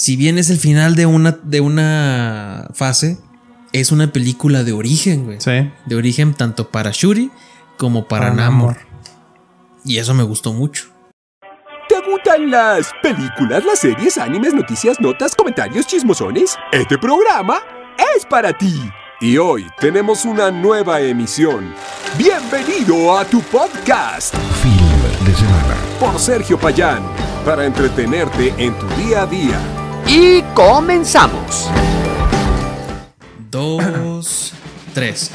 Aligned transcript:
si 0.00 0.16
bien 0.16 0.38
es 0.38 0.48
el 0.48 0.56
final 0.56 0.96
de 0.96 1.04
una, 1.04 1.32
de 1.42 1.60
una 1.60 2.68
fase, 2.72 3.18
es 3.72 3.92
una 3.92 4.10
película 4.10 4.64
de 4.64 4.72
origen, 4.72 5.26
güey. 5.26 5.38
Sí. 5.42 5.70
De 5.84 5.94
origen 5.94 6.32
tanto 6.32 6.70
para 6.70 6.90
Shuri 6.90 7.30
como 7.76 8.08
para, 8.08 8.30
Para 8.30 8.34
Namor. 8.34 8.76
Namor. 8.78 8.90
Y 9.84 9.98
eso 9.98 10.14
me 10.14 10.22
gustó 10.22 10.54
mucho. 10.54 10.88
¿Te 11.86 11.96
gustan 12.10 12.50
las 12.50 12.90
películas, 13.02 13.62
las 13.66 13.80
series, 13.80 14.16
animes, 14.16 14.54
noticias, 14.54 14.98
notas, 15.00 15.34
comentarios, 15.36 15.86
chismosones? 15.86 16.56
Este 16.72 16.96
programa 16.96 17.58
es 18.16 18.24
para 18.24 18.56
ti. 18.56 18.80
Y 19.20 19.36
hoy 19.36 19.66
tenemos 19.80 20.24
una 20.24 20.50
nueva 20.50 21.02
emisión. 21.02 21.74
Bienvenido 22.16 23.18
a 23.18 23.26
tu 23.26 23.42
podcast 23.42 24.34
Film 24.62 25.26
de 25.26 25.34
semana. 25.34 25.76
por 25.98 26.18
Sergio 26.18 26.58
Payán, 26.58 27.02
para 27.44 27.66
entretenerte 27.66 28.54
en 28.56 28.72
tu 28.78 28.86
día 28.96 29.22
a 29.22 29.26
día. 29.26 29.79
Y 30.12 30.42
comenzamos. 30.54 31.70
Dos, 33.48 34.52
tres. 34.92 35.30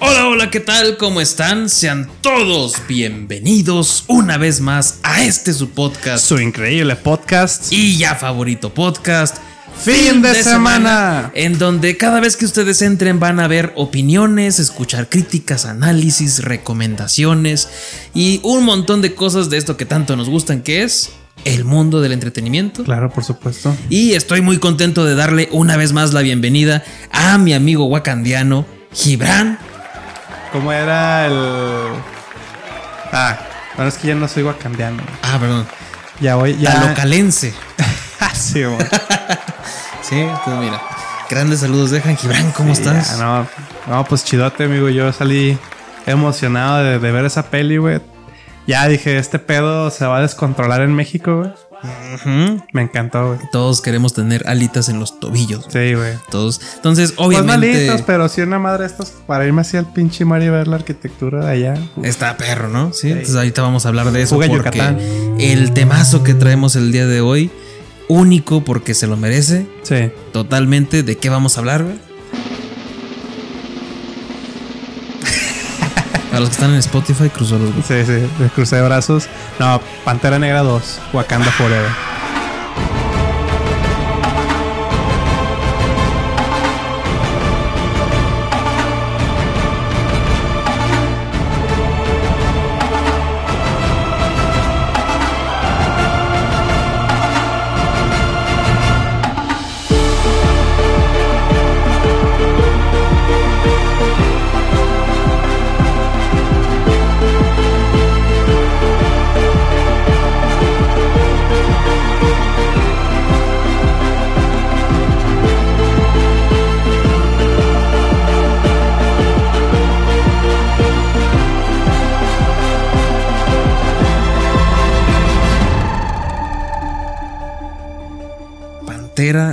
Hola, 0.00 0.26
hola, 0.26 0.50
¿qué 0.50 0.58
tal? 0.58 0.96
¿Cómo 0.96 1.20
están? 1.20 1.68
Sean 1.68 2.10
todos 2.20 2.74
bienvenidos 2.88 4.02
una 4.08 4.36
vez 4.36 4.60
más 4.60 4.98
a 5.04 5.22
este 5.22 5.52
su 5.52 5.70
podcast 5.70 6.26
Su 6.26 6.40
increíble 6.40 6.96
podcast. 6.96 7.72
y 7.72 7.98
ya 7.98 8.16
favorito 8.16 8.74
podcast. 8.74 9.36
Fin 9.80 10.22
de 10.22 10.42
semana. 10.42 11.30
En 11.36 11.56
donde 11.60 11.96
cada 11.96 12.18
vez 12.18 12.36
que 12.36 12.46
ustedes 12.46 12.82
entren 12.82 13.20
van 13.20 13.38
a 13.38 13.46
ver 13.46 13.72
opiniones, 13.76 14.58
escuchar 14.58 15.08
críticas, 15.08 15.66
análisis, 15.66 16.42
recomendaciones 16.42 17.68
y 18.12 18.40
un 18.42 18.64
montón 18.64 19.02
de 19.02 19.14
cosas 19.14 19.50
de 19.50 19.58
esto 19.58 19.76
que 19.76 19.86
tanto 19.86 20.16
nos 20.16 20.28
gustan, 20.28 20.62
que 20.62 20.82
es 20.82 21.10
el 21.44 21.64
mundo 21.64 22.00
del 22.00 22.12
entretenimiento. 22.12 22.84
Claro, 22.84 23.10
por 23.10 23.24
supuesto. 23.24 23.74
Y 23.88 24.12
estoy 24.14 24.40
muy 24.40 24.58
contento 24.58 25.04
de 25.04 25.14
darle 25.14 25.48
una 25.52 25.76
vez 25.76 25.92
más 25.92 26.12
la 26.12 26.20
bienvenida 26.22 26.82
a 27.12 27.38
mi 27.38 27.52
amigo 27.54 27.86
wakandiano, 27.86 28.66
Gibran. 28.92 29.58
¿Cómo 30.52 30.72
era 30.72 31.26
el. 31.26 31.32
Ah, 33.12 33.38
bueno, 33.76 33.88
es 33.88 33.96
que 33.98 34.08
ya 34.08 34.14
no 34.14 34.28
soy 34.28 34.42
wakandiano. 34.42 35.02
Ah, 35.22 35.38
perdón. 35.40 35.66
Ya 36.20 36.34
voy, 36.36 36.56
ya. 36.58 36.74
La 36.74 36.88
localense. 36.88 37.54
Ah, 38.22 38.34
sí. 38.34 38.62
Sí, 40.02 40.26
pues 40.44 40.56
mira. 40.58 40.80
Grandes 41.30 41.60
saludos, 41.60 41.90
dejan. 41.90 42.16
Gibran, 42.16 42.50
¿cómo 42.52 42.74
Sí, 42.74 42.82
estás? 42.82 43.16
ya, 43.18 43.24
no, 43.24 43.46
no, 43.88 44.04
pues 44.04 44.24
chidote, 44.24 44.64
amigo. 44.64 44.88
Yo 44.90 45.10
salí 45.12 45.56
emocionado 46.06 46.82
de, 46.82 46.98
de 46.98 47.12
ver 47.12 47.24
esa 47.24 47.44
peli, 47.48 47.76
güey. 47.78 48.00
Ya 48.70 48.86
dije, 48.86 49.18
este 49.18 49.40
pedo 49.40 49.90
se 49.90 50.06
va 50.06 50.18
a 50.18 50.22
descontrolar 50.22 50.80
en 50.82 50.94
México, 50.94 51.38
güey. 51.38 51.50
Me 52.72 52.82
encantó, 52.82 53.28
güey. 53.34 53.40
Todos 53.50 53.80
queremos 53.80 54.14
tener 54.14 54.46
alitas 54.46 54.88
en 54.88 55.00
los 55.00 55.18
tobillos. 55.18 55.64
Sí, 55.68 55.94
güey. 55.94 56.12
Todos. 56.30 56.60
Entonces, 56.76 57.10
Pues 57.12 57.26
obviamente. 57.26 57.66
malitos, 57.72 58.02
pero 58.02 58.28
si 58.28 58.42
una 58.42 58.60
madre 58.60 58.86
estos 58.86 59.10
para 59.26 59.44
irme 59.44 59.62
así 59.62 59.76
al 59.76 59.86
pinche 59.92 60.24
mar 60.24 60.40
y 60.42 60.48
ver 60.50 60.68
la 60.68 60.76
arquitectura 60.76 61.46
de 61.46 61.50
allá. 61.50 61.74
Está 62.04 62.36
perro, 62.36 62.68
¿no? 62.68 62.92
Sí. 62.92 63.08
Entonces 63.10 63.34
ahorita 63.34 63.62
vamos 63.62 63.86
a 63.86 63.88
hablar 63.88 64.12
de 64.12 64.22
eso. 64.22 64.36
Fuga 64.36 64.46
porque 64.46 64.78
Yucatán. 64.78 64.98
el 65.40 65.72
temazo 65.72 66.22
que 66.22 66.34
traemos 66.34 66.76
el 66.76 66.92
día 66.92 67.06
de 67.08 67.22
hoy, 67.22 67.50
único 68.08 68.62
porque 68.62 68.94
se 68.94 69.08
lo 69.08 69.16
merece. 69.16 69.66
Sí. 69.82 70.12
Totalmente. 70.32 71.02
¿De 71.02 71.16
qué 71.16 71.28
vamos 71.28 71.56
a 71.56 71.60
hablar, 71.60 71.82
güey? 71.82 71.96
Los 76.40 76.48
que 76.48 76.54
están 76.54 76.70
en 76.70 76.78
Spotify, 76.78 77.28
cruzó 77.28 77.58
los 77.58 77.70
Sí, 77.86 78.04
sí, 78.04 78.12
de 78.12 78.50
crucé 78.54 78.76
de 78.76 78.82
brazos. 78.82 79.28
No, 79.58 79.80
Pantera 80.04 80.38
Negra 80.38 80.62
2, 80.62 81.00
Wakanda 81.12 81.50
Forever. 81.52 82.19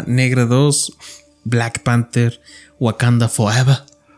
Negra 0.07 0.45
2, 0.45 0.93
Black 1.43 1.83
Panther, 1.83 2.41
Wakanda 2.79 3.29
Forever. 3.29 3.77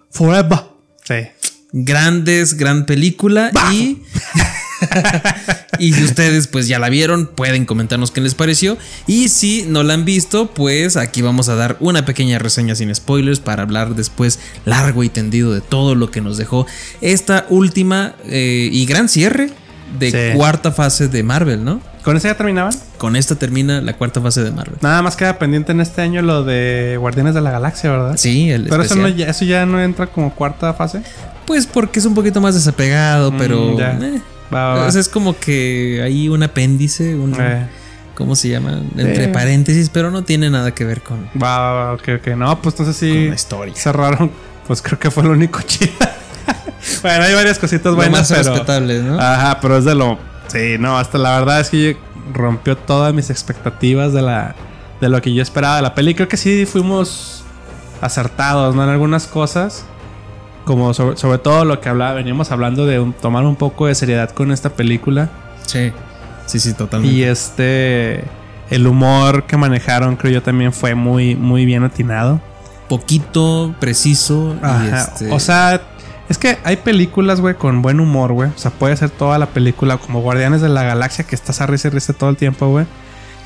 Forever. 0.09 0.59
Sí. 1.03 1.27
Grandes, 1.71 2.55
gran 2.55 2.85
película 2.85 3.51
y... 3.71 4.01
y 5.79 5.93
si 5.93 6.03
ustedes 6.03 6.47
pues 6.47 6.67
ya 6.67 6.79
la 6.79 6.89
vieron, 6.89 7.27
pueden 7.27 7.65
comentarnos 7.65 8.11
qué 8.11 8.21
les 8.21 8.35
pareció. 8.35 8.77
Y 9.07 9.29
si 9.29 9.63
no 9.67 9.83
la 9.83 9.93
han 9.93 10.05
visto, 10.05 10.47
pues 10.53 10.97
aquí 10.97 11.21
vamos 11.21 11.49
a 11.49 11.55
dar 11.55 11.77
una 11.79 12.05
pequeña 12.05 12.39
reseña 12.39 12.75
sin 12.75 12.93
spoilers 12.93 13.39
para 13.39 13.63
hablar 13.63 13.95
después 13.95 14.39
largo 14.65 15.03
y 15.03 15.09
tendido 15.09 15.53
de 15.53 15.61
todo 15.61 15.95
lo 15.95 16.11
que 16.11 16.21
nos 16.21 16.37
dejó 16.37 16.65
esta 17.01 17.45
última 17.49 18.15
eh, 18.25 18.69
y 18.71 18.85
gran 18.85 19.09
cierre 19.09 19.51
de 19.97 20.11
Sí. 20.11 20.37
cuarta 20.37 20.71
fase 20.71 21.07
de 21.07 21.23
Marvel, 21.23 21.63
¿no? 21.63 21.81
¿Con 22.03 22.15
ese 22.17 22.27
ya 22.29 22.35
terminaban? 22.35 22.73
Con 22.97 23.15
esta 23.15 23.35
termina 23.35 23.81
la 23.81 23.93
cuarta 23.93 24.21
fase 24.21 24.43
de 24.43 24.51
Marvel. 24.51 24.77
Nada 24.81 25.01
más 25.01 25.15
queda 25.15 25.37
pendiente 25.39 25.71
en 25.71 25.81
este 25.81 26.01
año 26.01 26.21
lo 26.21 26.43
de 26.43 26.97
Guardianes 26.99 27.33
de 27.35 27.41
la 27.41 27.51
Galaxia, 27.51 27.91
¿verdad? 27.91 28.17
Sí, 28.17 28.49
el 28.51 28.67
Pero 28.69 28.83
eso, 28.83 28.95
no, 28.95 29.07
eso 29.07 29.45
ya 29.45 29.65
no 29.65 29.81
entra 29.81 30.07
como 30.07 30.33
cuarta 30.33 30.73
fase. 30.73 31.01
Pues 31.45 31.65
porque 31.67 31.99
es 31.99 32.05
un 32.05 32.13
poquito 32.13 32.39
más 32.41 32.53
desapegado, 32.55 33.33
pero 33.37 33.73
Mm, 33.73 33.77
ya. 33.77 33.91
eh, 34.01 34.21
Va, 34.53 34.75
va, 34.75 34.87
es 34.87 35.09
como 35.09 35.37
que 35.37 36.01
hay 36.03 36.29
un 36.29 36.41
apéndice, 36.43 37.15
un 37.15 37.35
Eh, 37.39 37.67
¿cómo 38.15 38.35
se 38.35 38.49
llama? 38.49 38.81
Entre 38.97 39.27
paréntesis, 39.27 39.89
pero 39.89 40.09
no 40.11 40.23
tiene 40.23 40.49
nada 40.49 40.73
que 40.73 40.85
ver 40.85 41.01
con, 41.01 41.25
va, 41.41 41.59
va, 41.59 41.73
va, 41.73 41.93
ok, 41.93 42.03
ok. 42.19 42.27
No, 42.35 42.61
pues 42.61 42.73
entonces 42.79 42.97
con 42.99 43.17
sí. 43.19 43.27
la 43.29 43.35
historia. 43.35 43.73
Cerraron. 43.75 44.31
Pues 44.67 44.81
creo 44.81 44.99
que 44.99 45.09
fue 45.11 45.23
lo 45.23 45.31
único 45.31 45.61
chido. 45.67 45.91
bueno, 47.01 47.23
hay 47.23 47.33
varias 47.35 47.59
cositas 47.59 47.91
Lo 47.91 47.95
buenas, 47.95 48.29
más 48.29 48.31
pero. 48.39 48.51
respetable, 48.51 49.01
¿no? 49.01 49.19
Ajá, 49.19 49.59
pero 49.61 49.77
es 49.77 49.85
de 49.85 49.95
lo. 49.95 50.17
Sí, 50.47 50.77
no, 50.79 50.97
hasta 50.97 51.17
la 51.17 51.37
verdad 51.39 51.59
es 51.59 51.69
que 51.69 51.97
rompió 52.33 52.75
todas 52.77 53.13
mis 53.13 53.29
expectativas 53.29 54.13
de 54.13 54.21
la. 54.21 54.55
De 55.01 55.07
lo 55.09 55.21
que 55.21 55.33
yo 55.33 55.41
esperaba 55.41 55.77
de 55.77 55.81
la 55.81 55.95
peli. 55.95 56.13
Creo 56.15 56.27
que 56.27 56.37
sí 56.37 56.65
fuimos 56.65 57.43
acertados, 58.01 58.75
¿no? 58.75 58.83
En 58.83 58.89
algunas 58.89 59.27
cosas. 59.27 59.85
Como 60.65 60.93
sobre, 60.93 61.17
sobre 61.17 61.37
todo 61.39 61.65
lo 61.65 61.79
que 61.81 61.89
hablaba, 61.89 62.13
veníamos 62.13 62.51
hablando 62.51 62.85
de 62.85 62.99
un- 62.99 63.13
tomar 63.13 63.43
un 63.45 63.55
poco 63.55 63.87
de 63.87 63.95
seriedad 63.95 64.29
con 64.31 64.51
esta 64.51 64.69
película. 64.69 65.29
Sí. 65.65 65.91
Sí, 66.45 66.59
sí, 66.59 66.73
totalmente. 66.73 67.15
Y 67.15 67.23
este. 67.23 68.23
El 68.69 68.85
humor 68.85 69.45
que 69.45 69.57
manejaron, 69.57 70.15
creo 70.15 70.31
yo, 70.33 70.43
también 70.43 70.71
fue 70.73 70.93
muy, 70.93 71.35
muy 71.35 71.65
bien 71.65 71.83
atinado. 71.83 72.39
Poquito, 72.87 73.73
preciso. 73.79 74.55
y 74.61 74.65
Ajá. 74.65 75.01
este- 75.01 75.31
O 75.31 75.39
sea, 75.39 75.81
es 76.29 76.37
que 76.37 76.59
hay 76.63 76.77
películas, 76.77 77.41
güey, 77.41 77.55
con 77.55 77.81
buen 77.81 77.99
humor, 77.99 78.33
güey. 78.33 78.51
O 78.55 78.57
sea, 78.57 78.69
puede 78.69 78.95
ser 78.95 79.09
toda 79.09 79.39
la 79.39 79.47
película 79.47 79.97
como 79.97 80.21
Guardianes 80.21 80.61
de 80.61 80.69
la 80.69 80.83
Galaxia, 80.83 81.25
que 81.25 81.35
estás 81.35 81.59
a 81.59 81.65
risa 81.65 81.87
y 81.87 81.91
risa 81.91 82.13
todo 82.13 82.29
el 82.29 82.37
tiempo, 82.37 82.69
güey. 82.69 82.85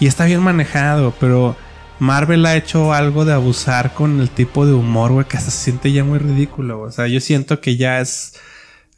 Y 0.01 0.07
está 0.07 0.25
bien 0.25 0.41
manejado, 0.41 1.13
pero 1.17 1.55
Marvel 1.99 2.45
ha 2.45 2.57
hecho 2.57 2.91
algo 2.91 3.23
de 3.23 3.31
abusar 3.31 3.93
con 3.93 4.19
el 4.19 4.29
tipo 4.29 4.65
de 4.65 4.73
humor, 4.73 5.13
güey, 5.13 5.25
que 5.25 5.37
hasta 5.37 5.49
se 5.49 5.63
siente 5.63 5.93
ya 5.93 6.03
muy 6.03 6.19
ridículo, 6.19 6.79
güey. 6.79 6.89
O 6.89 6.91
sea, 6.91 7.07
yo 7.07 7.21
siento 7.21 7.61
que 7.61 7.77
ya 7.77 8.01
es, 8.01 8.33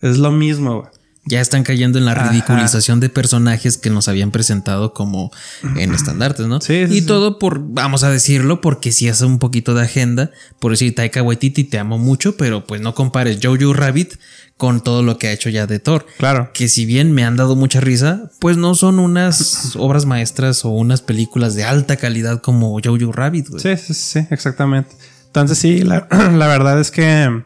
es 0.01 0.17
lo 0.17 0.31
mismo, 0.31 0.81
güey. 0.81 0.94
Ya 1.27 1.41
están 1.41 1.63
cayendo 1.63 1.97
en 1.97 2.05
la 2.05 2.11
Ajá. 2.11 2.29
ridiculización 2.29 2.99
de 2.99 3.09
personajes 3.09 3.77
que 3.77 3.89
nos 3.89 4.07
habían 4.07 4.31
presentado 4.31 4.93
como 4.93 5.31
en 5.75 5.93
estandartes, 5.93 6.45
¿no? 6.47 6.61
Sí, 6.61 6.85
sí, 6.87 6.93
y 6.93 6.99
sí. 7.01 7.05
todo 7.05 7.39
por, 7.39 7.61
vamos 7.61 8.03
a 8.03 8.11
decirlo, 8.11 8.61
porque 8.61 8.91
si 8.91 9.09
hace 9.09 9.25
un 9.25 9.39
poquito 9.39 9.73
de 9.73 9.83
agenda. 9.83 10.31
Por 10.59 10.71
decir, 10.71 10.93
Taika 10.93 11.21
Waititi, 11.23 11.63
te 11.63 11.79
amo 11.79 11.97
mucho, 11.97 12.37
pero 12.37 12.65
pues 12.65 12.81
no 12.81 12.93
compares 12.93 13.39
Jojo 13.41 13.73
Rabbit 13.73 14.15
con 14.57 14.81
todo 14.81 15.03
lo 15.03 15.17
que 15.17 15.27
ha 15.27 15.31
hecho 15.33 15.49
ya 15.49 15.67
de 15.67 15.79
Thor. 15.79 16.05
Claro. 16.17 16.51
Que 16.53 16.67
si 16.67 16.85
bien 16.85 17.11
me 17.11 17.25
han 17.25 17.35
dado 17.35 17.55
mucha 17.55 17.81
risa, 17.81 18.31
pues 18.39 18.57
no 18.57 18.75
son 18.75 18.99
unas 18.99 19.75
obras 19.77 20.05
maestras 20.05 20.63
o 20.63 20.69
unas 20.69 21.01
películas 21.01 21.55
de 21.55 21.63
alta 21.63 21.97
calidad 21.97 22.41
como 22.41 22.79
Jojo 22.83 23.11
Rabbit, 23.11 23.49
güey. 23.49 23.61
Sí, 23.61 23.75
sí, 23.77 23.93
sí, 23.93 24.27
exactamente. 24.29 24.95
Entonces 25.27 25.57
sí, 25.57 25.79
la, 25.83 26.07
la 26.33 26.47
verdad 26.47 26.79
es 26.79 26.91
que, 26.91 27.43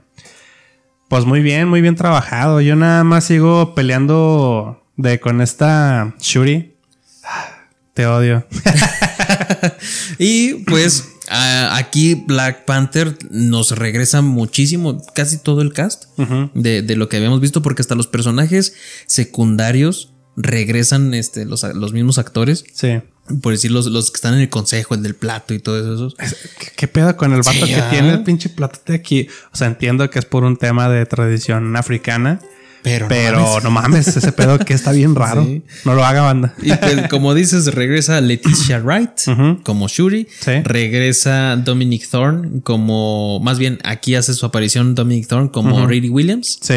pues 1.10 1.26
muy 1.26 1.42
bien, 1.42 1.68
muy 1.68 1.82
bien 1.82 1.96
trabajado. 1.96 2.62
Yo 2.62 2.76
nada 2.78 3.04
más 3.04 3.26
sigo 3.26 3.76
peleando 3.76 4.82
de 4.96 5.20
con 5.20 5.42
esta 5.42 6.16
Shuri. 6.22 6.76
Te 7.94 8.06
odio. 8.06 8.46
y 10.18 10.54
pues 10.66 11.10
a- 11.30 11.76
aquí 11.78 12.16
Black 12.16 12.66
Panther 12.66 13.18
nos 13.30 13.72
regresa 13.72 14.22
muchísimo, 14.22 15.02
casi 15.14 15.38
todo 15.38 15.62
el 15.62 15.74
cast 15.74 16.06
de, 16.54 16.82
de 16.82 16.96
lo 16.96 17.10
que 17.10 17.18
habíamos 17.18 17.42
visto, 17.42 17.62
porque 17.62 17.82
hasta 17.82 17.96
los 17.96 18.08
personajes 18.08 18.74
secundarios 19.08 20.14
regresan 20.38 21.14
este, 21.14 21.46
los, 21.46 21.64
los 21.64 21.92
mismos 21.94 22.18
actores. 22.18 22.64
Sí. 22.74 23.02
Por 23.42 23.54
decir, 23.54 23.72
los, 23.72 23.86
los 23.88 24.12
que 24.12 24.16
están 24.16 24.34
en 24.36 24.42
el 24.42 24.50
consejo, 24.50 24.96
el 24.96 25.04
del 25.04 25.16
plato 25.16 25.54
y 25.54 25.60
todo 25.60 25.96
eso. 26.08 26.16
¿Qué, 26.18 26.68
qué 26.76 26.88
pedo 26.88 27.16
con 27.16 27.32
el 27.34 27.40
vato 27.42 27.66
Sí, 27.66 27.74
que 27.74 27.82
¿ah? 27.82 27.90
tiene 27.90 28.12
el 28.12 28.24
pinche 28.24 28.50
platote 28.50 28.94
aquí? 28.94 29.28
O 29.54 29.58
sea, 29.58 29.68
entiendo 29.68 30.10
que 30.10 30.20
es 30.20 30.26
por 30.26 30.44
un 30.44 30.58
tema 30.58 30.90
de 30.90 31.06
tradición 31.06 31.76
africana. 31.76 32.40
Pero, 32.82 33.06
no 33.06 33.10
Pero 33.10 33.40
mames. 33.42 33.64
no 33.66 33.72
mames, 33.72 34.08
ese 34.16 34.32
pedo 34.32 34.58
que 34.58 34.74
está 34.74 34.94
bien 34.94 35.14
raro. 35.24 35.44
Sí. 35.44 35.64
No 35.84 35.96
lo 35.96 36.06
haga 36.06 36.22
banda. 36.22 36.54
Y 36.62 36.72
pues, 36.74 37.10
como 37.10 37.34
dices, 37.34 37.66
regresa 37.74 38.22
Leticia 38.22 38.80
Wright 38.84 39.62
como 39.64 39.90
Shuri. 39.90 40.28
Sí. 40.40 40.62
Regresa 40.64 41.58
Dominic 41.58 42.08
Thorne 42.10 42.62
como. 42.64 43.42
Más 43.42 43.60
bien, 43.60 43.80
aquí 43.84 44.16
hace 44.16 44.34
su 44.34 44.46
aparición 44.46 44.96
Dominic 44.96 45.28
Thorne 45.28 45.52
como 45.52 45.86
Riri 45.88 46.08
Williams. 46.10 46.58
Sí. 46.62 46.76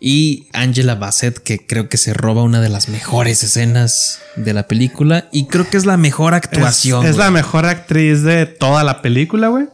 Y 0.00 0.48
Angela 0.52 0.96
Bassett, 0.96 1.38
que 1.38 1.66
creo 1.66 1.88
que 1.88 1.96
se 1.96 2.12
roba 2.12 2.42
una 2.42 2.60
de 2.60 2.68
las 2.68 2.88
mejores 2.88 3.42
escenas 3.42 4.20
de 4.36 4.52
la 4.52 4.66
película. 4.68 5.28
Y 5.32 5.46
creo 5.46 5.68
que 5.68 5.76
es 5.76 5.86
la 5.86 5.96
mejor 5.96 6.34
actuación. 6.34 7.06
Es, 7.06 7.16
la 7.16 7.30
mejor 7.30 7.64
actriz 7.64 8.22
de 8.22 8.46
toda 8.46 8.84
la 8.84 9.00
película, 9.02 9.48
güey. 9.48 9.66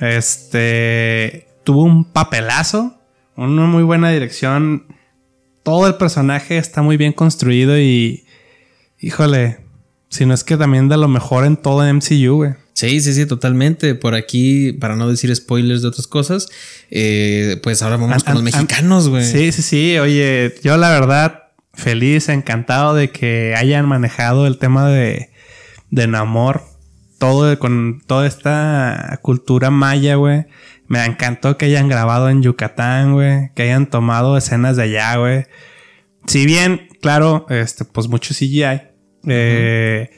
Este 0.00 1.48
tuvo 1.64 1.82
un 1.82 2.04
papelazo, 2.04 2.98
una 3.36 3.66
muy 3.66 3.82
buena 3.82 4.10
dirección. 4.10 4.86
Todo 5.62 5.86
el 5.86 5.96
personaje 5.96 6.56
está 6.56 6.80
muy 6.80 6.96
bien 6.96 7.12
construido 7.12 7.78
y 7.78 8.24
híjole, 9.00 9.58
si 10.08 10.24
no 10.24 10.34
es 10.34 10.44
que 10.44 10.56
también 10.56 10.88
de 10.88 10.96
lo 10.96 11.08
mejor 11.08 11.44
en 11.44 11.56
todo 11.56 11.82
MCU, 11.92 12.36
güey. 12.36 12.54
Sí, 12.78 13.00
sí, 13.00 13.12
sí, 13.12 13.26
totalmente. 13.26 13.96
Por 13.96 14.14
aquí, 14.14 14.72
para 14.72 14.94
no 14.94 15.08
decir 15.10 15.34
spoilers 15.34 15.82
de 15.82 15.88
otras 15.88 16.06
cosas, 16.06 16.48
eh, 16.92 17.58
pues 17.60 17.82
ahora 17.82 17.96
vamos 17.96 18.12
An- 18.14 18.20
con 18.20 18.44
los 18.44 18.54
an- 18.54 18.60
mexicanos, 18.62 19.08
güey. 19.08 19.24
Sí, 19.24 19.50
sí, 19.50 19.62
sí. 19.62 19.98
Oye, 19.98 20.54
yo 20.62 20.76
la 20.76 20.90
verdad, 20.90 21.42
feliz, 21.74 22.28
encantado 22.28 22.94
de 22.94 23.10
que 23.10 23.54
hayan 23.56 23.88
manejado 23.88 24.46
el 24.46 24.58
tema 24.58 24.88
de, 24.88 25.30
de 25.90 26.06
Namor. 26.06 26.62
Todo 27.18 27.58
con 27.58 28.00
toda 28.06 28.28
esta 28.28 29.18
cultura 29.22 29.70
maya, 29.70 30.14
güey. 30.14 30.44
Me 30.86 31.04
encantó 31.04 31.58
que 31.58 31.66
hayan 31.66 31.88
grabado 31.88 32.28
en 32.30 32.44
Yucatán, 32.44 33.12
güey. 33.14 33.50
Que 33.56 33.64
hayan 33.64 33.90
tomado 33.90 34.36
escenas 34.36 34.76
de 34.76 34.84
allá, 34.84 35.16
güey. 35.16 35.46
Si 36.28 36.46
bien, 36.46 36.86
claro, 37.02 37.44
este, 37.50 37.84
pues 37.84 38.06
mucho 38.06 38.34
CGI. 38.34 38.82
Eh, 39.26 40.10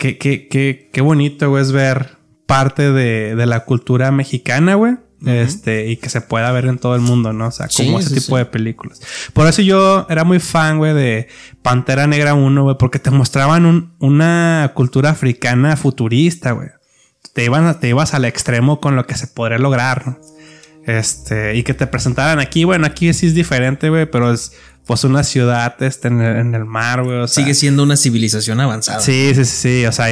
qué, 0.00 0.18
qué, 0.18 0.48
qué, 0.48 0.90
qué 0.92 1.00
bonito, 1.00 1.48
güey, 1.50 1.62
es 1.62 1.70
ver 1.70 2.16
parte 2.46 2.90
de, 2.90 3.36
de 3.36 3.46
la 3.46 3.64
cultura 3.64 4.10
mexicana, 4.10 4.74
güey. 4.74 4.94
Este, 5.26 5.86
y 5.90 5.98
que 5.98 6.08
se 6.08 6.22
pueda 6.22 6.50
ver 6.50 6.64
en 6.64 6.78
todo 6.78 6.94
el 6.94 7.02
mundo, 7.02 7.34
¿no? 7.34 7.48
O 7.48 7.50
sea, 7.50 7.68
como 7.68 7.98
Sí, 8.00 8.06
ese 8.06 8.14
sí, 8.14 8.20
tipo 8.24 8.36
sí. 8.36 8.38
de 8.38 8.46
películas. 8.46 9.02
Por 9.34 9.46
eso 9.46 9.60
yo 9.60 10.06
era 10.08 10.24
muy 10.24 10.40
fan, 10.40 10.78
güey, 10.78 10.94
de 10.94 11.28
Pantera 11.60 12.06
Negra 12.06 12.32
1, 12.32 12.62
güey, 12.62 12.76
porque 12.78 12.98
te 12.98 13.10
mostraban 13.10 13.66
un- 13.66 13.92
una 13.98 14.72
cultura 14.74 15.10
africana 15.10 15.76
futurista, 15.76 16.52
güey. 16.52 16.68
Te, 17.34 17.44
iban 17.44 17.78
te 17.78 17.88
ibas 17.90 18.14
al 18.14 18.24
extremo 18.24 18.80
con 18.80 18.96
lo 18.96 19.06
que 19.06 19.14
se 19.14 19.26
podría 19.26 19.58
lograr, 19.58 20.06
¿no? 20.06 20.18
Este, 20.86 21.54
y 21.54 21.62
que 21.64 21.74
te 21.74 21.86
presentaran 21.86 22.40
aquí, 22.40 22.64
bueno, 22.64 22.86
aquí 22.86 23.12
sí 23.12 23.26
es 23.26 23.34
diferente, 23.34 23.90
güey, 23.90 24.10
pero 24.10 24.32
es 24.32 24.52
pues 24.90 25.04
una 25.04 25.22
ciudad 25.22 25.80
este, 25.84 26.08
en, 26.08 26.20
el, 26.20 26.36
en 26.38 26.52
el 26.52 26.64
mar, 26.64 27.04
güey. 27.04 27.18
o 27.18 27.28
sea, 27.28 27.44
Sigue 27.44 27.54
siendo 27.54 27.84
una 27.84 27.96
civilización 27.96 28.58
avanzada. 28.58 28.98
Sí, 28.98 29.30
sí, 29.36 29.44
sí, 29.44 29.56
sí. 29.56 29.86
O 29.86 29.92
sea, 29.92 30.08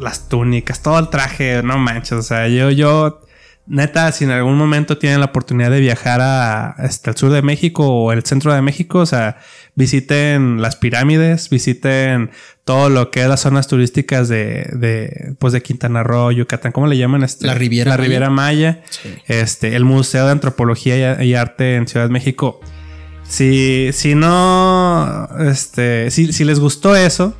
las 0.00 0.28
túnicas, 0.30 0.80
todo 0.80 0.98
el 0.98 1.10
traje, 1.10 1.62
no 1.62 1.76
manches. 1.76 2.12
O 2.12 2.22
sea, 2.22 2.48
yo, 2.48 2.70
yo, 2.70 3.20
neta, 3.66 4.10
si 4.10 4.24
en 4.24 4.30
algún 4.30 4.56
momento 4.56 4.96
tienen 4.96 5.20
la 5.20 5.26
oportunidad 5.26 5.70
de 5.70 5.80
viajar 5.80 6.20
a, 6.22 6.76
este, 6.78 7.10
al 7.10 7.16
sur 7.18 7.30
de 7.30 7.42
México 7.42 7.86
o 7.86 8.10
el 8.10 8.24
centro 8.24 8.54
de 8.54 8.62
México, 8.62 9.00
o 9.00 9.06
sea, 9.06 9.36
visiten 9.74 10.62
las 10.62 10.76
pirámides, 10.76 11.50
visiten 11.50 12.30
todo 12.64 12.88
lo 12.88 13.10
que 13.10 13.20
es 13.20 13.28
las 13.28 13.40
zonas 13.40 13.68
turísticas 13.68 14.30
de, 14.30 14.66
de, 14.72 15.34
pues 15.40 15.52
de 15.52 15.60
Quintana 15.60 16.04
Roo, 16.04 16.32
Yucatán, 16.32 16.72
¿cómo 16.72 16.86
le 16.86 16.96
llaman? 16.96 17.22
Este, 17.22 17.46
La 17.46 17.52
Riviera 17.52 17.90
La 17.90 17.96
Maya. 17.98 18.02
Riviera 18.02 18.30
Maya. 18.30 18.82
Sí. 18.88 19.10
Este, 19.26 19.76
el 19.76 19.84
Museo 19.84 20.24
de 20.24 20.32
Antropología 20.32 21.22
y, 21.22 21.28
y 21.28 21.34
Arte 21.34 21.74
en 21.76 21.86
Ciudad 21.86 22.06
de 22.06 22.12
México. 22.12 22.62
Si, 23.32 23.88
si 23.94 24.14
no, 24.14 25.26
este, 25.40 26.10
si, 26.10 26.34
si 26.34 26.44
les 26.44 26.60
gustó 26.60 26.94
eso, 26.94 27.34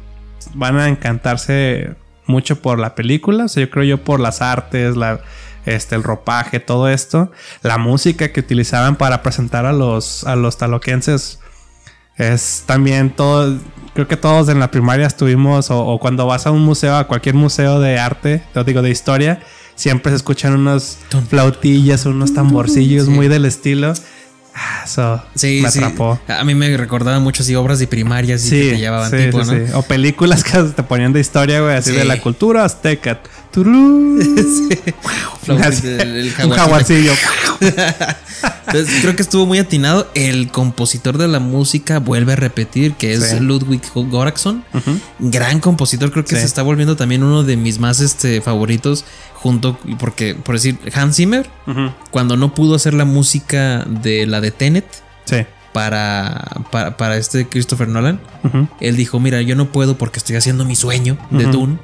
van 0.55 0.79
a 0.79 0.89
encantarse 0.89 1.95
mucho 2.27 2.63
por 2.63 2.79
la 2.79 2.95
película. 2.95 3.45
O 3.45 3.49
sea, 3.49 3.63
yo 3.65 3.71
creo 3.71 3.85
yo 3.85 4.03
por 4.03 4.19
las 4.19 4.41
artes, 4.41 4.97
la, 4.97 5.21
este, 5.67 5.95
el 5.95 6.03
ropaje, 6.03 6.61
todo 6.61 6.89
esto. 6.89 7.31
La 7.63 7.77
música 7.77 8.33
que 8.33 8.41
utilizaban 8.41 8.97
para 8.97 9.23
presentar 9.23 9.67
a 9.67 9.75
los, 9.75 10.25
a 10.25 10.35
los 10.35 10.57
taloquenses. 10.57 11.41
Es 12.17 12.63
también 12.65 13.11
todo. 13.11 13.59
Creo 13.93 14.09
que 14.09 14.17
todos 14.17 14.49
en 14.49 14.61
la 14.61 14.71
primaria 14.71 15.07
estuvimos, 15.07 15.71
o, 15.71 15.85
o 15.85 15.99
cuando 16.01 16.25
vas 16.25 16.47
a 16.47 16.53
un 16.53 16.63
museo, 16.65 16.97
a 16.97 17.07
cualquier 17.07 17.35
museo 17.35 17.81
de 17.81 17.99
arte, 17.99 18.43
lo 18.55 18.65
digo 18.65 18.81
de 18.81 18.89
historia, 18.89 19.41
siempre 19.75 20.11
se 20.13 20.17
escuchan 20.17 20.55
unos 20.55 20.97
Tum. 21.11 21.27
flautillas, 21.27 22.07
unos 22.07 22.33
tamborcillos 22.33 23.05
Sí. 23.05 23.11
muy 23.11 23.29
del 23.29 23.45
estilo. 23.45 23.93
Ah, 24.55 24.83
Eso 24.85 25.23
Sí, 25.35 25.61
me 25.63 25.71
sí. 25.71 25.79
atrapó. 25.79 26.21
A 26.29 26.45
mí 26.45 26.55
me 26.55 26.77
recordaba 26.77 27.19
mucho 27.21 27.43
así 27.43 27.55
obras 27.55 27.79
de 27.79 27.87
primaria 27.87 28.35
así 28.35 28.51
que 28.51 28.71
te 28.73 28.79
llevaban 28.79 29.11
sí, 29.11 29.17
tipo, 29.17 29.45
sí, 29.45 29.51
¿no? 29.55 29.67
sí. 29.67 29.73
O 29.75 29.83
películas 29.83 30.45
que 30.45 30.63
te 30.63 30.83
ponían 30.83 31.13
de 31.13 31.21
historia, 31.21 31.61
güey, 31.61 31.77
así 31.77 31.91
Sí. 31.91 31.97
de 31.97 32.05
la 32.05 32.21
cultura 32.21 32.65
azteca. 32.65 33.21
Turú. 33.53 34.19
Flauta, 35.43 35.69
Así, 35.69 35.87
el- 35.87 36.01
el 36.01 36.33
un 36.45 36.51
jaguarcillo. 36.51 37.13
Entonces, 38.67 39.01
creo 39.03 39.15
que 39.17 39.23
estuvo 39.23 39.47
muy 39.47 39.59
atinado. 39.59 40.11
El 40.15 40.49
compositor 40.51 41.19
de 41.19 41.29
la 41.29 41.39
música 41.41 41.99
vuelve 41.99 42.33
a 42.33 42.37
repetir 42.37 42.95
que 42.95 43.13
es 43.13 43.31
Sí. 43.31 43.41
Ludwig 43.41 43.83
Göransson. 43.95 44.65
Gran 45.19 45.61
compositor, 45.61 46.11
creo 46.13 46.25
que 46.25 46.35
Sí. 46.37 46.41
se 46.41 46.47
está 46.47 46.63
volviendo 46.63 46.97
también 46.97 47.23
uno 47.23 47.43
de 47.45 47.57
mis 47.57 47.79
más 47.79 48.01
este, 48.01 48.41
favoritos. 48.41 49.05
Junto, 49.35 49.79
porque, 49.99 50.35
por 50.37 50.55
decir, 50.55 50.79
Hans 50.95 51.17
Zimmer, 51.17 51.51
cuando 52.11 52.37
no 52.37 52.55
pudo 52.55 52.77
hacer 52.77 52.95
la 52.95 53.05
música 53.05 53.85
de 53.87 54.27
la 54.27 54.41
de 54.41 54.53
Tenet 54.53 54.87
Sí. 55.25 55.39
para, 55.73 56.63
para, 56.71 56.97
para 56.97 57.17
este 57.17 57.47
Christopher 57.49 57.89
Nolan, 57.89 58.21
él 58.81 58.97
dijo: 58.97 59.19
Mira, 59.21 59.43
yo 59.43 59.57
no 59.57 59.71
puedo 59.73 59.99
porque 59.99 60.19
estoy 60.19 60.37
haciendo 60.37 60.65
mi 60.65 60.77
sueño 60.77 61.19
de 61.31 61.45
Dune. 61.45 61.79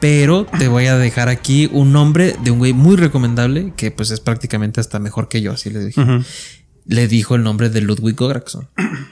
Pero 0.00 0.46
te 0.58 0.68
voy 0.68 0.86
a 0.86 0.96
dejar 0.96 1.28
aquí 1.28 1.68
un 1.72 1.92
nombre 1.92 2.34
de 2.42 2.50
un 2.50 2.58
güey 2.58 2.72
muy 2.72 2.96
recomendable 2.96 3.72
que 3.76 3.90
pues 3.90 4.10
es 4.10 4.20
prácticamente 4.20 4.80
hasta 4.80 4.98
mejor 4.98 5.28
que 5.28 5.42
yo, 5.42 5.52
así 5.52 5.70
le 5.70 5.84
dije. 5.84 6.00
Ujú. 6.00 6.24
Le 6.86 7.06
dijo 7.06 7.34
el 7.34 7.42
nombre 7.42 7.68
de 7.70 7.82
Ludwig 7.82 8.16
Göransson. 8.16 8.68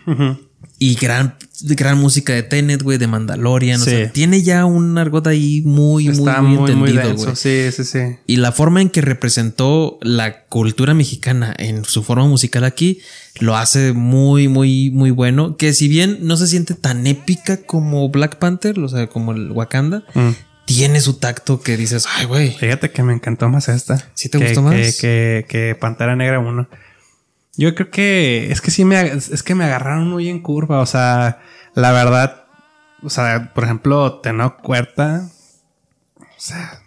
Ujú. 0.06 0.38
Y 0.80 0.94
gran, 0.94 1.34
gran 1.62 1.98
música 1.98 2.32
de 2.32 2.42
Tenet, 2.42 2.82
güey, 2.82 2.98
de 2.98 3.06
Mandalorian. 3.06 3.80
O 3.80 3.84
Sí. 3.84 3.90
sea, 3.90 4.12
tiene 4.12 4.42
ya 4.42 4.64
un 4.64 4.96
argot 4.96 5.26
ahí 5.26 5.60
muy, 5.64 6.04
muy, 6.08 6.12
Está 6.18 6.40
muy, 6.40 6.56
muy, 6.58 6.74
muy 6.74 6.90
entendido, 6.90 7.08
denso. 7.08 7.24
güey. 7.24 7.36
Sí, 7.36 7.72
sí, 7.72 7.84
sí. 7.84 7.98
Y 8.26 8.36
la 8.36 8.52
forma 8.52 8.80
en 8.80 8.88
que 8.88 9.00
representó 9.00 9.98
la 10.02 10.44
cultura 10.46 10.94
mexicana 10.94 11.54
en 11.58 11.84
su 11.84 12.02
forma 12.02 12.26
musical 12.26 12.64
aquí 12.64 13.00
lo 13.40 13.56
hace 13.56 13.92
muy, 13.92 14.48
muy, 14.48 14.90
muy 14.90 15.10
bueno. 15.10 15.56
Que 15.56 15.72
si 15.72 15.86
bien 15.88 16.18
no 16.22 16.36
se 16.36 16.46
siente 16.46 16.74
tan 16.74 17.06
épica 17.06 17.58
como 17.58 18.08
Black 18.08 18.38
Panther, 18.38 18.78
o 18.80 18.88
sea, 18.88 19.08
como 19.08 19.32
el 19.32 19.50
Wakanda, 19.52 20.04
Mm. 20.14 20.30
Tiene 20.68 21.00
su 21.00 21.18
tacto 21.18 21.60
que 21.62 21.76
dices, 21.76 22.06
ay, 22.16 22.26
güey. 22.26 22.50
Fíjate 22.54 22.90
que 22.90 23.02
me 23.02 23.14
encantó 23.14 23.48
más 23.48 23.68
esta. 23.68 24.10
¿Sí 24.14 24.28
te 24.28 24.38
que, 24.38 24.44
gustó 24.44 24.68
que- 24.70 24.76
más? 24.76 24.96
Que, 25.00 25.46
que 25.48 25.74
Pantera 25.74 26.14
Negra 26.14 26.38
1. 26.38 26.68
Yo 27.56 27.74
creo 27.74 27.90
que 27.90 28.52
es 28.52 28.60
que 28.60 28.70
sí 28.70 28.84
me 28.84 29.00
es 29.00 29.42
que 29.42 29.54
me 29.54 29.64
agarraron 29.64 30.08
muy 30.08 30.28
en 30.28 30.40
curva. 30.40 30.80
O 30.80 30.86
sea, 30.86 31.40
la 31.74 31.90
verdad, 31.92 32.44
o 33.02 33.10
sea, 33.10 33.52
por 33.54 33.64
ejemplo, 33.64 34.20
Tenoch 34.20 34.56
Huerta. 34.62 35.28
O 36.20 36.24
sea, 36.40 36.80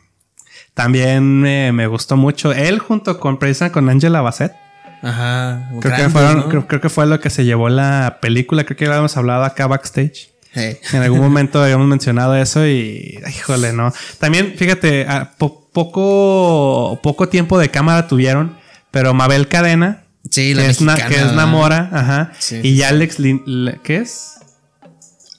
también 0.74 1.42
me, 1.42 1.72
me 1.74 1.88
gustó 1.88 2.16
mucho. 2.16 2.54
Él 2.54 2.80
junto 2.80 3.20
con 3.20 3.38
precisamente 3.40 3.74
con 3.74 3.90
Angela 3.90 4.22
Bassett. 4.22 4.54
Ajá. 5.02 5.70
Creo 5.82 5.96
que, 5.96 6.10
fueron, 6.10 6.38
¿no? 6.38 6.50
creo, 6.50 6.68
creo 6.68 6.80
que 6.82 6.90
fue 6.90 7.06
lo 7.08 7.20
que 7.20 7.30
se 7.32 7.44
llevó 7.44 7.68
la 7.68 8.20
película. 8.22 8.64
Creo 8.64 8.78
que 8.78 8.86
ya 8.86 8.92
habíamos 8.92 9.18
hablado 9.18 9.44
acá 9.44 9.66
backstage. 9.68 10.31
Hey. 10.54 10.78
En 10.94 11.02
algún 11.02 11.20
momento 11.22 11.62
habíamos 11.64 11.88
mencionado 11.88 12.36
eso 12.36 12.66
y 12.68 13.20
híjole, 13.30 13.74
no. 13.74 13.94
También, 14.20 14.56
fíjate, 14.58 15.06
a 15.08 15.32
po- 15.38 15.70
poco, 15.74 17.00
poco 17.02 17.30
tiempo 17.30 17.58
de 17.58 17.70
cámara 17.70 18.08
tuvieron, 18.08 18.58
pero 18.92 19.14
Mabel 19.14 19.48
Cadena, 19.48 20.04
Sí, 20.30 20.54
la 20.54 20.64
que, 20.64 20.70
es, 20.70 20.82
na- 20.82 20.96
que 20.96 21.16
es. 21.16 21.34
Namora, 21.34 21.90
ajá, 21.92 22.34
Sí, 22.40 22.60
y 22.64 22.84
Alex, 22.84 23.20
Lin- 23.20 23.80
¿qué 23.84 23.98
es? 23.98 24.34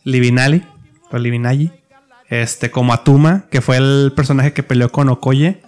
Livinali, 0.04 0.64
o 1.10 1.18
Livinalli, 1.18 1.70
este, 2.28 2.70
como 2.70 2.92
Atuma, 2.92 3.44
que 3.50 3.60
fue 3.60 3.76
el 3.76 4.12
personaje 4.16 4.52
que 4.52 4.62
peleó 4.62 4.90
con 4.90 5.08
Okoye, 5.08 5.62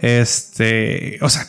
este, 0.00 1.18
o 1.22 1.28
sea, 1.28 1.46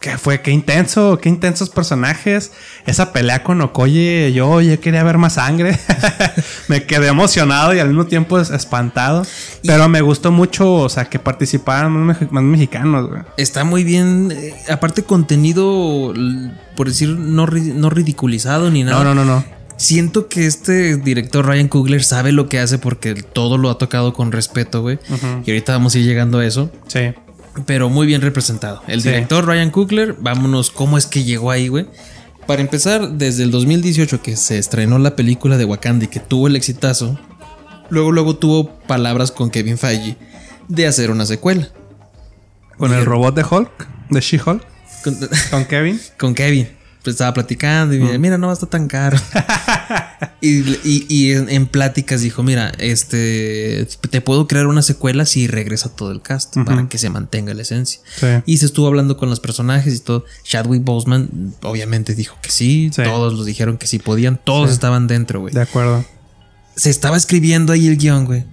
que 0.00 0.18
fue, 0.18 0.40
qué 0.40 0.50
intenso, 0.50 1.18
qué 1.20 1.28
intensos 1.28 1.70
personajes. 1.70 2.52
Esa 2.86 3.12
pelea 3.12 3.42
con 3.42 3.60
Okoye, 3.60 4.32
yo, 4.32 4.60
yo 4.60 4.80
quería 4.80 5.02
ver 5.02 5.18
más 5.18 5.34
sangre. 5.34 5.78
me 6.68 6.84
quedé 6.84 7.08
emocionado 7.08 7.74
y 7.74 7.78
al 7.80 7.88
mismo 7.88 8.06
tiempo 8.06 8.38
es- 8.38 8.50
espantado. 8.50 9.26
Pero 9.64 9.88
me 9.88 10.00
gustó 10.00 10.30
mucho, 10.30 10.72
o 10.74 10.88
sea, 10.88 11.06
que 11.06 11.18
participaran 11.18 11.92
más, 11.92 12.20
mex- 12.20 12.30
más 12.30 12.42
mexicanos, 12.44 13.08
güey. 13.08 13.22
Está 13.36 13.64
muy 13.64 13.84
bien. 13.84 14.32
eh, 14.34 14.54
aparte, 14.70 15.02
contenido, 15.02 16.12
por 16.76 16.88
decir, 16.88 17.08
no, 17.10 17.46
no 17.46 17.90
ridiculizado 17.90 18.70
ni 18.70 18.84
nada. 18.84 19.02
No, 19.02 19.14
no, 19.14 19.24
no, 19.24 19.24
no. 19.24 19.44
Siento 19.78 20.28
que 20.28 20.46
este 20.46 20.96
director 20.96 21.44
Ryan 21.46 21.68
Coogler 21.68 22.02
sabe 22.02 22.32
lo 22.32 22.48
que 22.48 22.58
hace 22.58 22.78
porque 22.78 23.14
todo 23.14 23.58
lo 23.58 23.68
ha 23.70 23.76
tocado 23.76 24.14
con 24.14 24.32
respeto, 24.32 24.80
güey. 24.80 24.98
Y 25.44 25.50
ahorita 25.50 25.72
vamos 25.72 25.94
a 25.94 25.98
ir 25.98 26.06
llegando 26.06 26.38
a 26.38 26.46
eso. 26.46 26.70
Sí. 26.86 27.12
Pero 27.64 27.88
muy 27.88 28.06
bien 28.06 28.20
representado. 28.20 28.82
El 28.86 29.00
Sí. 29.02 29.08
director 29.08 29.46
Ryan 29.46 29.70
Coogler, 29.70 30.14
vámonos, 30.18 30.70
¿cómo 30.70 30.98
es 30.98 31.06
que 31.06 31.24
llegó 31.24 31.50
ahí, 31.50 31.68
güey? 31.68 31.86
Para 32.46 32.60
empezar, 32.62 33.12
desde 33.12 33.42
el 33.42 33.50
2018 33.50 34.22
que 34.22 34.36
se 34.36 34.58
estrenó 34.58 34.98
la 34.98 35.16
película 35.16 35.56
de 35.56 35.64
Wakanda 35.64 36.04
y 36.04 36.08
que 36.08 36.20
tuvo 36.20 36.46
el 36.46 36.54
exitazo, 36.56 37.18
luego 37.90 38.12
luego 38.12 38.36
tuvo 38.36 38.78
palabras 38.86 39.32
con 39.32 39.50
Kevin 39.50 39.78
Feige 39.78 40.16
de 40.68 40.86
hacer 40.86 41.10
una 41.10 41.26
secuela. 41.26 41.68
Con 42.76 42.92
el 42.92 43.04
robot 43.06 43.34
de 43.34 43.42
Hulk, 43.48 43.88
de 44.10 44.20
She-Hulk, 44.20 44.62
Con, 45.02 45.16
con 45.50 45.64
Kevin. 45.64 46.00
con 46.18 46.34
Kevin. 46.34 46.68
Pues 47.06 47.14
estaba 47.14 47.32
platicando 47.34 47.94
y 47.94 48.00
mira, 48.00 48.18
mira, 48.18 48.36
no 48.36 48.48
va 48.48 48.52
a 48.52 48.54
estar 48.54 48.68
tan 48.68 48.88
caro. 48.88 49.16
y 50.40 50.58
y- 50.82 51.06
y 51.08 51.32
en, 51.34 51.48
en 51.48 51.66
pláticas 51.68 52.20
dijo, 52.20 52.42
mira, 52.42 52.72
este, 52.78 53.86
te 54.10 54.20
puedo 54.20 54.48
crear 54.48 54.66
una 54.66 54.82
secuela 54.82 55.24
si 55.24 55.46
regresa 55.46 55.88
todo 55.94 56.10
el 56.10 56.20
cast 56.20 56.56
para 56.64 56.88
que 56.88 56.98
se 56.98 57.08
mantenga 57.08 57.54
la 57.54 57.62
esencia. 57.62 58.00
Sí. 58.18 58.26
Y 58.44 58.56
se 58.58 58.66
estuvo 58.66 58.88
hablando 58.88 59.16
con 59.16 59.30
los 59.30 59.38
personajes 59.38 59.94
y 59.94 60.00
todo. 60.00 60.24
Chadwick 60.42 60.82
Boseman 60.82 61.54
obviamente 61.62 62.14
dijo 62.16 62.36
que 62.42 62.50
sí, 62.50 62.90
Sí. 62.92 63.04
todos 63.04 63.32
los 63.34 63.46
dijeron 63.46 63.78
que 63.78 63.86
sí 63.86 64.00
podían, 64.00 64.40
todos 64.42 64.70
estaban 64.72 65.06
dentro, 65.06 65.38
güey. 65.40 65.54
De 65.54 65.62
acuerdo. 65.62 66.04
Se 66.74 66.90
estaba 66.90 67.16
escribiendo 67.16 67.72
ahí 67.72 67.86
el 67.86 67.98
guion, 67.98 68.24
güey. 68.24 68.44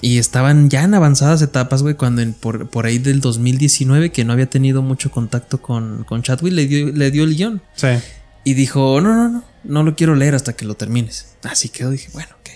Y 0.00 0.18
estaban 0.18 0.70
ya 0.70 0.84
en 0.84 0.94
avanzadas 0.94 1.42
etapas, 1.42 1.82
güey, 1.82 1.94
cuando 1.96 2.22
en- 2.22 2.32
por, 2.32 2.68
por 2.70 2.86
ahí 2.86 2.98
del 2.98 3.20
2019, 3.20 4.12
que 4.12 4.24
no 4.24 4.32
había 4.32 4.46
tenido 4.48 4.80
mucho 4.82 5.10
contacto 5.10 5.60
con, 5.60 6.04
con 6.04 6.22
Chadwick, 6.22 6.52
le 6.52 6.66
dio, 6.66 6.92
le 6.92 7.10
dio 7.10 7.24
el 7.24 7.34
guion. 7.36 7.62
Sí. 7.74 7.88
Y 8.44 8.54
dijo, 8.54 9.00
no, 9.00 9.14
no, 9.14 9.28
no, 9.28 9.44
no 9.64 9.82
lo 9.82 9.96
quiero 9.96 10.14
leer 10.14 10.34
hasta 10.36 10.54
que 10.54 10.64
lo 10.64 10.74
termines. 10.74 11.34
Así 11.42 11.68
quedó, 11.68 11.90
dije, 11.90 12.08
bueno, 12.12 12.28
ok. 12.40 12.50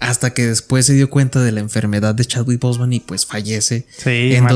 Hasta 0.00 0.32
que 0.32 0.46
después 0.46 0.86
se 0.86 0.94
dio 0.94 1.10
cuenta 1.10 1.42
de 1.42 1.50
la 1.50 1.58
enfermedad 1.58 2.14
de 2.14 2.24
Chadwick 2.24 2.60
Boseman 2.60 2.92
y 2.92 3.00
pues 3.00 3.26
fallece 3.26 3.84
Sí, 3.96 4.10
en 4.32 4.44
malamente. 4.44 4.52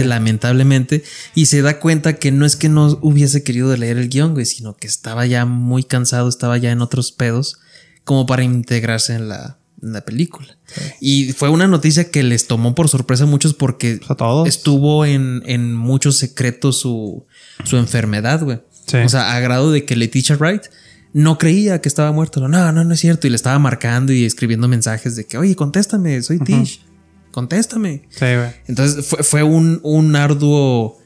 2020, 0.00 0.04
lamentablemente. 0.06 1.04
Y 1.34 1.46
se 1.46 1.60
da 1.60 1.78
cuenta 1.78 2.14
que 2.14 2.32
no 2.32 2.46
es 2.46 2.56
que 2.56 2.70
no 2.70 2.98
hubiese 3.02 3.42
querido 3.42 3.76
leer 3.76 3.98
el 3.98 4.08
guion, 4.08 4.32
güey, 4.32 4.46
sino 4.46 4.74
que 4.74 4.86
estaba 4.86 5.26
ya 5.26 5.44
muy 5.44 5.84
cansado, 5.84 6.30
estaba 6.30 6.56
ya 6.56 6.70
en 6.72 6.80
otros 6.80 7.12
pedos, 7.12 7.58
como 8.04 8.24
para 8.24 8.42
integrarse 8.44 9.12
en 9.14 9.28
la, 9.28 9.58
la 9.80 10.04
película. 10.04 10.58
Y 11.00 11.32
fue 11.32 11.48
una 11.48 11.68
noticia 11.68 12.10
que 12.10 12.22
les 12.22 12.46
tomó 12.46 12.74
por 12.74 12.88
sorpresa 12.88 13.24
a 13.24 13.26
muchos 13.26 13.54
porque 13.54 14.00
a 14.08 14.14
todos. 14.14 14.48
estuvo 14.48 15.04
en, 15.04 15.42
en 15.46 15.74
muchos 15.74 16.16
secretos 16.16 16.80
su, 16.80 17.26
su 17.64 17.76
enfermedad, 17.76 18.42
güey. 18.42 18.60
Sí. 18.86 18.98
O 18.98 19.08
sea, 19.08 19.34
a 19.34 19.40
grado 19.40 19.70
de 19.70 19.84
que 19.84 19.96
Leticia 19.96 20.36
Wright 20.36 20.62
no 21.12 21.38
creía 21.38 21.80
que 21.80 21.88
estaba 21.88 22.12
muerto. 22.12 22.46
No, 22.48 22.72
no, 22.72 22.84
no 22.84 22.94
es 22.94 23.00
cierto. 23.00 23.26
Y 23.26 23.30
le 23.30 23.36
estaba 23.36 23.58
marcando 23.58 24.12
y 24.12 24.24
escribiendo 24.24 24.68
mensajes 24.68 25.16
de 25.16 25.26
que, 25.26 25.38
oye, 25.38 25.54
contéstame, 25.54 26.20
soy 26.22 26.38
Tish. 26.38 26.84
Contéstame. 27.30 28.08
Sí, 28.10 28.26
güey. 28.34 28.50
Entonces 28.66 29.06
fue, 29.06 29.22
fue 29.22 29.42
un, 29.42 29.80
un 29.82 30.16
arduo 30.16 30.98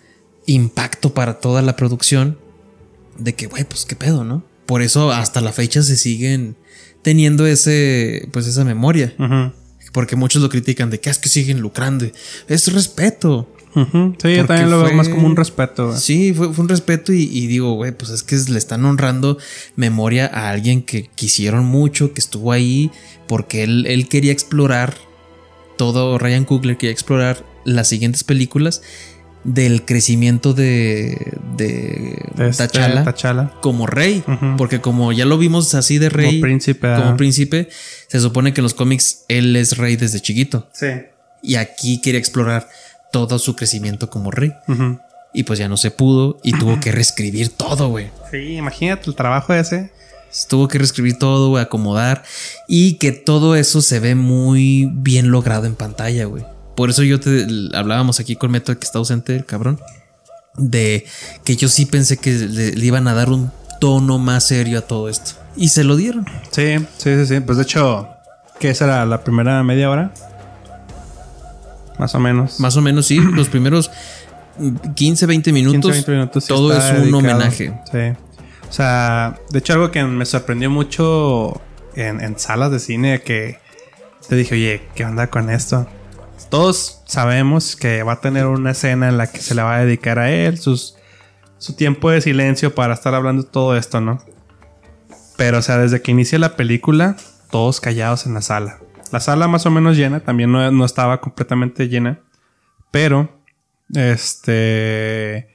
impacto 0.47 1.15
para 1.15 1.41
toda 1.41 1.63
la 1.63 1.77
producción 1.77 2.39
de 3.19 3.35
que, 3.35 3.47
güey, 3.47 3.65
pues 3.65 3.85
qué 3.85 3.97
pedo, 3.97 4.25
¿no? 4.25 4.45
Por 4.67 4.83
eso 4.83 5.13
hasta 5.13 5.41
la 5.41 5.53
fecha 5.53 5.83
se 5.83 5.97
siguen 5.97 6.57
teniendo 7.03 7.47
ese, 7.47 8.29
pues 8.33 8.47
esa 8.47 8.65
memoria. 8.65 9.15
Porque 9.93 10.17
muchos 10.17 10.41
lo 10.41 10.49
critican 10.49 10.89
de 10.89 11.01
que 11.01 11.11
es 11.11 11.19
que 11.19 11.29
siguen 11.29 11.61
lucrando. 11.61 12.07
Es 12.49 12.73
respeto. 12.73 13.49
Sí, 13.75 14.35
yo 14.37 14.47
también 14.47 14.71
lo 14.71 14.83
veo 14.83 14.95
más 14.95 15.09
como 15.09 15.27
un 15.27 15.37
respeto. 15.37 15.97
Sí, 15.97 16.35
fue, 16.35 16.53
fue 16.53 16.63
un 16.63 16.69
respeto 16.69 17.13
y, 17.13 17.23
y 17.23 17.47
digo, 17.47 17.73
güey, 17.75 17.93
pues 17.93 18.11
es 18.11 18.23
que 18.23 18.37
le 18.37 18.59
están 18.59 18.85
honrando 18.85 19.39
memoria 19.77 20.27
a 20.27 20.51
alguien 20.51 20.83
que 20.83 21.09
quisieron 21.15 21.65
mucho, 21.65 22.13
que 22.13 22.21
estuvo 22.21 22.53
ahí, 22.53 22.91
porque 23.27 23.65
él, 23.65 23.87
él 23.87 24.09
quería 24.09 24.33
explorar 24.33 24.95
todo, 25.79 26.19
Ryan 26.19 26.45
Coogler 26.45 26.77
quería 26.77 26.93
explorar 26.93 27.45
las 27.65 27.89
siguientes 27.89 28.25
películas 28.25 28.83
del 29.45 29.85
crecimiento 29.85 30.55
de, 30.55 31.37
de 31.57 32.17
De 32.37 32.49
este, 32.49 32.69
como 33.61 33.87
rey, 33.87 34.23
porque 34.57 34.81
como 34.81 35.13
ya 35.13 35.25
lo 35.25 35.39
vimos 35.39 35.75
así 35.75 35.99
de 35.99 36.09
rey, 36.11 36.27
Como 36.27 36.41
príncipe. 36.43 36.95
como 36.95 37.11
ah. 37.11 37.17
príncipe, 37.17 37.69
se 38.09 38.21
supone 38.21 38.53
que 38.53 38.61
en 38.61 38.65
los 38.65 38.75
cómics 38.75 39.25
él 39.29 39.57
es 39.57 39.77
rey 39.79 39.97
desde 39.97 40.21
chiquito 40.21 40.69
Sí. 40.73 40.87
y 41.43 41.57
aquí 41.57 42.01
quería 42.01 42.21
explorar 42.21 42.69
todo 43.13 43.39
su 43.39 43.57
crecimiento 43.57 44.09
como 44.11 44.31
rey. 44.31 44.53
Y 45.35 45.45
pues 45.45 45.59
ya 45.59 45.69
no 45.69 45.77
se 45.77 45.91
pudo 45.91 46.39
y 46.43 46.53
tuvo 46.59 46.79
que 46.81 46.93
reescribir 46.93 47.49
todo, 47.51 47.89
güey. 47.89 48.11
Sí, 48.31 48.57
imagínate 48.57 49.09
el 49.11 49.17
trabajo 49.17 49.53
ese. 49.55 49.91
Tuvo 50.49 50.67
que 50.67 50.79
reescribir 50.79 51.19
todo, 51.19 51.51
güey, 51.51 51.63
acomodar. 51.63 52.23
Y 52.69 52.95
que 52.95 53.13
todo 53.13 53.55
eso 53.55 53.83
se 53.83 54.01
ve 54.01 54.15
muy 54.15 54.89
bien 54.93 55.31
logrado 55.31 55.67
en 55.67 55.75
pantalla, 55.75 56.25
güey. 56.25 56.45
Por 56.75 56.91
eso 56.91 57.03
yo 57.03 57.21
te 57.21 57.47
hablábamos 57.75 58.21
aquí 58.21 58.37
con 58.37 58.51
Meto 58.51 58.77
que 58.79 58.85
está 58.85 58.99
ausente 58.99 59.37
el 59.37 59.45
cabrón. 59.45 59.79
De 60.57 61.07
que 61.45 61.57
yo 61.57 61.69
sí 61.69 61.87
pensé 61.87 62.19
que 62.19 62.33
le, 62.33 62.73
le 62.73 62.85
iban 62.85 63.09
a 63.09 63.15
dar 63.15 63.31
un 63.31 63.51
tono 63.81 64.19
más 64.19 64.45
serio 64.45 64.79
a 64.79 64.83
todo 64.83 65.09
esto. 65.09 65.33
Y 65.57 65.69
se 65.69 65.85
lo 65.85 65.97
dieron. 65.97 66.27
Sí, 66.51 66.79
sí, 66.99 67.17
sí, 67.17 67.27
sí. 67.27 67.41
Pues 67.41 67.59
de 67.59 67.65
hecho, 67.65 68.09
¿qué 68.59 68.71
esa 68.71 68.85
era 68.85 69.07
la 69.07 69.23
primera 69.25 69.63
media 69.63 69.91
hora? 69.91 70.13
Más 71.99 72.15
o 72.15 72.21
menos. 72.21 72.59
Más 72.61 72.77
o 72.77 72.83
menos, 72.83 73.07
sí. 73.07 73.19
los 73.21 73.49
primeros 73.49 73.91
15, 74.95 75.27
20 75.27 75.53
minutos. 75.53 75.81
15, 75.81 75.91
20 75.91 76.13
minutos. 76.13 76.45
sí 76.45 76.49
todo 76.49 76.73
es 76.77 76.85
un 76.91 76.97
dedicado. 76.97 77.19
homenaje. 77.19 77.75
Sí. 77.91 78.19
O 78.69 78.73
sea, 78.73 79.39
de 79.51 79.59
hecho, 79.59 79.75
algo 79.75 79.91
que 79.91 80.03
me 80.05 80.25
sorprendió 80.25 80.71
mucho 80.71 81.61
en, 81.95 82.21
en 82.21 82.39
salas 82.39 82.71
de 82.71 82.79
cine 82.79 83.21
que 83.21 83.59
te 84.29 84.37
dije, 84.37 84.55
oye, 84.55 84.83
¿qué 84.95 85.05
onda 85.05 85.27
con 85.29 85.51
esto? 85.51 85.87
Todos 86.51 87.03
sabemos 87.07 87.77
que 87.77 88.03
va 88.03 88.15
a 88.15 88.21
tener 88.21 88.47
una 88.47 88.73
escena 88.73 89.09
en 89.09 89.19
la 89.19 89.31
que 89.31 89.41
se 89.41 89.55
le 89.55 89.63
va 89.63 89.77
a 89.77 89.85
dedicar 89.85 90.19
a 90.19 90.31
él, 90.31 90.59
sus, 90.59 90.97
su 91.59 91.75
tiempo 91.75 92.11
de 92.11 92.21
silencio 92.21 92.75
para 92.75 92.95
estar 92.95 93.15
hablando 93.15 93.43
de 93.43 93.49
todo 93.49 93.77
esto, 93.77 94.01
¿no? 94.01 94.23
Pero, 95.37 95.59
o 95.59 95.63
sea, 95.63 95.79
desde 95.79 96.03
que 96.03 96.11
inicia 96.11 96.39
la 96.39 96.57
película, 96.57 97.17
todos 97.51 97.81
callados 97.81 98.27
en 98.27 98.35
la 98.35 98.43
sala. 98.43 98.79
La 99.11 99.21
sala 99.21 99.49
más 99.49 99.67
o 99.67 99.71
menos 99.71 99.97
llena, 99.97 100.21
también 100.21 100.53
no, 100.53 100.71
no 100.71 100.85
estaba 100.85 101.21
completamente 101.21 101.89
llena, 101.89 102.21
pero, 102.91 103.43
este... 103.95 105.49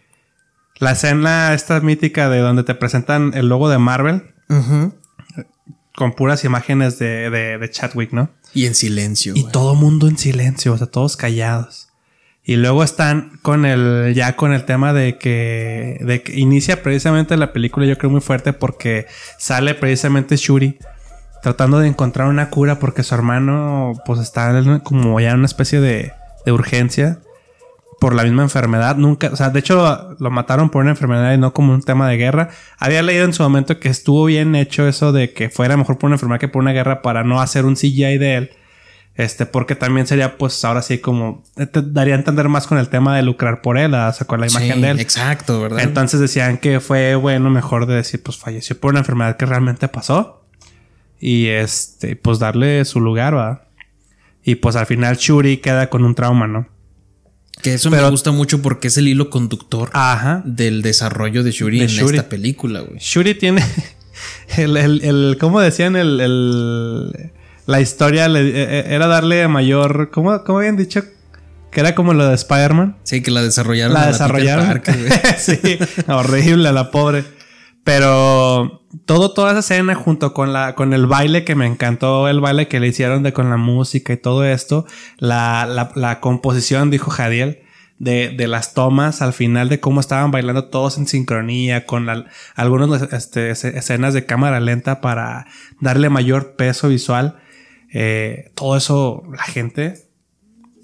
La 0.79 0.91
escena 0.91 1.55
esta 1.55 1.79
mítica 1.79 2.29
de 2.29 2.37
donde 2.37 2.63
te 2.63 2.75
presentan 2.75 3.33
el 3.33 3.49
logo 3.49 3.67
de 3.67 3.79
Marvel 3.79 4.35
con 5.95 6.13
puras 6.13 6.43
imágenes 6.43 6.99
de, 6.99 7.31
de, 7.31 7.57
de 7.57 7.69
Chadwick, 7.71 8.13
¿no? 8.13 8.29
Y 8.57 8.65
en 8.65 8.75
silencio. 8.75 9.33
Y 9.35 9.41
güey. 9.41 9.51
todo 9.51 9.75
mundo 9.75 10.07
en 10.07 10.17
silencio, 10.17 10.73
o 10.73 10.77
sea, 10.77 10.87
todos 10.87 11.15
callados. 11.15 11.89
Y 12.43 12.55
luego 12.55 12.83
están 12.83 13.39
con 13.41 13.65
el, 13.65 14.13
ya 14.15 14.35
con 14.35 14.53
el 14.53 14.65
tema 14.65 14.93
de 14.93 15.17
que, 15.17 15.99
de 16.01 16.23
que 16.23 16.39
inicia 16.39 16.81
precisamente 16.81 17.35
la 17.37 17.51
película, 17.53 17.85
yo 17.85 17.97
creo 17.97 18.09
muy 18.09 18.21
fuerte 18.21 18.53
porque 18.53 19.05
sale 19.37 19.75
precisamente 19.75 20.37
Shuri 20.37 20.77
tratando 21.43 21.79
de 21.79 21.87
encontrar 21.87 22.29
una 22.29 22.49
cura 22.49 22.79
porque 22.79 23.03
su 23.03 23.13
hermano 23.13 23.93
pues 24.05 24.19
está 24.19 24.53
como 24.83 25.19
ya 25.19 25.31
en 25.31 25.37
una 25.37 25.45
especie 25.45 25.79
de, 25.79 26.13
de 26.45 26.51
urgencia 26.51 27.19
por 27.99 28.13
la 28.13 28.23
misma 28.23 28.43
enfermedad. 28.43 28.95
Nunca, 28.95 29.29
o 29.31 29.35
sea, 29.35 29.49
de 29.49 29.59
hecho 29.59 30.15
lo 30.19 30.31
mataron 30.31 30.69
por 30.69 30.81
una 30.81 30.91
enfermedad 30.91 31.33
y 31.33 31.37
no 31.37 31.53
como 31.53 31.73
un 31.73 31.81
tema 31.81 32.07
de 32.07 32.17
guerra. 32.17 32.49
Había 32.77 33.01
leído 33.01 33.25
en 33.25 33.33
su 33.33 33.43
momento 33.43 33.79
que 33.79 33.89
estuvo 33.89 34.25
bien 34.25 34.55
hecho 34.55 34.87
eso 34.87 35.11
de 35.11 35.33
que 35.33 35.49
fuera 35.49 35.77
mejor 35.77 35.97
por 35.97 36.07
una 36.07 36.15
enfermedad 36.15 36.39
que 36.39 36.47
por 36.47 36.61
una 36.61 36.73
guerra 36.73 37.01
para 37.01 37.23
no 37.23 37.41
hacer 37.41 37.65
un 37.65 37.75
CGI 37.75 38.17
de 38.17 38.35
él. 38.35 38.51
Este, 39.15 39.47
porque 39.47 39.73
también 39.73 40.05
sería, 40.05 40.37
pues, 40.37 40.63
ahora 40.63 40.83
sí 40.83 40.99
como 40.99 41.43
te 41.55 41.81
daría 41.81 42.13
a 42.13 42.17
entender 42.19 42.49
más 42.49 42.67
con 42.67 42.77
el 42.77 42.87
tema 42.87 43.15
de 43.15 43.23
lucrar 43.23 43.63
por 43.63 43.79
él, 43.79 43.95
o 43.95 44.13
sea, 44.13 44.27
con 44.27 44.39
la 44.39 44.47
imagen 44.47 44.75
Sí, 44.75 44.81
de 44.81 44.89
él. 44.91 44.99
Exacto, 44.99 45.59
¿verdad? 45.59 45.79
Entonces 45.79 46.19
decían 46.19 46.59
que 46.59 46.79
fue 46.79 47.15
bueno, 47.15 47.49
mejor 47.49 47.87
de 47.87 47.95
decir, 47.95 48.21
pues 48.21 48.37
falleció 48.37 48.79
por 48.79 48.91
una 48.91 48.99
enfermedad 48.99 49.35
que 49.35 49.47
realmente 49.47 49.87
pasó. 49.87 50.43
Y 51.19 51.47
este, 51.47 52.15
pues 52.15 52.37
darle 52.37 52.85
su 52.85 52.99
lugar, 53.01 53.35
¿va? 53.35 53.63
Y 54.43 54.55
pues 54.55 54.75
al 54.75 54.85
final 54.85 55.17
Shuri 55.17 55.57
queda 55.57 55.89
con 55.89 56.05
un 56.05 56.13
trauma, 56.13 56.45
¿no? 56.45 56.67
Que 57.61 57.73
eso 57.73 57.89
pero- 57.89 58.03
me 58.03 58.09
gusta 58.11 58.31
mucho 58.31 58.61
porque 58.61 58.87
es 58.87 58.97
el 58.97 59.07
hilo 59.07 59.29
conductor 59.29 59.89
Ajá. 59.93 60.41
del 60.45 60.81
desarrollo 60.81 61.43
de 61.43 61.51
Shuri 61.51 61.79
De 61.79 61.85
en 61.85 61.89
Shuri. 61.89 62.17
esta 62.17 62.29
película, 62.29 62.81
güey. 62.81 62.99
Shuri 62.99 63.35
tiene 63.35 63.63
el, 64.57 64.77
el, 64.77 65.01
el 65.03 65.37
¿cómo 65.39 65.59
decían? 65.59 65.95
El, 65.95 66.19
el- 66.21 67.31
la 67.65 67.81
historia 67.81 68.27
le- 68.29 68.49
eh, 68.49 68.85
era 68.95 69.07
darle 69.07 69.47
mayor, 69.47 70.09
¿cómo, 70.11 70.43
cómo 70.43 70.59
habían 70.59 70.77
dicho? 70.77 71.03
Que 71.71 71.81
era 71.81 71.93
como 71.95 72.13
lo 72.13 72.25
de 72.27 72.33
Spider-Man. 72.35 72.97
Sí, 73.03 73.21
que 73.21 73.29
la 73.29 73.41
desarrollaron. 73.43 73.93
La 73.93 74.07
desarrollaron. 74.07 74.65
Parker, 74.67 74.97
güey. 74.97 75.11
sí, 75.37 75.59
horrible, 76.07 76.71
la 76.71 76.89
pobre. 76.91 77.25
Pero 77.83 78.83
todo, 79.05 79.33
toda 79.33 79.51
esa 79.51 79.59
escena 79.59 79.95
junto 79.95 80.33
con 80.33 80.53
la, 80.53 80.75
con 80.75 80.93
el 80.93 81.05
baile 81.07 81.43
que 81.43 81.55
me 81.55 81.65
encantó, 81.65 82.27
el 82.27 82.39
baile 82.39 82.67
que 82.67 82.79
le 82.79 82.87
hicieron 82.87 83.23
de 83.23 83.33
con 83.33 83.49
la 83.49 83.57
música 83.57 84.13
y 84.13 84.17
todo 84.17 84.43
esto, 84.45 84.85
la, 85.17 85.65
la, 85.65 85.91
la 85.95 86.19
composición, 86.19 86.89
dijo 86.89 87.11
Jadiel, 87.11 87.59
de, 87.99 88.29
de 88.29 88.47
las 88.47 88.73
tomas 88.75 89.21
al 89.23 89.33
final 89.33 89.69
de 89.69 89.79
cómo 89.79 89.99
estaban 89.99 90.29
bailando 90.31 90.65
todos 90.65 90.97
en 90.99 91.07
sincronía, 91.07 91.85
con 91.85 92.05
la- 92.05 92.25
algunas 92.55 93.01
este, 93.13 93.49
es- 93.49 93.63
escenas 93.65 94.13
de 94.13 94.25
cámara 94.25 94.59
lenta 94.59 95.01
para 95.01 95.47
darle 95.79 96.09
mayor 96.09 96.55
peso 96.55 96.89
visual. 96.89 97.37
Eh, 97.93 98.51
todo 98.55 98.77
eso, 98.77 99.23
la 99.35 99.43
gente 99.43 99.85
en 99.85 100.06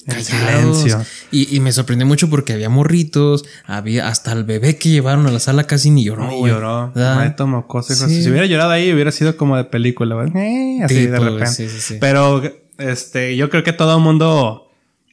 Callados. 0.05 0.77
silencio. 0.81 1.05
Y, 1.31 1.55
y 1.55 1.59
me 1.59 1.71
sorprendió 1.71 2.05
mucho 2.05 2.29
porque 2.29 2.53
había 2.53 2.69
morritos, 2.69 3.45
había 3.65 4.07
hasta 4.07 4.31
el 4.33 4.43
bebé 4.43 4.77
que 4.77 4.89
llevaron 4.89 5.25
a 5.27 5.31
la 5.31 5.39
sala 5.39 5.65
casi 5.65 5.89
ni 5.89 6.03
lloró. 6.03 6.25
No, 6.25 6.37
güey. 6.37 6.51
lloró. 6.51 6.91
Ay, 6.95 7.33
tomó 7.37 7.67
cosas. 7.67 7.97
Sí. 7.99 8.23
Si 8.23 8.29
hubiera 8.29 8.45
llorado 8.45 8.71
ahí, 8.71 8.91
hubiera 8.91 9.11
sido 9.11 9.35
como 9.37 9.57
de 9.57 9.63
película. 9.65 10.15
Eh, 10.35 10.79
así 10.83 10.95
Tipo, 10.95 11.11
de 11.13 11.19
repente. 11.19 11.47
sí, 11.47 11.69
sí, 11.69 11.79
sí. 11.79 11.97
Pero 11.99 12.41
este, 12.77 13.35
yo 13.35 13.49
creo 13.49 13.63
que 13.63 13.73
todo 13.73 13.95
el 13.97 14.03
mundo 14.03 14.69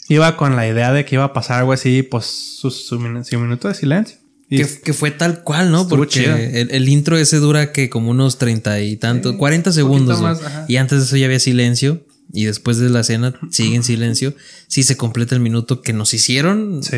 iba 0.08 0.36
con 0.36 0.56
la 0.56 0.66
idea 0.66 0.92
de 0.92 1.04
que 1.04 1.14
iba 1.16 1.24
a 1.24 1.32
pasar 1.32 1.60
algo 1.60 1.72
así, 1.72 2.02
pues 2.02 2.24
su, 2.26 2.70
su 2.70 2.98
minu- 2.98 3.22
su 3.24 3.38
minuto 3.38 3.68
de 3.68 3.74
silencio. 3.74 4.16
Que, 4.48 4.66
que 4.82 4.92
fue 4.92 5.12
tal 5.12 5.44
cual, 5.44 5.70
¿no? 5.70 5.86
Porque 5.86 6.24
el, 6.60 6.72
el 6.72 6.88
intro 6.88 7.16
ese 7.16 7.36
dura 7.36 7.70
que 7.70 7.88
como 7.88 8.10
unos 8.10 8.36
treinta 8.36 8.80
y 8.80 8.96
tantos, 8.96 9.36
40 9.36 9.70
segundos. 9.70 10.20
más, 10.20 10.40
y 10.66 10.76
antes 10.76 10.98
de 10.98 11.04
eso 11.04 11.16
ya 11.16 11.26
había 11.26 11.38
silencio. 11.38 12.02
Y 12.32 12.44
después 12.44 12.78
de 12.78 12.88
la 12.90 13.00
escena 13.00 13.34
sigue 13.50 13.74
en 13.76 13.82
silencio. 13.82 14.34
Sí 14.68 14.82
se 14.82 14.96
completa 14.96 15.34
el 15.34 15.40
minuto 15.40 15.82
que 15.82 15.92
nos 15.92 16.14
hicieron. 16.14 16.82
Sí. 16.82 16.96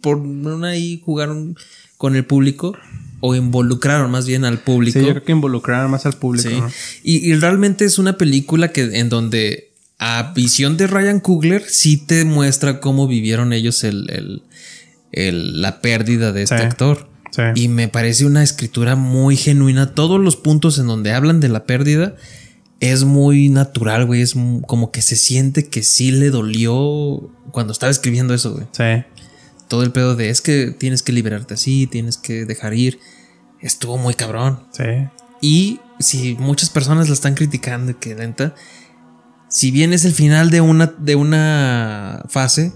Por 0.00 0.16
una 0.18 0.68
ahí 0.68 1.00
jugaron 1.04 1.56
con 1.96 2.16
el 2.16 2.24
público. 2.24 2.76
O 3.24 3.36
involucraron 3.36 4.10
más 4.10 4.26
bien 4.26 4.44
al 4.44 4.58
público. 4.58 4.98
sí, 4.98 5.04
yo 5.04 5.12
creo 5.12 5.24
que 5.24 5.30
involucraron 5.32 5.90
más 5.90 6.06
al 6.06 6.14
público. 6.14 6.48
Sí. 6.48 6.56
¿no? 6.56 6.68
Y, 7.04 7.30
y 7.30 7.34
realmente 7.36 7.84
es 7.84 7.98
una 7.98 8.18
película 8.18 8.72
que 8.72 8.98
en 8.98 9.08
donde 9.08 9.70
a 9.98 10.32
visión 10.34 10.76
de 10.76 10.88
Ryan 10.88 11.20
Coogler 11.20 11.62
sí 11.68 11.96
te 11.98 12.24
muestra 12.24 12.80
cómo 12.80 13.06
vivieron 13.06 13.52
ellos 13.52 13.84
el, 13.84 14.10
el- 14.10 14.42
el- 15.12 15.60
la 15.62 15.80
pérdida 15.80 16.32
de 16.32 16.42
este 16.42 16.56
actor. 16.56 17.08
Y 17.54 17.68
me 17.68 17.86
parece 17.88 18.26
una 18.26 18.42
escritura 18.42 18.96
muy 18.96 19.36
genuina. 19.36 19.94
Todos 19.94 20.20
los 20.20 20.36
puntos 20.36 20.78
en 20.78 20.86
donde 20.88 21.12
hablan 21.12 21.38
de 21.40 21.48
la 21.48 21.64
pérdida 21.64 22.16
es 22.82 23.04
muy 23.04 23.48
natural, 23.48 24.06
güey. 24.06 24.22
Es 24.22 24.34
como 24.66 24.90
que 24.90 25.02
se 25.02 25.14
siente 25.14 25.68
que 25.68 25.84
sí 25.84 26.10
le 26.10 26.30
dolió 26.30 27.30
cuando 27.52 27.72
estaba 27.72 27.92
escribiendo 27.92 28.34
eso, 28.34 28.54
güey. 28.54 28.66
Sí. 28.72 29.04
Todo 29.68 29.84
el 29.84 29.92
pedo 29.92 30.16
de 30.16 30.30
es 30.30 30.42
que 30.42 30.72
tienes 30.72 31.04
que 31.04 31.12
liberarte 31.12 31.54
así, 31.54 31.86
tienes 31.86 32.18
que 32.18 32.44
dejar 32.44 32.74
ir. 32.74 32.98
Estuvo 33.60 33.98
muy 33.98 34.14
cabrón. 34.14 34.66
Sí. 34.72 35.08
Y 35.40 35.80
si 36.00 36.34
muchas 36.34 36.70
personas 36.70 37.06
la 37.06 37.14
están 37.14 37.34
criticando 37.34 37.96
que 38.00 38.16
lenta, 38.16 38.56
si 39.48 39.70
bien 39.70 39.92
es 39.92 40.04
el 40.04 40.12
final 40.12 40.50
de 40.50 40.60
una, 40.60 40.86
de 40.86 41.14
una 41.14 42.24
fase, 42.28 42.72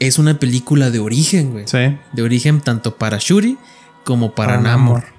es 0.00 0.18
una 0.18 0.40
película 0.40 0.90
de 0.90 0.98
origen, 0.98 1.52
güey. 1.52 1.68
Sí. 1.68 1.96
De 2.12 2.22
origen 2.22 2.60
tanto 2.60 2.98
para 2.98 3.18
Shuri 3.20 3.56
como 4.02 4.34
para, 4.34 4.54
Para 4.56 4.62
Namor. 4.62 5.04
Namor. 5.04 5.14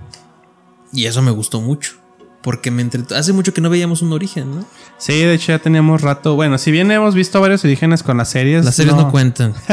Y 0.92 1.06
eso 1.06 1.22
me 1.22 1.32
gustó 1.32 1.62
mucho. 1.62 2.05
Porque 2.46 2.70
me 2.70 2.84
entre... 2.84 3.02
hace 3.18 3.34
mucho 3.34 3.56
que 3.56 3.60
no 3.60 3.72
veíamos 3.72 4.04
un 4.04 4.14
origen, 4.14 4.58
¿no? 4.58 4.66
Sí, 5.00 5.14
de 5.14 5.34
hecho 5.34 5.52
ya 5.52 5.58
teníamos 5.58 6.04
rato. 6.04 6.36
Bueno, 6.36 6.60
si 6.60 6.70
bien 6.70 6.92
hemos 6.92 7.16
visto 7.16 7.42
varios 7.42 7.66
orígenes 7.66 8.04
con 8.04 8.18
las 8.18 8.30
series. 8.30 8.64
Las 8.64 8.76
series 8.76 8.96
no, 8.96 9.10
cuentan. 9.10 9.56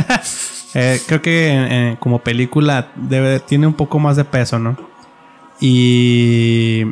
Eh, 0.75 1.03
creo 1.07 1.21
que 1.21 1.49
eh, 1.49 1.69
eh, 1.71 1.97
como 2.01 2.21
película 2.21 2.93
debe, 2.97 3.41
tiene 3.41 3.67
un 3.67 3.75
poco 3.75 3.99
más 3.99 4.17
de 4.17 4.25
peso, 4.25 4.59
¿no? 4.59 4.75
Y 5.61 6.85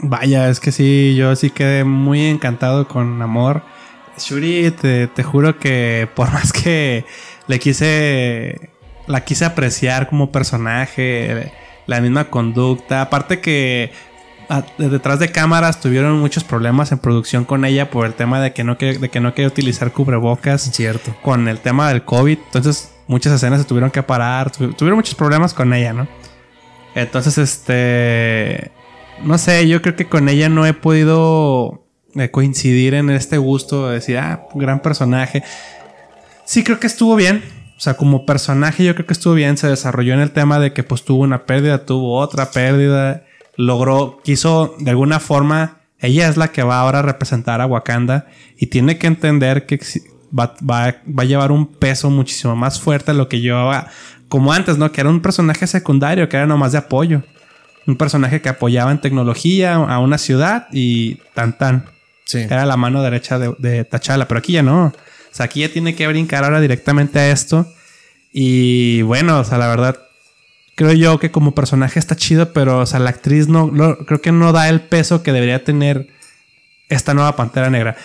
vaya, 0.00 0.48
es 0.48 0.58
que 0.58 0.72
sí, 0.72 1.14
yo 1.16 1.36
sí 1.36 1.50
quedé 1.50 1.84
muy 1.84 2.26
encantado 2.26 2.88
con 2.88 3.22
Amor. 3.22 3.62
Shuri, 4.18 4.72
te, 4.72 5.06
te 5.06 5.22
juro 5.22 5.56
que 5.60 6.08
por 6.16 6.32
más 6.32 6.52
que 6.52 7.04
le 7.46 7.60
quise, 7.60 8.70
la 9.06 9.24
quise 9.24 9.44
apreciar 9.44 10.08
como 10.08 10.32
personaje, 10.32 11.52
la 11.86 12.00
misma 12.00 12.24
conducta, 12.24 13.02
aparte 13.02 13.40
que 13.40 13.92
a- 14.58 14.66
detrás 14.78 15.18
de 15.18 15.30
cámaras 15.30 15.80
tuvieron 15.80 16.18
muchos 16.20 16.44
problemas 16.44 16.92
en 16.92 16.98
producción 16.98 17.44
con 17.44 17.64
ella 17.64 17.90
por 17.90 18.06
el 18.06 18.14
tema 18.14 18.40
de 18.40 18.52
que 18.52 18.64
no, 18.64 18.76
que- 18.78 18.98
de 18.98 19.08
que 19.08 19.20
no 19.20 19.34
quería 19.34 19.48
utilizar 19.48 19.92
cubrebocas 19.92 20.62
Cierto. 20.62 21.14
con 21.22 21.48
el 21.48 21.58
tema 21.60 21.88
del 21.88 22.04
COVID. 22.04 22.38
Entonces, 22.46 22.92
muchas 23.06 23.32
escenas 23.32 23.60
se 23.60 23.66
tuvieron 23.66 23.90
que 23.90 24.02
parar. 24.02 24.50
tu- 24.50 24.72
tuvieron 24.72 24.96
muchos 24.98 25.14
problemas 25.14 25.52
con 25.54 25.72
ella, 25.74 25.92
¿no? 25.92 26.06
Entonces, 26.94 27.38
este. 27.38 28.70
No 29.22 29.38
sé, 29.38 29.68
yo 29.68 29.80
creo 29.80 29.94
que 29.96 30.06
con 30.06 30.28
ella 30.28 30.48
no 30.48 30.66
he 30.66 30.72
podido 30.74 31.84
eh, 32.16 32.30
coincidir 32.30 32.94
en 32.94 33.10
este 33.10 33.38
gusto 33.38 33.88
de 33.88 33.94
decir, 33.94 34.18
ah, 34.18 34.46
gran 34.54 34.80
personaje. 34.80 35.42
Sí, 36.44 36.62
creo 36.62 36.78
que 36.78 36.86
estuvo 36.86 37.16
bien. 37.16 37.42
O 37.76 37.80
sea, 37.80 37.94
como 37.94 38.24
personaje, 38.24 38.84
yo 38.84 38.94
creo 38.94 39.06
que 39.06 39.12
estuvo 39.14 39.34
bien. 39.34 39.56
Se 39.56 39.66
desarrolló 39.68 40.14
en 40.14 40.20
el 40.20 40.30
tema 40.30 40.58
de 40.60 40.72
que, 40.72 40.84
pues, 40.84 41.04
tuvo 41.04 41.22
una 41.24 41.44
pérdida, 41.46 41.84
tuvo 41.84 42.18
otra 42.20 42.50
pérdida. 42.52 43.23
Logró, 43.56 44.20
quiso 44.24 44.74
de 44.78 44.90
alguna 44.90 45.20
forma. 45.20 45.78
Ella 45.98 46.28
es 46.28 46.36
la 46.36 46.48
que 46.52 46.62
va 46.62 46.80
ahora 46.80 46.98
a 46.98 47.02
representar 47.02 47.60
a 47.60 47.66
Wakanda 47.66 48.26
y 48.58 48.66
tiene 48.66 48.98
que 48.98 49.06
entender 49.06 49.64
que 49.66 49.78
va, 50.36 50.54
va- 50.68 50.96
va 51.06 51.22
a 51.22 51.24
llevar 51.24 51.50
un 51.52 51.66
peso 51.66 52.10
muchísimo 52.10 52.54
más 52.56 52.80
fuerte 52.80 53.12
a 53.12 53.14
lo 53.14 53.28
que 53.28 53.40
llevaba 53.40 53.88
como 54.28 54.52
antes, 54.52 54.76
¿no? 54.78 54.90
Que 54.92 55.00
era 55.00 55.10
un 55.10 55.20
personaje 55.20 55.66
secundario, 55.66 56.28
que 56.28 56.36
era 56.36 56.46
nomás 56.46 56.72
de 56.72 56.78
apoyo. 56.78 57.22
Un 57.86 57.96
personaje 57.96 58.40
que 58.40 58.48
apoyaba 58.48 58.90
en 58.90 59.00
tecnología 59.00 59.74
a 59.74 59.98
una 59.98 60.18
ciudad 60.18 60.66
y 60.72 61.16
tan 61.34 61.56
tan. 61.56 61.84
Sí. 62.24 62.38
Era 62.38 62.64
la 62.66 62.76
mano 62.76 63.02
derecha 63.02 63.38
de, 63.38 63.54
de 63.58 63.84
T'Challa, 63.84 64.26
pero 64.26 64.38
aquí 64.38 64.52
ya 64.54 64.62
no. 64.62 64.86
O 64.86 64.92
sea, 65.30 65.46
aquí 65.46 65.60
ya 65.60 65.68
tiene 65.68 65.94
que 65.94 66.06
brincar 66.08 66.44
ahora 66.44 66.60
directamente 66.60 67.18
a 67.18 67.30
esto. 67.30 67.66
Y 68.32 69.02
bueno, 69.02 69.38
o 69.40 69.44
sea, 69.44 69.58
la 69.58 69.68
verdad, 69.68 69.98
creo 70.74 70.92
yo 70.92 71.18
que 71.18 71.30
como 71.30 71.54
personaje 71.54 71.98
está 71.98 72.16
chido, 72.16 72.52
pero, 72.52 72.80
o 72.80 72.86
sea, 72.86 72.98
la 73.00 73.10
actriz 73.10 73.48
no, 73.48 73.70
no- 73.70 73.96
creo 73.98 74.20
que 74.20 74.32
no 74.32 74.52
da 74.52 74.68
el 74.68 74.80
peso 74.80 75.22
que 75.22 75.32
debería 75.32 75.64
tener 75.64 76.08
esta 76.88 77.14
nueva 77.14 77.36
Pantera 77.36 77.70
Negra. 77.70 77.96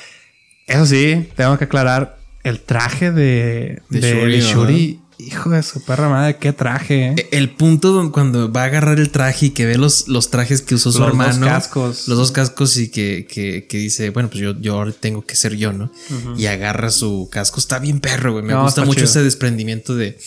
Eso 0.67 0.85
sí, 0.85 1.27
tengo 1.35 1.57
que 1.57 1.65
aclarar, 1.65 2.17
el 2.43 2.59
traje 2.61 3.11
de, 3.11 3.81
De 3.89 3.99
de, 3.99 4.11
Shuri, 4.13 4.31
de 4.31 4.41
Shuri, 4.41 4.99
hijo 5.17 5.49
de 5.49 5.61
su 5.63 5.83
perra 5.83 6.07
madre, 6.07 6.37
qué 6.37 6.53
traje. 6.53 7.07
¿eh? 7.07 7.27
El 7.31 7.49
punto 7.49 7.91
don- 7.91 8.11
cuando 8.11 8.51
va 8.51 8.61
a 8.61 8.65
agarrar 8.65 8.99
el 8.99 9.09
traje 9.09 9.47
y 9.47 9.49
que 9.49 9.65
ve 9.65 9.77
los, 9.77 10.07
los 10.07 10.29
trajes 10.31 10.61
que 10.61 10.75
usó 10.75 10.91
su 10.91 10.99
Los 10.99 11.07
dos 11.17 11.27
hermano. 11.27 11.45
cascos. 11.47 12.07
Los 12.07 12.17
dos 12.17 12.31
cascos 12.31 12.77
y 12.77 12.89
que, 12.89 13.27
que, 13.29 13.65
que 13.67 13.77
dice, 13.77 14.11
bueno, 14.11 14.29
pues 14.29 14.41
yo, 14.41 14.55
yo 14.61 14.93
tengo 14.93 15.25
que 15.25 15.35
ser 15.35 15.55
yo, 15.57 15.73
¿no? 15.73 15.91
Y 16.37 16.45
agarra 16.45 16.89
su 16.91 17.27
casco. 17.31 17.59
Está 17.59 17.79
bien 17.79 17.99
perro, 17.99 18.31
güey. 18.33 18.45
Me 18.45 18.53
No, 18.53 18.63
gusta 18.63 18.81
mucho 18.85 18.99
chido. 18.99 19.05
ese 19.09 19.23
desprendimiento 19.23 19.95
de 19.95 20.17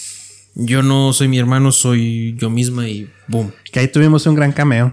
yo 0.54 0.82
no 0.82 1.12
soy 1.12 1.28
mi 1.28 1.38
hermano, 1.38 1.72
soy 1.72 2.34
yo 2.38 2.50
misma 2.50 2.88
y 2.88 3.10
boom. 3.28 3.52
Que 3.72 3.80
ahí 3.80 3.88
tuvimos 3.88 4.26
un 4.26 4.34
gran 4.34 4.52
cameo. 4.52 4.92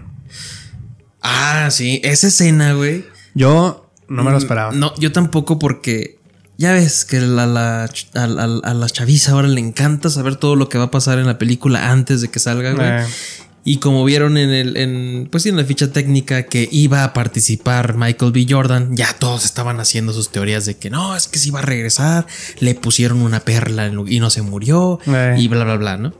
Ah, 1.22 1.68
sí. 1.70 2.00
Esa 2.04 2.28
escena, 2.28 2.72
güey. 2.74 3.04
Yo 3.34 3.90
no 4.08 4.24
me 4.24 4.30
lo 4.30 4.38
esperaba. 4.38 4.72
No, 4.72 4.94
yo 4.98 5.12
tampoco 5.12 5.58
porque 5.58 6.18
ya 6.56 6.72
ves 6.72 7.04
que 7.04 7.20
la, 7.20 7.46
la- 7.46 7.84
a, 7.84 8.22
a- 8.22 8.70
a 8.70 8.74
la 8.74 8.88
chaviza 8.88 9.32
ahora 9.32 9.48
le 9.48 9.60
encanta 9.60 10.10
saber 10.10 10.36
todo 10.36 10.56
lo 10.56 10.68
que 10.68 10.78
va 10.78 10.84
a 10.84 10.90
pasar 10.90 11.18
en 11.18 11.26
la 11.26 11.38
película 11.38 11.90
antes 11.90 12.20
de 12.22 12.28
que 12.28 12.38
salga, 12.38 12.72
güey. 12.72 12.88
Eh. 12.88 13.04
Y 13.62 13.76
como 13.76 14.04
vieron 14.04 14.38
en 14.38 14.50
el, 14.50 14.76
en, 14.78 15.28
pues 15.30 15.44
en 15.44 15.56
la 15.56 15.64
ficha 15.64 15.92
técnica 15.92 16.44
que 16.44 16.66
iba 16.72 17.04
a 17.04 17.12
participar 17.12 17.94
Michael 17.96 18.32
B. 18.32 18.46
Jordan, 18.48 18.96
ya 18.96 19.12
todos 19.18 19.44
estaban 19.44 19.80
haciendo 19.80 20.12
sus 20.14 20.30
teorías 20.32 20.64
de 20.64 20.78
que 20.78 20.88
no, 20.88 21.14
es 21.14 21.28
que 21.28 21.38
si 21.38 21.50
va 21.50 21.58
a 21.58 21.62
regresar, 21.62 22.26
le 22.60 22.74
pusieron 22.74 23.20
una 23.20 23.40
perla 23.40 23.92
y 24.08 24.18
no 24.18 24.30
se 24.30 24.40
murió 24.42 24.98
Eh. 25.06 25.36
y 25.38 25.48
bla, 25.48 25.64
bla, 25.64 25.76
bla, 25.76 25.96
¿no? 25.98 26.14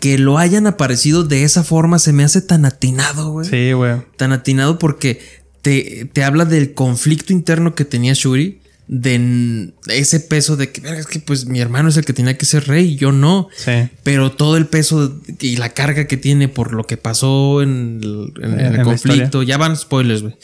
Que 0.00 0.18
lo 0.18 0.36
hayan 0.36 0.66
aparecido 0.66 1.22
de 1.22 1.44
esa 1.44 1.62
forma 1.62 1.98
se 2.00 2.12
me 2.12 2.24
hace 2.24 2.42
tan 2.42 2.64
atinado, 2.64 3.30
güey 3.30 3.48
Sí, 3.48 3.72
güey. 3.72 4.02
tan 4.16 4.32
atinado 4.32 4.78
porque 4.80 5.20
te, 5.62 6.10
te 6.12 6.24
habla 6.24 6.44
del 6.44 6.74
conflicto 6.74 7.32
interno 7.32 7.74
que 7.76 7.84
tenía 7.84 8.12
Shuri, 8.14 8.60
de 8.86 9.72
ese 9.88 10.20
peso 10.20 10.56
de 10.56 10.70
que, 10.70 10.80
"Verga, 10.82 11.00
es 11.00 11.06
que 11.06 11.18
pues 11.18 11.46
mi 11.46 11.60
hermano 11.60 11.88
es 11.88 11.96
el 11.96 12.04
que 12.04 12.12
tenía 12.12 12.36
que 12.36 12.44
ser 12.46 12.66
rey, 12.66 12.96
yo 12.96 13.12
no. 13.12 13.48
Sí. 13.56 13.88
Pero 14.02 14.32
todo 14.32 14.56
el 14.56 14.66
peso 14.66 15.18
y 15.40 15.56
la 15.56 15.70
carga 15.70 16.06
que 16.06 16.16
tiene 16.16 16.48
por 16.48 16.72
lo 16.74 16.84
que 16.84 16.96
pasó 16.96 17.62
en 17.62 18.00
el, 18.02 18.32
en- 18.42 18.52
en 18.54 18.60
En 18.60 18.66
el 18.66 18.76
la 18.78 18.82
conflicto, 18.84 19.42
ya 19.42 19.56
van 19.56 19.76
spoilers, 19.76 20.22
güey. 20.22 20.36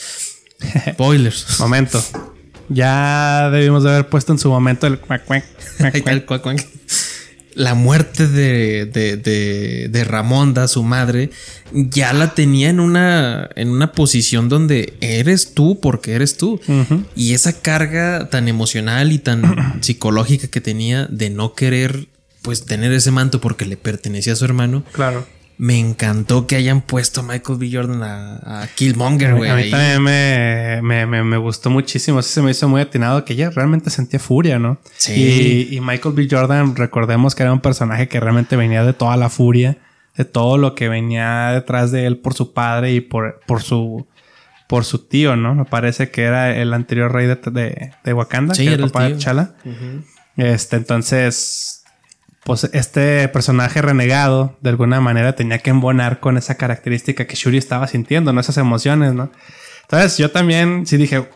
Spoilers. 0.93 1.47
Momento. 1.61 2.03
Ya 2.69 3.51
debimos 3.51 3.83
de 3.83 3.91
haber 3.91 4.09
puesto 4.09 4.33
en 4.33 4.39
su 4.39 4.49
momento 4.49 4.87
el 4.87 5.01
cuac, 5.01 5.25
cuac, 5.25 5.45
cuac, 6.25 6.41
cuac. 6.43 6.67
La 7.55 7.75
muerte 7.75 8.27
de, 8.27 8.87
de, 8.87 9.17
de, 9.17 9.89
de 9.89 10.05
Ramonda, 10.05 10.69
su 10.69 10.83
madre, 10.83 11.31
ya 11.73 12.13
la 12.13 12.35
tenía 12.35 12.71
en 12.71 12.81
una, 12.81 13.49
en 13.57 13.71
una 13.71 13.93
posición 13.93 14.49
donde 14.49 14.95
eres 15.01 15.55
tú 15.55 15.81
porque 15.81 16.13
eres 16.15 16.37
tú. 16.37 16.61
Y 17.15 17.35
esa 17.35 17.61
carga 17.61 18.29
tan 18.31 18.49
emocional 18.49 19.13
y 19.13 19.19
tan 19.19 19.79
psicológica 19.83 20.49
que 20.49 20.61
tenía 20.61 21.07
de 21.07 21.31
no 21.31 21.55
querer 21.55 22.09
pues 22.43 22.65
tener 22.65 22.93
ese 22.93 23.11
manto 23.11 23.41
porque 23.41 23.67
le 23.67 23.77
pertenecía 23.77 24.33
a 24.33 24.37
su 24.37 24.45
hermano. 24.45 24.85
Claro. 24.93 25.27
Me 25.63 25.79
encantó 25.79 26.47
que 26.47 26.57
hayan 26.57 26.81
puesto 26.81 27.21
a 27.21 27.23
Michael 27.23 27.59
B. 27.59 27.69
Jordan 27.71 28.03
a, 28.03 28.63
a 28.63 28.67
Killmonger, 28.69 29.35
güey. 29.35 29.51
A 29.51 29.57
mí 29.57 29.71
también 29.71 30.03
me, 30.03 30.81
me, 30.83 31.05
me, 31.05 31.23
me 31.23 31.37
gustó 31.37 31.69
muchísimo. 31.69 32.21
Así 32.21 32.33
se 32.33 32.41
me 32.41 32.53
hizo 32.53 32.67
muy 32.67 32.81
atinado 32.81 33.27
que 33.27 33.35
ella 33.35 33.51
realmente 33.51 33.91
sentía 33.91 34.19
furia, 34.19 34.59
¿no? 34.59 34.79
Sí. 34.97 35.69
Y, 35.71 35.77
y 35.77 35.81
Michael 35.83 36.15
B. 36.15 36.29
Jordan, 36.31 36.77
recordemos 36.77 37.35
que 37.35 37.43
era 37.43 37.53
un 37.53 37.61
personaje 37.61 38.09
que 38.09 38.19
realmente 38.21 38.57
venía 38.57 38.83
de 38.85 38.95
toda 38.95 39.19
la 39.19 39.29
furia, 39.29 39.77
de 40.17 40.25
todo 40.25 40.57
lo 40.57 40.75
que 40.75 40.89
venía 40.89 41.51
detrás 41.51 41.93
de 41.93 42.07
él 42.07 42.17
por 42.17 42.33
su 42.33 42.55
padre 42.55 42.95
y 42.95 43.03
por, 43.03 43.41
por 43.47 43.63
su 43.63 44.07
por 44.67 44.87
su 44.87 45.01
tío, 45.01 45.37
¿no? 45.37 45.55
Me 45.55 45.67
parece 45.67 46.11
que 46.11 46.23
era 46.23 46.57
el 46.57 46.73
anterior 46.73 47.13
rey 47.13 47.27
de, 47.27 47.37
de, 47.37 47.93
de 48.03 48.13
Wakanda, 48.15 48.55
Sí, 48.55 48.65
que 48.65 48.73
era 48.73 48.85
el 48.85 48.91
papá 48.91 49.03
de 49.03 49.11
tío. 49.11 49.19
T'Challa. 49.19 49.55
Este, 50.37 50.77
entonces, 50.77 51.80
pues 52.45 52.69
este 52.73 53.29
personaje 53.29 53.83
renegado, 53.83 54.57
de 54.61 54.71
alguna 54.71 55.01
manera, 55.01 55.35
tenía 55.35 55.59
que 55.59 55.71
embonar 55.71 56.21
con 56.21 56.39
esa 56.39 56.57
característica 56.57 57.27
que 57.27 57.37
Shuri 57.37 57.59
estaba 57.59 57.87
sintiendo, 57.87 58.33
¿no? 58.33 58.41
Esas 58.41 58.57
emociones, 58.57 59.13
¿no? 59.13 59.31
Entonces, 59.83 60.19
yo 60.19 60.31
también 60.31 60.87
sí 60.87 60.97
dije, 60.97 61.29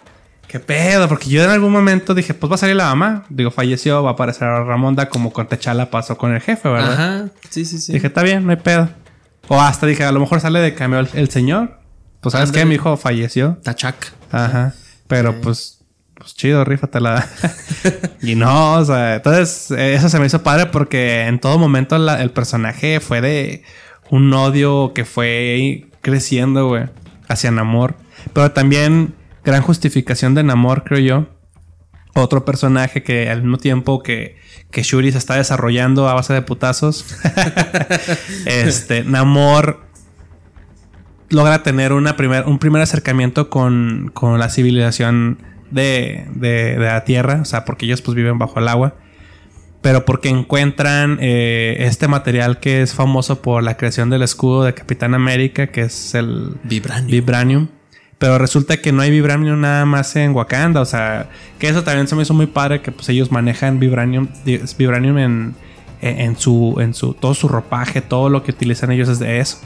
¿qué 0.49 0.61
pedo? 0.61 1.09
Porque 1.09 1.29
yo 1.29 1.43
en 1.43 1.51
algún 1.51 1.73
momento 1.73 2.15
dije, 2.15 2.33
pues 2.35 2.51
va 2.51 2.55
a 2.55 2.59
salir 2.59 2.77
la 2.77 2.87
mamá. 2.87 3.25
Digo, 3.29 3.51
falleció, 3.51 4.03
va 4.03 4.11
a 4.11 4.13
aparecer 4.15 4.49
Ramonda 4.49 5.09
como 5.09 5.33
con 5.33 5.47
Techala 5.49 5.91
pasó 5.91 6.17
con 6.17 6.33
el 6.35 6.41
jefe, 6.41 6.69
¿verdad? 6.69 6.93
Ajá, 6.93 7.29
sí, 7.51 7.65
sí, 7.65 7.79
sí. 7.79 7.93
Dije, 7.93 8.07
está 8.07 8.23
bien, 8.23 8.45
no 8.45 8.51
hay 8.51 8.57
pedo. 8.57 8.89
O 9.49 9.61
hasta 9.61 9.87
dije, 9.87 10.05
a 10.05 10.13
lo 10.13 10.21
mejor 10.21 10.41
sale 10.41 10.61
de 10.61 10.75
cameo 10.75 11.01
el, 11.01 11.09
el 11.13 11.29
señor. 11.31 11.81
Pues, 12.21 12.33
¿sabes 12.33 12.51
qué? 12.51 12.61
Ándale. 12.61 12.69
Mi 12.71 12.75
hijo 12.77 12.97
falleció. 12.97 13.59
Tachak. 13.63 14.13
Ajá. 14.33 14.73
Pero 15.07 15.41
pues, 15.43 15.84
pues 16.25 16.37
chido, 16.37 16.65
rífatela. 16.65 17.29
y 18.23 18.35
no, 18.35 18.77
o 18.77 18.85
sea, 18.87 19.17
entonces 19.17 19.71
eh, 19.73 19.93
eso 19.93 20.09
se 20.09 20.19
me 20.19 20.25
hizo 20.25 20.43
padre 20.43 20.65
porque 20.65 21.27
en 21.27 21.39
todo 21.39 21.59
momento 21.59 21.97
el 21.97 22.31
personaje 22.31 22.99
fue 23.01 23.21
de 23.21 23.63
un 24.09 24.33
odio 24.33 24.93
que 24.95 25.05
fue 25.05 25.87
creciendo, 26.01 26.67
güey, 26.69 26.85
hacia 27.29 27.51
Namor. 27.51 27.97
Pero 28.33 28.53
también 28.53 29.15
gran 29.45 29.61
justificación 29.61 30.35
de 30.35 30.45
Namor, 30.45 30.85
creo 30.85 31.01
yo. 31.01 31.27
Otro 32.15 32.47
personaje 32.47 33.03
que 33.03 33.29
al 33.29 33.43
mismo 33.43 33.59
tiempo 33.59 34.03
que, 34.03 34.39
que 34.71 34.83
Shuri 34.83 35.13
se 35.13 35.19
está 35.19 35.35
desarrollando 35.35 36.09
a 36.09 36.15
base 36.15 36.33
de 36.33 36.41
putazos. 36.41 37.05
este, 38.47 39.05
Namor 39.05 39.85
logra 41.29 41.63
tener 41.63 41.93
una 41.93 42.17
primer, 42.17 42.47
un 42.47 42.59
primer 42.59 42.81
acercamiento 42.81 43.51
con, 43.51 44.11
con 44.15 44.39
la 44.39 44.49
civilización 44.49 45.53
de, 45.75 46.27
de- 46.35 46.77
de 46.79 46.87
la 46.87 47.05
Tierra, 47.05 47.41
o 47.43 47.45
sea, 47.45 47.65
porque 47.65 47.87
ellos 47.87 48.01
pues 48.03 48.15
viven 48.15 48.39
bajo 48.39 48.59
el 48.61 48.69
agua, 48.69 48.95
pero 49.83 50.05
porque 50.07 50.29
encuentran 50.31 51.19
eh, 51.21 51.77
este 51.81 52.09
material 52.09 52.59
que 52.61 52.81
es 52.83 52.95
famoso 52.95 53.43
por 53.43 53.63
la 53.63 53.77
creación 53.77 54.09
del 54.09 54.23
escudo 54.23 54.65
de 54.65 54.73
Capitán 54.75 55.13
América, 55.15 55.67
que 55.67 55.83
es 55.83 56.15
el 56.15 56.57
Vibranium. 56.65 57.11
Vibranium. 57.11 57.69
Pero 58.17 58.39
resulta 58.39 58.79
que 58.79 58.93
no 58.93 59.03
hay 59.03 59.11
Vibranium 59.11 59.61
nada 59.61 59.85
más 59.85 60.17
en 60.17 60.31
Wakanda. 60.31 60.81
O 60.81 60.85
sea, 60.87 61.29
que 61.59 61.69
eso 61.69 61.83
también 61.83 62.07
se 62.09 62.15
me 62.15 62.23
hizo 62.23 62.33
muy 62.33 62.47
padre 62.47 62.81
que 62.81 62.93
pues 62.93 63.09
ellos 63.11 63.31
manejan 63.31 63.79
Vibranium, 63.81 64.29
Vibranium 64.79 65.19
en, 65.19 65.55
en, 66.01 66.21
en 66.21 66.39
su, 66.39 66.77
en 66.81 66.95
su, 66.95 67.13
todo 67.13 67.35
su 67.35 67.49
ropaje, 67.49 68.01
todo 68.01 68.31
lo 68.31 68.43
que 68.43 68.53
utilizan 68.53 68.93
ellos 68.93 69.09
es 69.11 69.19
de 69.19 69.41
eso. 69.41 69.59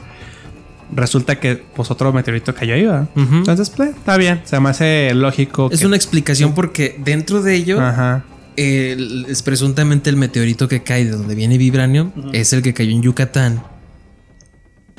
Resulta 0.91 1.39
que 1.39 1.55
pues 1.75 1.91
otro 1.91 2.11
meteorito 2.13 2.53
cayó 2.55 2.73
ahí, 2.73 2.83
¿verdad? 2.85 3.07
Ujú. 3.15 3.35
Entonces, 3.35 3.69
pues, 3.69 3.89
está 3.91 4.17
bien. 4.17 4.41
Se 4.45 4.59
me 4.59 4.69
hace 4.69 5.13
lógico. 5.13 5.69
Es 5.71 5.81
que- 5.81 5.85
una 5.87 5.95
explicación 5.95 6.53
porque 6.53 6.95
dentro 7.03 7.41
de 7.41 7.55
ello 7.55 7.79
Ajá. 7.79 8.23
el- 8.55 9.25
es 9.29 9.41
presuntamente 9.43 10.09
el 10.09 10.15
meteorito 10.15 10.67
que 10.67 10.83
cae 10.83 11.05
de 11.05 11.11
donde 11.11 11.35
viene 11.35 11.57
Vibranium 11.57 12.11
es 12.33 12.53
el 12.53 12.61
que 12.61 12.73
cayó 12.73 12.91
en 12.91 13.01
Yucatán. 13.01 13.61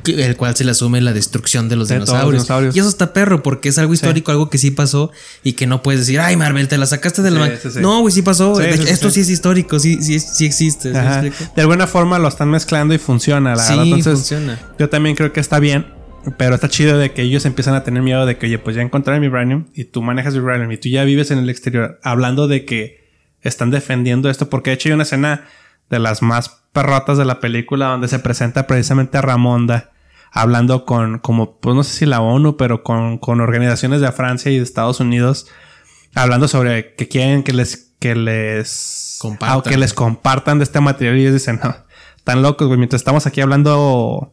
El 0.06 0.36
cual 0.36 0.56
se 0.56 0.64
le 0.64 0.70
asume 0.70 1.00
la 1.00 1.12
destrucción 1.12 1.68
de 1.68 1.76
los 1.76 1.88
De 1.88 1.94
dinosaurios. 1.96 2.32
dinosaurios. 2.32 2.76
Y 2.76 2.78
eso 2.80 2.88
está 2.88 3.12
perro 3.12 3.42
porque 3.42 3.68
es 3.68 3.78
algo 3.78 3.92
histórico, 3.94 4.30
algo 4.30 4.50
que 4.50 4.58
sí 4.58 4.70
pasó 4.70 5.10
y 5.42 5.52
que 5.54 5.66
no 5.66 5.82
puedes 5.82 6.00
decir, 6.00 6.20
ay 6.20 6.36
Marvel, 6.36 6.68
te 6.68 6.78
la 6.78 6.86
sacaste 6.86 7.22
de 7.22 7.30
la 7.30 7.36
Sí, 7.36 7.42
manga". 7.50 7.60
sí, 7.62 7.70
sí. 7.70 7.80
No, 7.80 8.00
güey, 8.00 8.12
sí 8.12 8.22
pasó. 8.22 8.56
De 8.58 8.70
esto 8.70 9.10
sí. 9.10 9.20
es 9.20 9.30
histórico, 9.30 9.78
sí, 9.78 10.02
sí, 10.02 10.18
sí 10.20 10.46
existe. 10.46 10.90
De 10.90 11.32
alguna 11.62 11.86
forma 11.86 12.18
lo 12.18 12.28
están 12.28 12.50
mezclando 12.50 12.94
y 12.94 12.98
funciona, 12.98 13.54
la 13.54 13.62
Sí, 13.62 13.70
verdad. 13.72 13.84
Entonces, 13.84 14.12
funciona. 14.14 14.58
yo 14.78 14.88
también 14.88 15.16
creo 15.16 15.32
que 15.32 15.40
está 15.40 15.58
bien. 15.58 15.86
Pero 16.36 16.54
está 16.54 16.68
chido 16.68 16.98
de 16.98 17.12
que 17.12 17.22
ellos 17.22 17.46
empiezan 17.46 17.74
a 17.74 17.82
tener 17.82 18.02
miedo 18.02 18.26
de 18.26 18.36
que, 18.36 18.44
oye, 18.44 18.58
pues 18.58 18.76
ya 18.76 18.82
encontraron 18.82 19.22
Vibranium 19.22 19.64
y 19.74 19.84
tú 19.84 20.02
manejas 20.02 20.34
Vibranium 20.34 20.70
y 20.70 20.76
tú 20.76 20.90
ya 20.90 21.02
vives 21.04 21.30
en 21.30 21.38
el 21.38 21.48
exterior 21.48 21.98
hablando 22.02 22.46
de 22.46 22.66
que 22.66 23.08
están 23.40 23.70
defendiendo 23.70 24.28
esto. 24.28 24.50
Porque 24.50 24.68
de 24.68 24.74
hecho 24.74 24.90
hay 24.90 24.92
una 24.92 25.04
escena 25.04 25.48
de 25.90 25.98
las 25.98 26.22
más 26.22 26.62
perrotas 26.72 27.18
de 27.18 27.24
la 27.24 27.40
película 27.40 27.86
donde 27.88 28.08
se 28.08 28.18
presenta 28.18 28.66
precisamente 28.66 29.18
a 29.18 29.22
Ramonda 29.22 29.90
hablando 30.32 30.84
con, 30.84 31.18
como, 31.18 31.58
pues 31.58 31.74
no 31.74 31.82
sé 31.82 31.98
si 31.98 32.06
la 32.06 32.20
ONU, 32.20 32.56
pero 32.56 32.82
con, 32.82 33.18
con 33.18 33.40
organizaciones 33.40 34.00
de 34.00 34.12
Francia 34.12 34.50
y 34.50 34.56
de 34.56 34.62
Estados 34.62 35.00
Unidos 35.00 35.48
hablando 36.14 36.48
sobre 36.48 36.94
que 36.94 37.08
quieren 37.08 37.42
que 37.42 37.52
les, 37.52 37.92
que 37.98 38.14
les, 38.14 39.18
Compartan. 39.20 39.58
ah, 39.58 39.62
que 39.68 39.76
les 39.76 39.92
compartan 39.92 40.58
de 40.58 40.64
este 40.64 40.80
material 40.80 41.18
y 41.18 41.22
ellos 41.22 41.34
dicen, 41.34 41.60
no, 41.62 41.74
tan 42.24 42.42
locos, 42.42 42.68
güey, 42.68 42.78
mientras 42.78 43.00
estamos 43.00 43.26
aquí 43.26 43.40
hablando 43.40 44.32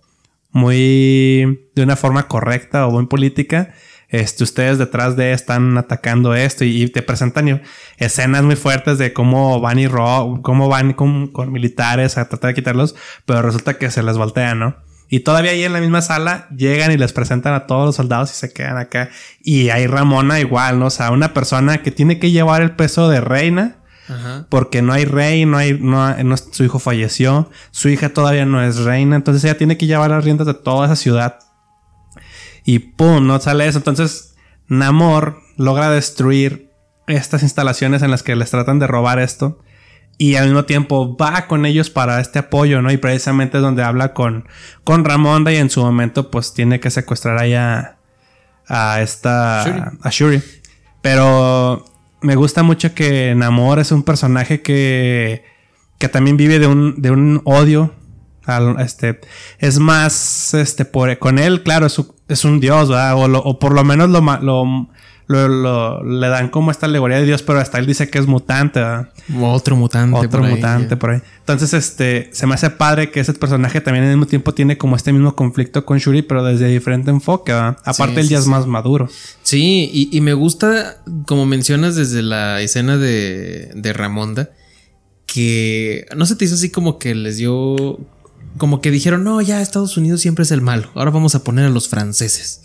muy 0.51 1.69
de 1.75 1.83
una 1.83 1.95
forma 1.95 2.27
correcta 2.27 2.87
o 2.87 2.91
muy 2.91 3.07
política. 3.07 3.73
Este, 4.09 4.43
ustedes 4.45 4.77
detrás 4.77 5.17
de 5.17 5.33
están 5.33 5.77
atacando 5.77 6.33
esto 6.33 6.63
y, 6.63 6.83
y 6.83 6.87
te 6.89 7.01
presentan 7.01 7.61
escenas 7.97 8.43
muy 8.43 8.55
fuertes 8.55 8.97
de 8.97 9.11
cómo 9.11 9.59
van 9.59 9.79
y 9.79 9.87
ro 9.87 10.39
cómo 10.43 10.69
van 10.69 10.93
con, 10.93 11.27
con 11.27 11.51
militares 11.51 12.17
a 12.17 12.29
tratar 12.29 12.49
de 12.49 12.55
quitarlos, 12.55 12.95
pero 13.25 13.41
resulta 13.41 13.77
que 13.77 13.91
se 13.91 14.03
les 14.03 14.17
voltea, 14.17 14.55
¿no? 14.55 14.75
Y 15.09 15.21
todavía 15.21 15.51
ahí 15.51 15.63
en 15.63 15.71
la 15.73 15.79
misma 15.79 16.01
sala 16.01 16.47
llegan 16.55 16.91
y 16.91 16.97
les 16.97 17.13
presentan 17.13 17.53
a 17.53 17.65
todos 17.65 17.85
los 17.85 17.95
soldados 17.95 18.31
y 18.31 18.35
se 18.35 18.51
quedan 18.51 18.77
acá. 18.77 19.09
Y 19.41 19.69
ahí 19.69 19.87
Ramona 19.87 20.39
igual, 20.41 20.79
¿no? 20.79 20.87
O 20.87 20.89
sea, 20.89 21.11
una 21.11 21.33
persona 21.33 21.81
que 21.81 21.91
tiene 21.91 22.19
que 22.19 22.31
llevar 22.31 22.61
el 22.61 22.71
peso 22.71 23.07
de 23.07 23.21
reina 23.21 23.77
Ajá. 24.09 24.45
porque 24.49 24.81
no 24.81 24.91
hay 24.93 25.05
rey, 25.05 25.45
no 25.45 25.57
hay, 25.57 25.77
no, 25.79 26.13
no- 26.23 26.35
su 26.37 26.63
hijo 26.63 26.79
falleció, 26.79 27.49
su 27.71 27.87
hija 27.89 28.09
todavía 28.09 28.45
no 28.45 28.61
es 28.61 28.77
reina, 28.79 29.15
entonces 29.15 29.43
ella 29.45 29.57
tiene 29.57 29.77
que 29.77 29.85
llevar 29.87 30.09
las 30.11 30.23
riendas 30.25 30.47
de 30.47 30.53
toda 30.53 30.85
esa 30.87 30.95
ciudad. 30.97 31.39
Y 32.67 32.79
pum, 32.79 33.25
no 33.25 33.39
sale 33.39 33.65
eso. 33.65 33.77
Entonces, 33.77 34.35
Namor 34.67 35.39
logra 35.55 35.89
destruir 35.89 36.69
estas 37.07 37.41
instalaciones 37.41 38.01
en 38.01 38.11
las 38.11 38.23
que 38.23 38.35
les 38.35 38.51
tratan 38.51 38.77
de 38.77 38.87
robar 38.87 39.19
esto. 39.19 39.59
Y 40.17 40.35
al 40.35 40.47
mismo 40.47 40.65
tiempo 40.65 41.15
va 41.15 41.47
con 41.47 41.65
ellos 41.65 41.89
para 41.89 42.19
este 42.19 42.39
apoyo, 42.39 42.81
¿no? 42.81 42.91
Y 42.91 42.97
precisamente 42.97 43.55
es 43.55 43.63
donde 43.63 43.83
habla 43.83 44.13
con, 44.13 44.49
con 44.83 45.05
Ramonda 45.05 45.53
y 45.53 45.55
en 45.55 45.69
su 45.69 45.81
momento 45.81 46.29
pues 46.29 46.53
tiene 46.53 46.81
que 46.81 46.89
secuestrar 46.89 47.37
ahí 47.37 47.53
a, 47.53 47.99
a 48.67 49.01
esta... 49.01 49.63
Shuri. 49.65 49.81
A 50.01 50.09
Shuri. 50.09 50.41
Pero 51.01 51.85
me 52.19 52.35
gusta 52.35 52.63
mucho 52.63 52.93
que 52.93 53.33
Namor 53.33 53.79
es 53.79 53.93
un 53.93 54.03
personaje 54.03 54.61
que, 54.61 55.45
que 55.99 56.09
también 56.09 56.35
vive 56.35 56.59
de 56.59 56.67
un, 56.67 57.01
de 57.01 57.11
un 57.11 57.41
odio. 57.45 57.93
Al- 58.47 58.79
este, 58.79 59.19
es 59.59 59.79
más, 59.79 60.53
este, 60.53 60.85
por, 60.85 61.17
con 61.19 61.37
él, 61.39 61.63
claro, 61.63 61.85
es, 61.85 61.99
un- 61.99 62.11
es 62.27 62.43
un 62.45 62.59
dios, 62.59 62.89
¿verdad? 62.89 63.15
O, 63.15 63.27
lo- 63.27 63.39
o 63.43 63.59
por 63.59 63.73
lo 63.73 63.83
menos 63.83 64.09
lo, 64.09 64.21
lo, 64.41 65.47
lo- 65.49 66.03
le 66.03 66.27
dan 66.29 66.47
como 66.49 66.71
esta 66.71 66.85
alegoría 66.85 67.17
de 67.17 67.25
dios, 67.25 67.43
pero 67.43 67.59
hasta 67.59 67.79
él 67.79 67.85
dice 67.85 68.09
que 68.09 68.17
es 68.17 68.27
mutante, 68.27 68.79
¿verdad? 68.79 69.09
Otro 69.41 69.75
mutante. 69.75 70.17
Otro 70.17 70.39
por 70.39 70.45
ahí, 70.49 70.55
mutante 70.55 70.95
por 70.95 71.09
ahí. 71.09 71.21
Entonces, 71.39 71.73
este, 71.73 72.29
se 72.31 72.47
me 72.47 72.53
hace 72.53 72.69
padre 72.69 73.11
que 73.11 73.19
ese 73.19 73.33
personaje 73.33 73.81
también 73.81 74.05
al 74.05 74.11
mismo 74.11 74.25
tiempo 74.27 74.53
tiene 74.53 74.77
como 74.77 74.95
este 74.95 75.11
mismo 75.11 75.35
conflicto 75.35 75.85
con 75.85 75.97
Shuri, 75.97 76.21
pero 76.21 76.43
desde 76.45 76.67
diferente 76.69 77.09
enfoque, 77.11 77.51
¿verdad? 77.51 77.77
Aparte, 77.83 78.15
Sí, 78.15 78.19
él 78.21 78.29
ya 78.29 78.37
sí, 78.37 78.39
es 78.39 78.43
sí. 78.45 78.49
más 78.49 78.67
maduro. 78.67 79.09
Sí, 79.43 79.89
y, 79.91 80.15
y 80.15 80.21
me 80.21 80.33
gusta, 80.33 81.01
como 81.25 81.45
mencionas 81.45 81.95
desde 81.97 82.21
la 82.21 82.61
escena 82.61 82.95
de, 82.97 83.71
de 83.75 83.93
Ramonda, 83.93 84.49
que 85.25 86.05
no 86.15 86.25
se 86.25 86.35
te 86.37 86.45
hizo 86.45 86.55
así 86.55 86.69
como 86.71 86.99
que 86.99 87.13
les 87.15 87.35
dio, 87.37 87.99
como 88.57 88.81
que 88.81 88.91
dijeron, 88.91 89.23
no, 89.23 89.41
ya 89.41 89.61
Estados 89.61 89.97
Unidos 89.97 90.21
siempre 90.21 90.43
es 90.43 90.51
el 90.51 90.61
malo, 90.61 90.89
ahora 90.95 91.11
vamos 91.11 91.35
a 91.35 91.43
poner 91.43 91.65
a 91.65 91.69
los 91.69 91.87
franceses. 91.89 92.61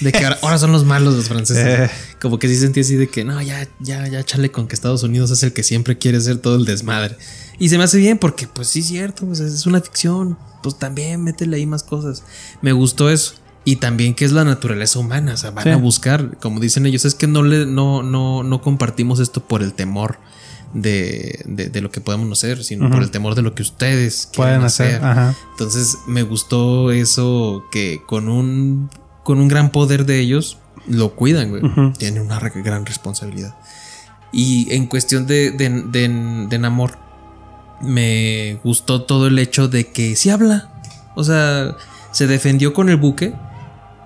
De 0.00 0.12
que 0.12 0.24
ahora, 0.24 0.38
ahora 0.42 0.58
son 0.58 0.72
los 0.72 0.84
malos 0.84 1.14
los 1.14 1.28
franceses. 1.28 1.66
Eh. 1.66 1.90
Como 2.20 2.38
que 2.38 2.48
sí 2.48 2.56
sentí 2.56 2.80
así 2.80 2.96
de 2.96 3.08
que 3.08 3.24
no, 3.24 3.40
ya, 3.42 3.66
ya, 3.80 4.06
ya 4.08 4.22
chale 4.24 4.50
con 4.50 4.66
que 4.68 4.74
Estados 4.74 5.02
Unidos 5.02 5.30
es 5.30 5.42
el 5.42 5.52
que 5.52 5.62
siempre 5.62 5.98
quiere 5.98 6.18
hacer 6.18 6.38
todo 6.38 6.56
el 6.56 6.64
desmadre. 6.64 7.16
Y 7.58 7.68
se 7.68 7.78
me 7.78 7.84
hace 7.84 7.98
bien 7.98 8.18
porque, 8.18 8.46
pues 8.46 8.68
sí, 8.68 8.80
es 8.80 8.86
cierto, 8.86 9.26
pues 9.26 9.40
es 9.40 9.66
una 9.66 9.80
ficción. 9.80 10.38
Pues 10.62 10.78
también 10.78 11.22
métele 11.22 11.56
ahí 11.56 11.66
más 11.66 11.82
cosas. 11.82 12.22
Me 12.62 12.72
gustó 12.72 13.10
eso. 13.10 13.34
Y 13.64 13.76
también 13.76 14.14
que 14.14 14.24
es 14.24 14.32
la 14.32 14.44
naturaleza 14.44 14.98
humana. 14.98 15.34
O 15.34 15.36
sea, 15.36 15.50
van 15.50 15.64
Sí. 15.64 15.70
a 15.70 15.76
buscar, 15.76 16.38
como 16.38 16.60
dicen 16.60 16.86
ellos, 16.86 17.04
es 17.04 17.14
que 17.14 17.26
no 17.26 17.42
le, 17.42 17.66
no, 17.66 18.02
no, 18.02 18.42
no 18.42 18.62
compartimos 18.62 19.20
esto 19.20 19.42
por 19.46 19.62
el 19.62 19.74
temor 19.74 20.18
de, 20.72 21.42
de, 21.46 21.68
de 21.68 21.80
lo 21.80 21.90
que 21.90 22.00
podemos 22.00 22.30
hacer, 22.38 22.62
sino 22.64 22.90
por 22.90 23.02
el 23.02 23.10
temor 23.10 23.34
de 23.34 23.42
lo 23.42 23.54
que 23.54 23.62
ustedes 23.62 24.28
Pueden 24.34 24.62
hacer. 24.62 24.96
hacer. 24.96 25.04
Ajá. 25.04 25.34
Entonces 25.52 25.98
me 26.06 26.22
gustó 26.22 26.90
eso 26.92 27.64
que 27.72 28.02
con 28.06 28.28
un, 28.28 28.88
con 29.24 29.38
un 29.40 29.48
gran 29.48 29.70
poder 29.70 30.06
de 30.06 30.20
ellos 30.20 30.58
lo 30.88 31.14
cuidan, 31.14 31.50
güey. 31.50 31.62
Tienen 31.98 32.22
una 32.22 32.38
re- 32.38 32.52
gran 32.62 32.86
responsabilidad. 32.86 33.56
Y 34.32 34.72
en 34.72 34.86
cuestión 34.86 35.26
de, 35.26 35.50
de, 35.50 35.68
de, 35.68 36.46
de 36.48 36.58
Namor, 36.58 36.98
me 37.82 38.58
gustó 38.62 39.02
todo 39.02 39.26
el 39.26 39.38
hecho 39.38 39.68
de 39.68 39.88
que 39.88 40.14
sí 40.16 40.30
habla. 40.30 40.70
O 41.16 41.24
sea, 41.24 41.76
se 42.12 42.26
defendió 42.26 42.72
con 42.72 42.88
el 42.88 42.96
buque, 42.96 43.34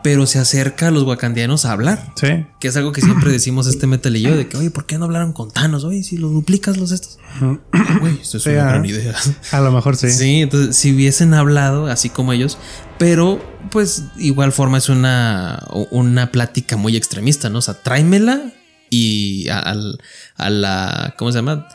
pero 0.04 0.26
se 0.26 0.38
acerca 0.38 0.88
a 0.88 0.90
los 0.90 1.02
wakandianos 1.04 1.64
a 1.64 1.72
hablar. 1.72 2.12
Sí. 2.14 2.44
Que 2.60 2.68
es 2.68 2.76
algo 2.76 2.92
que 2.92 3.00
siempre 3.00 3.32
decimos 3.32 3.66
este 3.66 3.86
metal 3.86 4.14
y 4.14 4.20
yo, 4.20 4.36
de 4.36 4.46
que, 4.46 4.58
oye, 4.58 4.70
¿por 4.70 4.84
qué 4.84 4.98
no 4.98 5.06
hablaron 5.06 5.32
con 5.32 5.50
Thanos? 5.50 5.82
Oye, 5.82 6.02
si 6.02 6.18
lo 6.18 6.28
duplicas 6.28 6.76
los 6.76 6.92
estos. 6.92 7.18
Ah, 7.40 7.56
Güey, 8.00 8.20
esto 8.20 8.36
es 8.36 8.42
Sí, 8.42 8.50
una 8.50 8.60
ajá. 8.64 8.70
gran 8.72 8.84
idea. 8.84 9.14
A 9.50 9.60
lo 9.60 9.72
mejor 9.72 9.96
sí. 9.96 10.10
Sí. 10.10 10.42
entonces 10.42 10.76
si 10.76 10.92
hubiesen 10.94 11.32
hablado 11.32 11.86
así 11.86 12.10
como 12.10 12.34
ellos, 12.34 12.58
pero 12.98 13.42
pues 13.70 14.04
igual 14.18 14.52
forma 14.52 14.76
es 14.76 14.90
una, 14.90 15.64
una 15.90 16.30
plática 16.30 16.76
muy 16.76 16.96
extremista, 16.98 17.48
¿no? 17.48 17.60
O 17.60 17.62
sea, 17.62 17.74
tráemela 17.82 18.52
y 18.90 19.48
a, 19.48 19.58
al- 19.58 19.98
a 20.36 20.50
la, 20.50 21.14
¿cómo 21.16 21.32
se 21.32 21.38
llama? 21.38 21.66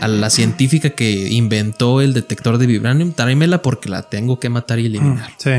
A 0.00 0.06
la 0.06 0.30
científica 0.30 0.90
que 0.90 1.28
inventó 1.32 2.00
el 2.00 2.14
detector 2.14 2.58
de 2.58 2.66
vibranium, 2.66 3.12
tráemela 3.12 3.60
porque 3.60 3.88
la 3.90 4.02
tengo 4.08 4.38
que 4.40 4.48
matar 4.50 4.78
y 4.78 4.86
eliminar. 4.86 5.32
Sí. 5.38 5.50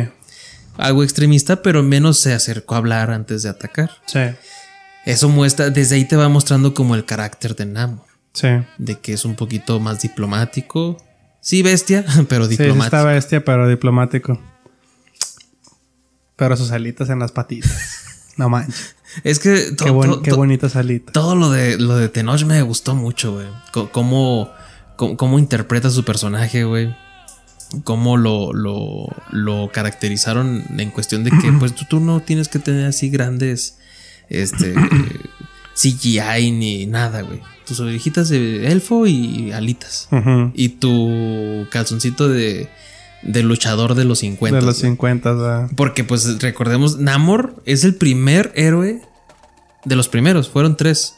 Algo 0.78 1.04
extremista, 1.04 1.62
pero 1.62 1.84
menos 1.84 2.20
se 2.20 2.34
acercó 2.34 2.76
a 2.76 2.80
hablar 2.80 3.12
antes 3.12 3.44
de 3.44 3.50
atacar. 3.50 3.92
Sí. 4.06 4.20
Eso 5.06 5.30
muestra, 5.30 5.70
desde 5.70 5.96
ahí 5.96 6.06
te 6.06 6.16
va 6.16 6.30
mostrando 6.30 6.74
como 6.74 6.96
el 6.96 7.06
carácter 7.06 7.56
de 7.56 7.66
Namor, 7.66 8.06
Sí. 8.34 8.48
de 8.78 9.00
que 9.00 9.14
es 9.14 9.26
un 9.26 9.36
poquito 9.36 9.80
más 9.80 10.02
diplomático. 10.02 10.98
Sí, 11.42 11.62
bestia, 11.62 12.06
pero 12.30 12.46
Sí, 12.46 12.56
sí 12.56 12.64
diplomático. 12.64 12.96
está 12.98 13.04
bestia, 13.04 13.44
pero 13.46 13.68
diplomático. 13.68 14.40
Pero 16.36 16.58
sus 16.58 16.72
alitas 16.72 17.10
en 17.10 17.20
las 17.20 17.32
patitas. 17.32 17.72
No 18.36 18.50
manches. 18.50 18.96
Es 19.24 19.38
que 19.38 19.76
Qué, 19.78 19.92
buen- 19.92 20.24
qué 20.24 20.34
bonitas 20.34 20.76
alitas. 20.76 21.14
todo 21.14 21.36
lo 21.36 21.52
de 21.52 21.78
lo 21.78 21.96
de 21.98 22.10
Tenoch 22.10 22.44
me 22.46 22.60
gustó 22.64 22.96
mucho, 22.96 23.34
güey. 23.34 23.46
Cómo, 23.72 24.50
cómo, 24.96 25.16
cómo 25.18 25.38
interpreta 25.38 25.92
su 25.92 26.04
personaje, 26.04 26.64
güey. 26.64 26.96
Cómo 27.84 28.18
lo, 28.18 28.54
lo, 28.54 29.08
lo 29.32 29.70
caracterizaron 29.72 30.64
en 30.78 30.92
cuestión 30.92 31.24
de 31.24 31.32
que, 31.32 31.52
pues, 31.60 31.74
tú, 31.74 31.86
tú 31.90 32.00
no 32.00 32.20
tienes 32.20 32.48
que 32.48 32.60
tener 32.60 32.86
así 32.86 33.10
grandes 33.10 33.78
este 34.30 34.74
CGI 35.76 36.52
ni 36.52 36.86
nada, 36.86 37.22
güey. 37.22 37.42
Tus 37.66 37.80
orejitas 37.80 38.30
de 38.30 38.72
elfo 38.72 39.08
y 39.08 39.52
alitas. 39.52 40.10
Y 40.54 40.70
tu 40.70 41.66
calzoncito 41.72 42.28
de, 42.28 42.68
de 43.22 43.44
luchador 43.44 43.96
de 43.96 44.04
los 44.04 44.20
50. 44.20 44.60
De 44.60 44.66
los 44.66 44.80
güey. 44.80 44.92
50, 44.92 45.34
¿verdad? 45.34 45.70
Porque, 45.76 46.04
pues, 46.04 46.42
recordemos, 46.42 47.00
Namor 47.00 47.62
es 47.66 47.86
el 47.86 47.96
primer 47.96 48.52
héroe 48.56 49.02
de 49.86 49.96
los 49.96 50.08
primeros. 50.08 50.50
Fueron 50.50 50.76
tres 50.78 51.16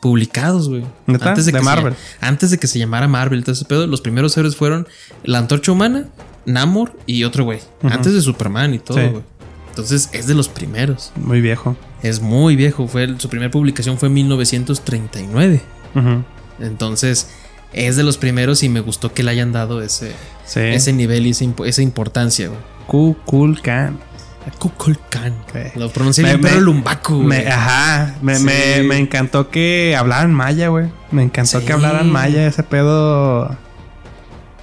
publicados, 0.00 0.68
güey. 0.68 0.84
Antes 1.06 1.46
de, 1.46 1.52
De 1.52 1.58
que 1.58 1.58
se 1.58 1.64
Marvel. 1.64 1.92
llam- 1.94 1.96
antes 2.20 2.50
de 2.50 2.58
que 2.58 2.66
se 2.66 2.78
llamara 2.78 3.08
Marvel, 3.08 3.42
todo 3.44 3.52
ese 3.52 3.64
pedo, 3.64 3.86
los 3.86 4.00
primeros 4.00 4.36
héroes 4.36 4.56
fueron 4.56 4.86
la 5.24 5.38
Antorcha 5.38 5.72
Humana, 5.72 6.06
Namor 6.44 6.96
y 7.06 7.24
otro 7.24 7.44
güey. 7.44 7.60
Antes 7.82 8.12
de 8.14 8.20
Superman 8.22 8.72
y 8.74 8.78
todo, 8.78 8.98
Sí. 8.98 9.06
güey. 9.08 9.22
Entonces 9.70 10.08
es 10.12 10.26
de 10.26 10.34
los 10.34 10.48
primeros. 10.48 11.12
Muy 11.16 11.40
viejo. 11.42 11.76
Es 12.02 12.20
muy 12.20 12.56
viejo. 12.56 12.88
Fue 12.88 13.14
su 13.18 13.28
primera 13.28 13.50
publicación 13.50 13.98
fue 13.98 14.08
en 14.08 14.14
1939. 14.14 15.60
Ujú. 15.94 16.24
Entonces 16.60 17.28
es 17.72 17.96
de 17.96 18.02
los 18.02 18.16
primeros 18.16 18.62
y 18.62 18.68
me 18.70 18.80
gustó 18.80 19.12
que 19.12 19.22
le 19.22 19.32
hayan 19.32 19.52
dado 19.52 19.82
ese, 19.82 20.12
Sí. 20.46 20.60
ese 20.60 20.92
nivel 20.94 21.26
y 21.26 21.30
esa, 21.30 21.44
impo- 21.44 21.66
esa 21.66 21.82
importancia, 21.82 22.48
güey. 22.48 22.60
Kukulkan. 22.86 23.98
Kukulkan. 24.52 25.34
Lo 25.74 25.90
pronuncié 25.90 26.22
Me- 26.24 26.30
bien, 26.30 26.40
pero 26.42 26.54
me-. 26.56 26.62
Me, 27.24 27.46
ajá, 27.48 28.14
me, 28.22 28.36
Sí. 28.36 28.44
me, 28.44 28.82
me 28.84 28.98
encantó 28.98 29.50
que 29.50 29.94
hablaran 29.98 30.32
maya, 30.32 30.68
güey. 30.68 30.86
Me 31.10 31.22
encantó 31.22 31.60
Sí. 31.60 31.66
que 31.66 31.72
hablaran 31.72 32.10
maya. 32.10 32.46
Ese 32.46 32.62
pedo 32.62 33.56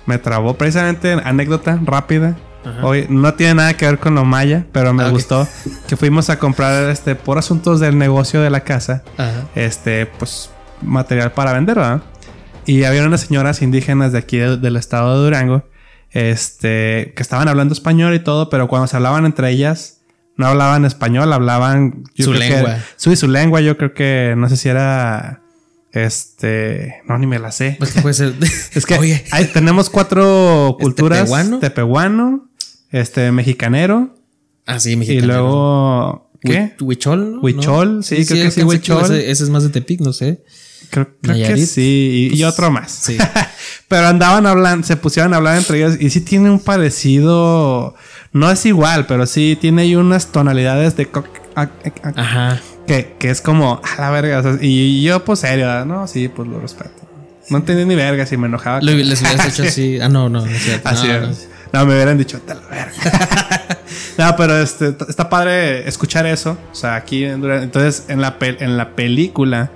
me 0.06 0.17
trabó. 0.17 0.56
Precisamente, 0.56 1.13
anécdota 1.24 1.80
rápida. 1.84 2.36
Ajá. 2.65 2.86
Hoy 2.86 3.08
no 3.10 3.34
tiene 3.34 3.56
nada 3.56 3.74
que 3.76 3.86
ver 3.86 4.00
con 4.00 4.15
lo 4.15 4.24
maya, 4.24 4.65
pero 4.72 4.93
me 4.93 5.04
Ah, 5.04 5.10
gustó 5.10 5.46
que 5.88 5.98
fuimos 5.98 6.30
a 6.30 6.39
comprar 6.39 6.89
este 6.89 7.13
por 7.15 7.38
asuntos 7.38 7.82
del 7.82 7.98
negocio 7.98 8.41
de 8.41 8.50
la 8.50 8.62
casa, 8.62 9.04
Ajá. 9.17 9.43
este 9.56 10.06
pues 10.06 10.50
material 10.82 11.34
para 11.34 11.52
vender, 11.52 11.76
¿verdad? 11.76 12.02
Y 12.65 12.86
había 12.86 13.06
unas 13.06 13.19
señoras 13.22 13.62
indígenas 13.62 14.13
de 14.13 14.19
aquí 14.19 14.38
de- 14.38 14.56
del 14.56 14.78
estado 14.78 15.17
de 15.17 15.24
Durango, 15.26 15.63
este, 16.13 17.13
que 17.15 17.21
estaban 17.21 17.47
hablando 17.47 17.73
español 17.73 18.13
y 18.15 18.19
todo, 18.19 18.49
pero 18.49 18.67
cuando 18.67 18.88
se 18.88 18.95
hablaban 18.95 19.26
entre 19.26 19.49
ellas 19.49 19.99
no 20.36 20.47
hablaban 20.47 20.84
español, 20.86 21.32
hablaban 21.32 22.04
Su 22.17 22.34
lengua. 22.34 22.78
sí, 22.95 23.15
su 23.15 23.28
lengua, 23.28 23.62
yo 23.62 23.78
creo 23.78 23.93
que 23.93 24.34
no 24.38 24.49
sé 24.49 24.58
si 24.58 24.67
era 24.69 25.41
este, 25.91 26.95
no 27.08 27.17
ni 27.19 27.28
me 27.28 27.38
la 27.39 27.52
sé. 27.52 27.76
Pues 27.78 27.91
que 27.93 28.02
puede 28.02 28.15
ser. 28.15 28.34
Es 28.73 28.86
que 28.86 28.97
Oye. 28.97 29.23
hay- 29.32 29.45
tenemos 29.45 29.89
cuatro 29.91 30.76
culturas. 30.80 31.19
tepehuano? 31.19 31.60
Tepehuano, 31.60 32.49
este, 32.91 33.32
mexicanero. 33.32 34.15
Ah, 34.65 34.80
sí, 34.80 34.93
Y 34.93 34.95
mexicano. 34.95 35.28
luego. 35.28 36.32
¿Qué? 36.41 36.73
Hui- 36.80 36.84
Huichol. 36.88 37.39
Huichol, 37.41 37.95
¿No? 37.97 38.02
sí, 38.04 38.26
creo 38.26 38.45
que 38.45 38.52
sí, 38.52 38.63
Huichol. 38.63 39.04
Ese, 39.06 39.32
ese 39.32 39.43
es 39.43 39.49
más 39.49 39.63
de 39.63 39.69
Tepic, 39.69 40.02
no 40.02 40.13
sé. 40.13 40.43
Creo, 40.89 41.10
creo 41.22 41.48
que 41.48 41.65
sí. 41.65 42.30
Y, 42.34 42.38
y 42.38 42.43
otro 42.43 42.69
más. 42.72 42.91
Sí. 42.91 43.17
Pero 43.88 44.08
andaban 44.08 44.46
hablando, 44.48 44.86
se 44.88 44.96
pusieron 44.98 45.34
a 45.34 45.38
hablar 45.38 45.58
entre 45.58 45.78
ellos. 45.78 45.98
Y 46.00 46.10
sí 46.10 46.22
tiene 46.22 46.50
un 46.50 46.60
parecido. 46.60 47.96
No 48.32 48.50
es 48.50 48.65
igual, 48.65 49.06
pero 49.06 49.28
sí 49.28 49.56
tiene 49.62 49.84
ahí 49.84 49.96
unas 49.96 50.28
tonalidades 50.32 50.96
de. 50.96 51.08
Ajá. 52.15 52.60
que, 52.88 53.15
que 53.19 53.30
es 53.30 53.41
como. 53.41 53.82
A 53.98 54.02
la 54.02 54.10
verga. 54.12 54.39
o 54.39 54.43
sea, 54.43 54.58
y 54.62 55.04
yo, 55.04 55.24
pues 55.24 55.39
serio. 55.39 55.86
No, 55.86 56.08
sí, 56.08 56.28
pues 56.30 56.48
lo 56.48 56.60
respeto. 56.60 56.89
No 57.50 57.58
entendí 57.58 57.86
ni 57.86 57.96
verga 57.96 58.26
si 58.26 58.38
me 58.38 58.48
enojaba. 58.48 58.82
Lo- 58.82 58.91
les 58.93 59.22
hubieras 59.22 59.48
hecho 59.60 59.63
así. 59.63 60.00
Ah, 60.02 60.10
no, 60.10 60.30
no, 60.30 60.46
no 60.46 60.52
es 60.52 60.63
cierto. 60.63 60.89
Así 60.89 61.08
no, 61.08 61.13
es. 61.13 61.48
no. 61.48 61.54
No, 61.80 61.86
me 61.88 61.93
hubieran 61.96 62.17
dicho, 62.19 62.39
te 62.39 62.54
la 62.54 62.62
verga. 62.62 63.78
no, 64.17 64.36
pero 64.36 64.58
este, 64.62 64.96
está 65.10 65.28
padre 65.30 65.88
escuchar 65.88 66.26
eso. 66.28 66.56
O 66.72 66.76
sea, 66.76 66.96
aquí 66.96 67.24
Entonces, 67.24 68.06
en 68.10 68.22
la, 68.22 68.38
pel- 68.39 68.58
en 68.60 68.78
la 68.78 68.96
película, 68.96 69.72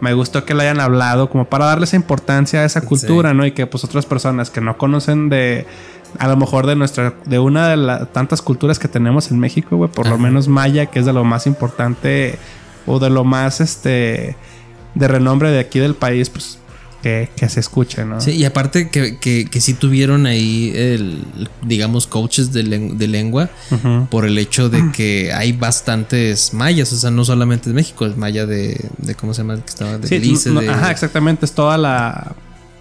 me 0.00 0.12
gustó 0.14 0.44
que 0.44 0.54
lo 0.54 0.62
hayan 0.62 0.80
hablado 0.80 1.30
como 1.30 1.46
para 1.46 1.66
darle 1.66 1.84
esa 1.84 1.96
importancia 1.96 2.60
a 2.60 2.64
esa 2.64 2.82
cultura, 2.82 3.34
¿no? 3.34 3.46
Y 3.46 3.52
que 3.52 3.66
pues 3.66 3.84
otras 3.84 4.06
personas 4.06 4.50
que 4.50 4.60
no 4.60 4.76
conocen 4.76 5.28
de. 5.28 5.66
A 6.18 6.28
lo 6.28 6.36
mejor 6.36 6.66
de 6.66 6.76
nuestra. 6.76 7.14
De 7.24 7.38
una 7.38 7.68
de 7.68 7.76
las 7.76 8.12
tantas 8.12 8.42
culturas 8.42 8.78
que 8.78 8.88
tenemos 8.88 9.30
en 9.30 9.38
México, 9.38 9.76
güey. 9.76 9.90
Por 9.90 10.08
lo 10.08 10.18
menos 10.18 10.48
Maya, 10.48 10.86
que 10.86 10.98
es 10.98 11.06
de 11.06 11.12
lo 11.12 11.24
más 11.24 11.46
importante. 11.46 12.38
O 12.86 12.98
de 12.98 13.10
lo 13.10 13.24
más 13.24 13.60
este. 13.60 14.36
De 14.94 15.08
renombre 15.08 15.50
de 15.50 15.60
aquí 15.60 15.78
del 15.78 15.94
país, 15.94 16.30
pues. 16.30 16.58
Que, 17.02 17.28
que 17.36 17.48
se 17.48 17.60
escuche, 17.60 18.04
¿no? 18.04 18.20
Sí, 18.20 18.32
y 18.32 18.44
aparte 18.44 18.88
que, 18.90 19.18
que, 19.18 19.44
que 19.44 19.60
sí 19.60 19.74
tuvieron 19.74 20.26
ahí 20.26 20.72
el, 20.74 21.24
digamos, 21.62 22.06
coaches 22.06 22.52
de, 22.52 22.64
len- 22.64 22.96
de 22.98 23.06
lengua 23.06 23.48
por 24.10 24.24
el 24.24 24.36
hecho 24.38 24.68
de 24.68 24.90
que 24.92 25.32
hay 25.32 25.52
bastantes 25.52 26.52
mayas, 26.52 26.92
o 26.92 26.96
sea, 26.96 27.10
no 27.10 27.24
solamente 27.24 27.68
de 27.70 27.74
México, 27.74 28.06
es 28.06 28.16
maya 28.16 28.44
de, 28.46 28.80
de 28.98 29.14
¿cómo 29.14 29.34
se 29.34 29.42
llama? 29.42 29.56
Que 29.56 29.68
estaba 29.68 29.98
de 29.98 30.08
Sí, 30.08 30.18
Belice, 30.18 30.50
no- 30.50 30.60
de- 30.60 30.68
Ajá, 30.70 30.90
exactamente. 30.90 31.44
Es 31.46 31.52
toda 31.52 31.78
la. 31.78 32.34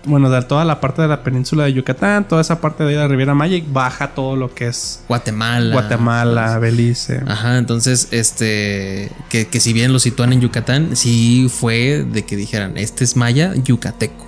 Bueno, 0.06 0.30
de 0.30 0.42
toda 0.44 0.66
la 0.66 0.80
parte 0.80 1.02
de 1.02 1.08
la 1.08 1.24
península 1.24 1.64
de 1.66 1.74
Yucatán, 1.74 2.28
toda 2.28 2.42
esa 2.42 2.62
parte 2.62 2.84
de 2.84 2.96
la 2.96 3.08
Riviera 3.08 3.34
Maya 3.34 3.56
y 3.58 3.62
baja 3.62 4.10
todo 4.14 4.36
lo 4.36 4.54
que 4.54 4.68
es 4.68 5.04
Guatemala. 5.08 5.74
Guatemala, 5.74 6.60
Belice. 6.60 7.22
Ajá, 7.28 7.58
entonces, 7.58 8.10
este, 8.12 9.12
que, 9.30 9.48
que 9.48 9.60
si 9.60 9.74
bien 9.74 9.92
lo 9.94 10.00
sitúan 10.00 10.32
en 10.34 10.42
Yucatán, 10.42 10.96
sí 10.96 11.48
fue 11.52 12.06
de 12.10 12.24
que 12.24 12.36
dijeran, 12.36 12.78
este 12.78 13.04
es 13.04 13.16
maya 13.16 13.54
yucateco. 13.56 14.28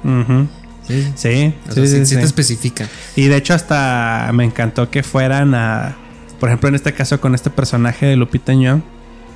Sí, 0.88 1.04
Sí, 1.16 1.54
O 1.70 1.74
sea, 1.74 1.84
sí, 1.86 1.88
sí- 1.90 1.98
sí, 2.00 2.06
sí 2.06 2.16
te 2.16 2.22
sí. 2.22 2.26
especifican. 2.28 2.88
Y 3.16 3.28
de 3.28 3.36
hecho, 3.38 3.54
hasta 3.54 4.30
me 4.34 4.46
encantó 4.46 4.90
que 4.90 5.04
fueran 5.04 5.54
a. 5.54 5.96
Por 6.40 6.50
ejemplo, 6.50 6.70
en 6.70 6.76
este 6.76 6.94
caso, 6.94 7.20
con 7.20 7.36
este 7.36 7.50
personaje 7.50 8.06
de 8.06 8.16
Lupita 8.16 8.54
Nyong'o, 8.54 8.82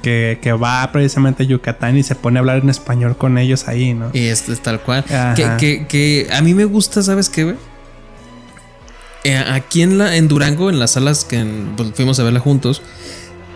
que, 0.01 0.39
que 0.41 0.51
va 0.53 0.89
precisamente 0.91 1.43
a 1.43 1.45
Yucatán 1.45 1.97
y 1.97 2.03
se 2.03 2.15
pone 2.15 2.37
a 2.37 2.41
hablar 2.41 2.57
en 2.59 2.69
español 2.69 3.17
con 3.17 3.37
ellos 3.37 3.67
ahí, 3.67 3.93
¿no? 3.93 4.09
Y 4.13 4.25
esto 4.27 4.51
es 4.53 4.61
tal 4.61 4.81
cual. 4.81 5.03
Que, 5.35 5.47
que, 5.59 5.87
que 5.87 6.27
a 6.31 6.41
mí 6.41 6.53
me 6.53 6.65
gusta, 6.65 7.01
¿sabes 7.03 7.29
qué, 7.29 7.43
güey? 7.45 7.55
Eh, 9.23 9.37
aquí 9.37 9.81
en, 9.83 9.97
la, 9.97 10.15
en 10.15 10.27
Durango, 10.27 10.69
en 10.69 10.79
las 10.79 10.91
salas 10.91 11.25
que 11.25 11.37
en- 11.37 11.73
pues, 11.77 11.91
fuimos 11.93 12.19
a 12.19 12.23
verla 12.23 12.39
juntos, 12.39 12.81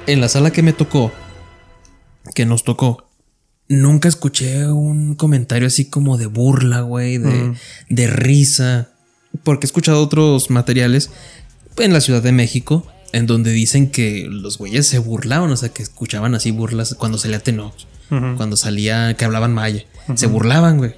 en 0.05 0.21
la 0.21 0.29
sala 0.29 0.51
que 0.51 0.61
me 0.61 0.73
tocó, 0.73 1.11
que 2.35 2.45
nos 2.45 2.63
tocó, 2.63 3.07
nunca 3.67 4.07
escuché 4.07 4.67
un 4.67 5.15
comentario 5.15 5.67
así 5.67 5.85
como 5.89 6.17
de 6.17 6.27
burla, 6.27 6.81
güey, 6.81 7.17
de, 7.17 7.29
Mm. 7.29 7.55
de 7.89 8.07
risa. 8.07 8.89
Porque 9.43 9.65
he 9.65 9.67
escuchado 9.67 10.01
otros 10.03 10.49
materiales 10.51 11.09
en 11.77 11.91
la 11.93 11.99
Ciudad 11.99 12.21
de 12.21 12.31
México, 12.31 12.85
en 13.15 13.27
donde 13.27 13.51
dicen 13.51 13.89
que 13.89 14.27
los 14.29 14.57
güeyes 14.57 14.85
se 14.87 14.99
burlaban, 14.99 15.49
o 15.51 15.55
sea, 15.57 15.69
que 15.69 15.81
escuchaban 15.83 16.35
así 16.35 16.51
burlas 16.51 16.95
cuando 16.99 17.17
salía 17.17 17.39
Tenoch, 17.39 17.73
Ujú. 18.11 18.35
cuando 18.37 18.57
salía, 18.57 19.15
que 19.15 19.25
hablaban 19.25 19.53
maya. 19.53 19.83
Se 20.15 20.27
burlaban, 20.27 20.77
güey. 20.77 20.95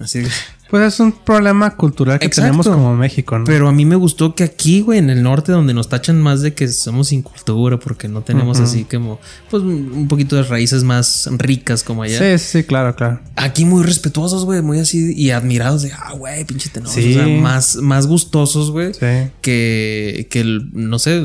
Así, 0.00 0.22
Pues 0.70 0.82
es 0.94 1.00
un 1.00 1.12
problema 1.12 1.74
cultural 1.76 2.18
que 2.18 2.26
Exacto. 2.26 2.46
tenemos 2.48 2.68
como 2.68 2.94
México, 2.94 3.38
¿no? 3.38 3.44
Pero 3.46 3.68
a 3.68 3.72
mí 3.72 3.86
me 3.86 3.96
gustó 3.96 4.34
que 4.34 4.44
aquí, 4.44 4.82
güey, 4.82 4.98
en 4.98 5.08
el 5.08 5.22
norte, 5.22 5.50
donde 5.52 5.72
nos 5.72 5.88
tachan 5.88 6.20
más 6.20 6.42
de 6.42 6.52
que 6.52 6.68
somos 6.68 7.08
sin 7.08 7.22
cultura, 7.22 7.78
porque 7.78 8.06
no 8.06 8.20
tenemos 8.20 8.60
así 8.60 8.84
como, 8.84 9.18
pues, 9.50 9.62
un 9.62 10.06
poquito 10.08 10.36
de 10.36 10.42
raíces 10.42 10.84
más 10.84 11.28
ricas 11.38 11.82
como 11.82 12.02
allá. 12.02 12.18
Sí, 12.18 12.44
sí, 12.44 12.64
claro, 12.64 12.94
claro. 12.96 13.20
Aquí 13.36 13.64
muy 13.64 13.82
respetuosos, 13.82 14.44
güey, 14.44 14.60
muy 14.60 14.78
así 14.78 15.14
y 15.16 15.30
admirados 15.30 15.82
de, 15.82 15.92
ah, 15.92 16.12
güey, 16.12 16.44
pinche 16.44 16.68
tenor. 16.68 16.90
Sí. 16.90 17.12
O 17.12 17.14
sea, 17.14 17.26
más, 17.40 17.76
más 17.76 18.06
gustosos, 18.06 18.70
güey, 18.70 18.92
Sí. 18.92 19.30
que, 19.40 20.28
que 20.30 20.40
el, 20.40 20.68
no 20.74 20.98
sé, 20.98 21.22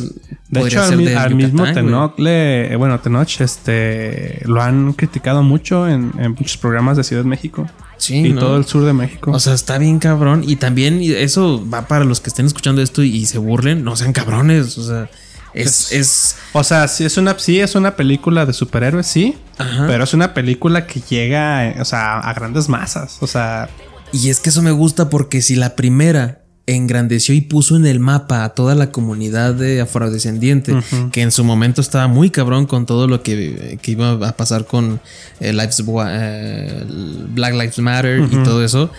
De 0.50 0.62
hecho, 0.62 0.82
al, 0.84 0.96
mi- 0.98 1.06
de 1.06 1.16
al 1.18 1.36
mismo. 1.36 1.64
Tenoch 1.74 2.18
le, 2.18 2.72
eh, 2.72 2.76
bueno, 2.78 2.98
Tenoch, 3.02 3.42
este, 3.42 4.42
lo 4.46 4.62
han 4.62 4.94
criticado 4.94 5.44
mucho 5.44 5.88
en, 5.90 6.12
en 6.18 6.32
muchos 6.32 6.56
programas 6.58 6.96
de 6.96 7.04
Ciudad 7.04 7.24
de 7.24 7.30
México 7.30 7.68
Sí, 8.04 8.18
y 8.18 8.34
¿no? 8.34 8.42
todo 8.42 8.58
el 8.58 8.66
sur 8.66 8.84
de 8.84 8.92
México. 8.92 9.32
O 9.32 9.40
sea, 9.40 9.54
está 9.54 9.78
bien 9.78 10.00
cabrón. 10.00 10.44
Y 10.46 10.58
también 10.58 11.00
eso 11.02 11.66
va 11.70 11.88
para 11.88 12.04
los 12.04 12.20
que 12.20 12.30
estén 12.30 12.46
escuchando 12.46 12.82
esto 12.82 13.02
y 13.02 13.26
se 13.26 13.38
burlen. 13.38 13.84
No 13.86 13.96
sean 13.96 14.12
cabrones. 14.12 14.78
O 14.78 14.84
sea, 14.84 15.10
es. 15.54 15.92
es 15.94 16.36
O 16.52 16.64
sea, 16.64 16.88
sí 16.90 17.06
es 17.06 17.18
una, 17.18 17.40
sí 17.40 17.62
es 17.62 17.76
una 17.76 17.96
película 17.96 18.46
de 18.46 18.52
superhéroes, 18.52 19.08
sí, 19.08 19.38
Ajá. 19.58 19.86
pero 19.88 20.04
es 20.04 20.14
una 20.14 20.34
película 20.34 20.86
que 20.86 21.02
llega, 21.02 21.76
o 21.80 21.86
sea, 21.86 22.20
a 22.20 22.34
grandes 22.34 22.68
masas. 22.68 23.18
O 23.22 23.28
sea, 23.28 23.70
y 24.12 24.30
es 24.30 24.40
que 24.40 24.50
eso 24.50 24.62
me 24.62 24.72
gusta 24.72 25.10
porque 25.10 25.42
si 25.42 25.56
la 25.56 25.76
primera 25.76 26.43
engrandeció 26.66 27.36
y 27.36 27.42
puso 27.42 27.76
en 27.76 27.86
el 27.86 28.00
mapa 28.00 28.46
a 28.46 28.50
toda 28.50 28.74
la 28.76 28.92
comunidad 28.92 29.54
de 29.54 29.82
afrodescendiente, 29.82 30.74
que 31.12 31.22
en 31.22 31.32
su 31.32 31.44
momento 31.44 31.82
estaba 31.82 32.08
muy 32.08 32.30
cabrón 32.30 32.68
con 32.68 32.86
todo 32.86 33.08
lo 33.08 33.22
que, 33.22 33.78
que 33.82 33.92
iba 33.92 34.12
a 34.12 34.38
pasar 34.38 34.66
con 34.66 35.02
eh, 35.40 35.52
Lives, 35.52 35.84
eh, 35.86 36.86
Black 37.34 37.54
Lives 37.54 37.80
Matter 37.80 38.28
y 38.32 38.44
todo 38.44 38.64
eso. 38.64 38.90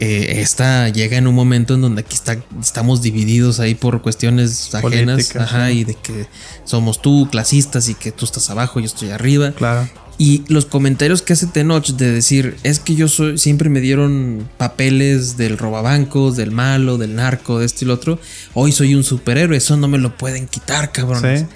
eh, 0.00 0.40
esta 0.40 0.88
llega 0.88 1.18
en 1.18 1.26
un 1.26 1.34
momento 1.34 1.74
en 1.74 1.82
donde 1.82 2.00
aquí 2.00 2.14
está, 2.14 2.38
estamos 2.60 3.02
divididos 3.02 3.60
ahí 3.60 3.74
por 3.74 4.00
cuestiones 4.00 4.74
ajenas 4.74 5.36
ajá, 5.36 5.70
y 5.70 5.84
de 5.84 5.94
que 5.94 6.26
somos 6.64 7.02
tú 7.02 7.28
clasistas 7.30 7.88
y 7.88 7.94
que 7.94 8.10
tú 8.10 8.24
estás 8.24 8.48
abajo 8.48 8.80
y 8.80 8.84
yo 8.84 8.86
estoy 8.86 9.10
arriba. 9.10 9.52
claro. 9.52 9.88
Y 10.18 10.44
los 10.48 10.66
comentarios 10.66 11.22
que 11.22 11.32
hace 11.32 11.46
Tenoch 11.46 11.88
de 11.88 12.12
decir 12.12 12.56
es 12.62 12.78
que 12.78 12.94
yo 12.94 13.08
soy, 13.08 13.38
siempre 13.38 13.68
me 13.68 13.80
dieron 13.80 14.48
papeles 14.56 15.36
del 15.36 15.58
robabancos, 15.58 16.36
del 16.36 16.50
malo, 16.50 16.98
del 16.98 17.16
narco, 17.16 17.58
de 17.58 17.66
esto 17.66 17.84
y 17.84 17.88
lo 17.88 17.94
otro. 17.94 18.18
Hoy 18.54 18.72
soy 18.72 18.94
un 18.94 19.04
superhéroe, 19.04 19.56
eso 19.56 19.76
no 19.76 19.88
me 19.88 19.98
lo 19.98 20.16
pueden 20.16 20.46
quitar, 20.46 20.92
cabrón. 20.92 21.22
Sí. 21.22 21.46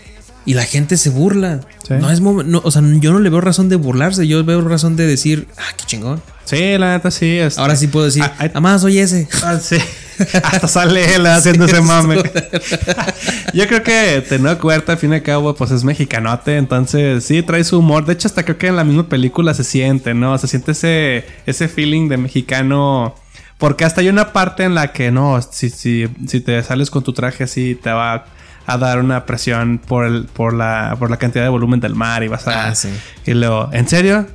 Y 0.46 0.54
la 0.54 0.64
gente 0.64 0.96
se 0.96 1.10
burla. 1.10 1.60
Sí. 1.86 1.94
No 2.00 2.10
es 2.10 2.20
no, 2.20 2.60
o 2.64 2.70
sea, 2.70 2.82
yo 3.00 3.12
no 3.12 3.20
le 3.20 3.30
veo 3.30 3.40
razón 3.40 3.68
de 3.68 3.76
burlarse, 3.76 4.26
yo 4.26 4.44
veo 4.44 4.60
razón 4.62 4.96
de 4.96 5.06
decir, 5.06 5.46
ah, 5.58 5.74
qué 5.76 5.84
chingón. 5.86 6.22
Sí, 6.46 6.78
la 6.78 6.92
neta 6.94 7.10
sí. 7.10 7.36
este- 7.38 7.60
Ahora 7.60 7.76
sí 7.76 7.88
puedo 7.88 8.06
decir, 8.06 8.22
Ah, 8.24 8.32
además 8.38 8.80
soy 8.80 8.98
ese. 8.98 9.28
Ah, 9.44 9.58
sí. 9.60 9.76
Hasta 10.42 10.66
sale 10.66 11.14
él 11.14 11.26
haciendo 11.26 11.66
ese 11.66 11.80
mame. 11.82 12.16
Yo 13.52 13.66
creo 13.66 13.82
que 13.82 14.24
Tenoch 14.28 14.62
Huerta, 14.64 14.92
al 14.92 14.98
fin 14.98 15.12
y 15.12 15.16
al 15.16 15.22
cabo, 15.22 15.54
pues 15.54 15.70
es 15.70 15.84
mexicanote. 15.84 16.56
Entonces, 16.56 17.24
sí, 17.24 17.42
trae 17.42 17.64
su 17.64 17.78
humor. 17.80 18.06
De 18.06 18.14
hecho, 18.14 18.28
hasta 18.28 18.42
creo 18.44 18.56
que 18.58 18.68
en 18.68 18.76
la 18.76 18.84
misma 18.84 19.08
película 19.08 19.52
se 19.54 19.64
siente, 19.64 20.14
¿no? 20.14 20.38
Se 20.38 20.46
siente 20.48 20.72
ese, 20.72 21.26
ese 21.46 21.68
feeling 21.68 22.08
de 22.08 22.16
mexicano. 22.16 23.14
Porque 23.58 23.84
hasta 23.84 24.00
hay 24.02 24.08
una 24.08 24.32
parte 24.32 24.64
en 24.64 24.74
la 24.74 24.92
que 24.92 25.10
no, 25.10 25.40
si, 25.42 25.70
si, 25.70 26.08
si 26.26 26.40
te 26.40 26.62
sales 26.62 26.90
con 26.90 27.02
tu 27.02 27.12
traje 27.12 27.44
así, 27.44 27.74
te 27.74 27.90
va 27.90 28.26
a 28.66 28.78
dar 28.78 28.98
una 28.98 29.24
presión 29.24 29.78
por, 29.78 30.04
el, 30.04 30.24
por, 30.26 30.52
la, 30.52 30.94
por 30.98 31.10
la 31.10 31.16
cantidad 31.18 31.44
de 31.44 31.48
volumen 31.50 31.80
del 31.80 31.94
mar 31.94 32.22
y 32.22 32.28
vas 32.28 32.46
a. 32.48 32.68
Ah, 32.68 32.74
sí. 32.74 32.90
Y 33.24 33.32
luego, 33.32 33.70
¿en 33.72 33.88
serio? 33.88 34.26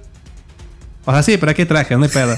O 1.06 1.12
sea, 1.12 1.24
sí, 1.24 1.38
pero 1.38 1.52
aquí 1.52 1.66
traje, 1.66 1.96
no 1.98 2.04
hay 2.04 2.10
pedo. 2.10 2.36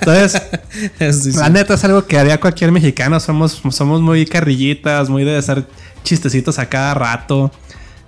Entonces, 0.00 0.42
Sí, 0.98 1.32
sí. 1.32 1.38
la 1.38 1.48
neta 1.48 1.74
es 1.74 1.84
algo 1.84 2.06
que 2.06 2.18
haría 2.18 2.38
cualquier 2.40 2.72
mexicano. 2.72 3.18
Somos, 3.20 3.62
somos 3.70 4.00
muy 4.00 4.26
carrillitas, 4.26 5.08
muy 5.08 5.24
de 5.24 5.36
hacer 5.36 5.66
chistecitos 6.04 6.58
a 6.58 6.68
cada 6.68 6.94
rato. 6.94 7.50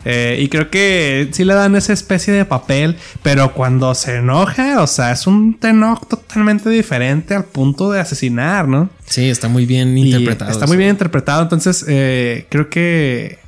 Eh, 0.05 0.39
y 0.41 0.49
creo 0.49 0.71
que 0.71 1.29
sí 1.33 1.45
le 1.45 1.55
dan 1.55 1.75
esa 1.77 1.93
especie 1.93 2.33
de 2.33 2.45
papel, 2.45 2.97
pero 3.23 3.53
cuando 3.53 3.95
se 3.95 4.17
enoja, 4.17 4.81
o 4.81 4.87
sea, 4.87 5.11
es 5.13 5.27
un 5.27 5.59
Tenoch 5.59 6.07
totalmente 6.07 6.71
diferente 6.71 7.35
al 7.35 7.45
punto 7.45 7.91
de 7.91 8.01
asesinar, 8.01 8.69
¿no? 8.69 8.89
Sí, 9.07 9.29
está 9.29 9.49
muy 9.49 9.67
bien 9.67 9.99
Y 9.99 10.07
interpretado. 10.07 10.51
Está 10.51 10.67
muy 10.67 10.77
bien 10.77 10.91
interpretado, 10.91 11.43
entonces 11.43 11.85
eh, 11.89 12.47
creo 12.49 12.71
que... 12.71 13.39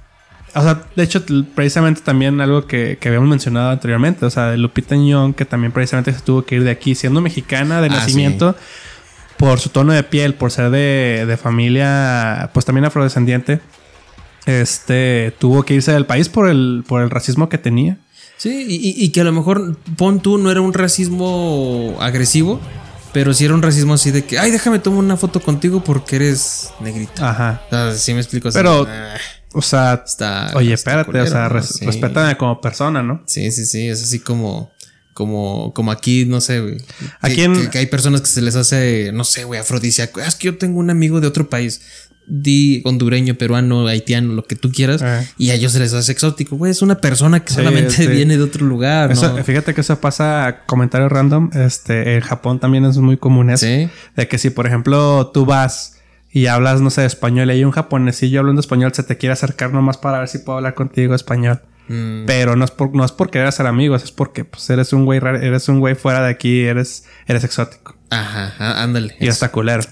O 0.55 0.63
sea, 0.63 0.83
de 0.97 1.03
hecho, 1.05 1.23
precisamente 1.55 2.01
también 2.01 2.41
algo 2.41 2.67
que, 2.67 2.99
que 3.01 3.09
habíamos 3.09 3.29
mencionado 3.29 3.71
anteriormente, 3.71 4.25
o 4.27 4.31
sea, 4.31 4.47
de 4.51 4.57
Lupita 4.59 4.97
Nyong, 4.97 5.35
que 5.35 5.45
también 5.45 5.71
precisamente 5.73 6.13
se 6.13 6.21
tuvo 6.21 6.45
que 6.45 6.57
ir 6.57 6.65
de 6.65 6.71
aquí, 6.71 6.95
siendo 6.95 7.21
mexicana 7.21 7.81
de 7.81 7.87
Ah, 7.87 7.91
nacimiento, 7.91 8.57
por 9.37 9.61
su 9.61 9.69
tono 9.69 9.93
de 9.93 10.03
piel, 10.03 10.35
por 10.35 10.51
ser 10.51 10.71
de, 10.71 11.25
de 11.27 11.37
familia, 11.37 12.51
pues 12.53 12.67
también 12.67 12.85
afrodescendiente, 12.85 13.61
este, 14.47 15.33
tuvo 15.39 15.63
que 15.63 15.75
irse 15.75 15.93
del 15.93 16.07
país 16.07 16.29
por 16.29 16.49
el, 16.49 16.85
por 16.87 17.03
el 17.03 17.11
racismo 17.11 17.49
que 17.49 17.59
tenía. 17.59 17.97
Sí, 18.37 18.65
y, 18.69 19.05
y- 19.05 19.11
que 19.11 19.21
a 19.21 19.25
lo 19.25 19.33
mejor, 19.33 19.77
pon 19.97 20.21
tú, 20.21 20.39
no 20.39 20.51
era 20.51 20.63
un 20.63 20.73
racismo 20.73 21.97
agresivo, 22.01 22.59
pero 23.13 23.35
sí 23.35 23.45
era 23.45 23.55
un 23.55 23.61
racismo 23.63 23.95
así 23.95 24.11
de 24.13 24.25
que, 24.25 24.39
ay, 24.39 24.51
déjame 24.51 24.79
tomar 24.79 25.01
una 25.01 25.17
foto 25.19 25.41
contigo 25.41 25.85
porque 25.85 26.17
eres 26.17 26.71
negrita. 26.81 27.31
Ajá. 27.31 27.63
O 27.67 27.71
sea, 27.71 27.93
sí 27.95 28.15
me 28.15 28.21
explico. 28.21 28.49
así, 28.49 28.57
Pero- 28.59 28.87
ah, 28.89 29.15
O 29.53 29.63
sea, 29.63 30.03
está. 30.07 30.53
oye, 30.55 30.73
está 30.73 30.91
espérate, 30.91 31.07
culero, 31.07 31.25
o 31.25 31.29
sea, 31.29 31.49
res- 31.49 31.67
Sí. 31.79 31.85
respétame 31.87 32.37
como 32.37 32.61
persona, 32.61 33.03
¿no? 33.03 33.23
Sí, 33.27 33.51
sí, 33.51 33.67
sí. 33.67 33.89
Es 33.89 34.03
así 34.03 34.19
como. 34.21 34.71
Como, 35.13 35.75
como 35.75 35.91
aquí, 35.91 36.25
no 36.25 36.41
sé, 36.41 36.61
güey. 36.61 36.79
Aquí 37.21 37.35
Que, 37.37 37.45
en- 37.45 37.61
que- 37.63 37.71
que 37.71 37.79
hay 37.79 37.87
personas 37.87 38.21
que 38.23 38.29
se 38.29 38.41
les 38.41 38.55
hace, 38.57 39.11
no 39.13 39.25
sé, 39.25 39.45
güey, 39.45 39.61
afrodisíaco. 39.61 40.21
Es 40.21 40.35
que 40.37 40.47
yo 40.47 40.57
tengo 40.57 40.79
un 40.79 40.89
amigo 40.89 41.21
de 41.21 41.27
otro 41.27 41.51
país. 41.51 41.83
Di 42.33 42.81
hondureño, 42.85 43.35
peruano, 43.35 43.89
haitiano, 43.89 44.33
lo 44.35 44.45
que 44.45 44.55
tú 44.55 44.71
quieras. 44.71 45.03
Eh. 45.03 45.29
Y 45.37 45.51
a 45.51 45.55
ellos 45.55 45.73
se 45.73 45.81
les 45.81 45.93
hace 45.95 46.13
exótico. 46.13 46.57
Güey, 46.57 46.71
es 46.71 46.81
una 46.81 47.01
persona 47.01 47.41
que 47.41 47.49
Sí, 47.51 47.57
solamente 47.57 47.91
sí. 47.91 48.07
viene 48.07 48.37
de 48.37 48.45
otro 48.45 48.65
lugar, 48.65 49.11
Eso- 49.11 49.37
¿no? 49.37 49.45
Fíjate 49.45 49.75
que 49.75 49.81
eso 49.81 50.01
pasa, 50.01 50.61
comentario 50.67 51.09
random, 51.09 51.51
este, 51.55 52.15
en 52.15 52.21
Japón 52.21 52.61
también 52.61 52.85
es 52.85 52.97
muy 52.99 53.17
común 53.17 53.51
eso. 53.51 53.67
Sí. 53.67 53.89
De 54.17 54.29
que 54.29 54.39
si, 54.39 54.51
por 54.51 54.67
ejemplo, 54.69 55.33
tú 55.35 55.45
vas 55.45 55.95
y 56.33 56.47
hablas, 56.47 56.81
no 56.81 56.91
sé, 56.91 57.05
español 57.07 57.49
y 57.51 57.55
hay 57.55 57.65
un 57.65 57.73
japonesillo 57.73 58.41
hablando 58.41 58.61
español, 58.61 58.93
se 58.95 59.03
te 59.03 59.17
quiere 59.17 59.33
acercar 59.33 59.73
nomás 59.73 59.99
para 59.99 60.19
ver 60.21 60.29
si 60.29 60.39
puedo 60.39 60.59
hablar 60.59 60.75
contigo 60.75 61.15
español. 61.15 61.61
Mm, 61.89 62.25
Pero 62.27 62.55
no 62.55 62.65
es 62.65 62.71
por, 62.71 62.95
no 62.95 63.05
es 63.05 63.11
por 63.11 63.31
querer 63.31 63.51
ser 63.53 63.67
amigos, 63.67 64.05
es 64.05 64.13
porque 64.13 64.45
pues 64.45 64.71
eres 64.71 64.93
un 64.93 65.05
güey 65.07 65.19
eres 65.19 65.69
un 65.69 65.81
güey 65.81 65.97
fuera 65.97 66.23
de 66.23 66.31
aquí, 66.31 66.61
eres, 66.61 67.05
eres 67.27 67.43
exótico. 67.43 67.97
Ajá, 68.11 68.83
ándale. 68.83 69.17
Y 69.19 69.27
hasta 69.29 69.51
culero. 69.51 69.83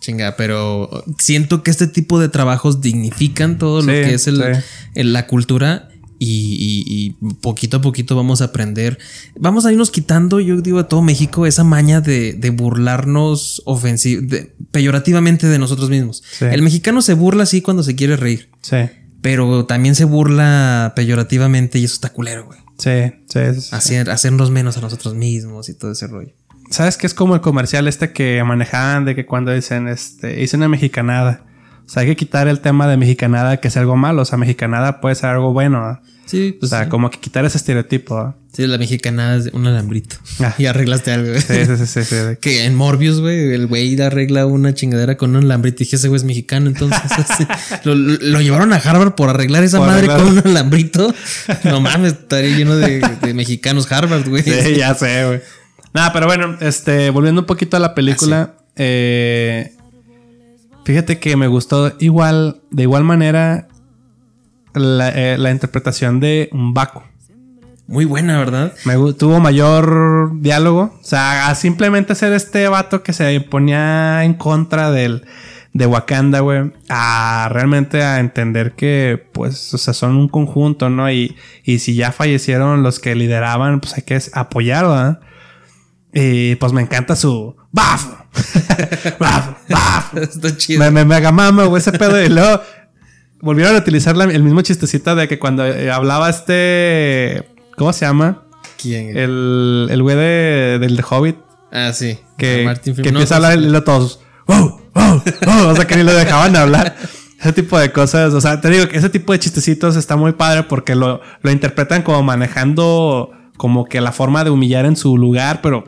Chinga, 0.00 0.36
pero 0.36 1.04
siento 1.18 1.64
que 1.64 1.72
este 1.72 1.88
tipo 1.88 2.20
de 2.20 2.28
trabajos 2.28 2.80
dignifican 2.80 3.58
todo 3.58 3.80
lo 3.80 3.88
que 3.88 4.14
es 4.14 4.28
el, 4.28 4.36
sí. 4.36 4.60
el- 4.94 5.12
la 5.12 5.26
cultura 5.26 5.88
y, 6.18 6.26
y- 7.16 7.16
y 7.20 7.34
poquito 7.34 7.76
a 7.76 7.80
poquito 7.80 8.16
vamos 8.16 8.40
a 8.42 8.46
aprender. 8.46 8.98
Vamos 9.38 9.66
a 9.66 9.72
irnos 9.72 9.90
quitando, 9.90 10.40
yo 10.40 10.60
digo, 10.60 10.78
a 10.80 10.88
todo 10.88 11.02
México 11.02 11.46
esa 11.46 11.64
maña 11.64 12.00
de, 12.00 12.32
de 12.32 12.50
burlarnos 12.50 13.62
de- 14.04 14.52
peyorativamente 14.70 15.46
de 15.46 15.58
nosotros 15.58 15.90
mismos. 15.90 16.22
Sí. 16.30 16.44
El 16.46 16.62
mexicano 16.62 17.02
se 17.02 17.14
burla 17.14 17.44
así 17.44 17.62
cuando 17.62 17.82
se 17.82 17.94
quiere 17.94 18.16
reír, 18.16 18.48
Sí, 18.62 18.76
pero 19.22 19.64
también 19.66 19.94
se 19.94 20.04
burla 20.04 20.92
peyorativamente 20.96 21.78
y 21.78 21.84
eso 21.84 21.94
está 21.94 22.10
culero, 22.12 22.46
güey. 22.46 22.58
sí, 22.78 23.12
sí. 23.28 23.74
Hacer, 23.74 24.10
hacernos 24.10 24.50
menos 24.50 24.76
a 24.76 24.80
nosotros 24.80 25.14
mismos 25.14 25.68
y 25.68 25.74
todo 25.74 25.92
ese 25.92 26.06
rollo. 26.06 26.32
¿Sabes 26.70 26.96
qué 26.98 27.06
es 27.06 27.14
como 27.14 27.34
el 27.34 27.40
comercial 27.40 27.88
este 27.88 28.12
que 28.12 28.42
manejaban 28.44 29.04
de 29.06 29.14
que 29.14 29.24
cuando 29.24 29.52
dicen, 29.52 29.88
este, 29.88 30.42
hice 30.42 30.56
una 30.56 30.68
mexicanada? 30.68 31.44
O 31.88 31.90
sea, 31.90 32.02
hay 32.02 32.08
que 32.08 32.16
quitar 32.16 32.48
el 32.48 32.60
tema 32.60 32.86
de 32.86 32.98
mexicanada 32.98 33.56
que 33.56 33.68
es 33.68 33.76
algo 33.78 33.96
malo. 33.96 34.20
O 34.20 34.24
sea, 34.26 34.36
mexicanada 34.36 35.00
puede 35.00 35.14
ser 35.14 35.30
algo 35.30 35.54
bueno. 35.54 35.80
¿no? 35.80 36.00
Sí, 36.26 36.52
O 36.56 36.60
pues 36.60 36.68
sea, 36.70 36.84
sí. 36.84 36.90
como 36.90 37.08
que 37.08 37.18
quitar 37.18 37.46
ese 37.46 37.56
estereotipo. 37.56 38.14
¿no? 38.22 38.36
Sí, 38.52 38.66
la 38.66 38.76
mexicana 38.76 39.36
es 39.36 39.46
un 39.54 39.66
alambrito. 39.66 40.16
Ah. 40.40 40.52
Y 40.58 40.66
arreglaste 40.66 41.12
algo. 41.12 41.30
güey. 41.30 41.40
Sí, 41.40 41.64
sí, 41.64 41.76
sí, 41.78 41.86
sí, 41.86 42.04
sí, 42.04 42.16
que- 42.42 42.66
en 42.66 42.74
Morbius, 42.74 43.20
güey, 43.22 43.54
el 43.54 43.66
güey 43.68 43.98
arregla 44.02 44.44
una 44.44 44.74
chingadera 44.74 45.16
con 45.16 45.34
un 45.34 45.44
alambrito. 45.44 45.76
Y 45.82 45.86
dije, 45.86 45.96
ese 45.96 46.08
güey 46.08 46.18
es 46.18 46.24
mexicano. 46.24 46.66
Entonces, 46.68 47.00
así, 47.10 47.46
lo, 47.84 47.94
lo 47.94 48.40
llevaron 48.42 48.70
a 48.74 48.76
Harvard 48.76 49.14
por 49.14 49.30
arreglar 49.30 49.64
esa 49.64 49.78
Por 49.78 49.86
madre 49.86 50.00
arreglar. 50.08 50.20
con 50.20 50.32
un 50.38 50.46
alambrito. 50.46 51.14
No 51.64 51.80
mames, 51.80 52.12
estaría 52.12 52.54
lleno 52.54 52.76
de, 52.76 53.00
de 53.22 53.32
mexicanos 53.32 53.90
Harvard, 53.90 54.28
güey. 54.28 54.42
Sí, 54.42 54.74
ya 54.76 54.94
sé, 54.94 55.24
güey. 55.24 55.40
Nada, 55.94 56.12
pero 56.12 56.26
bueno, 56.26 56.58
este, 56.60 57.08
volviendo 57.08 57.40
un 57.40 57.46
poquito 57.46 57.78
a 57.78 57.80
la 57.80 57.94
película, 57.94 58.52
eh, 58.76 59.72
fíjate 60.88 61.18
que 61.18 61.36
me 61.36 61.48
gustó 61.48 61.92
igual, 61.98 62.62
de 62.70 62.84
igual 62.84 63.04
manera, 63.04 63.68
la, 64.72 65.10
eh, 65.10 65.36
la 65.36 65.50
interpretación 65.50 66.18
de 66.18 66.48
Baku. 66.50 67.02
Muy 67.86 68.06
buena, 68.06 68.38
¿verdad? 68.38 68.72
Me 68.86 68.94
tuvo 69.12 69.38
mayor 69.38 70.40
diálogo. 70.40 70.98
O 70.98 71.04
sea, 71.04 71.50
a 71.50 71.54
simplemente 71.56 72.14
ser 72.14 72.32
este 72.32 72.68
vato 72.68 73.02
que 73.02 73.12
se 73.12 73.38
ponía 73.42 74.24
en 74.24 74.32
contra 74.32 74.90
del, 74.90 75.26
de 75.74 75.84
Wakanda, 75.84 76.40
güey. 76.40 76.72
A 76.88 77.50
realmente 77.52 78.02
a 78.02 78.18
entender 78.18 78.72
que, 78.72 79.22
pues, 79.34 79.74
o 79.74 79.76
sea, 79.76 79.92
son 79.92 80.16
un 80.16 80.28
conjunto, 80.28 80.88
¿no? 80.88 81.12
Y, 81.12 81.36
y 81.64 81.80
si 81.80 81.96
ya 81.96 82.12
fallecieron 82.12 82.82
los 82.82 82.98
que 82.98 83.14
lideraban, 83.14 83.80
pues 83.80 83.92
hay 83.92 84.04
que 84.04 84.18
apoyar, 84.32 84.86
¿verdad? 84.86 85.20
Y 86.14 86.54
pues 86.54 86.72
me 86.72 86.80
encanta 86.80 87.14
su 87.14 87.56
¡Baf! 87.72 88.17
Está 90.20 90.56
chido. 90.56 90.80
me, 90.80 90.90
me 90.90 91.04
mega 91.04 91.32
mama, 91.32 91.64
güey, 91.64 91.80
ese 91.80 91.92
pedo. 91.92 92.22
Y 92.22 92.28
luego 92.28 92.60
volvieron 93.40 93.74
a 93.74 93.78
utilizar 93.78 94.16
la- 94.16 94.24
el 94.24 94.42
mismo 94.42 94.62
chistecito 94.62 95.14
de 95.14 95.28
que 95.28 95.38
cuando 95.38 95.64
eh, 95.66 95.90
hablaba 95.90 96.28
este. 96.30 97.44
¿Cómo 97.76 97.92
se 97.92 98.04
llama? 98.06 98.42
¿Quién? 98.80 99.16
El, 99.16 99.88
el 99.90 100.02
güey 100.02 100.16
de, 100.16 100.78
del 100.80 100.96
de 100.96 101.04
Hobbit. 101.08 101.36
Ah, 101.72 101.92
sí. 101.92 102.18
Que, 102.36 102.64
Martin 102.64 102.94
que 102.96 103.08
empieza 103.10 103.34
a 103.34 103.36
hablar 103.36 103.58
y 103.58 103.62
luego 103.62 103.84
todos. 103.84 104.20
¡Wow! 104.46 104.80
¡Wow! 104.94 105.22
¡Wow! 105.46 105.68
O 105.68 105.76
sea, 105.76 105.86
que 105.86 105.96
ni 105.96 106.02
lo 106.02 106.14
dejaban 106.14 106.56
hablar. 106.56 106.96
Ese 107.40 107.52
tipo 107.52 107.78
de 107.78 107.92
cosas. 107.92 108.32
O 108.34 108.40
sea, 108.40 108.60
te 108.60 108.68
digo 108.68 108.88
que 108.88 108.96
ese 108.98 109.08
tipo 109.10 109.32
de 109.32 109.38
chistecitos 109.38 109.94
está 109.94 110.16
muy 110.16 110.32
padre 110.32 110.64
porque 110.64 110.96
lo, 110.96 111.20
lo 111.42 111.50
interpretan 111.52 112.02
como 112.02 112.20
manejando 112.24 113.30
como 113.56 113.84
que 113.84 114.00
la 114.00 114.10
forma 114.10 114.42
de 114.42 114.50
humillar 114.50 114.86
en 114.86 114.96
su 114.96 115.16
lugar, 115.16 115.60
pero 115.62 115.84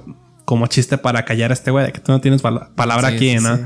como 0.51 0.67
chiste 0.67 0.99
para 0.99 1.25
callar 1.25 1.53
a 1.53 1.55
este 1.55 1.71
güey 1.71 1.87
de 1.87 1.93
que 1.93 2.01
tú 2.01 2.11
no 2.13 2.21
tienes 2.21 2.43
pala- 2.43 2.69
palabra 2.75 3.09
Sí, 3.11 3.15
aquí, 3.15 3.39
sí, 3.39 3.45
¿no? 3.45 3.57
sí. 3.57 3.63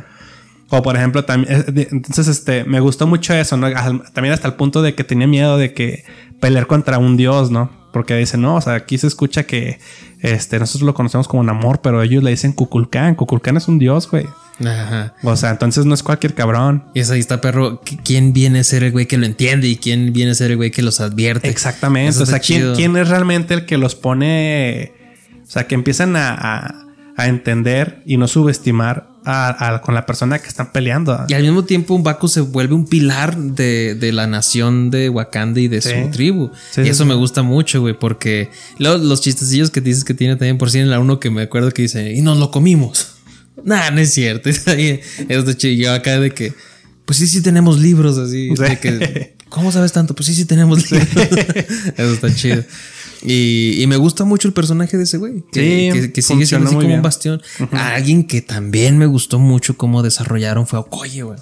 O 0.68 0.82
por 0.82 0.96
ejemplo, 0.96 1.24
también, 1.24 1.64
entonces, 1.90 2.28
este, 2.28 2.64
me 2.64 2.80
gustó 2.80 3.06
mucho 3.06 3.32
eso, 3.34 3.56
¿no? 3.56 3.68
También 4.12 4.32
hasta 4.34 4.48
el 4.48 4.54
punto 4.54 4.82
de 4.82 4.94
que 4.94 5.02
tenía 5.04 5.26
miedo 5.26 5.56
de 5.56 5.72
que 5.72 6.04
pelear 6.40 6.66
contra 6.66 6.98
un 6.98 7.16
dios, 7.16 7.50
¿no? 7.50 7.70
Porque 7.92 8.14
dice, 8.16 8.36
no, 8.38 8.56
o 8.56 8.60
sea, 8.60 8.74
aquí 8.74 8.98
se 8.98 9.06
escucha 9.06 9.44
que, 9.44 9.78
este, 10.20 10.58
nosotros 10.58 10.84
lo 10.86 10.94
conocemos 10.94 11.28
como 11.28 11.42
Namor, 11.44 11.80
pero 11.80 12.02
ellos 12.02 12.22
le 12.24 12.30
dicen 12.30 12.52
Kukulkan. 12.52 13.14
Kukulkan 13.14 13.56
es 13.56 13.68
un 13.68 13.78
dios, 13.78 14.10
güey. 14.10 14.26
Ajá. 14.64 15.14
O 15.22 15.36
sea, 15.36 15.50
entonces 15.50 15.84
no 15.84 15.94
es 15.94 16.02
cualquier 16.02 16.34
cabrón. 16.34 16.84
Y 16.94 17.00
es 17.00 17.10
ahí 17.10 17.20
está, 17.20 17.40
perro. 17.40 17.80
¿Qui- 17.82 18.00
¿Quién 18.04 18.32
viene 18.32 18.60
a 18.60 18.64
ser 18.64 18.82
el 18.84 18.90
güey 18.92 19.06
que 19.06 19.16
lo 19.18 19.26
entiende 19.26 19.68
y 19.68 19.76
quién 19.76 20.12
viene 20.12 20.30
a 20.32 20.34
ser 20.34 20.50
el 20.52 20.56
güey 20.56 20.70
que 20.70 20.82
los 20.82 21.00
advierte? 21.00 21.48
Exactamente. 21.48 22.10
Eso 22.10 22.22
O 22.22 22.26
sea, 22.26 22.36
está 22.36 22.46
¿quién, 22.46 22.60
chido. 22.60 22.74
quién 22.74 22.96
es 22.96 23.08
realmente 23.08 23.54
el 23.54 23.64
que 23.66 23.76
los 23.78 23.94
pone? 23.94 24.92
O 25.54 25.56
sea, 25.56 25.66
que 25.68 25.74
empiezan 25.76 26.16
a, 26.16 26.30
a- 26.34 26.80
a 27.16 27.28
entender 27.28 28.02
y 28.06 28.16
no 28.16 28.26
subestimar 28.26 29.08
a, 29.24 29.80
con 29.84 29.94
la 29.94 30.04
persona 30.04 30.40
que 30.40 30.48
están 30.48 30.72
peleando. 30.72 31.16
Y 31.28 31.34
al 31.34 31.42
mismo 31.42 31.64
tiempo, 31.64 31.94
un 31.94 32.02
Baku 32.02 32.26
se 32.26 32.40
vuelve 32.40 32.74
un 32.74 32.86
pilar 32.88 33.36
de, 33.38 33.94
de 33.94 34.10
la 34.10 34.26
nación 34.26 34.90
de 34.90 35.08
Wakanda 35.10 35.60
y 35.60 35.68
de 35.68 35.80
Sí. 35.80 35.90
su 36.02 36.10
tribu. 36.10 36.50
Sí, 36.72 36.80
y 36.80 36.84
sí, 36.84 36.90
eso 36.90 37.06
me 37.06 37.14
gusta 37.14 37.42
mucho, 37.44 37.80
güey, 37.80 37.96
porque 37.96 38.50
luego 38.78 38.98
los 38.98 39.20
chistecillos 39.20 39.70
que 39.70 39.80
dices 39.80 40.02
que 40.02 40.12
tiene 40.12 40.34
también 40.34 40.58
por 40.58 40.72
sí 40.72 40.80
en 40.80 40.90
la 40.90 40.98
uno 40.98 41.20
que 41.20 41.30
me 41.30 41.42
acuerdo 41.42 41.70
que 41.70 41.82
dice, 41.82 42.12
y 42.12 42.20
nos 42.20 42.38
lo 42.38 42.50
comimos. 42.50 43.12
Nah, 43.64 43.90
no 43.92 44.00
es 44.00 44.12
cierto. 44.12 44.50
Eso 44.50 44.72
está 45.28 45.54
chido. 45.56 45.74
Yo 45.84 45.92
acá 45.94 46.18
de 46.18 46.32
que, 46.32 46.52
pues 47.06 47.18
sí, 47.20 47.28
sí 47.28 47.40
tenemos 47.40 47.78
libros 47.80 48.18
así. 48.18 48.48
De 48.50 48.78
que, 48.80 49.36
¿Cómo 49.48 49.70
sabes 49.70 49.92
tanto? 49.92 50.14
Pues 50.16 50.26
sí, 50.26 50.34
sí 50.34 50.44
tenemos 50.44 50.90
libros. 50.90 51.08
eso 51.96 52.12
está 52.12 52.34
chido. 52.34 52.62
Y, 53.24 53.80
y 53.82 53.86
me 53.86 53.96
gusta 53.96 54.24
mucho 54.24 54.46
el 54.48 54.54
personaje 54.54 54.96
de 54.96 55.04
ese 55.04 55.16
güey. 55.18 55.42
Que, 55.50 55.90
Sí, 55.92 56.00
que, 56.00 56.12
que 56.12 56.22
sigue 56.22 56.46
siendo 56.46 56.66
así 56.66 56.74
como 56.76 56.86
bien. 56.86 56.98
un 56.98 57.02
bastión. 57.02 57.42
Alguien 57.72 58.26
que 58.26 58.42
también 58.42 58.98
me 58.98 59.06
gustó 59.06 59.38
mucho 59.38 59.76
cómo 59.76 60.02
desarrollaron 60.02 60.66
fue 60.66 60.78
Okoye, 60.78 61.22
güey. 61.22 61.38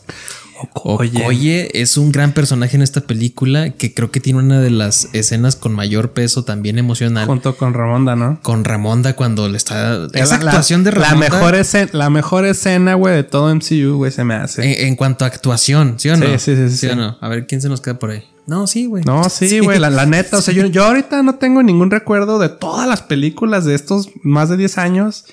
Okoye. 0.72 1.22
Okoye 1.22 1.80
es 1.82 1.96
un 1.96 2.12
gran 2.12 2.32
personaje 2.32 2.76
en 2.76 2.82
esta 2.82 3.00
película 3.02 3.70
que 3.70 3.92
creo 3.94 4.10
que 4.10 4.20
tiene 4.20 4.38
una 4.38 4.60
de 4.60 4.70
las 4.70 5.08
escenas 5.12 5.56
con 5.56 5.72
mayor 5.72 6.12
peso 6.12 6.44
también 6.44 6.78
emocional. 6.78 7.26
Junto 7.26 7.56
con 7.56 7.74
Ramonda, 7.74 8.16
¿no? 8.16 8.38
con 8.42 8.64
Ramonda 8.64 9.14
cuando 9.14 9.48
le 9.48 9.56
está... 9.56 10.06
Esa 10.14 10.38
La- 10.38 10.44
la- 10.44 10.50
actuación 10.50 10.84
de 10.84 10.92
la 10.92 11.08
Ramonda... 11.10 11.30
mejor, 11.30 11.54
escena, 11.54 11.90
la 11.92 12.10
mejor 12.10 12.44
escena, 12.46 12.94
güey, 12.94 13.14
de 13.16 13.24
todo 13.24 13.54
MCU, 13.54 13.96
güey, 13.96 14.12
se 14.12 14.24
me 14.24 14.34
hace. 14.34 14.62
en, 14.82 14.88
en 14.88 14.96
cuanto 14.96 15.24
a 15.24 15.28
actuación, 15.28 15.94
¿sí 15.98 16.08
o 16.10 16.16
Sí, 16.16 16.20
no? 16.22 16.26
sí, 16.38 16.56
sí, 16.56 16.68
sí, 16.76 16.86
o 16.86 16.90
sí. 16.90 16.96
no? 16.96 17.16
A 17.20 17.28
ver, 17.28 17.46
¿quién 17.46 17.60
se 17.60 17.68
nos 17.68 17.80
queda 17.80 17.98
por 17.98 18.10
ahí? 18.10 18.22
No, 18.46 18.66
sí, 18.66 18.86
güey. 18.86 19.04
No, 19.04 19.28
sí, 19.28 19.60
güey, 19.60 19.78
la, 19.78 19.88
la 19.88 20.04
neta. 20.04 20.36
O 20.38 20.42
sea, 20.42 20.52
yo, 20.52 20.66
yo 20.66 20.84
ahorita 20.84 21.22
no 21.22 21.36
tengo 21.36 21.62
ningún 21.62 21.90
recuerdo 21.92 22.40
de 22.40 22.48
todas 22.48 22.88
las 22.88 23.00
películas 23.02 23.64
de 23.64 23.74
estos 23.76 24.08
más 24.24 24.48
de 24.48 24.56
10 24.56 24.78
años 24.78 25.26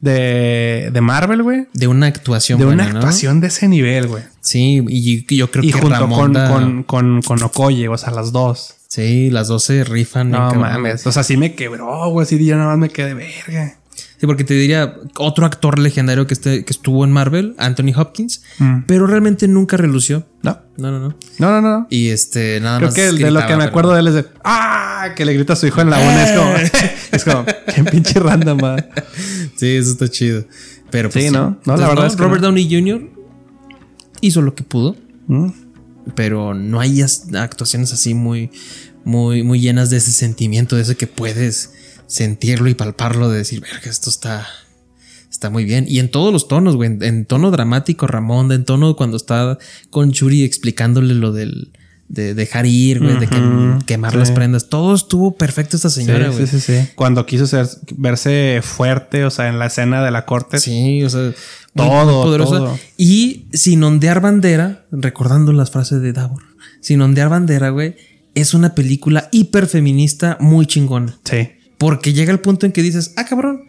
de, 0.00 0.90
de 0.92 1.00
Marvel, 1.00 1.42
güey. 1.42 1.66
De 1.72 1.86
una 1.86 2.06
actuación 2.06 2.58
De 2.58 2.64
buena, 2.66 2.84
una 2.84 2.92
¿no? 2.92 2.98
actuación 3.00 3.40
de 3.40 3.46
ese 3.48 3.68
nivel, 3.68 4.06
güey. 4.08 4.22
Sí, 4.40 4.84
y 4.88 5.36
yo 5.36 5.50
creo 5.50 5.64
Y 5.64 5.72
que 5.72 5.80
junto 5.80 5.88
con, 5.88 6.00
Ramonda... 6.00 6.50
con, 6.50 6.82
con, 6.82 7.22
con 7.22 7.42
Okoye, 7.42 7.88
o 7.88 7.96
sea, 7.96 8.10
las 8.12 8.32
dos. 8.32 8.74
Sí, 8.88 9.30
las 9.30 9.48
dos 9.48 9.64
se 9.64 9.82
rifan. 9.82 10.30
No 10.30 10.38
cabrón. 10.38 10.60
mames. 10.60 11.06
O 11.06 11.12
sea, 11.12 11.24
sí 11.24 11.36
me 11.36 11.54
quebró, 11.54 12.10
güey. 12.10 12.26
Sí, 12.26 12.44
yo 12.44 12.56
nada 12.56 12.68
más 12.70 12.78
me 12.78 12.90
quedé 12.90 13.14
verga. 13.14 13.76
Sí, 14.18 14.26
porque 14.26 14.44
te 14.44 14.54
diría 14.54 14.96
otro 15.18 15.44
actor 15.44 15.78
legendario 15.78 16.26
que, 16.26 16.34
esté, 16.34 16.64
que 16.64 16.72
estuvo 16.72 17.04
en 17.04 17.10
Marvel, 17.12 17.54
Anthony 17.58 17.92
Hopkins, 17.96 18.42
Mm. 18.58 18.84
pero 18.86 19.06
realmente 19.06 19.48
nunca 19.48 19.76
relució. 19.76 20.24
No, 20.42 20.60
No, 20.76 20.90
no, 20.92 21.00
no. 21.00 21.16
no, 21.38 21.50
no, 21.50 21.60
no. 21.60 21.86
Y 21.90 22.08
este, 22.10 22.60
nada 22.60 22.78
Creo 22.78 22.88
más. 22.88 22.94
que 22.94 23.08
el 23.08 23.16
de 23.18 23.22
lo 23.24 23.40
gritaba, 23.40 23.46
que 23.48 23.56
me 23.56 23.64
acuerdo 23.64 23.92
de 23.92 24.00
él 24.00 24.08
es 24.08 24.14
de 24.14 24.26
¡Ah! 24.44 25.08
Que 25.16 25.24
le 25.24 25.34
grita 25.34 25.52
a 25.52 25.56
su 25.56 25.66
hijo 25.66 25.80
en 25.80 25.90
la 25.90 25.98
una. 25.98 26.24
Es 26.24 26.38
como, 26.38 26.54
es 27.12 27.24
como, 27.24 27.44
qué 27.74 27.84
pinche 27.90 28.18
random, 28.20 28.58
va. 28.62 28.76
Sí, 29.56 29.66
eso 29.76 29.90
está 29.92 30.08
chido. 30.08 30.44
Pero 30.90 31.10
pues, 31.10 31.24
Sí, 31.26 31.30
¿no? 31.30 31.58
No, 31.66 31.76
la 31.76 31.88
verdad 31.88 32.06
es 32.06 32.16
que 32.16 32.22
Robert 32.22 32.40
no. 32.40 32.48
Downey 32.48 32.68
Jr. 32.70 33.10
hizo 34.20 34.42
lo 34.42 34.54
que 34.54 34.62
pudo, 34.62 34.96
Mm. 35.26 35.48
pero 36.14 36.54
no 36.54 36.80
hay 36.80 37.02
actuaciones 37.02 37.92
así 37.92 38.14
muy, 38.14 38.50
muy, 39.04 39.42
muy 39.42 39.60
llenas 39.60 39.90
de 39.90 39.96
ese 39.98 40.12
sentimiento, 40.12 40.76
de 40.76 40.82
ese 40.82 40.96
que 40.96 41.06
puedes 41.06 41.72
sentirlo 42.14 42.68
y 42.68 42.74
palparlo, 42.74 43.28
de 43.28 43.38
decir, 43.38 43.60
verga, 43.60 43.90
esto 43.90 44.08
está. 44.10 44.46
Está 45.30 45.50
muy 45.50 45.64
bien. 45.64 45.84
Y 45.88 45.98
en 45.98 46.10
todos 46.12 46.32
los 46.32 46.46
tonos, 46.46 46.76
güey. 46.76 46.90
En, 46.90 47.02
en 47.02 47.24
tono 47.26 47.50
dramático, 47.50 48.06
Ramón, 48.06 48.52
en 48.52 48.64
tono 48.64 48.94
cuando 48.94 49.16
está 49.16 49.58
con 49.90 50.12
Churi 50.12 50.44
explicándole 50.44 51.14
lo 51.14 51.32
del. 51.32 51.72
De 52.06 52.34
dejar 52.34 52.66
ir, 52.66 53.00
güey, 53.02 53.18
de 53.18 53.26
que- 53.26 53.36
Ujú, 53.40 53.78
quemar 53.86 54.12
sí. 54.12 54.18
las 54.18 54.30
prendas. 54.30 54.68
Todo 54.68 54.94
estuvo 54.94 55.36
perfecto 55.36 55.74
esta 55.76 55.88
señora, 55.90 56.28
güey. 56.28 56.46
sí, 56.46 56.60
sí, 56.60 56.60
sí. 56.60 56.88
Cuando 56.94 57.24
quiso 57.26 57.46
ser- 57.46 57.66
verse 57.96 58.60
fuerte, 58.62 59.24
o 59.24 59.30
sea, 59.30 59.48
en 59.48 59.58
la 59.58 59.66
escena 59.66 60.04
de 60.04 60.10
la 60.12 60.24
corte. 60.26 60.58
Sí, 60.60 61.02
o 61.02 61.08
sea, 61.10 61.32
Todo, 61.74 62.04
muy 62.04 62.24
poderosa. 62.26 62.58
todo. 62.58 62.78
Y 62.98 63.46
sin 63.54 63.82
ondear 63.82 64.20
bandera, 64.20 64.84
recordando 64.92 65.52
las 65.52 65.70
frases 65.72 66.02
de 66.02 66.12
Davor, 66.12 66.42
sin 66.80 67.00
ondear 67.00 67.30
bandera, 67.30 67.70
güey, 67.70 67.96
es 68.34 68.52
una 68.54 68.74
película 68.74 69.28
hiperfeminista 69.32 70.36
muy 70.40 70.66
chingona. 70.66 71.18
Sí. 71.24 71.48
Porque 71.78 72.12
llega 72.12 72.32
el 72.32 72.40
punto 72.40 72.66
en 72.66 72.72
que 72.72 72.82
dices, 72.82 73.12
ah, 73.16 73.24
cabrón, 73.24 73.62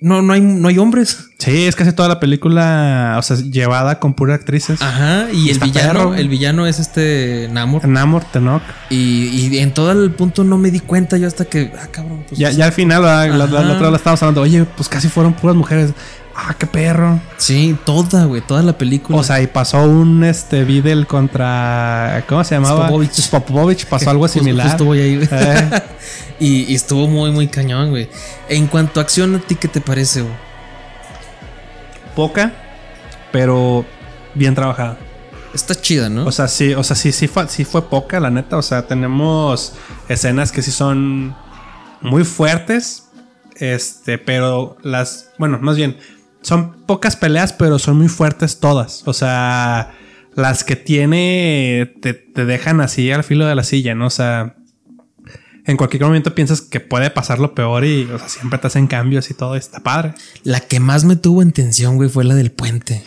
no, 0.00 0.22
no 0.22 0.32
hay, 0.32 0.40
no 0.40 0.68
hay 0.68 0.78
hombres. 0.78 1.30
Sí, 1.38 1.64
es 1.66 1.74
casi 1.74 1.92
toda 1.92 2.08
la 2.08 2.20
película, 2.20 3.16
o 3.18 3.22
sea, 3.22 3.36
llevada 3.36 3.98
con 3.98 4.14
puras 4.14 4.38
actrices. 4.38 4.80
Ajá, 4.80 5.26
y 5.32 5.50
el 5.50 5.58
villano, 5.58 5.92
perro, 5.92 6.14
el 6.14 6.28
villano 6.28 6.66
es 6.66 6.78
este 6.78 7.48
Namor. 7.50 7.86
Namor, 7.86 8.24
Tenok. 8.24 8.62
Y, 8.90 9.28
y 9.28 9.58
en 9.58 9.74
todo 9.74 9.90
el 9.90 10.12
punto 10.12 10.44
no 10.44 10.56
me 10.56 10.70
di 10.70 10.80
cuenta 10.80 11.16
yo 11.16 11.26
hasta 11.26 11.44
que, 11.46 11.72
ah, 11.80 11.88
cabrón, 11.90 12.24
pues. 12.28 12.38
Ya, 12.38 12.50
ya 12.50 12.66
al 12.66 12.72
final, 12.72 13.02
la, 13.02 13.26
la, 13.26 13.46
la 13.46 13.72
otra 13.72 13.90
la 13.90 13.96
estábamos 13.96 14.22
hablando. 14.22 14.42
Oye, 14.42 14.64
pues 14.76 14.88
casi 14.88 15.08
fueron 15.08 15.32
puras 15.34 15.56
mujeres. 15.56 15.92
Ah, 16.40 16.54
qué 16.56 16.68
perro. 16.68 17.20
Sí, 17.36 17.76
toda, 17.84 18.24
güey, 18.26 18.40
toda 18.40 18.62
la 18.62 18.78
película. 18.78 19.18
O 19.18 19.24
sea, 19.24 19.42
y 19.42 19.48
pasó 19.48 19.82
un 19.82 20.22
este 20.22 20.62
Videl 20.62 21.08
contra. 21.08 22.24
¿Cómo 22.28 22.44
se 22.44 22.54
llamaba? 22.54 22.84
Spopovich. 22.86 23.12
Spopovich 23.20 23.86
pasó 23.86 24.10
algo 24.10 24.22
Justo- 24.22 24.38
similar. 24.38 24.68
justo 24.68 24.84
voy 24.84 25.00
ahí, 25.00 25.16
güey. 25.16 25.28
Eh. 25.32 25.70
y, 26.38 26.72
y 26.72 26.74
estuvo 26.76 27.08
muy, 27.08 27.32
muy 27.32 27.48
cañón, 27.48 27.90
güey. 27.90 28.08
En 28.48 28.68
cuanto 28.68 29.00
a 29.00 29.02
acción, 29.02 29.34
¿a 29.34 29.40
ti 29.40 29.56
qué 29.56 29.66
te 29.66 29.80
parece, 29.80 30.20
güey? 30.22 30.34
Poca, 32.14 32.52
pero 33.32 33.84
bien 34.34 34.54
trabajada. 34.54 34.96
Está 35.54 35.74
chida, 35.74 36.08
¿no? 36.08 36.24
O 36.24 36.30
sea, 36.30 36.46
sí, 36.46 36.72
o 36.72 36.84
sea, 36.84 36.94
sí, 36.94 37.10
sí 37.10 37.26
fue, 37.26 37.48
sí 37.48 37.64
fue 37.64 37.88
poca, 37.90 38.20
la 38.20 38.30
neta. 38.30 38.56
O 38.58 38.62
sea, 38.62 38.86
tenemos 38.86 39.72
escenas 40.08 40.52
que 40.52 40.62
sí 40.62 40.70
son 40.70 41.34
muy 42.00 42.22
fuertes. 42.22 43.08
Este, 43.56 44.18
pero 44.18 44.76
las. 44.82 45.30
Bueno, 45.36 45.58
más 45.60 45.76
bien. 45.76 45.96
Son 46.42 46.84
pocas 46.86 47.16
peleas, 47.16 47.52
pero 47.52 47.78
son 47.78 47.98
muy 47.98 48.08
fuertes 48.08 48.60
todas. 48.60 49.02
O 49.06 49.12
sea, 49.12 49.92
las 50.34 50.64
que 50.64 50.76
tiene 50.76 51.94
te, 52.00 52.14
te 52.14 52.44
dejan 52.44 52.80
así 52.80 53.10
al 53.10 53.24
filo 53.24 53.46
de 53.46 53.54
la 53.54 53.64
silla, 53.64 53.94
¿no? 53.94 54.06
O 54.06 54.10
sea, 54.10 54.56
en 55.68 55.76
cualquier 55.76 56.02
momento 56.02 56.34
piensas 56.34 56.62
que 56.62 56.80
puede 56.80 57.10
pasar 57.10 57.38
lo 57.38 57.54
peor 57.54 57.84
y, 57.84 58.04
o 58.04 58.18
sea, 58.18 58.28
siempre 58.28 58.58
te 58.58 58.68
hacen 58.68 58.86
cambios 58.86 59.30
y 59.30 59.34
todo. 59.34 59.54
y 59.54 59.58
está 59.58 59.80
padre. 59.80 60.14
la 60.42 60.60
que 60.60 60.80
más 60.80 61.04
me 61.04 61.14
tuvo 61.14 61.42
en 61.42 61.52
tensión, 61.52 61.96
güey, 61.96 62.08
fue 62.08 62.24
la 62.24 62.34
del 62.34 62.50
puente. 62.50 63.04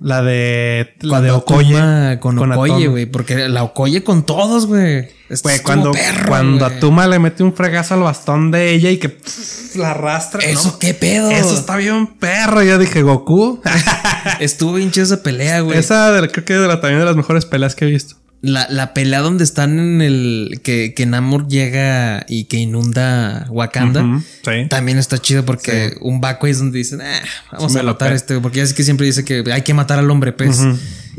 La 0.00 0.22
de. 0.22 0.94
La 1.00 1.10
Cuando 1.10 1.24
de 1.26 1.30
Okoye. 1.32 1.76
Atuma 1.76 2.20
con, 2.20 2.36
con 2.36 2.52
Okoye, 2.52 2.88
güey. 2.88 3.04
Porque 3.06 3.48
la 3.48 3.62
Okoye 3.64 4.02
con 4.02 4.24
todos, 4.24 4.66
güey. 4.66 5.08
Güey, 5.42 5.60
cuando, 5.62 5.92
perro, 5.92 6.26
cuando 6.26 6.64
güey. 6.64 6.76
Atuma 6.78 7.06
le 7.06 7.18
mete 7.18 7.42
un 7.42 7.52
fregazo 7.52 7.94
al 7.94 8.00
bastón 8.00 8.50
de 8.50 8.72
ella 8.72 8.90
y 8.90 8.96
que 8.96 9.10
pff, 9.10 9.76
la 9.76 9.90
arrastra. 9.90 10.40
Eso, 10.42 10.70
¿no? 10.72 10.78
qué 10.78 10.94
pedo. 10.94 11.30
Eso 11.30 11.54
está 11.54 11.76
bien 11.76 12.06
perro. 12.06 12.62
Yo 12.62 12.78
dije, 12.78 13.02
Goku. 13.02 13.60
Estuvo 14.40 14.72
bien 14.74 14.90
chida 14.90 15.04
esa 15.04 15.22
pelea, 15.22 15.60
güey. 15.60 15.78
Esa 15.78 16.10
de- 16.12 16.28
creo 16.30 16.44
que 16.46 16.54
es 16.54 16.60
de 16.62 16.66
la, 16.66 16.80
también 16.80 17.00
de 17.00 17.04
las 17.06 17.16
mejores 17.16 17.44
peleas 17.44 17.74
que 17.74 17.84
he 17.84 17.88
visto. 17.90 18.16
La, 18.42 18.66
la 18.70 18.94
pelea 18.94 19.20
donde 19.20 19.44
están 19.44 19.78
en 19.78 20.00
el. 20.00 20.60
Que, 20.62 20.94
que 20.94 21.04
Namor 21.04 21.46
llega 21.46 22.24
y 22.26 22.44
que 22.44 22.56
inunda 22.56 23.46
Wakanda. 23.50 24.22
Sí. 24.42 24.66
También 24.70 24.96
está 24.98 25.18
chido 25.18 25.44
porque 25.44 25.96
un 26.00 26.22
Baco 26.22 26.46
es 26.46 26.58
donde 26.58 26.78
dicen, 26.78 27.02
ah, 27.02 27.20
vamos 27.52 27.72
Sí, 27.72 27.78
a 27.78 27.82
matar 27.82 28.12
a 28.12 28.14
este, 28.14 28.34
güey", 28.34 28.42
porque 28.42 28.58
ya 28.58 28.66
sé 28.66 28.74
que 28.74 28.82
siempre 28.82 29.06
dice 29.06 29.24
que 29.26 29.44
hay 29.52 29.62
que 29.62 29.74
matar 29.74 29.98
al 29.98 30.10
hombre 30.10 30.32
pez. 30.32 30.58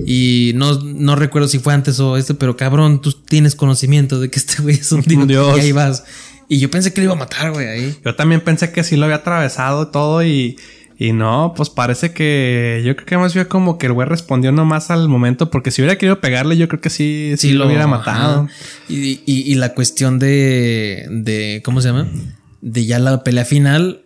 Y 0.04 0.54
no, 0.56 0.80
no 0.82 1.16
recuerdo 1.16 1.48
si 1.48 1.60
fue 1.60 1.74
antes 1.74 2.00
o 2.00 2.18
este, 2.18 2.34
pero 2.34 2.58
cabrón, 2.58 3.02
tú 3.02 3.12
tienes 3.14 3.56
conocimiento 3.56 4.20
de 4.20 4.30
que 4.32 4.40
este 4.40 4.62
güey 4.62 4.78
es 4.78 4.92
un 4.92 5.02
dios. 5.06 5.28
Dios. 5.28 5.58
Y 5.58 5.62
ahí 5.62 5.72
vas. 5.72 6.04
Y 6.48 6.60
yo 6.60 6.70
pensé 6.72 6.92
que 6.92 7.02
lo 7.02 7.06
iba 7.06 7.14
a 7.14 7.18
matar, 7.18 7.52
güey, 7.52 7.68
ahí. 7.68 7.98
Yo 8.04 8.16
también 8.16 8.42
pensé 8.42 8.72
que 8.72 8.84
sí 8.84 8.98
lo 8.98 9.06
había 9.06 9.18
atravesado 9.18 9.88
todo 9.90 10.26
y, 10.26 10.58
Y 11.04 11.14
no, 11.14 11.54
pues 11.58 11.72
parece 11.72 12.14
que 12.14 12.84
yo 12.86 12.96
creo 12.96 13.06
que 13.08 13.18
más 13.18 13.34
bien 13.34 13.48
como 13.48 13.80
que 13.80 13.88
el 13.88 13.94
güey 13.94 14.08
respondió 14.08 14.52
nomás 14.52 14.92
al 14.92 15.10
momento, 15.10 15.50
porque 15.50 15.72
si 15.72 15.82
hubiera 15.82 15.98
querido 15.98 16.22
pegarle, 16.22 16.58
yo 16.58 16.68
creo 16.68 16.80
que 16.80 16.92
sí, 16.92 17.34
sí, 17.38 17.54
lo, 17.54 17.66
hubiera 17.66 17.88
matado. 17.88 18.48
Y, 18.88 19.20
y- 19.26 19.52
y 19.52 19.56
la 19.56 19.74
cuestión 19.74 20.20
de, 20.20 21.08
de. 21.10 21.64
¿Cómo 21.66 21.82
se 21.82 21.88
llama? 21.88 22.08
De 22.62 22.86
ya 22.86 23.00
la 23.00 23.24
pelea 23.24 23.46
final. 23.46 24.02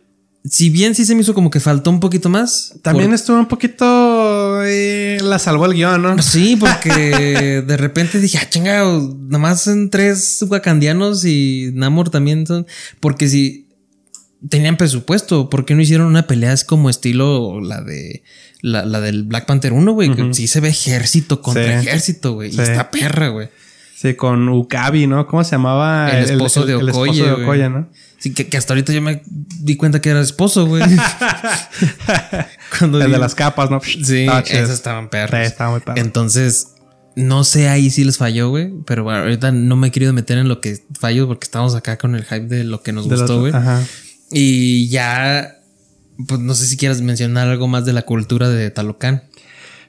Si 0.45 0.69
bien 0.69 0.95
sí 0.95 1.03
se 1.03 1.15
me 1.15 1.21
hizo 1.21 1.33
como 1.33 1.49
que 1.49 1.59
faltó 1.59 1.89
un 1.89 1.99
poquito 1.99 2.29
más. 2.29 2.75
También 2.81 3.09
por- 3.09 3.15
estuvo 3.15 3.39
un 3.39 3.47
poquito. 3.47 4.63
eh, 4.63 5.17
la 5.21 5.37
salvó 5.37 5.65
el 5.65 5.73
guion, 5.73 6.01
¿no? 6.01 6.21
Sí, 6.21 6.55
porque 6.59 7.61
de 7.65 7.75
repente 7.77 8.21
dije, 8.21 8.37
ah, 8.41 8.47
chinga, 8.49 8.83
nomás 9.27 9.61
son 9.63 9.89
tres 9.89 10.45
wakandianos 10.47 11.25
y 11.25 11.71
Namor 11.73 12.09
también 12.09 12.47
son. 12.47 12.65
Porque 13.01 13.27
si 13.27 13.64
tenían 14.49 14.77
presupuesto, 14.77 15.49
¿por 15.49 15.65
qué 15.65 15.75
no 15.75 15.81
hicieron 15.81 16.07
una 16.07 16.27
pelea 16.27 16.53
es 16.53 16.63
como 16.63 16.89
estilo 16.89 17.59
la 17.61 17.81
de 17.81 18.23
la, 18.61 18.85
la 18.85 19.01
del 19.01 19.23
Black 19.23 19.45
Panther 19.45 19.73
1, 19.73 19.91
güey? 19.93 20.13
Que 20.15 20.33
sí 20.33 20.47
se 20.47 20.59
ve 20.59 20.69
ejército 20.69 21.41
contra 21.41 21.81
Sí. 21.81 21.87
ejército, 21.87 22.33
güey. 22.33 22.51
Sí. 22.51 22.57
Y 22.59 22.61
esta 22.61 22.91
perra, 22.91 23.29
güey. 23.29 23.49
Sí, 23.95 24.13
con 24.15 24.49
Ukabi, 24.49 25.07
¿no? 25.07 25.25
¿Cómo 25.25 25.43
se 25.43 25.51
llamaba? 25.51 26.11
El 26.11 26.29
esposo 26.29 26.65
de 26.65 26.73
el 26.73 26.89
Okoye. 26.89 27.11
esposo 27.21 27.37
de. 27.37 27.43
Okoye, 27.43 27.69
¿no? 27.69 27.89
Sí, 28.17 28.33
que, 28.33 28.47
que 28.47 28.57
hasta 28.57 28.73
ahorita 28.73 28.91
yo 28.91 29.01
me 29.01 29.21
di 29.25 29.77
cuenta 29.77 30.01
que 30.01 30.09
era 30.09 30.19
esposo, 30.21 30.65
güey. 30.67 30.83
El 32.81 32.91
de 32.91 33.17
las 33.17 33.35
capas, 33.35 33.69
¿no? 33.71 33.79
Sí, 33.81 34.01
chido. 34.03 34.27
esas 34.43 34.69
estaban 34.71 35.09
perros. 35.09 35.39
Sí, 35.39 35.45
estaba 35.45 35.71
muy 35.71 35.79
perro. 35.79 35.97
Entonces, 35.99 36.73
no 37.15 37.43
sé 37.43 37.69
ahí 37.69 37.89
si 37.89 38.03
les 38.03 38.17
falló, 38.17 38.49
güey. 38.49 38.71
Pero 38.85 39.03
bueno, 39.03 39.19
ahorita 39.19 39.51
no 39.51 39.75
me 39.75 39.87
he 39.87 39.91
querido 39.91 40.11
meter 40.13 40.37
en 40.37 40.47
lo 40.49 40.59
que 40.61 40.83
falló 40.99 41.27
porque 41.27 41.45
estamos 41.45 41.75
acá 41.75 41.97
con 41.97 42.15
el 42.15 42.23
hype 42.25 42.47
de 42.47 42.63
lo 42.63 42.81
que 42.83 42.91
nos 42.91 43.07
De 43.07 43.15
gustó, 43.15 43.39
güey. 43.39 43.53
Y 44.31 44.89
ya, 44.89 45.57
pues 46.27 46.39
no 46.39 46.53
sé 46.55 46.65
si 46.65 46.77
quieras 46.77 47.01
mencionar 47.01 47.47
algo 47.47 47.67
más 47.67 47.85
de 47.85 47.93
la 47.93 48.01
cultura 48.03 48.49
de 48.49 48.71
Talocán. 48.71 49.23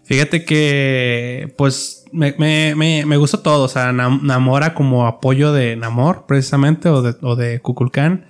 Fíjate 0.04 0.44
que, 0.44 1.52
pues, 1.58 2.04
me, 2.12 2.34
me, 2.38 2.74
me, 2.76 3.04
me 3.06 3.16
gustó 3.16 3.40
todo. 3.40 3.64
O 3.64 3.68
sea, 3.68 3.92
Nam- 3.92 4.22
Namora 4.22 4.74
como 4.74 5.06
apoyo 5.06 5.52
de 5.52 5.74
Namor, 5.76 6.26
precisamente, 6.26 6.88
o 6.88 7.02
de, 7.02 7.16
o 7.22 7.34
de 7.34 7.60
Kukulkan. 7.60 8.26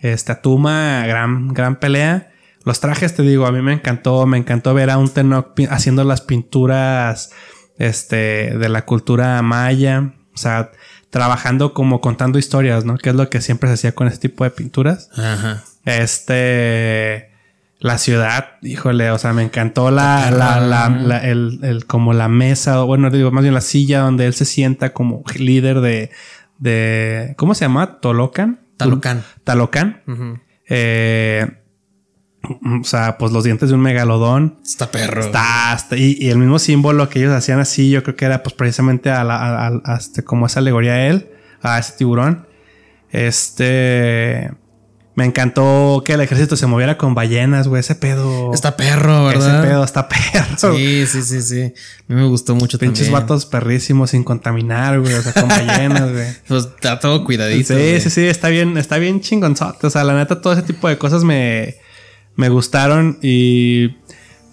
Este, 0.00 0.32
Atuma, 0.32 1.04
gran, 1.06 1.48
gran 1.48 1.80
pelea. 1.80 2.32
Los 2.64 2.80
trajes, 2.80 3.14
te 3.14 3.22
digo, 3.22 3.46
a 3.46 3.52
mí 3.52 3.62
me 3.62 3.72
encantó. 3.72 4.26
Me 4.26 4.36
encantó 4.36 4.74
ver 4.74 4.90
a 4.90 4.98
un 4.98 5.08
Tenok 5.08 5.58
haciendo 5.70 6.04
las 6.04 6.20
pinturas 6.20 7.30
este, 7.78 8.58
de 8.58 8.68
la 8.68 8.84
cultura 8.84 9.40
maya. 9.40 10.12
O 10.34 10.36
sea, 10.38 10.70
trabajando 11.10 11.72
como 11.74 12.00
contando 12.00 12.38
historias, 12.38 12.84
¿no? 12.84 12.96
Que 12.98 13.10
es 13.10 13.14
lo 13.16 13.28
que 13.30 13.40
siempre 13.40 13.68
se 13.68 13.74
hacía 13.74 13.92
con 13.94 14.06
este 14.08 14.28
tipo 14.28 14.44
de 14.44 14.50
pinturas. 14.50 15.10
Ajá. 15.16 15.62
Este. 15.84 17.30
La 17.78 17.98
ciudad, 17.98 18.52
híjole, 18.62 19.10
o 19.10 19.18
sea, 19.18 19.34
me 19.34 19.42
encantó 19.42 19.90
la, 19.90 20.30
la, 20.30 20.60
la, 20.60 20.88
la- 20.88 21.18
el, 21.18 21.60
el- 21.62 21.84
como 21.86 22.14
la 22.14 22.26
mesa, 22.26 22.82
o 22.82 22.86
bueno, 22.86 23.10
digo, 23.10 23.30
más 23.30 23.42
bien 23.42 23.52
la 23.52 23.60
silla 23.60 24.00
donde 24.00 24.24
él 24.26 24.32
se 24.32 24.46
sienta 24.46 24.94
como 24.94 25.22
líder 25.38 25.82
de, 25.82 26.10
de, 26.58 27.34
¿cómo 27.36 27.54
se 27.54 27.66
llama? 27.66 28.00
Tolocan. 28.00 28.60
Talocan. 29.44 30.02
Ujú. 30.06 30.38
Eh, 30.68 31.46
o 32.44 32.84
sea, 32.84 33.18
pues 33.18 33.32
los 33.32 33.44
dientes 33.44 33.68
de 33.70 33.74
un 33.74 33.80
megalodón. 33.80 34.56
Está 34.64 34.90
perro. 34.90 35.20
Está, 35.24 35.74
está- 35.74 35.96
y, 35.96 36.16
y 36.20 36.28
el 36.30 36.38
mismo 36.38 36.58
símbolo 36.58 37.08
que 37.08 37.18
ellos 37.20 37.32
hacían 37.32 37.58
así, 37.58 37.90
yo 37.90 38.02
creo 38.02 38.14
que 38.16 38.24
era 38.24 38.42
pues 38.42 38.54
precisamente 38.54 39.10
a 39.10 39.24
la, 39.24 39.36
a- 39.36 39.66
a- 39.68 39.80
a 39.84 39.96
este, 39.96 40.22
como 40.24 40.46
esa 40.46 40.60
alegoría 40.60 40.92
a 40.92 41.06
él, 41.06 41.30
a 41.62 41.78
ese 41.78 41.94
tiburón. 41.98 42.46
Este. 43.10 44.50
Me 45.14 45.24
encantó 45.24 46.02
que 46.04 46.12
el 46.12 46.20
ejército 46.20 46.56
se 46.56 46.66
moviera 46.66 46.98
con 46.98 47.14
ballenas, 47.14 47.68
güey. 47.68 47.80
Ese 47.80 47.94
pedo. 47.94 48.52
Está 48.52 48.76
perro, 48.76 49.30
Ese 49.30 49.38
¿verdad? 49.38 49.62
pedo 49.62 49.82
está 49.84 50.06
perro. 50.08 50.76
Sí, 50.76 51.06
sí, 51.06 51.22
sí, 51.22 51.40
sí. 51.40 51.62
A 51.62 52.12
mí 52.12 52.20
me 52.20 52.26
gustó 52.26 52.54
mucho 52.54 52.78
Pinches 52.78 53.06
también. 53.06 53.22
vatos 53.22 53.46
perrísimos 53.46 54.10
sin 54.10 54.22
contaminar, 54.24 55.00
güey. 55.00 55.14
O 55.14 55.22
sea, 55.22 55.32
con 55.32 55.48
ballenas, 55.48 56.12
güey. 56.12 56.26
Pues, 56.48 56.64
está 56.66 56.98
todo 57.00 57.24
cuidadito. 57.24 57.68
Sí, 57.68 57.80
güey. 57.80 58.00
sí, 58.02 58.10
sí, 58.10 58.26
está 58.26 58.48
bien, 58.50 58.76
está 58.76 58.98
bien 58.98 59.22
chingonzote. 59.22 59.86
O 59.86 59.90
sea, 59.90 60.04
la 60.04 60.14
neta, 60.14 60.42
todo 60.42 60.52
ese 60.52 60.62
tipo 60.62 60.86
de 60.86 60.98
cosas 60.98 61.24
me, 61.24 61.76
me 62.36 62.48
gustaron. 62.48 63.18
Y 63.22 63.96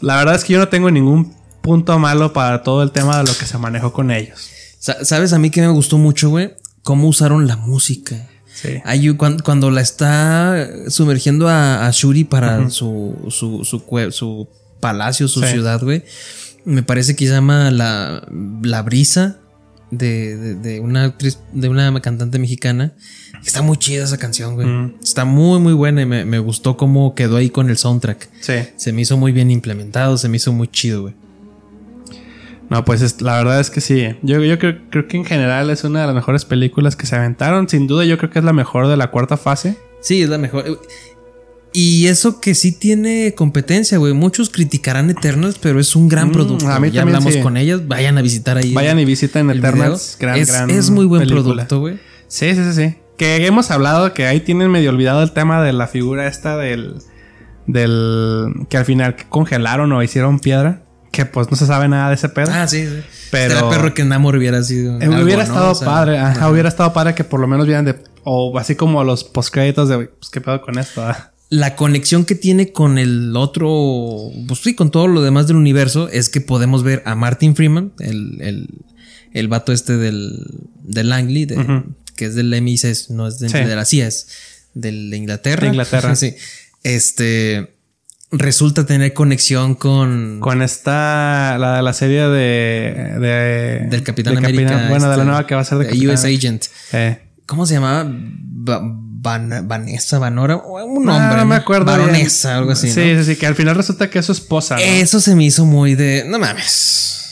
la 0.01 0.17
verdad 0.17 0.35
es 0.35 0.43
que 0.43 0.53
yo 0.53 0.59
no 0.59 0.67
tengo 0.69 0.89
ningún 0.91 1.33
punto 1.61 1.97
malo 1.99 2.33
para 2.33 2.63
todo 2.63 2.83
el 2.83 2.91
tema 2.91 3.17
de 3.17 3.23
lo 3.23 3.37
que 3.37 3.45
se 3.45 3.57
manejó 3.57 3.93
con 3.93 4.11
ellos. 4.11 4.49
Sa- 4.79 5.05
¿Sabes 5.05 5.31
a 5.33 5.39
mí 5.39 5.49
que 5.49 5.61
me 5.61 5.69
gustó 5.69 5.97
mucho, 5.97 6.29
güey? 6.29 6.53
Cómo 6.83 7.07
usaron 7.07 7.47
la 7.47 7.55
música. 7.55 8.27
Sí. 8.53 8.79
Hay 8.85 9.09
un- 9.09 9.17
cuan- 9.17 9.39
cuando, 9.39 9.71
la 9.71 9.81
está 9.81 10.67
sumergiendo 10.89 11.47
a, 11.47 11.87
a 11.87 11.91
Shuri 11.91 12.23
para 12.25 12.69
su, 12.69 13.15
su, 13.29 13.63
su, 13.63 14.47
palacio, 14.79 15.27
su 15.27 15.41
Sí. 15.41 15.47
ciudad, 15.47 15.81
güey. 15.81 16.03
Me 16.65 16.83
parece 16.83 17.15
que 17.15 17.25
se 17.25 17.31
llama 17.33 17.71
La, 17.71 18.27
la 18.61 18.81
Brisa 18.83 19.37
de, 19.91 20.35
de- 20.37 20.55
de 20.55 20.79
una 20.81 21.05
actriz, 21.05 21.39
de 21.53 21.69
una 21.69 21.99
cantante 22.01 22.37
mexicana. 22.39 22.93
Está 23.45 23.61
muy 23.61 23.77
chida 23.77 24.03
esa 24.05 24.17
canción, 24.17 24.55
güey. 24.55 24.67
Mm. 24.67 24.95
Está 25.03 25.25
muy, 25.25 25.59
muy 25.59 25.73
buena 25.73 26.01
y 26.01 26.05
me, 26.05 26.25
me 26.25 26.39
gustó 26.39 26.77
cómo 26.77 27.13
quedó 27.15 27.37
ahí 27.37 27.49
con 27.49 27.69
el 27.69 27.77
soundtrack. 27.77 28.29
Sí. 28.39 28.53
Se 28.77 28.91
me 28.93 29.01
hizo 29.01 29.17
muy 29.17 29.31
bien 29.31 29.51
implementado, 29.51 30.17
se 30.17 30.29
me 30.29 30.37
hizo 30.37 30.51
muy 30.53 30.67
chido, 30.67 31.01
güey. 31.03 31.13
No, 32.69 32.85
pues 32.85 33.01
es- 33.01 33.21
la 33.21 33.37
verdad 33.37 33.59
es 33.59 33.69
que 33.69 33.81
sí. 33.81 34.07
Yo, 34.23 34.41
yo 34.43 34.57
creo, 34.57 34.77
creo 34.89 35.07
que 35.07 35.17
en 35.17 35.25
general 35.25 35.69
es 35.69 35.83
una 35.83 36.01
de 36.01 36.07
las 36.07 36.15
mejores 36.15 36.45
películas 36.45 36.95
que 36.95 37.05
se 37.05 37.15
aventaron. 37.15 37.67
Sin 37.69 37.87
duda, 37.87 38.05
yo 38.05 38.17
creo 38.17 38.29
que 38.31 38.39
es 38.39 38.45
la 38.45 38.53
mejor 38.53 38.87
de 38.87 38.97
la 38.97 39.11
cuarta 39.11 39.37
fase. 39.37 39.75
Sí, 40.01 40.21
es 40.21 40.29
la 40.29 40.37
mejor. 40.37 40.79
Y 41.75 42.07
eso 42.07 42.39
que 42.39 42.55
sí 42.55 42.71
tiene 42.71 43.33
competencia, 43.35 43.97
güey. 43.97 44.13
Muchos 44.13 44.49
criticarán 44.49 45.09
Eternals, 45.09 45.57
pero 45.59 45.79
es 45.79 45.95
un 45.95 46.07
gran 46.07 46.29
Mm, 46.29 46.31
producto. 46.31 46.67
a 46.69 46.79
mí 46.79 46.89
ya 46.91 47.01
también 47.01 47.15
hablamos 47.17 47.33
sí. 47.33 47.41
con 47.41 47.57
ellas. 47.57 47.87
Vayan 47.87 48.17
a 48.17 48.21
visitar 48.21 48.57
ahí. 48.57 48.73
Vayan 48.73 48.99
y 48.99 49.05
visiten 49.05 49.49
Eternals. 49.49 50.17
Gran, 50.19 50.37
es, 50.37 50.47
gran 50.49 50.69
es 50.69 50.89
muy 50.89 51.05
buen 51.05 51.21
película. 51.21 51.43
producto, 51.43 51.79
güey. 51.79 51.95
Sí, 52.27 52.55
sí, 52.55 52.63
sí, 52.63 52.73
sí. 52.73 52.95
Que 53.17 53.45
hemos 53.45 53.69
hablado 53.71 54.13
que 54.13 54.25
ahí 54.25 54.39
tienen 54.39 54.71
medio 54.71 54.89
olvidado 54.89 55.21
el 55.23 55.31
tema 55.31 55.61
de 55.61 55.73
la 55.73 55.87
figura 55.87 56.27
esta 56.27 56.57
del. 56.57 56.95
Del. 57.67 58.65
Que 58.69 58.77
al 58.77 58.85
final 58.85 59.15
congelaron 59.29 59.91
o 59.91 60.03
hicieron 60.03 60.39
piedra. 60.39 60.83
Que 61.11 61.25
pues 61.25 61.49
no 61.51 61.55
se 61.57 61.67
sabe 61.67 61.87
nada 61.87 62.09
de 62.09 62.15
ese 62.15 62.27
pedo. 62.29 62.49
Ah, 62.51 62.67
sí, 62.67 62.85
sí. 62.87 63.01
Pero- 63.31 63.53
Era 63.59 63.69
perro 63.69 63.93
que 63.93 64.03
Namor 64.03 64.35
hubiera 64.35 64.63
sido. 64.63 64.99
Eh, 64.99 65.05
algo, 65.05 65.23
hubiera 65.23 65.43
¿no? 65.43 65.47
estado 65.47 65.71
O 65.71 65.75
sea, 65.75 65.85
padre, 65.87 66.17
ajá, 66.17 66.31
ajá. 66.31 66.49
hubiera 66.49 66.69
estado 66.69 66.91
padre 66.91 67.13
que 67.13 67.23
por 67.23 67.39
lo 67.39 67.47
menos 67.47 67.67
vieran 67.67 67.85
de. 67.85 67.95
O 68.23 68.57
así 68.57 68.75
como 68.75 69.03
los 69.03 69.23
postcréditos 69.23 69.89
de. 69.89 70.07
Pues 70.07 70.29
qué 70.31 70.41
pedo 70.41 70.61
con 70.61 70.77
esto. 70.79 71.03
ah? 71.03 71.29
La 71.49 71.75
conexión 71.75 72.25
que 72.25 72.33
tiene 72.33 72.71
con 72.71 72.97
el 72.97 73.35
otro. 73.37 73.69
Pues 74.47 74.61
sí, 74.61 74.73
con 74.75 74.89
todo 74.89 75.07
lo 75.07 75.21
demás 75.21 75.45
del 75.47 75.57
universo. 75.57 76.09
Es 76.09 76.29
que 76.29 76.41
podemos 76.41 76.81
ver 76.83 77.03
a 77.05 77.13
Martin 77.13 77.55
Freeman, 77.55 77.93
el, 77.99 78.41
el, 78.41 78.69
el 79.33 79.47
vato 79.49 79.71
este 79.71 79.97
del, 79.97 80.31
del 80.81 81.09
Langley, 81.09 81.45
de- 81.45 81.83
que 82.23 82.27
es 82.29 82.35
del 82.35 82.53
MI6, 82.53 83.09
no 83.09 83.27
es 83.27 83.39
de, 83.39 83.49
Sí. 83.49 83.57
de 83.57 83.75
la 83.75 83.83
CIA, 83.85 84.07
es 84.07 84.27
del- 84.73 85.09
de 85.09 85.17
Inglaterra. 85.17 85.61
De 85.61 85.67
Inglaterra. 85.67 86.15
sí. 86.15 86.35
Este. 86.83 87.69
Resulta 88.31 88.85
tener 88.85 89.13
conexión 89.13 89.75
con. 89.75 90.39
Con 90.39 90.61
esta. 90.61 91.57
La 91.59 91.81
la 91.81 91.93
serie 91.93 92.21
de. 92.27 93.17
de 93.19 93.87
del 93.89 94.03
Capitán 94.03 94.33
de 94.33 94.39
América. 94.39 94.87
bueno, 94.89 95.03
de 95.05 95.09
la 95.09 95.13
este, 95.15 95.25
nueva 95.25 95.45
que 95.47 95.53
va 95.55 95.61
a 95.61 95.65
ser 95.65 95.77
de, 95.79 95.85
Capitán 95.87 96.09
US 96.15 96.23
Agent. 96.25 96.65
Eh. 96.93 97.19
¿Cómo 97.45 97.65
se 97.67 97.75
llamaba? 97.75 98.09
Va- 98.09 98.81
Van- 98.81 99.67
Vanessa 99.67 100.17
Vanora. 100.19 100.55
Un 100.57 101.07
Ah, 101.09 101.19
nombre. 101.19 101.37
no 101.37 101.45
me 101.45 101.55
acuerdo. 101.55 101.85
Baronesa, 101.85 102.49
bien. 102.49 102.57
algo 102.59 102.71
así. 102.71 102.89
Sí, 102.91 103.13
¿no? 103.13 103.19
sí, 103.23 103.33
sí, 103.33 103.35
que 103.39 103.45
al 103.47 103.55
final 103.55 103.75
resulta 103.75 104.09
que 104.09 104.19
es 104.19 104.25
su 104.25 104.31
esposa. 104.31 104.75
¿no? 104.77 104.81
Eso 104.81 105.19
se 105.19 105.35
me 105.35 105.45
hizo 105.45 105.65
muy 105.65 105.93
de. 105.95 106.23
No 106.27 106.39
mames. 106.39 107.22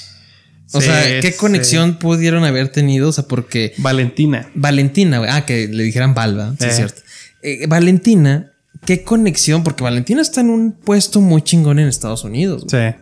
O 0.74 0.80
Sí, 0.82 0.88
sea, 0.88 1.20
¿qué 1.22 1.32
sí. 1.32 1.38
conexión 1.38 2.00
pudieron 2.00 2.44
haber 2.46 2.70
tenido? 2.70 3.10
O 3.10 3.12
sea, 3.12 3.26
porque 3.28 3.74
Valentina. 3.78 4.50
Valentina, 4.56 5.18
güey. 5.20 5.30
Ah, 5.32 5.46
que 5.46 5.68
le 5.68 5.84
dijeran 5.84 6.14
Valva. 6.14 6.56
Sí, 6.60 6.66
Eh. 6.66 6.68
es 6.70 6.76
cierto. 6.76 7.02
Eh, 7.42 7.68
Valentina, 7.68 8.52
¿qué 8.86 9.04
conexión? 9.04 9.64
Porque 9.64 9.84
Valentina 9.84 10.22
está 10.22 10.42
en 10.42 10.50
un 10.50 10.72
puesto 10.72 11.20
muy 11.22 11.42
chingón 11.42 11.80
en 11.80 11.88
Estados 11.88 12.24
Unidos. 12.24 12.66
güey. 12.70 12.92
Sí. 12.92 12.96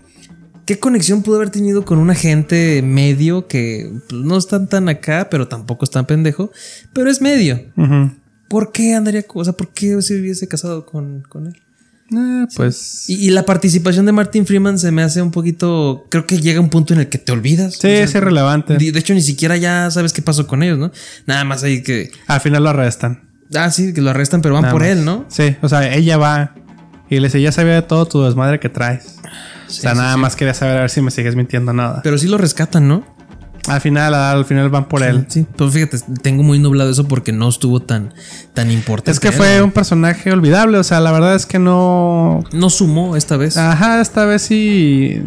¿Qué 0.65 0.77
conexión 0.79 1.23
pudo 1.23 1.37
haber 1.37 1.49
tenido 1.49 1.83
con 1.83 1.97
un 1.97 2.11
agente 2.11 2.81
medio 2.83 3.47
que 3.47 3.91
pues, 4.07 4.21
no 4.21 4.37
está 4.37 4.63
tan 4.67 4.87
acá, 4.87 5.27
pero 5.31 5.47
tampoco 5.47 5.83
es 5.83 5.89
tan 5.91 6.05
pendejo, 6.05 6.51
pero 6.93 7.09
es 7.09 7.21
medio? 7.21 7.59
¿Por 8.47 8.71
qué 8.71 8.93
andaría, 8.93 9.25
o 9.27 9.43
sea, 9.43 9.53
por 9.53 9.73
qué 9.73 9.99
se 10.03 10.19
hubiese 10.19 10.47
casado 10.47 10.85
con, 10.85 11.23
con 11.27 11.47
él? 11.47 11.55
Eh, 12.11 12.45
pues. 12.55 13.05
Y, 13.09 13.27
y 13.27 13.29
la 13.31 13.45
participación 13.45 14.05
de 14.05 14.11
Martin 14.11 14.45
Freeman 14.45 14.79
se 14.79 14.91
me 14.91 15.01
hace 15.03 15.21
un 15.21 15.31
poquito, 15.31 16.05
creo 16.09 16.25
que 16.25 16.39
llega 16.39 16.59
un 16.59 16.69
punto 16.69 16.93
en 16.93 17.01
el 17.01 17.09
que 17.09 17.17
te 17.17 17.31
olvidas. 17.31 17.75
Sí, 17.75 17.87
es 17.87 18.13
irrelevante. 18.15 18.77
De, 18.77 18.91
de 18.91 18.99
hecho, 18.99 19.13
ni 19.13 19.21
siquiera 19.21 19.57
ya 19.57 19.89
sabes 19.91 20.13
qué 20.13 20.21
pasó 20.21 20.47
con 20.47 20.63
ellos, 20.63 20.77
¿no? 20.77 20.91
Nada 21.25 21.43
más 21.43 21.63
ahí 21.63 21.83
que, 21.83 22.11
Al 22.27 22.41
final 22.41 22.63
lo 22.63 22.69
arrestan. 22.71 23.21
ah, 23.55 23.69
sí, 23.71 23.93
que 23.93 24.01
lo 24.01 24.09
arrestan, 24.09 24.41
pero 24.41 24.53
van 24.55 24.63
Nada 24.63 24.71
por 24.73 24.81
más. 24.81 24.89
él, 24.91 25.05
¿no? 25.05 25.25
Sí, 25.29 25.55
o 25.61 25.69
sea, 25.69 25.93
ella 25.93 26.17
va 26.17 26.55
y 27.09 27.19
le 27.19 27.27
dice, 27.27 27.41
ya 27.41 27.51
sabía 27.51 27.73
de 27.75 27.81
todo 27.81 28.05
tu 28.05 28.23
desmadre 28.23 28.59
que 28.59 28.69
traes. 28.69 29.17
o 29.67 29.71
sea, 29.71 29.91
sí, 29.93 29.97
nada 29.97 30.13
sí. 30.13 30.19
más 30.19 30.35
quería 30.35 30.53
saber 30.53 30.77
a 30.77 30.81
ver 30.81 30.89
si 30.89 31.01
me 31.01 31.11
sigues 31.11 31.35
mintiendo 31.35 31.73
nada. 31.73 32.01
Pero 32.03 32.17
sí 32.17 32.27
lo 32.27 32.37
rescatan, 32.37 32.87
¿no? 32.87 33.03
Al 33.69 33.81
final, 33.81 34.13
al 34.13 34.45
final 34.45 34.69
van 34.69 34.85
por 34.85 35.03
él. 35.03 35.25
Sí, 35.27 35.45
pero 35.55 35.69
fíjate, 35.69 35.97
tengo 36.21 36.43
muy 36.43 36.59
nublado 36.59 36.89
eso 36.89 37.07
porque 37.07 37.31
no 37.31 37.49
estuvo 37.49 37.79
tan, 37.79 38.13
tan 38.53 38.71
importante. 38.71 39.11
Es 39.11 39.19
que 39.19 39.31
fue 39.31 39.57
él, 39.57 39.63
un 39.63 39.71
personaje 39.71 40.31
olvidable, 40.31 40.77
o 40.77 40.83
sea, 40.83 40.99
la 40.99 41.11
verdad 41.11 41.35
es 41.35 41.45
que 41.45 41.59
no... 41.59 42.43
No 42.51 42.69
sumó 42.69 43.15
esta 43.15 43.37
vez. 43.37 43.57
Ajá, 43.57 44.01
esta 44.01 44.25
vez 44.25 44.41
sí... 44.41 45.23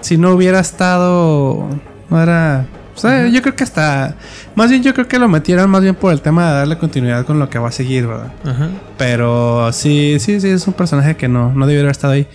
Si 0.00 0.18
no 0.18 0.32
hubiera 0.32 0.60
estado... 0.60 1.68
No 2.10 2.22
era... 2.22 2.66
O 2.94 2.98
sea, 2.98 3.26
yo 3.28 3.40
creo 3.40 3.56
que 3.56 3.64
hasta... 3.64 4.16
Más 4.54 4.68
bien 4.68 4.82
yo 4.82 4.92
creo 4.92 5.08
que 5.08 5.18
lo 5.18 5.28
metieron 5.28 5.70
más 5.70 5.82
bien 5.82 5.94
por 5.94 6.12
el 6.12 6.20
tema 6.20 6.50
de 6.50 6.56
darle 6.58 6.78
continuidad 6.78 7.24
con 7.24 7.38
lo 7.38 7.48
que 7.48 7.58
va 7.58 7.68
a 7.68 7.72
seguir, 7.72 8.06
¿verdad? 8.06 8.32
Ajá. 8.44 8.68
Pero 8.98 9.72
sí, 9.72 10.18
sí, 10.18 10.40
sí, 10.40 10.48
es 10.48 10.66
un 10.66 10.74
personaje 10.74 11.16
que 11.16 11.26
no, 11.26 11.54
no 11.54 11.66
debió 11.66 11.80
haber 11.80 11.92
estado 11.92 12.12
ahí. 12.12 12.28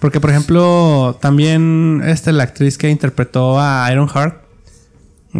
Porque, 0.00 0.20
por 0.20 0.30
ejemplo, 0.30 1.18
también 1.20 2.02
este, 2.06 2.30
la 2.32 2.44
actriz 2.44 2.78
que 2.78 2.88
interpretó 2.88 3.60
a 3.60 3.90
Iron 3.90 4.08
Heart, 4.08 4.36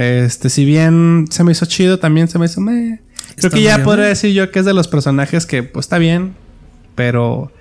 este, 0.01 0.51
si 0.51 0.65
bien 0.65 1.27
se 1.31 1.45
me 1.45 1.53
hizo 1.53 1.67
chido, 1.67 1.99
también 1.99 2.29
se 2.29 2.39
me 2.39 2.47
hizo... 2.47 2.61
meh. 2.61 3.01
Creo 3.37 3.51
que 3.51 3.63
ya 3.63 3.75
medio 3.75 3.85
podría 3.85 4.05
meh. 4.05 4.09
decir 4.11 4.33
yo 4.33 4.51
que 4.51 4.59
es 4.59 4.65
de 4.65 4.75
los 4.75 4.89
personajes 4.89 5.47
que, 5.47 5.63
pues, 5.63 5.87
está 5.87 5.99
bien, 5.99 6.35
pero 6.95 7.53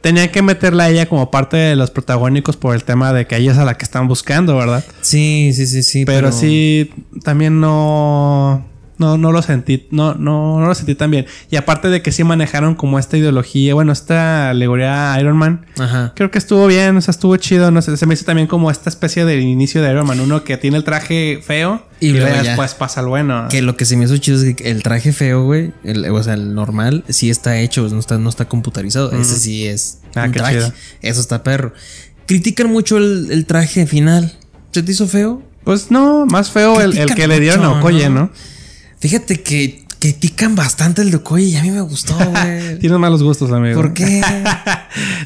tenía 0.00 0.30
que 0.32 0.42
meterla 0.42 0.84
a 0.84 0.90
ella 0.90 1.06
como 1.06 1.30
parte 1.30 1.56
de 1.56 1.76
los 1.76 1.90
protagónicos 1.90 2.56
por 2.56 2.74
el 2.74 2.84
tema 2.84 3.12
de 3.12 3.26
que 3.26 3.36
ella 3.36 3.52
es 3.52 3.58
a 3.58 3.64
la 3.64 3.76
que 3.76 3.84
están 3.84 4.08
buscando, 4.08 4.56
¿verdad? 4.56 4.84
Sí, 5.02 5.52
sí, 5.54 5.66
sí, 5.66 5.82
sí. 5.82 6.04
Pero, 6.04 6.32
sí, 6.32 6.90
también 7.22 7.60
no. 7.60 8.66
No, 9.00 9.16
no 9.16 9.32
lo 9.32 9.40
sentí. 9.42 9.88
No, 9.90 10.14
no, 10.14 10.60
no 10.60 10.66
lo 10.66 10.74
sentí 10.74 10.94
tan 10.94 11.10
bien. 11.10 11.24
Y 11.50 11.56
aparte 11.56 11.88
de 11.88 12.02
que 12.02 12.12
sí 12.12 12.22
manejaron 12.22 12.74
como 12.74 12.98
esta 12.98 13.16
ideología, 13.16 13.72
bueno, 13.72 13.92
esta 13.92 14.50
alegoría 14.50 15.14
a 15.14 15.20
Iron 15.20 15.36
Man. 15.38 15.64
Ajá. 15.78 16.12
Creo 16.14 16.30
que 16.30 16.36
estuvo 16.38 16.66
bien, 16.66 16.96
o 16.98 17.00
sea, 17.00 17.12
estuvo 17.12 17.34
chido. 17.38 17.70
No 17.70 17.80
sé, 17.80 17.96
se 17.96 18.04
me 18.04 18.12
hizo 18.12 18.26
también 18.26 18.46
como 18.46 18.70
esta 18.70 18.90
especie 18.90 19.24
del 19.24 19.40
inicio 19.40 19.82
de 19.82 19.90
Iron 19.90 20.06
Man. 20.06 20.20
Uno 20.20 20.44
que 20.44 20.58
tiene 20.58 20.76
el 20.76 20.84
traje 20.84 21.40
feo 21.42 21.82
Y 21.98 22.08
y, 22.08 22.12
luego 22.12 22.42
después 22.42 22.74
pasa 22.74 23.00
el 23.00 23.06
bueno. 23.06 23.46
Que 23.50 23.62
lo 23.62 23.74
que 23.76 23.86
se 23.86 23.96
me 23.96 24.04
hizo 24.04 24.16
chido 24.18 24.42
es 24.42 24.54
que 24.54 24.70
el 24.70 24.82
traje 24.82 25.12
feo, 25.14 25.44
güey, 25.44 25.72
el- 25.82 26.04
o 26.10 26.22
sea, 26.22 26.34
el 26.34 26.54
normal, 26.54 27.02
sí 27.08 27.30
está 27.30 27.58
hecho, 27.58 27.88
no 27.88 27.98
está, 28.00 28.18
no 28.18 28.28
está 28.28 28.48
computarizado. 28.48 29.12
Ese 29.12 29.38
sí 29.38 29.66
es 29.66 30.00
Ah, 30.14 30.24
un 30.26 30.32
traje. 30.32 30.56
chido. 30.58 30.72
Eso 31.00 31.20
está 31.22 31.42
perro. 31.42 31.72
Critican 32.26 32.68
mucho 32.70 32.98
el, 32.98 33.28
el 33.30 33.46
traje 33.46 33.86
final. 33.86 34.32
¿Se 34.72 34.82
te 34.82 34.92
hizo 34.92 35.06
feo? 35.08 35.42
Pues 35.64 35.90
no, 35.90 36.26
más 36.26 36.50
feo 36.50 36.80
el, 36.80 36.96
el 36.96 37.14
que 37.14 37.26
le 37.26 37.40
dieron 37.40 37.64
a 37.64 37.78
Okoye, 37.78 38.08
¿no? 38.08 38.20
¿no? 38.20 38.30
Fíjate 39.00 39.42
que 39.42 39.84
critican 39.98 40.54
bastante 40.54 41.02
el 41.02 41.10
de 41.10 41.18
Okoye 41.18 41.44
y 41.44 41.56
a 41.56 41.62
mí 41.62 41.70
me 41.70 41.80
gustó, 41.82 42.14
güey. 42.30 42.78
Tienes 42.78 42.98
malos 42.98 43.22
gustos, 43.22 43.50
amigo. 43.52 43.80
¿Por 43.80 43.92
qué? 43.94 44.22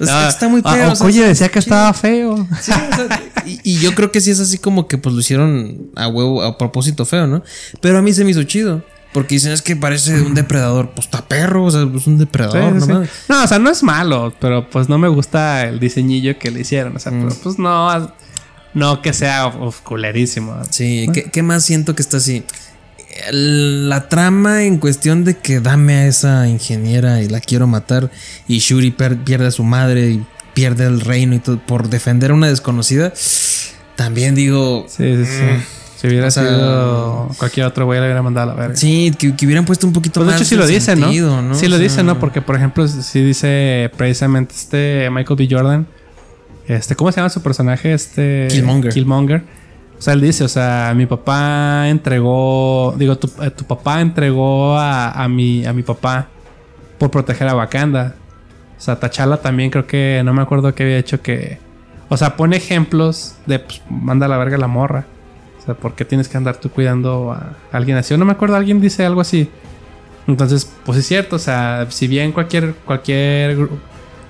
No, 0.01 0.29
está 0.29 0.49
muy 0.49 0.61
ah, 0.65 0.73
feo. 0.75 0.93
o 0.93 0.97
sea, 0.97 1.05
Okoye 1.07 1.19
está 1.21 1.29
decía 1.29 1.49
que 1.49 1.61
chido. 1.61 1.75
estaba 1.77 1.93
feo. 1.95 2.49
Sí, 2.61 2.73
o 2.73 2.97
sea, 2.97 3.23
y, 3.47 3.61
y 3.63 3.79
yo 3.79 3.95
creo 3.95 4.11
que 4.13 4.21
sí 4.21 4.31
es 4.31 4.39
así 4.41 4.59
como 4.59 4.89
que 4.89 4.99
pues 4.99 5.15
lo 5.15 5.21
hicieron 5.21 5.89
a 5.97 6.09
huevo, 6.09 6.43
a 6.43 6.59
propósito 6.59 7.07
feo, 7.07 7.27
¿no? 7.27 7.43
Pero 7.81 7.99
a 7.99 8.03
mí 8.03 8.13
se 8.13 8.25
me 8.25 8.33
hizo 8.33 8.43
chido. 8.43 8.85
Porque 9.15 9.37
dicen 9.37 9.53
es 9.53 9.63
que 9.63 9.77
parece 9.77 10.21
un 10.21 10.35
depredador. 10.35 10.91
Pues 10.91 11.07
está 11.07 11.27
perro, 11.27 11.65
o 11.65 11.71
sea, 11.71 11.83
es 11.95 12.07
un 12.09 12.19
depredador, 12.19 12.81
sí, 12.83 12.89
¿no? 12.89 13.05
sí. 13.05 13.11
No, 13.29 13.45
o 13.45 13.47
sea, 13.47 13.59
no 13.61 13.71
es 13.71 13.83
malo, 13.85 14.35
pero 14.41 14.69
pues 14.69 14.89
no 14.89 14.99
me 14.99 15.07
gusta 15.09 15.63
el 15.69 15.79
diseñillo 15.81 16.37
que 16.39 16.51
le 16.51 16.61
hicieron. 16.61 16.97
O 16.97 16.99
sea, 16.99 17.13
Mm. 17.13 17.29
pero, 17.29 17.41
pues 17.43 17.59
no, 17.59 18.13
no 18.75 19.03
que 19.03 19.13
sea 19.13 19.47
uf, 19.47 19.81
culerísimo. 19.83 20.57
Sí, 20.69 21.07
¿qué, 21.15 21.31
qué 21.31 21.43
más 21.45 21.65
siento 21.65 21.95
que 21.95 22.03
está 22.03 22.17
así? 22.17 22.43
La 23.31 24.09
trama 24.09 24.65
en 24.65 24.79
cuestión 24.79 25.25
de 25.25 25.37
que 25.37 25.61
dame 25.61 25.95
a 25.95 26.07
esa 26.07 26.49
ingeniera 26.49 27.23
y 27.23 27.29
la 27.29 27.41
quiero 27.41 27.67
matar 27.67 28.11
y 28.49 28.59
Shuri 28.59 28.91
pierde 28.91 29.47
a 29.47 29.51
su 29.51 29.63
madre 29.65 30.11
y 30.11 30.25
pierde 30.55 30.87
el 30.87 31.01
reino 31.01 31.35
y 31.35 31.39
todo 31.39 31.59
por 31.59 31.89
defender 31.89 32.31
a 32.33 32.35
una 32.35 32.49
desconocida. 32.49 33.13
También 33.97 34.35
digo, 34.35 34.87
Sí, 34.89 35.17
sí, 35.17 35.25
sí. 35.25 35.65
Si 36.01 36.09
hubiera 36.09 36.27
Mm. 36.27 36.29
O 36.29 36.31
sea, 36.33 36.43
sido 36.45 37.31
cualquier 37.39 37.67
otro 37.67 37.87
güey, 37.87 37.99
le 38.01 38.07
hubiera 38.07 38.21
mandado 38.23 38.51
a 38.51 38.55
la 38.55 38.61
verga. 38.61 38.77
sí, 38.77 39.15
que, 39.19 39.35
que 39.35 39.47
hubieran 39.47 39.65
puesto 39.65 39.87
un 39.87 39.93
poquito 39.93 40.21
Pues 40.21 40.27
de 40.27 40.33
más. 40.33 40.41
hecho 40.41 40.49
sí 40.49 40.57
lo 40.57 40.67
de 40.67 40.75
dice, 40.75 40.95
sentido, 40.97 41.41
¿no? 41.41 41.55
Sí 41.55 41.67
lo 41.69 41.77
O 41.77 41.79
sea, 41.79 41.83
dice, 41.89 42.03
¿no? 42.03 42.19
Porque, 42.19 42.43
por 42.43 42.57
ejemplo, 42.57 42.87
sí 42.89 43.23
dice 43.23 43.91
precisamente 43.97 44.55
este 44.55 45.09
Michael 45.11 45.37
B. 45.39 45.49
Jordan. 45.51 45.87
Este, 46.67 46.95
¿cómo 46.97 47.11
se 47.13 47.17
llama 47.19 47.31
su 47.31 47.43
personaje? 47.43 47.95
Este. 47.95 48.49
Killmonger. 48.51 48.93
Killmonger. 48.93 49.45
O 49.99 50.03
sea, 50.03 50.15
él 50.15 50.21
dice, 50.21 50.45
o 50.45 50.49
sea, 50.49 50.93
mi 50.95 51.07
papá 51.07 51.89
entregó. 51.89 52.95
Digo, 52.97 53.17
tu, 53.17 53.31
eh, 53.43 53.51
tu 53.51 53.65
papá 53.65 54.01
entregó 54.01 54.77
a, 54.77 55.11
a 55.11 55.29
mi, 55.29 55.65
a 55.65 55.73
mi 55.73 55.83
papá 55.83 56.29
por 56.99 57.11
proteger 57.11 57.49
a 57.49 57.57
Wakanda. 57.57 58.15
O 58.77 58.81
sea, 58.81 58.99
T'Challa 58.99 59.39
también 59.39 59.71
creo 59.71 59.87
que. 59.87 60.23
No 60.25 60.35
me 60.35 60.43
acuerdo 60.43 60.75
qué 60.75 60.83
había 60.83 60.99
hecho 60.99 61.23
que. 61.23 61.59
O 62.09 62.17
sea, 62.17 62.37
pone 62.37 62.57
ejemplos 62.57 63.37
de 63.47 63.61
pues, 63.61 63.83
manda 63.89 64.27
a 64.27 64.29
la 64.29 64.37
verga 64.37 64.59
la 64.59 64.67
morra. 64.67 65.07
O 65.59 65.65
sea, 65.65 65.75
¿por 65.75 65.95
qué 65.95 66.05
tienes 66.05 66.29
que 66.29 66.37
andar 66.37 66.57
tú 66.57 66.71
cuidando 66.71 67.33
a 67.33 67.57
alguien 67.73 67.97
así? 67.97 68.11
Yo 68.13 68.19
no 68.19 68.27
me 68.27 68.33
acuerdo, 68.33 68.57
alguien 68.57 68.81
dice 68.81 69.07
algo 69.07 69.23
así. 69.23 69.49
Entonces, 70.27 70.71
pues 70.85 70.99
es 70.99 71.07
cierto, 71.07 71.37
o 71.37 71.39
sea, 71.39 71.87
si 71.91 72.07
bien 72.07 72.33
cualquier, 72.33 72.75
cualquier 72.85 73.69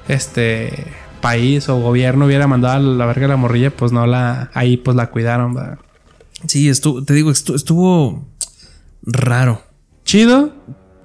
este 0.08 0.86
país 1.24 1.68
o 1.68 1.80
gobierno 1.80 2.26
hubiera 2.26 2.46
mandado 2.46 2.74
a 2.76 2.78
la 2.78 3.06
verga 3.06 3.26
la 3.28 3.36
morrilla, 3.36 3.70
pues 3.70 3.92
no 3.92 4.06
la, 4.06 4.50
ahí 4.54 4.76
pues 4.76 4.94
la 4.96 5.06
cuidaron, 5.10 5.54
¿verdad? 5.54 5.78
Sí, 6.46 6.68
estuvo, 6.68 7.02
te 7.02 7.14
digo, 7.14 7.30
estu- 7.30 7.54
estuvo 7.54 8.24
raro. 9.02 9.62
Chido. 10.04 10.52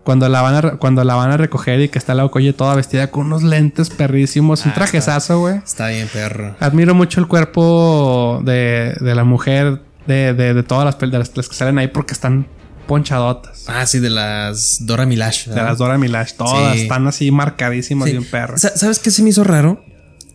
Cuando 0.03 0.27
la 0.27 0.41
van 0.41 0.55
a, 0.55 0.71
cuando 0.77 1.03
la 1.03 1.13
van 1.15 1.31
a 1.31 1.37
recoger 1.37 1.79
y 1.81 1.89
que 1.89 1.99
está 1.99 2.15
la 2.15 2.25
Okoye 2.25 2.51
toda 2.53 2.73
vestida 2.75 3.11
con 3.11 3.27
unos 3.27 3.43
lentes 3.43 3.89
perrísimos, 3.91 4.65
un 4.65 4.71
Ah, 4.71 4.73
trajezazo, 4.73 5.39
güey. 5.39 5.57
Está 5.57 5.89
bien, 5.89 6.07
perro. 6.11 6.55
Admiro 6.59 6.95
mucho 6.95 7.19
el 7.19 7.27
cuerpo 7.27 8.41
de, 8.43 8.95
de 8.99 9.15
la 9.15 9.23
mujer, 9.23 9.81
de, 10.07 10.33
de, 10.33 10.53
de 10.55 10.63
todas 10.63 10.85
las, 10.85 10.97
de 10.99 11.17
las, 11.17 11.37
las 11.37 11.47
que 11.47 11.53
salen 11.55 11.77
ahí 11.77 11.89
porque 11.89 12.13
están 12.13 12.47
ponchadotas. 12.87 13.65
Ah, 13.67 13.85
sí, 13.85 13.99
de 13.99 14.09
las 14.09 14.83
Dora 14.87 15.05
Milash. 15.05 15.47
De 15.49 15.61
las 15.61 15.77
Dora 15.77 15.97
Milash, 15.99 16.33
todas 16.33 16.73
Sí. 16.75 16.81
están 16.83 17.05
así 17.07 17.29
marcadísimas 17.29 18.07
Sí. 18.07 18.13
de 18.13 18.19
un 18.19 18.25
perro. 18.25 18.57
Sa- 18.57 18.75
¿Sabes 18.75 18.97
qué 18.97 19.11
se 19.11 19.21
me 19.21 19.29
hizo 19.29 19.43
raro? 19.43 19.83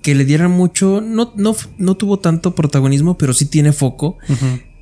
Que 0.04 0.14
le 0.14 0.24
dieran 0.26 0.50
mucho. 0.50 1.00
No, 1.00 1.32
no, 1.34 1.56
no 1.78 1.94
tuvo 1.96 2.18
tanto 2.18 2.54
protagonismo, 2.54 3.16
pero 3.16 3.32
sí 3.32 3.46
tiene 3.46 3.72
foco. 3.72 4.18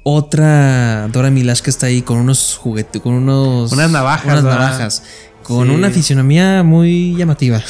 Otra 0.03 1.09
Dora 1.13 1.31
Milash 1.31 1.61
que 1.61 1.71
está 1.71 1.87
ahí 1.87 2.03
con 2.03 2.19
unos 2.19 2.57
juguetes, 2.61 3.01
con 3.01 3.15
unos. 3.15 3.71
Unas 3.73 3.91
navajas, 3.91 4.27
Unas 4.33 4.43
navajas. 4.45 5.03
Con 5.45 5.69
Sí. 5.69 5.75
una 5.75 5.91
fisionomía 5.91 6.65
muy 6.65 7.15
llamativa. 7.17 7.63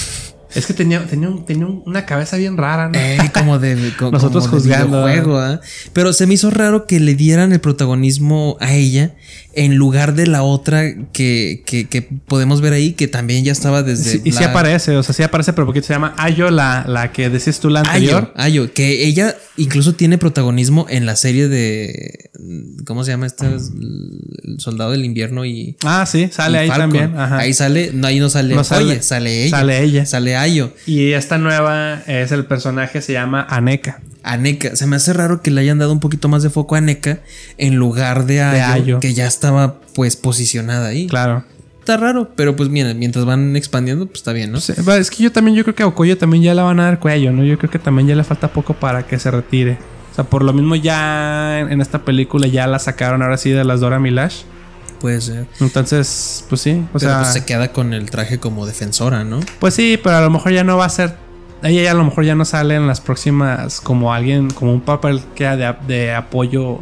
Es 0.55 0.67
que 0.67 0.75
tenía, 0.75 1.05
tenía, 1.07 1.29
un- 1.29 1.45
tenía 1.45 1.67
un- 1.67 1.83
una 1.87 2.05
cabeza 2.07 2.37
bien 2.37 2.57
rara, 2.57 2.89
¿no? 2.89 2.99
Eh, 2.99 3.19
como 3.33 3.59
de. 3.59 3.75
Nosotros 4.01 4.45
como 4.49 4.57
de 4.61 4.63
juzgando, 4.63 5.05
videojuego, 5.05 5.39
¿ah? 5.39 5.61
Pero 5.93 6.13
se 6.13 6.27
me 6.27 6.35
hizo 6.35 6.51
raro 6.51 6.87
que 6.87 7.01
le 7.01 7.15
dieran 7.15 7.53
el 7.53 7.61
protagonismo 7.61 8.57
a 8.61 8.73
ella 8.75 9.15
en 9.55 9.77
lugar 9.77 10.15
de 10.15 10.27
la 10.27 10.43
otra 10.43 10.95
que, 11.13 11.63
que, 11.67 11.87
que 11.89 12.01
podemos 12.03 12.61
ver 12.63 12.73
ahí, 12.73 12.93
que 12.95 13.07
también 13.09 13.45
ya 13.45 13.53
estaba 13.53 13.83
desde. 13.83 14.13
Sí, 14.13 14.21
y 14.25 14.33
sí 14.33 14.43
aparece, 14.45 14.97
o 14.97 15.03
sea, 15.03 15.15
sí 15.15 15.23
aparece, 15.23 15.53
pero 15.53 15.67
poquito 15.67 15.87
se 15.87 15.93
llama 15.93 16.15
Ayo, 16.17 16.51
la, 16.51 16.85
la 16.89 17.13
que 17.13 17.29
decías 17.29 17.61
tú 17.61 17.69
la 17.69 17.81
anterior. 17.81 18.33
Ayo, 18.37 18.63
Ayo, 18.65 18.73
que 18.75 19.05
ella 19.07 19.37
incluso 19.59 19.95
tiene 19.95 20.17
protagonismo 20.19 20.87
en 20.89 21.05
la 21.07 21.17
serie 21.17 21.49
de. 21.49 22.31
¿Cómo 22.87 23.05
se 23.05 23.11
llama 23.13 23.27
este? 23.27 23.47
El 23.47 23.61
soldado 24.59 24.93
del 24.93 25.05
invierno 25.05 25.45
y. 25.45 25.77
Ah, 25.85 26.07
sí, 26.07 26.29
sale 26.33 26.57
y 26.59 26.61
ahí 26.63 26.69
Falcon. 26.69 26.91
también. 26.91 27.19
Ajá. 27.21 27.39
Ahí 27.39 27.53
sale, 27.55 27.91
no, 27.93 28.07
ahí 28.07 28.21
no 28.21 28.31
sale. 28.31 28.55
No 28.55 28.65
sale. 28.65 28.85
Oye, 28.93 29.03
sale 29.03 29.45
ella. 29.45 29.51
Sale 29.59 29.83
ella. 29.83 30.07
Sale 30.07 30.37
Y 30.87 31.13
esta 31.13 31.39
nueva 31.39 32.03
es 32.07 32.33
el 32.33 32.45
personaje, 32.47 33.01
se 33.01 33.13
llama 33.13 33.47
Aneka. 33.49 34.01
A 34.25 34.37
NECA. 34.37 34.77
Se 34.77 34.87
me 34.87 34.97
hace 34.97 35.13
raro 35.13 35.43
que 35.43 35.51
le 35.51 35.61
hayan 35.61 35.79
dado 35.79 35.93
un 35.93 36.01
poquito 36.01 36.29
más 36.29 36.43
de 36.43 36.51
foco 36.51 36.77
a 36.77 36.81
NECA 36.81 37.19
en 37.59 37.75
lugar 37.75 38.25
de 38.27 38.41
Ayo, 38.41 38.73
Ayo. 38.73 39.01
que 39.01 39.15
ya 39.15 39.27
estaba 39.27 39.81
pues 39.95 40.17
posicionada 40.17 40.89
ahí. 40.89 41.09
Claro. 41.09 41.45
Está 41.81 41.97
raro, 41.97 42.31
pero 42.37 42.55
pues 42.55 42.69
mira, 42.69 42.95
mientras 42.95 43.25
van 43.25 43.57
expandiendo, 43.57 44.07
pues 44.07 44.19
está 44.21 44.33
bien, 44.33 44.53
¿no? 44.53 44.61
Sí, 44.61 44.75
va, 44.89 44.97
es 44.99 45.11
que 45.11 45.25
yo 45.25 45.33
también, 45.33 45.57
yo 45.57 45.65
creo 45.65 45.75
que 45.75 45.83
a 45.83 45.89
Okoye 45.89 46.15
también 46.15 46.45
ya 46.45 46.55
le 46.55 46.63
van 46.63 46.79
a 46.79 46.85
dar 46.85 47.01
cuello, 47.01 47.33
¿no? 47.33 47.43
Yo 47.43 47.59
creo 47.59 47.71
que 47.73 47.81
también 47.81 48.07
ya 48.07 48.15
le 48.15 48.23
falta 48.23 48.53
poco 48.53 48.75
para 48.75 49.05
que 49.05 49.19
se 49.19 49.33
retire. 49.33 49.79
O 50.13 50.15
sea, 50.15 50.23
por 50.23 50.45
lo 50.45 50.53
mismo 50.53 50.77
ya 50.77 51.59
en 51.59 51.73
en 51.73 51.81
esta 51.81 52.05
película 52.05 52.47
ya 52.47 52.69
la 52.69 52.79
sacaron 52.79 53.23
ahora 53.23 53.37
sí 53.37 53.51
de 53.51 53.65
las 53.65 53.81
Dora 53.81 53.99
Milash. 53.99 54.43
Puede 55.03 55.21
ser. 55.21 55.47
Entonces, 55.59 56.45
pues 56.49 56.61
sí. 56.61 56.71
O 56.95 56.99
Pero 56.99 57.01
sea, 57.01 57.19
pues 57.23 57.33
se 57.33 57.45
queda 57.45 57.73
con 57.73 57.93
el 57.93 58.09
traje 58.09 58.39
como 58.39 58.67
defensora, 58.67 59.25
¿no? 59.25 59.41
Pues 59.59 59.75
sí, 59.75 59.99
pero 60.01 60.17
a 60.17 60.21
lo 60.21 60.31
mejor 60.31 60.53
ya 60.53 60.63
no 60.63 60.77
va 60.77 60.85
a 60.85 60.89
ser. 60.91 61.17
Ella 61.65 61.83
ya 61.83 61.91
a 61.91 61.95
lo 61.95 62.05
mejor 62.05 62.25
ya 62.25 62.37
no 62.37 62.45
sale 62.45 62.77
en 62.77 62.87
las 62.87 63.01
próximas 63.01 63.81
como 63.81 64.15
alguien, 64.15 64.51
como 64.51 64.73
un 64.73 64.81
papel 64.81 65.21
que 65.35 65.45
de, 65.45 65.75
de 65.89 66.15
apoyo 66.15 66.79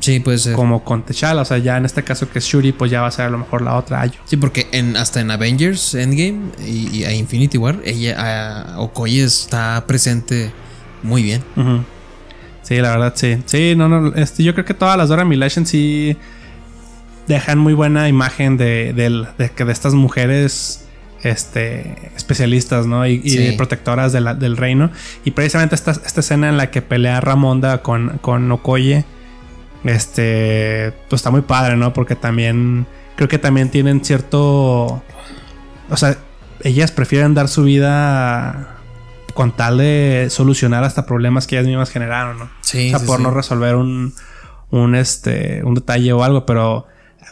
Sí, 0.00 0.18
puede 0.18 0.38
ser. 0.38 0.54
como 0.54 0.82
con 0.82 1.04
T'Challa. 1.04 1.40
O 1.40 1.44
sea, 1.44 1.58
ya 1.58 1.76
en 1.76 1.84
este 1.84 2.02
caso 2.02 2.28
que 2.28 2.40
es 2.40 2.44
Shuri, 2.44 2.72
pues 2.72 2.90
ya 2.90 3.00
va 3.00 3.06
a 3.06 3.10
ser 3.12 3.26
a 3.26 3.30
lo 3.30 3.38
mejor 3.38 3.62
la 3.62 3.76
otra 3.76 4.00
Ayo. 4.00 4.18
Sí, 4.24 4.36
porque 4.36 4.66
en, 4.72 4.96
hasta 4.96 5.20
en 5.20 5.30
Avengers 5.30 5.94
Endgame 5.94 6.50
y, 6.66 7.04
Infinity 7.04 7.58
War, 7.58 7.78
ella, 7.84 8.74
a 8.74 8.80
Okoye 8.80 9.22
está 9.22 9.84
presente 9.86 10.50
muy 11.04 11.22
bien. 11.22 11.42
Sí, 12.62 12.76
la 12.76 12.90
verdad, 12.90 13.12
sí. 13.14 13.38
Sí, 13.46 13.74
no, 13.76 13.88
no. 13.88 14.14
Este, 14.16 14.42
yo 14.42 14.52
creo 14.54 14.64
que 14.64 14.74
todas 14.74 14.96
las 14.96 15.08
Dora 15.08 15.24
Milash 15.24 15.58
en 15.58 15.66
sí 15.66 16.16
dejan 17.28 17.58
muy 17.58 17.74
buena 17.74 18.08
imagen 18.08 18.56
de, 18.56 18.92
de 18.92 19.50
que 19.50 19.64
de 19.64 19.72
estas 19.72 19.94
mujeres 19.94 20.86
este, 21.22 22.10
especialistas, 22.16 22.86
¿no? 22.86 23.06
Y, 23.06 23.54
protectoras 23.56 24.12
de 24.12 24.20
la- 24.20 24.34
del 24.34 24.56
reino. 24.56 24.90
Y 25.24 25.30
precisamente 25.32 25.74
esta, 25.74 25.92
esta 25.92 26.20
escena 26.20 26.48
en 26.48 26.56
la 26.56 26.70
que 26.70 26.82
pelea 26.82 27.20
Ramonda 27.20 27.82
con, 27.82 28.18
con 28.20 28.50
Okoye. 28.50 29.04
Este, 29.84 30.92
pues 31.08 31.20
está 31.20 31.30
muy 31.30 31.42
padre, 31.42 31.76
¿no? 31.76 31.92
Porque 31.92 32.14
también 32.16 32.86
creo 33.16 33.28
que 33.28 33.38
también 33.38 33.68
tienen 33.68 34.04
cierto, 34.04 35.02
o 35.90 35.96
sea, 35.96 36.16
ellas 36.62 36.92
prefieren 36.92 37.34
dar 37.34 37.48
su 37.48 37.64
vida 37.64 38.76
con 39.34 39.50
tal 39.56 39.78
de 39.78 40.28
solucionar 40.30 40.84
hasta 40.84 41.04
problemas 41.06 41.46
que 41.46 41.56
ellas 41.56 41.66
mismas 41.66 41.90
generaron, 41.90 42.38
¿no? 42.38 42.50
Sí, 42.60 42.88
o 42.88 42.90
sea, 42.90 42.98
sí, 43.00 43.06
por 43.06 43.16
sí. 43.18 43.22
no 43.24 43.30
resolver 43.32 43.74
un, 43.76 44.14
un, 44.70 44.94
este, 44.94 45.62
un 45.64 45.74
detalle 45.74 46.12
o 46.12 46.22
algo, 46.22 46.46
pero 46.46 46.86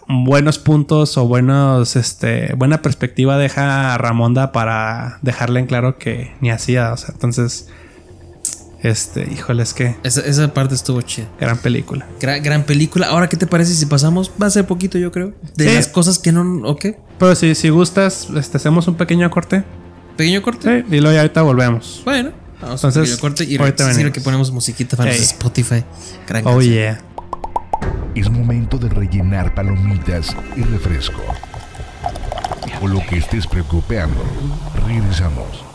buenos 0.08 0.58
puntos 0.58 1.16
o 1.18 1.26
buenos, 1.26 1.96
este, 1.96 2.52
buena 2.54 2.82
perspectiva 2.82 3.36
deja 3.38 3.94
a 3.94 3.98
Ramonda 3.98 4.52
para 4.52 5.18
dejarle 5.22 5.60
en 5.60 5.66
claro 5.66 5.98
que 5.98 6.32
ni 6.40 6.50
hacía, 6.50 6.92
o 6.92 6.96
sea, 6.96 7.10
entonces, 7.12 7.68
este, 8.82 9.28
híjole, 9.30 9.62
es 9.62 9.74
que 9.74 9.96
Esa, 10.04 10.22
esa 10.22 10.52
parte 10.54 10.74
estuvo 10.74 11.02
chida. 11.02 11.26
gran 11.38 11.58
película. 11.58 12.06
Gran, 12.18 12.42
gran 12.42 12.62
película. 12.64 13.08
Ahora, 13.08 13.28
¿qué 13.28 13.36
te 13.36 13.46
parece 13.46 13.74
si 13.74 13.84
pasamos? 13.86 14.30
Va 14.42 14.46
a 14.46 14.50
ser 14.50 14.66
poquito, 14.66 14.96
yo 14.98 15.12
creo. 15.12 15.34
De 15.54 15.68
Sí. 15.68 15.74
las 15.74 15.88
cosas 15.88 16.18
que 16.18 16.32
no. 16.32 16.66
¿O 16.66 16.76
qué? 16.76 16.98
Pero 17.18 17.34
si, 17.34 17.54
si 17.54 17.68
gustas, 17.68 18.28
este, 18.34 18.56
hacemos 18.56 18.88
un 18.88 18.94
pequeño 18.94 19.28
corte. 19.30 19.64
Pequeño 20.16 20.40
corte. 20.40 20.84
Sí, 20.88 20.96
y 20.96 21.00
luego 21.00 21.14
ya 21.14 21.20
ahorita 21.20 21.42
volvemos. 21.42 22.00
Bueno, 22.06 22.30
vamos 22.62 22.82
Entonces, 22.82 22.96
a 22.96 23.00
un 23.00 23.04
pequeño 23.04 23.20
corte 23.20 23.44
y 23.44 23.56
ahorita 23.58 24.12
que 24.12 24.20
ponemos 24.22 24.50
musiquita 24.50 24.96
para 24.96 25.10
los 25.10 25.18
Ey. 25.18 25.24
Spotify. 25.26 25.84
Gran 26.26 26.46
Oh 26.46 26.52
canción. 26.54 26.72
yeah. 26.74 27.02
Es 28.14 28.28
momento 28.28 28.76
de 28.76 28.88
rellenar 28.88 29.54
palomitas 29.54 30.36
y 30.56 30.62
refresco. 30.62 31.22
O 32.82 32.88
lo 32.88 33.00
que 33.06 33.18
estés 33.18 33.46
preocupando. 33.46 34.22
Regresamos. 34.86 35.69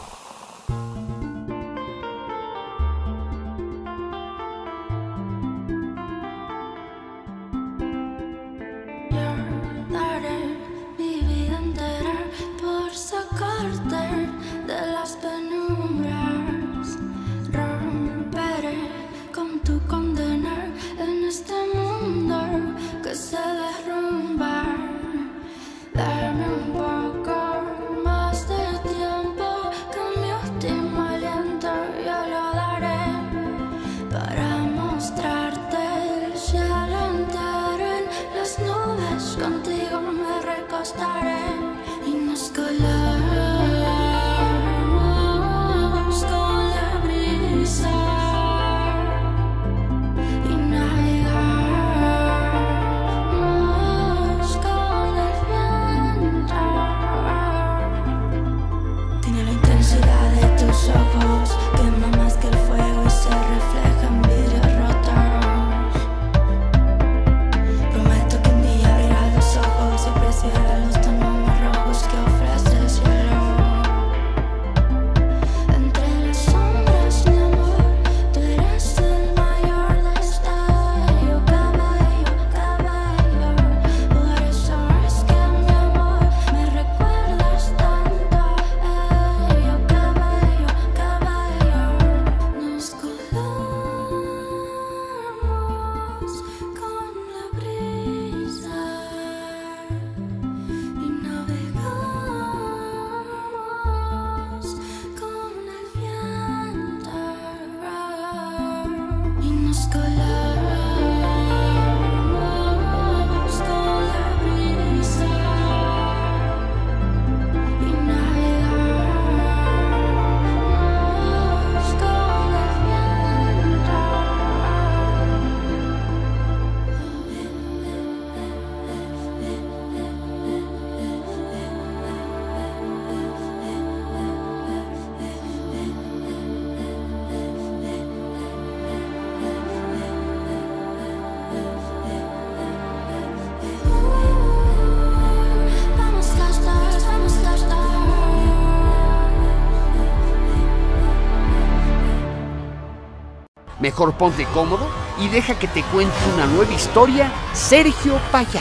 Mejor 153.95 154.17
ponte 154.17 154.43
cómodo 154.53 154.89
y 155.23 155.29
deja 155.29 155.57
que 155.57 155.69
te 155.69 155.81
cuente 155.83 156.13
una 156.35 156.45
nueva 156.47 156.69
historia 156.73 157.31
Sergio 157.53 158.19
Payá. 158.29 158.59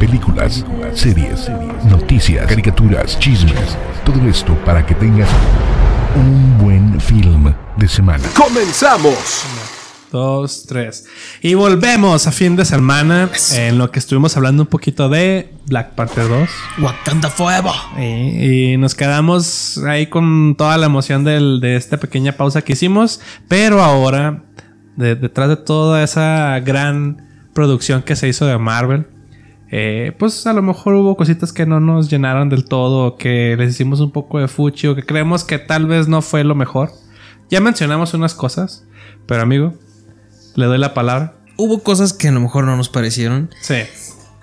Películas, 0.00 0.64
series, 0.94 1.50
noticias, 1.90 2.46
caricaturas, 2.46 3.18
chismes. 3.18 3.76
Todo 4.02 4.26
esto 4.26 4.54
para 4.64 4.86
que 4.86 4.94
tengas 4.94 5.28
un 6.16 6.56
buen 6.56 6.98
film 7.02 7.52
de 7.76 7.86
semana. 7.86 8.24
¡Comenzamos! 8.34 9.44
Dos, 10.10 10.64
tres. 10.66 11.06
Y 11.42 11.52
volvemos 11.54 12.26
a 12.26 12.32
fin 12.32 12.54
de 12.56 12.64
semana 12.66 13.30
en 13.54 13.76
lo 13.78 13.90
que 13.90 13.98
estuvimos 13.98 14.36
hablando 14.38 14.62
un 14.62 14.68
poquito 14.68 15.08
de 15.10 15.54
Black 15.66 15.94
Panther 15.94 16.28
2. 16.28 16.48
Wakanda 16.80 17.30
Forever. 17.30 17.72
Y, 17.98 18.72
y 18.72 18.76
nos 18.78 18.94
quedamos 18.94 19.78
ahí 19.86 20.06
con 20.08 20.54
toda 20.56 20.76
la 20.78 20.84
emoción 20.86 21.24
del- 21.24 21.60
de 21.60 21.76
esta 21.76 21.96
pequeña 21.98 22.32
pausa 22.32 22.60
que 22.60 22.74
hicimos. 22.74 23.20
Pero 23.48 23.82
ahora, 23.82 24.42
de- 24.96 25.14
detrás 25.16 25.48
de 25.48 25.56
toda 25.56 26.02
esa 26.02 26.58
gran 26.60 27.28
producción 27.54 28.02
que 28.02 28.16
se 28.16 28.28
hizo 28.28 28.46
de 28.46 28.56
Marvel, 28.58 29.06
eh, 29.70 30.12
pues 30.18 30.46
a 30.46 30.52
lo 30.52 30.60
mejor 30.62 30.94
hubo 30.94 31.16
cositas 31.16 31.52
que 31.52 31.64
no 31.66 31.80
nos 31.80 32.10
llenaron 32.10 32.48
del 32.48 32.64
todo, 32.64 33.06
o 33.06 33.16
que 33.16 33.56
les 33.58 33.70
hicimos 33.70 34.00
un 34.00 34.10
poco 34.10 34.38
de 34.38 34.48
fuchi, 34.48 34.86
o 34.86 34.94
que 34.94 35.02
creemos 35.04 35.44
que 35.44 35.58
tal 35.58 35.86
vez 35.86 36.08
no 36.08 36.20
fue 36.22 36.44
lo 36.44 36.54
mejor. 36.54 36.90
Ya 37.50 37.60
mencionamos 37.60 38.12
unas 38.14 38.34
cosas, 38.34 38.84
pero 39.26 39.42
amigo, 39.42 39.74
le 40.56 40.66
doy 40.66 40.78
la 40.78 40.92
palabra. 40.94 41.34
Hubo 41.56 41.82
cosas 41.82 42.12
que 42.12 42.28
a 42.28 42.32
lo 42.32 42.40
mejor 42.40 42.64
no 42.64 42.76
nos 42.76 42.88
parecieron. 42.88 43.50
Sí. 43.62 43.76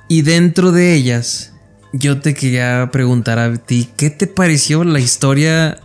Y 0.07 0.21
dentro 0.23 0.71
de 0.71 0.93
ellas, 0.95 1.53
yo 1.93 2.19
te 2.19 2.33
quería 2.33 2.89
preguntar 2.91 3.37
a 3.39 3.55
ti, 3.57 3.89
¿qué 3.97 4.09
te 4.09 4.25
pareció 4.27 4.83
la 4.83 4.99
historia 4.99 5.79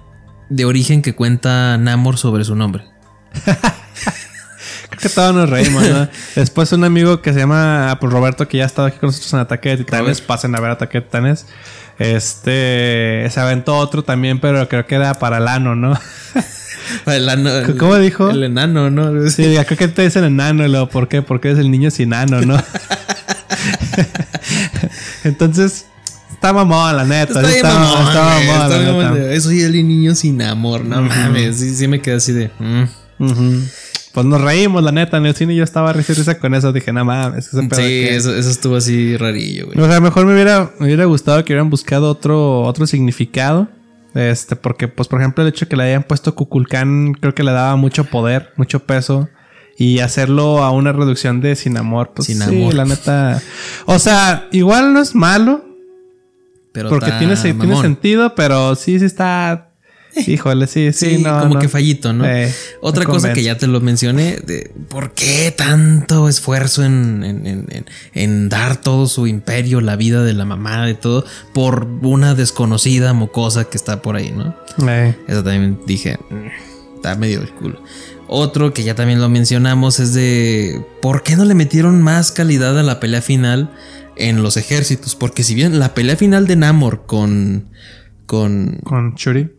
de 0.48 0.64
origen 0.64 1.02
que 1.02 1.14
cuenta 1.14 1.76
Namor 1.78 2.16
sobre 2.18 2.44
su 2.44 2.54
nombre? 2.56 2.84
Que 5.00 5.08
todos 5.08 5.34
nos 5.34 5.48
reímos, 5.50 5.82
¿no? 5.88 6.08
Después 6.36 6.72
un 6.72 6.84
amigo 6.84 7.20
que 7.22 7.32
se 7.32 7.38
llama 7.40 7.96
pues, 8.00 8.12
Roberto, 8.12 8.46
que 8.48 8.58
ya 8.58 8.64
ha 8.64 8.66
estado 8.66 8.88
aquí 8.88 8.98
con 8.98 9.08
nosotros 9.08 9.32
en 9.34 9.38
Ataque 9.40 9.70
de 9.70 9.76
Titanes, 9.78 10.20
pasen 10.20 10.54
a 10.56 10.60
ver 10.60 10.70
Ataque 10.70 10.98
de 10.98 11.02
Titanes. 11.06 11.46
Este 11.98 13.28
se 13.30 13.40
aventó 13.40 13.76
otro 13.76 14.02
también, 14.02 14.40
pero 14.40 14.68
creo 14.68 14.84
que 14.86 14.96
era 14.96 15.14
para 15.14 15.38
el 15.38 15.46
ano, 15.48 15.74
¿no? 15.76 15.98
El 17.06 17.28
ano- 17.30 17.48
el- 17.50 17.76
¿Cómo 17.78 17.96
dijo? 17.96 18.28
El 18.28 18.42
enano, 18.44 18.90
¿no? 18.90 19.30
Sí, 19.30 19.54
ya 19.54 19.64
creo 19.64 19.78
que 19.78 19.88
te 19.88 20.02
dicen 20.02 20.22
enano, 20.24 20.66
y 20.66 20.68
luego, 20.68 20.86
¿por 20.90 21.08
qué? 21.08 21.22
Porque 21.22 21.48
eres 21.48 21.60
el 21.60 21.70
niño 21.70 21.90
sin 21.90 22.12
ano, 22.12 22.42
¿no? 22.42 22.58
Entonces, 25.24 25.86
está 26.32 26.52
mamón, 26.52 26.96
la 26.96 27.04
neta. 27.04 27.40
Está 27.40 27.48
sí 27.50 27.56
está, 27.56 27.74
mamón, 27.74 28.08
está 28.08 28.24
mamón, 28.24 29.02
mamón. 29.02 29.30
Eso 29.30 29.52
y 29.52 29.62
el 29.62 29.72
niño 29.72 30.14
sin 30.14 30.40
amor, 30.42 30.84
no 30.84 31.02
mames. 31.02 31.58
Sí, 31.58 31.74
sí 31.74 31.88
me 31.88 32.00
quedé 32.00 32.16
así 32.16 32.32
de. 32.32 32.50
mm. 32.58 32.84
Pues 34.14 34.24
nos 34.26 34.40
reímos, 34.40 34.82
la 34.82 34.92
neta. 34.92 35.16
En 35.16 35.26
el 35.26 35.34
cine 35.34 35.54
yo 35.56 35.64
estaba 35.64 35.92
risa 35.92 36.38
con 36.38 36.54
eso. 36.54 36.72
Dije, 36.72 36.92
no 36.92 37.04
mames. 37.04 37.48
ese 37.48 37.62
pedo 37.64 37.74
Sí, 37.80 37.82
que- 37.82 38.14
eso, 38.16 38.34
eso 38.34 38.48
estuvo 38.48 38.76
así 38.76 39.16
rarillo, 39.16 39.66
güey. 39.66 39.78
O 39.80 39.88
sea, 39.90 40.00
mejor 40.00 40.24
me 40.24 40.34
hubiera, 40.34 40.70
me 40.78 40.86
hubiera 40.86 41.04
gustado 41.04 41.44
que 41.44 41.52
hubieran 41.52 41.68
buscado 41.68 42.08
otro, 42.10 42.60
otro 42.62 42.86
significado. 42.86 43.68
Este, 44.14 44.54
porque, 44.54 44.86
pues, 44.86 45.08
por 45.08 45.20
ejemplo, 45.20 45.42
el 45.42 45.48
hecho 45.48 45.64
de 45.64 45.68
que 45.70 45.76
le 45.76 45.82
hayan 45.82 46.04
puesto 46.04 46.36
Cuculcán, 46.36 47.14
creo 47.14 47.34
que 47.34 47.42
le 47.42 47.50
daba 47.50 47.74
mucho 47.74 48.04
poder, 48.04 48.52
mucho 48.56 48.78
peso. 48.80 49.28
Y 49.76 49.98
hacerlo 49.98 50.62
a 50.62 50.70
una 50.70 50.92
reducción 50.92 51.40
de 51.40 51.56
sin 51.56 51.76
amor, 51.76 52.12
pues 52.14 52.26
Sin 52.26 52.38
sí, 52.40 52.44
amor. 52.62 52.74
la 52.74 52.84
neta. 52.84 53.42
O 53.86 53.98
sea, 53.98 54.46
igual 54.52 54.92
no 54.94 55.00
es 55.00 55.16
malo, 55.16 55.64
Pero 56.70 56.88
porque 56.90 57.10
tiene, 57.18 57.34
tiene 57.34 57.54
mamón. 57.54 57.82
sentido, 57.82 58.36
pero 58.36 58.76
sí, 58.76 59.00
sí 59.00 59.04
está. 59.04 59.72
Híjole, 60.26 60.66
sí, 60.66 60.92
sí, 60.92 61.16
Sí, 61.16 61.22
no. 61.22 61.40
como 61.40 61.54
no. 61.54 61.60
que 61.60 61.68
fallito, 61.68 62.12
¿no? 62.12 62.24
Eh, 62.26 62.52
Otra 62.80 63.04
cosa 63.04 63.32
que 63.32 63.42
ya 63.42 63.56
te 63.58 63.66
lo 63.66 63.80
mencioné, 63.80 64.36
de 64.36 64.70
por 64.88 65.12
qué 65.12 65.52
tanto 65.56 66.28
esfuerzo 66.28 66.84
en, 66.84 67.24
en- 67.24 67.46
en- 67.46 67.66
en- 67.70 67.84
en 68.14 68.48
dar 68.48 68.76
todo 68.80 69.06
su 69.08 69.26
imperio, 69.26 69.80
la 69.80 69.96
vida 69.96 70.22
de 70.22 70.32
la 70.32 70.44
mamá, 70.44 70.86
de 70.86 70.94
todo, 70.94 71.24
por 71.52 71.86
una 72.02 72.34
desconocida 72.34 73.12
mocosa 73.12 73.64
que 73.64 73.76
está 73.76 74.02
por 74.02 74.16
ahí, 74.16 74.30
¿no? 74.30 74.54
Eh, 74.88 75.16
Eso 75.28 75.42
también 75.42 75.80
dije, 75.86 76.18
"Mm, 76.30 76.94
está 76.96 77.14
medio 77.16 77.40
el 77.42 77.50
culo. 77.50 77.80
Otro 78.26 78.72
que 78.72 78.82
ya 78.84 78.94
también 78.94 79.20
lo 79.20 79.28
mencionamos 79.28 80.00
es 80.00 80.14
de 80.14 80.82
por 81.02 81.22
qué 81.22 81.36
no 81.36 81.44
le 81.44 81.54
metieron 81.54 82.00
más 82.00 82.32
calidad 82.32 82.78
a 82.78 82.82
la 82.82 82.98
pelea 82.98 83.20
final 83.20 83.70
en 84.16 84.42
los 84.42 84.56
ejércitos, 84.56 85.14
porque 85.14 85.42
si 85.42 85.54
bien 85.54 85.78
la 85.78 85.92
pelea 85.92 86.16
final 86.16 86.46
de 86.46 86.56
Namor 86.56 87.04
con 87.06 87.68
con 88.26 88.78
con 88.84 89.14
Shuri. 89.16 89.50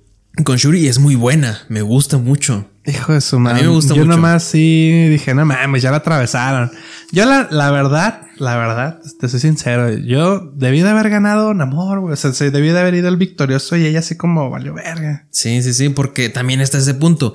Con 0.44 0.58
Shuri 0.58 0.88
es 0.88 1.00
muy 1.00 1.16
buena, 1.16 1.60
me 1.70 1.82
gusta 1.82 2.18
mucho. 2.18 2.70
Hijo 2.86 3.14
de 3.14 3.22
su 3.22 3.40
madre. 3.40 3.62
mí 3.62 3.68
me 3.68 3.74
gusta 3.74 3.96
Yo 3.96 4.06
mucho. 4.06 4.16
nomás 4.16 4.44
sí 4.44 5.08
dije, 5.10 5.34
no 5.34 5.46
mames, 5.46 5.82
ya 5.82 5.90
la 5.92 5.98
atravesaron. 5.98 6.70
Yo 7.12 7.26
la, 7.26 7.48
la 7.50 7.72
verdad, 7.72 8.22
la 8.38 8.58
verdad, 8.58 9.00
te 9.20 9.28
soy 9.30 9.40
sincero, 9.40 9.92
yo 9.98 10.52
debí 10.56 10.82
de 10.82 10.90
haber 10.90 11.10
ganado 11.10 11.54
Namor, 11.54 12.02
güey. 12.02 12.14
O 12.14 12.16
sea, 12.16 12.32
se 12.34 12.52
debí 12.52 12.70
de 12.70 12.80
haber 12.80 12.94
ido 12.96 13.08
el 13.08 13.18
victorioso 13.18 13.76
y 13.76 13.86
ella 13.86 14.00
así 14.00 14.18
como 14.18 14.50
valió 14.50 14.74
verga. 14.74 15.26
Sí, 15.32 15.64
sí, 15.64 15.74
sí, 15.74 15.90
porque 15.90 16.30
también 16.30 16.62
está 16.62 16.78
ese 16.78 16.94
punto. 16.94 17.34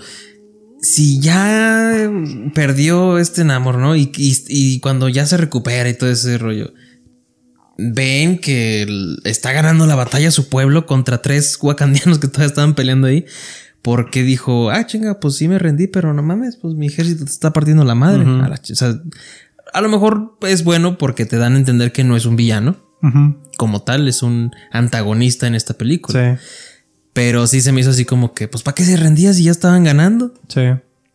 Si 0.83 1.21
ya 1.21 2.11
perdió 2.55 3.19
este 3.19 3.45
Namor, 3.45 3.79
¿no? 3.79 3.97
Y, 3.97 4.13
y- 4.17 4.45
y 4.49 4.81
cuando 4.81 5.09
ya 5.09 5.27
se 5.27 5.37
recupera 5.37 5.89
y 5.89 5.95
todo 5.95 6.11
ese 6.11 6.39
rollo, 6.39 6.73
ven 7.93 8.39
que 8.39 8.87
está 9.25 9.53
ganando 9.53 9.87
la 9.87 9.95
batalla 9.95 10.31
su 10.31 10.49
pueblo 10.49 10.87
contra 10.87 11.23
tres 11.23 11.59
wakandianos 11.61 12.19
que 12.19 12.29
todavía 12.29 12.49
estaban 12.49 12.75
peleando 12.75 13.07
ahí. 13.07 13.25
Porque 13.83 14.23
dijo, 14.23 14.71
ah, 14.71 14.85
chinga, 14.87 15.21
pues 15.21 15.37
sí 15.37 15.49
me 15.49 15.59
rendí, 15.59 15.87
pero 15.87 16.13
no 16.13 16.23
mames, 16.23 16.57
pues 16.57 16.75
mi 16.75 16.87
ejército 16.89 17.25
te 17.25 17.31
está 17.31 17.53
partiendo 17.55 17.83
la 17.85 17.95
madre. 17.95 18.23
a, 18.25 18.49
la 18.49 18.57
ch- 18.57 18.73
o 18.73 18.77
sea, 18.77 19.01
a 19.73 19.81
lo 19.81 19.89
mejor 19.89 20.37
es 20.43 20.65
bueno 20.65 20.99
porque 20.99 21.25
te 21.25 21.37
dan 21.39 21.55
a 21.55 21.57
entender 21.57 21.91
que 21.91 22.05
no 22.05 22.15
es 22.17 22.27
un 22.27 22.37
villano 22.37 22.77
como 23.57 23.81
tal, 23.81 24.07
es 24.09 24.23
un 24.23 24.51
antagonista 24.71 25.47
en 25.47 25.55
esta 25.55 25.73
película. 25.75 26.37
Sí, 26.39 26.45
Pero 27.15 27.47
sí 27.47 27.63
se 27.63 27.73
me 27.73 27.81
hizo 27.81 27.89
así 27.91 28.05
como 28.05 28.35
que, 28.35 28.49
pues, 28.49 28.63
¿para 28.63 28.75
qué 28.75 28.85
se 28.85 28.99
rendía 28.99 29.33
si 29.33 29.45
ya 29.45 29.51
estaban 29.51 29.85
ganando? 29.85 30.35
sí. 30.49 30.61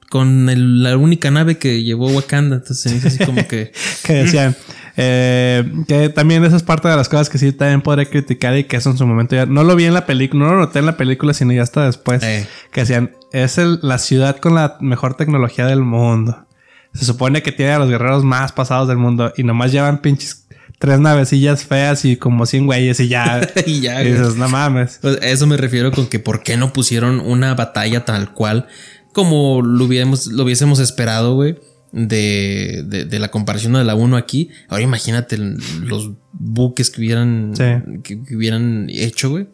Con 0.09 0.49
el- 0.49 0.81
la 0.83 0.95
única 0.97 1.29
nave 1.31 1.57
que 1.57 1.83
llevó 1.83 2.07
Wakanda. 2.11 2.57
Entonces 2.57 2.79
se 2.79 2.89
me 2.89 2.97
hizo 2.97 3.07
así 3.07 3.25
como 3.25 3.47
que. 3.47 3.71
Que 4.03 4.13
decían, 4.13 4.55
eh, 4.97 5.63
que 5.87 6.09
también 6.09 6.43
esa 6.45 6.55
es 6.55 6.63
parte 6.63 6.87
de 6.87 6.95
las 6.95 7.09
cosas 7.09 7.29
que 7.29 7.37
sí 7.37 7.51
también 7.51 7.81
podré 7.81 8.09
criticar 8.09 8.57
y 8.57 8.63
que 8.63 8.77
eso 8.77 8.89
en 8.91 8.97
su 8.97 9.05
momento 9.05 9.35
ya 9.35 9.45
no 9.45 9.63
lo 9.63 9.75
vi 9.75 9.85
en 9.85 9.93
la 9.93 10.05
película, 10.05 10.45
no 10.45 10.53
lo 10.53 10.59
noté 10.59 10.79
en 10.79 10.85
la 10.85 10.97
película, 10.97 11.33
sino 11.33 11.51
ya 11.53 11.63
hasta 11.63 11.85
después. 11.85 12.23
Eh. 12.23 12.47
Que 12.71 12.81
decían, 12.81 13.11
es 13.31 13.57
el- 13.57 13.79
la 13.81 13.97
ciudad 13.97 14.37
con 14.37 14.55
la 14.55 14.77
mejor 14.79 15.15
tecnología 15.15 15.65
del 15.65 15.81
mundo. 15.81 16.45
Se 16.93 17.03
supone 17.05 17.43
que 17.43 17.51
tiene 17.51 17.73
a 17.73 17.79
los 17.79 17.89
guerreros 17.89 18.23
más 18.23 18.53
pasados 18.53 18.87
del 18.87 18.97
mundo 18.97 19.33
y 19.35 19.43
nomás 19.43 19.71
llevan 19.73 20.01
pinches 20.01 20.47
tres 20.79 20.99
navecillas 20.99 21.63
feas 21.65 22.05
y 22.05 22.15
como 22.17 22.45
100 22.45 22.65
güeyes 22.65 22.99
y 23.01 23.09
ya. 23.09 23.41
y 23.65 23.81
ya, 23.81 24.01
y 24.01 24.11
dices, 24.13 24.35
no 24.35 24.47
mames. 24.47 24.99
Pues, 25.01 25.21
a 25.21 25.25
eso 25.27 25.45
me 25.47 25.57
refiero 25.57 25.91
con 25.91 26.07
que 26.07 26.19
por 26.19 26.41
qué 26.41 26.55
no 26.55 26.71
pusieron 26.71 27.19
una 27.19 27.53
batalla 27.53 28.05
tal 28.05 28.33
cual 28.33 28.67
como 29.11 29.61
lo 29.61 29.85
hubiésemos, 29.85 30.27
lo 30.27 30.43
hubiésemos 30.43 30.79
esperado, 30.79 31.35
güey. 31.35 31.57
De, 31.97 32.83
de, 32.85 33.05
de 33.05 33.19
la 33.19 33.29
comparación 33.29 33.71
de 33.71 33.83
la 33.85 33.95
1 33.95 34.17
aquí. 34.17 34.49
Ahora 34.67 34.83
imagínate 34.83 35.37
los 35.37 36.11
buques 36.33 36.89
que 36.89 36.99
hubieran, 36.99 37.53
Sí. 37.55 37.63
que, 38.03 38.21
que 38.21 38.35
hubieran 38.35 38.87
hecho, 38.89 39.29
güey. 39.29 39.47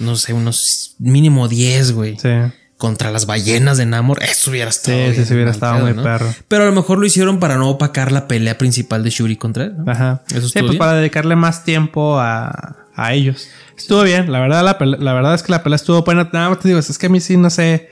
No 0.00 0.16
sé, 0.16 0.32
unos 0.32 0.96
mínimo 0.98 1.46
10, 1.46 1.92
güey. 1.92 2.18
Sí. 2.18 2.28
contra 2.76 3.10
las 3.12 3.24
ballenas 3.26 3.78
de 3.78 3.86
Namor, 3.86 4.20
eso 4.22 4.50
hubiera 4.50 4.68
estado. 4.68 4.98
Sí, 5.10 5.14
sí, 5.14 5.24
sí 5.26 5.34
hubiera 5.34 5.52
estado 5.52 5.78
muy 5.78 5.94
¿no? 5.94 6.02
perro. 6.02 6.26
Pero 6.48 6.64
a 6.64 6.66
lo 6.66 6.72
mejor 6.72 6.98
lo 6.98 7.06
hicieron 7.06 7.38
para 7.38 7.56
no 7.56 7.70
opacar 7.70 8.10
la 8.10 8.26
pelea 8.26 8.58
principal 8.58 9.04
de 9.04 9.10
Shuri 9.10 9.36
contra 9.36 9.64
él. 9.66 9.74
¿no? 9.78 9.90
Ajá. 9.90 10.24
Eso 10.34 10.48
sí, 10.48 10.58
pues 10.58 10.70
bien. 10.72 10.78
para 10.78 10.94
dedicarle 10.94 11.36
más 11.36 11.62
tiempo 11.64 12.18
a, 12.18 12.84
a 12.96 13.14
ellos. 13.14 13.46
Estuvo 13.78 14.02
bien, 14.02 14.30
la 14.32 14.40
verdad, 14.40 14.64
la, 14.64 14.76
la 14.98 15.12
verdad 15.14 15.34
es 15.34 15.42
que 15.44 15.52
la 15.52 15.62
pelea 15.62 15.76
estuvo 15.76 16.02
buena. 16.02 16.28
Nada 16.32 16.48
más 16.50 16.58
te 16.58 16.66
digo, 16.68 16.80
es 16.80 16.98
que 16.98 17.06
a 17.06 17.10
mí 17.10 17.20
sí 17.20 17.36
no 17.36 17.48
sé. 17.48 17.90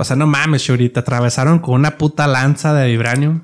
O 0.00 0.04
sea, 0.04 0.16
no 0.16 0.26
mames, 0.26 0.62
Shuri, 0.62 0.88
te 0.88 1.00
atravesaron 1.00 1.58
con 1.58 1.74
una 1.74 1.98
puta 1.98 2.26
lanza 2.26 2.72
de 2.72 2.88
vibranium. 2.88 3.42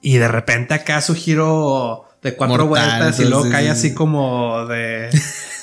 Y 0.00 0.18
de 0.18 0.28
repente 0.28 0.72
acá 0.72 1.00
su 1.00 1.16
giro 1.16 2.04
de 2.22 2.36
cuatro 2.36 2.66
Mortal, 2.66 3.00
vueltas 3.00 3.18
y 3.18 3.24
luego 3.24 3.50
cae 3.50 3.64
sí, 3.64 3.68
así 3.70 3.88
sí. 3.88 3.94
como 3.94 4.66
de. 4.66 5.10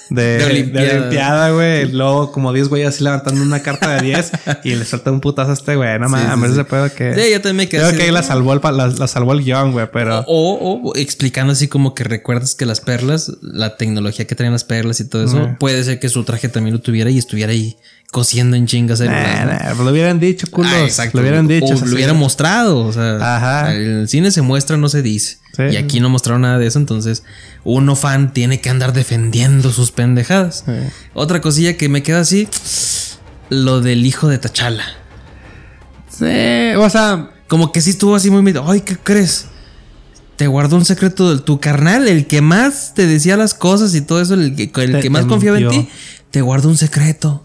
De, 0.10 0.38
De 0.38 0.64
de 0.64 0.90
Olimpiada. 0.90 1.52
Güey. 1.52 1.92
Luego, 1.92 2.32
como 2.32 2.54
10 2.54 2.70
güeyes 2.70 2.88
así 2.88 3.04
levantando 3.04 3.42
una 3.42 3.62
carta 3.62 3.90
de 3.98 4.04
10 4.04 4.32
y 4.64 4.76
le 4.76 4.86
suelta 4.86 5.12
un 5.12 5.20
putazo 5.20 5.52
a 5.52 5.54
este 5.54 5.76
güey. 5.76 6.00
No 6.00 6.08
mames, 6.08 6.32
sí, 6.34 6.46
sí. 6.46 6.52
ese 6.54 6.64
pedo 6.64 6.94
que. 6.94 7.14
Sí, 7.14 7.30
yo 7.30 7.42
también 7.42 7.58
me 7.58 7.68
quedé 7.68 7.82
Creo 7.82 7.98
que 7.98 8.04
ahí 8.04 8.12
la 8.12 8.24
salvó 8.24 8.54
el, 8.54 8.62
la, 8.64 8.88
la 8.88 9.08
salvó 9.08 9.34
el 9.34 9.44
guion, 9.44 9.74
güey, 9.74 9.90
pero. 9.92 10.24
O, 10.26 10.82
o 10.86 10.96
explicando 10.96 11.52
así 11.52 11.68
como 11.68 11.94
que 11.94 12.06
recuerdas 12.06 12.56
que 12.56 12.66
las 12.66 12.80
perlas, 12.80 13.34
la 13.42 13.76
tecnología 13.76 14.26
que 14.26 14.36
traen 14.36 14.54
las 14.54 14.64
perlas 14.64 15.02
y 15.02 15.10
todo 15.10 15.26
eso, 15.26 15.58
puede 15.60 15.84
ser 15.84 16.00
que 16.00 16.08
su 16.08 16.24
traje 16.24 16.48
también 16.48 16.76
lo 16.76 16.82
tuviera 16.82 17.10
y 17.10 17.18
estuviera 17.18 17.52
ahí 17.52 17.76
cosiendo 18.12 18.56
en 18.58 18.66
chingas. 18.68 19.00
Nah, 19.02 19.46
nah, 19.46 19.74
lo 19.74 19.92
hubieran 19.92 20.20
dicho, 20.20 20.48
culos. 20.50 20.72
Ah, 20.74 20.84
exacto. 20.84 21.18
Lo 21.18 21.22
hubieran 21.24 21.48
dicho. 21.48 21.66
O 21.76 21.86
lo 21.86 21.94
hubieran 21.96 22.18
mostrado. 22.18 22.80
O 22.80 22.94
sea, 22.94 23.16
Ajá. 23.36 23.74
el 23.74 24.08
cine 24.08 24.32
se 24.32 24.42
muestra, 24.42 24.78
no 24.78 24.90
se 24.90 25.02
dice. 25.02 25.38
Sí. 25.56 25.64
Y 25.72 25.78
aquí 25.78 26.00
no 26.00 26.10
mostraron 26.10 26.42
nada 26.44 26.58
de 26.60 26.68
eso. 26.68 26.78
Entonces, 26.80 27.24
uno 27.64 27.96
fan 27.96 28.32
tiene 28.34 28.62
que 28.62 28.70
andar 28.70 28.94
defendiendo 28.94 29.72
sus 29.72 29.92
pendejadas. 29.92 30.64
Sí. 30.66 30.72
Otra 31.14 31.42
cosilla 31.42 31.78
que 31.78 31.90
me 31.90 32.04
queda 32.04 32.20
así: 32.22 32.48
lo 33.50 33.82
del 33.82 34.06
hijo 34.06 34.28
de 34.28 34.38
Tachala. 34.38 34.84
Sí, 36.10 36.76
o 36.78 36.90
sea, 36.90 37.32
Como 37.48 37.72
que 37.72 37.82
sí 37.82 37.92
estuvo 37.92 38.16
así 38.16 38.30
muy. 38.30 38.42
medio, 38.42 38.70
Ay, 38.70 38.82
¿qué 38.82 38.98
crees? 38.98 39.46
Te 40.36 40.48
guardó 40.48 40.76
un 40.76 40.86
secreto 40.86 41.34
de 41.36 41.42
tu 41.42 41.60
carnal, 41.60 42.08
el 42.08 42.28
que 42.28 42.42
más 42.42 42.94
te 42.94 43.08
decía 43.08 43.38
las 43.38 43.54
cosas 43.54 43.96
y 43.96 44.02
todo 44.02 44.22
eso, 44.22 44.34
el 44.36 44.56
que, 44.56 44.70
el 44.84 44.92
Te- 44.92 45.00
que 45.00 45.10
más 45.10 45.26
confiaba 45.26 45.58
en 45.58 45.70
ti, 45.70 45.90
te 46.30 46.42
guardó 46.42 46.70
un 46.70 46.78
secreto. 46.78 47.44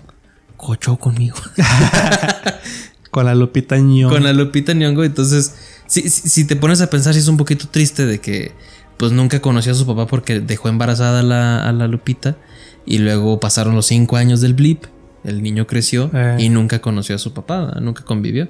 Cochó 0.65 0.97
conmigo. 0.97 1.37
con 3.11 3.27
la 3.27 3.35
Lupita 3.35 3.77
Ño. 3.79 4.09
con 4.09 4.23
la 4.23 4.33
Lupita 4.33 4.73
Nyong'o. 4.75 5.05
Entonces, 5.05 5.55
si, 5.87 6.09
si, 6.09 6.29
si 6.29 6.45
te 6.45 6.57
pones 6.57 6.81
a 6.81 6.89
pensar, 6.89 7.15
sí 7.15 7.21
es 7.21 7.29
un 7.29 7.37
poquito 7.37 7.67
triste 7.69 8.07
de 8.07 8.21
que 8.21 8.53
pues 8.97 9.11
nunca 9.13 9.41
conoció 9.41 9.73
a 9.73 9.75
su 9.75 9.87
papá 9.87 10.07
porque 10.07 10.41
dejó 10.41 10.69
embarazada 10.69 11.21
a 11.21 11.23
la, 11.23 11.69
a 11.69 11.73
la 11.73 11.89
Lupita 11.89 12.37
y 12.87 12.99
luego 12.99 13.41
pasaron 13.41 13.75
los 13.75 13.87
cinco 13.87 14.17
años 14.17 14.41
del 14.41 14.55
blip. 14.55 14.85
El 15.25 15.43
niño 15.43 15.67
creció 15.67 16.11
Eh. 16.15 16.37
y 16.41 16.49
nunca 16.49 16.81
conoció 16.81 17.15
a 17.17 17.19
su 17.19 17.33
papá, 17.33 17.77
nunca 17.81 18.05
convivió. 18.05 18.49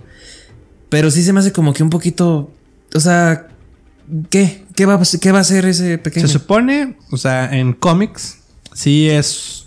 Pero 0.90 1.10
sí 1.10 1.22
se 1.22 1.32
me 1.32 1.40
hace 1.40 1.52
como 1.52 1.72
que 1.72 1.82
un 1.82 1.90
poquito, 1.90 2.50
o 2.94 3.00
sea, 3.00 3.48
¿qué? 4.30 4.64
¿Qué 4.74 4.84
va, 4.86 4.94
a- 4.94 5.18
qué 5.20 5.32
va 5.32 5.38
a 5.38 5.40
hacer 5.42 5.64
ese 5.66 5.96
pequeño? 5.98 6.26
Se 6.26 6.32
supone, 6.34 6.96
o 7.10 7.16
sea, 7.16 7.50
en 7.56 7.72
cómics, 7.72 8.38
sí 8.74 9.08
es 9.08 9.61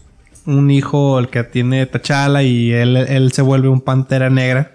un 0.45 0.71
hijo 0.71 1.19
el 1.19 1.29
que 1.29 1.43
tiene 1.43 1.85
T'Challa 1.85 2.43
y 2.43 2.71
él, 2.71 2.97
él 2.97 3.31
se 3.31 3.41
vuelve 3.41 3.67
un 3.67 3.81
pantera 3.81 4.29
negra. 4.29 4.73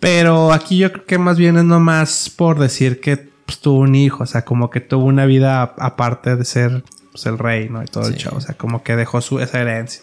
Pero 0.00 0.52
aquí 0.52 0.78
yo 0.78 0.92
creo 0.92 1.04
que 1.06 1.18
más 1.18 1.38
bien 1.38 1.56
es 1.56 1.64
nomás 1.64 2.30
por 2.34 2.58
decir 2.58 3.00
que 3.00 3.16
pues, 3.16 3.58
tuvo 3.60 3.80
un 3.80 3.94
hijo, 3.94 4.22
o 4.22 4.26
sea, 4.26 4.44
como 4.44 4.70
que 4.70 4.80
tuvo 4.80 5.06
una 5.06 5.26
vida 5.26 5.62
aparte 5.62 6.36
de 6.36 6.44
ser 6.44 6.84
pues, 7.10 7.26
el 7.26 7.38
rey, 7.38 7.68
¿no? 7.68 7.82
Y 7.82 7.86
todo 7.86 8.06
el 8.06 8.16
show, 8.16 8.36
o 8.36 8.40
sea, 8.40 8.54
como 8.54 8.82
que 8.82 8.94
dejó 8.94 9.20
su, 9.20 9.40
esa 9.40 9.60
herencia. 9.60 10.02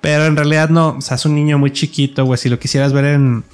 Pero 0.00 0.26
en 0.26 0.36
realidad 0.36 0.68
no, 0.68 0.96
o 0.98 1.00
sea, 1.00 1.14
es 1.14 1.24
un 1.24 1.34
niño 1.34 1.58
muy 1.58 1.70
chiquito, 1.72 2.24
güey. 2.26 2.36
Si 2.36 2.50
lo 2.50 2.58
quisieras 2.58 2.92
ver 2.92 3.06
en, 3.06 3.44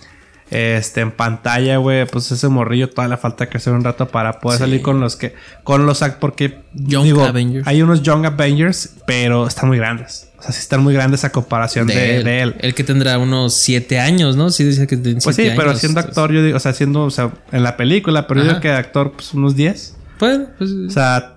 este, 0.51 1.01
en 1.01 1.11
pantalla, 1.13 1.77
güey, 1.79 2.07
pues 2.07 2.31
ese 2.33 2.49
morrillo 2.49 2.91
todavía 2.91 3.17
le 3.17 3.21
falta 3.21 3.49
crecer 3.49 3.73
un 3.73 3.85
rato 3.85 4.09
para 4.09 4.41
poder 4.41 4.59
Sí. 4.59 4.65
salir 4.65 4.83
con 4.83 5.01
los 5.01 5.17
que, 5.17 5.35
con 5.65 5.87
los 5.87 6.03
act- 6.03 6.17
porque 6.21 6.61
Young 6.75 7.05
digo, 7.05 7.25
Avengers. 7.25 7.67
hay 7.67 7.83
unos 7.83 8.03
Young 8.03 8.27
Avengers, 8.27 8.91
pero 9.07 9.47
están 9.47 9.69
muy 9.69 9.79
grandes. 9.79 10.27
O 10.39 10.43
sea, 10.43 10.53
sí 10.53 10.59
están 10.61 10.83
muy 10.83 10.95
grandes 10.95 11.25
a 11.25 11.31
comparación 11.33 11.87
de, 11.87 12.25
de 12.25 12.41
él. 12.41 12.55
El 12.61 12.75
que 12.75 12.83
tendrá 12.83 13.19
unos 13.19 13.53
siete 13.55 14.01
años, 14.01 14.37
¿no? 14.37 14.51
Sí, 14.51 14.65
decía 14.65 14.87
que 14.87 14.97
tiene 14.97 15.21
Pues 15.23 15.37
sí, 15.37 15.43
siete 15.43 15.57
pero 15.57 15.71
años, 15.71 15.81
siendo 15.81 16.01
entonces- 16.01 16.17
actor, 16.19 16.33
yo 16.33 16.43
digo, 16.43 16.57
o 16.57 16.61
sea, 16.61 16.73
siendo, 16.73 17.05
o 17.05 17.11
sea, 17.11 17.31
en 17.53 17.63
la 17.63 17.77
película, 17.77 18.27
pero 18.27 18.41
yo 18.41 18.49
digo 18.49 18.61
que 18.61 18.71
actor, 18.71 19.13
pues 19.13 19.35
unos 19.35 19.55
10. 19.55 19.97
Bueno, 20.19 20.47
pues, 20.59 20.71
O 20.71 20.91
sea, 20.91 21.37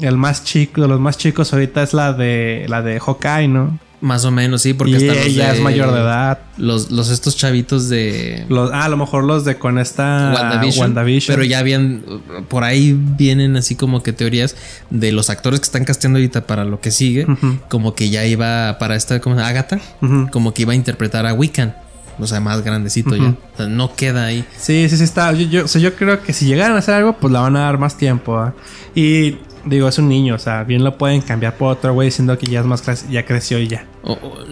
el 0.00 0.16
más 0.16 0.44
chico, 0.44 0.82
de 0.82 0.88
los 0.88 0.98
más 1.00 1.16
chicos 1.16 1.52
ahorita 1.52 1.82
es 1.82 1.94
la 1.94 2.12
de 2.12 2.64
la 2.68 2.82
de 2.82 2.98
Hawkeye, 2.98 3.48
¿no? 3.48 3.78
Más 4.02 4.24
o 4.24 4.30
menos, 4.30 4.62
sí, 4.62 4.72
porque 4.72 4.92
y 4.92 4.94
hasta 4.96 5.14
los 5.14 5.26
ella 5.26 5.48
de- 5.52 5.58
es 5.58 5.62
mayor 5.62 5.92
de 5.92 6.00
edad. 6.00 6.38
Los, 6.56 6.90
los 6.90 7.10
estos 7.10 7.36
chavitos 7.36 7.90
de 7.90 8.46
Los, 8.48 8.70
ah, 8.72 8.84
a 8.84 8.88
lo 8.88 8.96
mejor 8.96 9.24
los 9.24 9.44
de 9.44 9.56
con 9.58 9.78
esta 9.78 10.32
WandaVision, 10.34 10.80
WandaVision. 10.86 11.34
Pero 11.36 11.44
ya 11.46 11.58
habían. 11.58 12.02
Por 12.48 12.64
ahí 12.64 12.94
vienen 12.98 13.56
así 13.56 13.74
como 13.76 14.02
que 14.02 14.14
teorías 14.14 14.56
de 14.88 15.12
los 15.12 15.28
actores 15.28 15.60
que 15.60 15.64
están 15.64 15.84
casteando 15.84 16.18
ahorita 16.18 16.46
para 16.46 16.64
lo 16.64 16.80
que 16.80 16.90
sigue. 16.90 17.26
Como 17.68 17.94
que 17.94 18.08
ya 18.08 18.24
iba 18.24 18.78
para 18.78 18.96
esta. 18.96 19.20
¿Cómo 19.20 19.34
se 19.36 19.40
llama? 19.40 19.50
Agatha. 19.50 19.78
Como 20.30 20.54
que 20.54 20.62
iba 20.62 20.72
a 20.72 20.76
interpretar 20.76 21.26
a 21.26 21.34
Wiccan. 21.34 21.76
O 22.18 22.26
sea, 22.26 22.40
más 22.40 22.62
grandecito 22.64 23.16
ya. 23.16 23.28
O 23.54 23.56
sea, 23.56 23.66
no 23.66 23.94
queda 23.94 24.24
ahí. 24.26 24.44
Sí, 24.58 24.88
sí, 24.90 24.96
sí 24.98 25.04
está. 25.04 25.32
Yo, 25.32 25.46
yo, 25.46 25.64
o 25.64 25.68
sea, 25.68 25.80
yo 25.80 25.94
creo 25.94 26.22
que 26.22 26.32
si 26.34 26.46
llegaran 26.46 26.76
a 26.76 26.78
hacer 26.80 26.94
algo, 26.94 27.16
pues 27.18 27.32
la 27.32 27.40
van 27.40 27.56
a 27.56 27.60
dar 27.60 27.78
más 27.78 27.96
tiempo. 27.96 28.36
¿ah? 28.38 28.54
Y 28.94 29.36
digo, 29.64 29.88
es 29.88 29.98
un 29.98 30.08
niño, 30.08 30.34
o 30.34 30.38
sea, 30.38 30.64
bien 30.64 30.84
lo 30.84 30.96
pueden 30.98 31.20
cambiar 31.20 31.56
por 31.56 31.72
otro 31.72 31.92
güey 31.94 32.06
diciendo 32.08 32.36
que 32.38 32.46
ya 32.46 32.60
es 32.60 32.66
más 32.66 33.08
ya 33.08 33.24
creció 33.24 33.58
y 33.58 33.68
ya. 33.68 33.86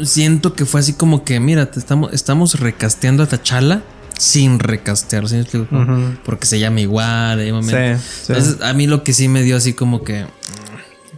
Siento 0.02 0.54
que 0.54 0.64
fue 0.64 0.80
así 0.80 0.92
como 0.92 1.24
que, 1.24 1.40
mira, 1.40 1.70
te 1.70 1.78
estamos, 1.78 2.12
estamos 2.12 2.60
recasteando 2.60 3.22
a 3.22 3.26
T'Challa 3.26 3.82
sin 4.18 4.58
recastear. 4.58 5.28
¿sí 5.28 5.36
me. 5.36 6.18
Porque 6.24 6.46
se 6.46 6.58
llama 6.58 6.80
igual. 6.80 7.38
hay 7.38 7.52
momentos. 7.52 8.02
Sí, 8.02 8.24
sí. 8.26 8.32
Entonces, 8.32 8.62
a 8.62 8.72
mí 8.74 8.86
lo 8.86 9.02
que 9.02 9.12
sí 9.12 9.28
me 9.28 9.42
dio 9.42 9.56
así 9.56 9.72
como 9.72 10.02
que. 10.02 10.26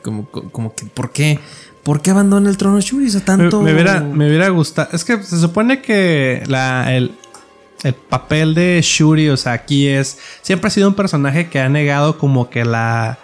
Como, 0.02 0.26
como 0.30 0.74
que, 0.74 0.86
¿por 0.86 1.12
qué? 1.12 1.38
¿Por 1.82 2.02
qué 2.02 2.10
abandona 2.10 2.48
el 2.48 2.56
trono 2.56 2.80
Shuri? 2.80 3.06
O 3.06 3.10
sea, 3.10 3.20
Me, 3.20 3.26
tanto. 3.26 3.62
me 3.62 3.72
hubiera, 3.72 4.00
me 4.00 4.28
hubiera 4.28 4.48
gustado. 4.50 4.88
Es 4.92 5.04
que 5.04 5.22
se 5.22 5.38
supone 5.38 5.82
que 5.82 6.42
la, 6.46 6.94
el, 6.94 7.12
el 7.82 7.94
papel 7.94 8.54
de 8.54 8.80
Shuri, 8.82 9.28
o 9.30 9.36
sea, 9.36 9.52
aquí 9.52 9.88
es. 9.88 10.18
Siempre 10.42 10.68
ha 10.68 10.70
sido 10.70 10.88
un 10.88 10.94
personaje 10.94 11.48
que 11.48 11.60
ha 11.60 11.68
negado 11.68 12.18
como 12.18 12.50
que 12.50 12.64
la. 12.64 13.18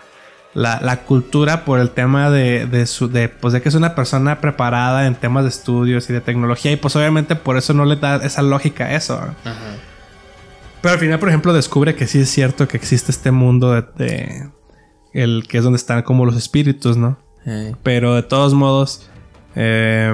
La, 0.57 0.81
la 0.83 1.03
cultura 1.03 1.67
por 1.67 1.79
el 1.81 1.91
tema 1.91 2.31
de, 2.31 2.65
de 2.67 2.87
su 2.87 3.09
de, 3.09 3.29
pues 3.29 3.53
de 3.53 3.61
que 3.61 3.69
es 3.69 3.75
una 3.75 3.95
persona 3.95 4.41
preparada 4.41 5.07
en 5.07 5.15
temas 5.15 5.45
de 5.45 5.51
estudios 5.51 6.09
y 6.09 6.15
de 6.15 6.23
tecnología 6.23 6.73
y 6.73 6.77
pues 6.77 6.97
obviamente 6.97 7.37
por 7.37 7.59
eso 7.59 7.75
no 7.75 7.85
le 7.85 7.97
da 7.97 8.17
esa 8.25 8.41
lógica 8.41 8.85
a 8.87 8.95
eso. 8.95 9.15
Ajá. 9.17 9.55
Pero 10.81 10.95
al 10.95 10.99
final, 11.01 11.19
por 11.19 11.29
ejemplo, 11.29 11.53
descubre 11.53 11.95
que 11.95 12.07
sí 12.07 12.21
es 12.21 12.31
cierto 12.31 12.67
que 12.69 12.79
existe 12.79 13.11
este 13.13 13.33
mundo 13.33 13.73
de, 13.73 13.85
de- 13.97 14.49
el 15.13 15.45
que 15.47 15.59
es 15.59 15.65
donde 15.65 15.77
están 15.77 16.03
como 16.03 16.25
los 16.25 16.37
espíritus, 16.37 16.97
¿no? 16.97 17.19
Pero 17.83 18.15
de 18.15 18.23
todos 18.23 18.55
modos, 18.55 19.11
eh, 19.57 20.13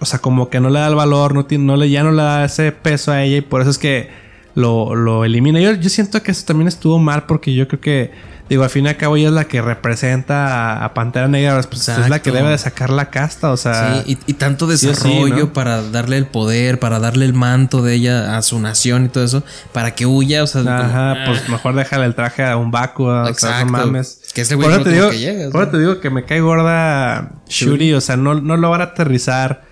o 0.00 0.04
sea, 0.04 0.20
como 0.20 0.48
que 0.48 0.60
no 0.60 0.70
le 0.70 0.78
da 0.78 0.86
el 0.88 0.94
valor, 0.94 1.34
no, 1.34 1.44
tiene, 1.46 1.64
no 1.64 1.76
le, 1.76 1.90
ya 1.90 2.02
no 2.04 2.12
le 2.12 2.22
da 2.22 2.44
ese 2.44 2.70
peso 2.72 3.10
a 3.12 3.22
ella 3.24 3.38
y 3.38 3.40
por 3.40 3.62
eso 3.62 3.70
es 3.70 3.78
que 3.78 4.10
lo, 4.54 4.94
lo 4.94 5.24
elimina. 5.24 5.60
Yo, 5.60 5.72
yo 5.72 5.88
siento 5.88 6.22
que 6.22 6.30
eso 6.30 6.44
también 6.46 6.68
estuvo 6.68 6.98
mal 6.98 7.24
porque 7.26 7.52
yo 7.54 7.66
creo 7.68 7.80
que, 7.80 8.10
digo, 8.48 8.62
al 8.64 8.70
fin 8.70 8.86
y 8.86 8.88
al 8.88 8.96
cabo 8.96 9.16
ella 9.16 9.28
es 9.28 9.34
la 9.34 9.44
que 9.44 9.60
representa 9.60 10.72
a, 10.78 10.84
a 10.84 10.94
Pantera 10.94 11.28
Negra, 11.28 11.60
pues 11.68 11.88
es 11.88 12.08
la 12.08 12.20
que 12.22 12.30
debe 12.32 12.48
de 12.50 12.58
sacar 12.58 12.90
la 12.90 13.10
casta, 13.10 13.50
o 13.50 13.56
sea... 13.56 14.02
sí, 14.04 14.18
y, 14.26 14.30
y 14.30 14.34
tanto 14.34 14.66
sí 14.66 14.72
o 14.72 14.76
sí, 14.78 14.86
desarrollo 15.08 15.36
¿no? 15.36 15.52
para 15.52 15.82
darle 15.82 16.16
el 16.16 16.26
poder, 16.26 16.78
para 16.78 16.98
darle 16.98 17.24
el 17.26 17.34
manto 17.34 17.82
de 17.82 17.94
ella 17.94 18.36
a 18.36 18.42
su 18.42 18.58
nación 18.60 19.04
y 19.06 19.08
todo 19.08 19.24
eso, 19.24 19.42
para 19.72 19.94
que 19.94 20.06
huya, 20.06 20.42
o 20.42 20.46
sea, 20.46 20.62
como- 20.62 20.72
Ajá, 20.74 21.12
ah, 21.12 21.24
pues 21.26 21.48
mejor 21.48 21.74
déjale 21.74 22.06
el 22.06 22.14
traje 22.14 22.44
a 22.44 22.56
un 22.56 22.70
Baku, 22.70 23.04
o 23.04 23.34
sea, 23.34 23.64
no 23.64 23.70
mames. 23.72 24.20
Que 24.34 24.40
ese 24.42 24.54
güey 24.54 24.68
no 24.68 24.82
te 24.82 24.90
digo, 24.92 25.10
que 25.10 25.44
eso 25.48 25.58
¿no? 25.58 25.68
te 25.68 25.78
digo 25.78 26.00
que 26.00 26.10
me 26.10 26.24
cae 26.24 26.40
gorda 26.40 27.32
Shuri, 27.48 27.92
o 27.94 28.00
sea, 28.00 28.16
no, 28.16 28.34
no 28.40 28.56
logra 28.56 28.84
aterrizar 28.84 29.62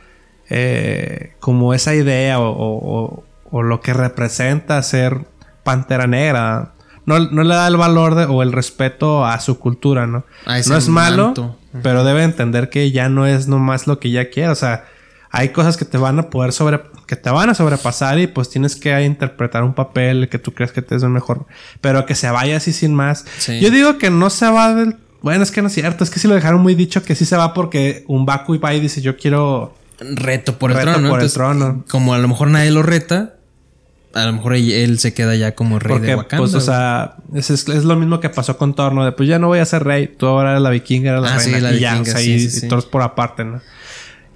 eh, 0.49 1.35
como 1.41 1.75
esa 1.75 1.95
idea 1.95 2.39
o, 2.39 2.49
o- 2.51 3.05
o- 3.05 3.25
o 3.51 3.63
lo 3.63 3.81
que 3.81 3.93
representa 3.95 4.83
ser 4.83 5.27
Pantera 5.65 6.07
Negra. 6.07 6.73
No, 7.07 7.19
no 7.21 7.43
le 7.45 7.55
da 7.55 7.67
el 7.69 7.77
valor 7.77 8.15
de- 8.17 8.25
o 8.27 8.43
el 8.43 8.53
respeto 8.53 9.25
a 9.25 9.39
su 9.41 9.59
cultura, 9.59 10.07
¿no? 10.07 10.25
A 10.45 10.59
ese 10.59 10.71
no 10.71 10.77
es 10.77 10.89
malo, 10.89 11.27
manto. 11.27 11.57
pero 11.83 12.05
debe 12.05 12.23
entender 12.25 12.69
que 12.69 12.91
ya 12.91 13.09
no 13.09 13.27
es 13.27 13.47
nomás 13.49 13.87
lo 13.87 13.99
que 14.01 14.09
ella 14.09 14.29
quiere. 14.31 14.51
O 14.51 14.55
sea, 14.57 14.85
hay 15.31 15.51
cosas 15.51 15.77
que 15.77 15.85
te 15.85 15.99
van 15.99 16.19
a 16.19 16.31
poder 16.31 16.53
sobre... 16.53 16.81
que 17.07 17.15
te 17.17 17.31
van 17.31 17.49
a 17.51 17.55
sobrepasar 17.55 18.19
y 18.19 18.27
pues 18.27 18.51
tienes 18.51 18.75
que 18.77 19.01
interpretar 19.05 19.63
un 19.63 19.75
papel 19.75 20.29
que 20.29 20.39
tú 20.41 20.53
crees 20.53 20.73
que 20.73 20.83
te 20.83 20.97
es 20.97 21.03
el 21.05 21.11
mejor. 21.11 21.47
Pero 21.81 22.05
que 22.07 22.15
se 22.17 22.29
vaya 22.31 22.57
así 22.57 22.73
sin 22.73 22.93
más. 22.95 23.25
Sí. 23.39 23.61
Yo 23.61 23.71
digo 23.71 23.99
que 23.99 24.11
no 24.11 24.29
se 24.31 24.49
va 24.51 24.75
del... 24.75 24.97
Bueno, 25.23 25.43
es 25.43 25.51
que 25.51 25.63
no 25.63 25.69
es 25.69 25.75
cierto. 25.75 26.03
Es 26.05 26.11
que 26.11 26.19
sí 26.19 26.27
lo 26.29 26.35
dejaron 26.35 26.61
muy 26.61 26.75
dicho 26.75 27.03
que 27.05 27.15
sí 27.15 27.25
se 27.25 27.37
va 27.37 27.55
porque 27.55 28.05
un 28.09 28.27
Baku 28.27 28.59
va 28.59 28.75
y 28.75 28.81
dice 28.81 29.01
yo 29.01 29.17
quiero... 29.17 29.75
reto 30.01 30.59
por 30.59 30.71
el 30.73 30.77
Reto 30.79 30.93
trono. 30.93 31.09
por 31.09 31.21
el 31.23 31.33
trono. 31.33 31.85
Como 31.89 32.15
a 32.15 32.19
lo 32.19 32.27
mejor 32.29 32.49
nadie 32.49 32.71
lo 32.73 32.83
reta, 32.83 33.35
a 34.17 34.27
lo 34.27 34.33
mejor 34.33 34.55
él, 34.55 34.99
se 34.99 35.15
queda 35.15 35.35
ya 35.37 35.55
como 35.55 35.79
rey 35.79 35.93
Porque, 35.93 36.07
de 36.09 36.15
Wakanda. 36.17 36.43
pues, 36.43 36.55
o 36.55 36.61
sea, 36.61 37.17
es, 37.35 37.51
es- 37.51 37.69
es 37.69 37.85
lo 37.85 37.97
mismo 37.97 38.19
que 38.21 38.29
pasó 38.31 38.57
con 38.57 38.75
Torno. 38.75 39.05
De 39.05 39.13
pues 39.13 39.29
ya 39.29 39.39
no 39.39 39.47
voy 39.49 39.59
a 39.61 39.65
ser 39.65 39.85
rey. 39.85 40.09
Tú 40.09 40.27
ahora 40.27 40.51
eres 40.53 40.63
la 40.63 40.71
vikinga, 40.71 41.11
eres 41.13 41.23
la 41.23 41.35
Ah, 41.35 41.39
sí, 41.41 41.53
reina. 41.53 41.71
la 41.71 41.77
y 41.77 41.81
ya, 41.81 41.91
o 41.95 41.99
vikinga, 41.99 42.13
sea, 42.13 42.21
sí, 42.25 42.33
y, 42.33 42.41
sí, 42.41 42.47
y 42.47 42.61
sí. 42.63 42.69
todos 42.69 42.87
por 42.87 43.03
aparte, 43.03 43.45
¿no? 43.45 43.61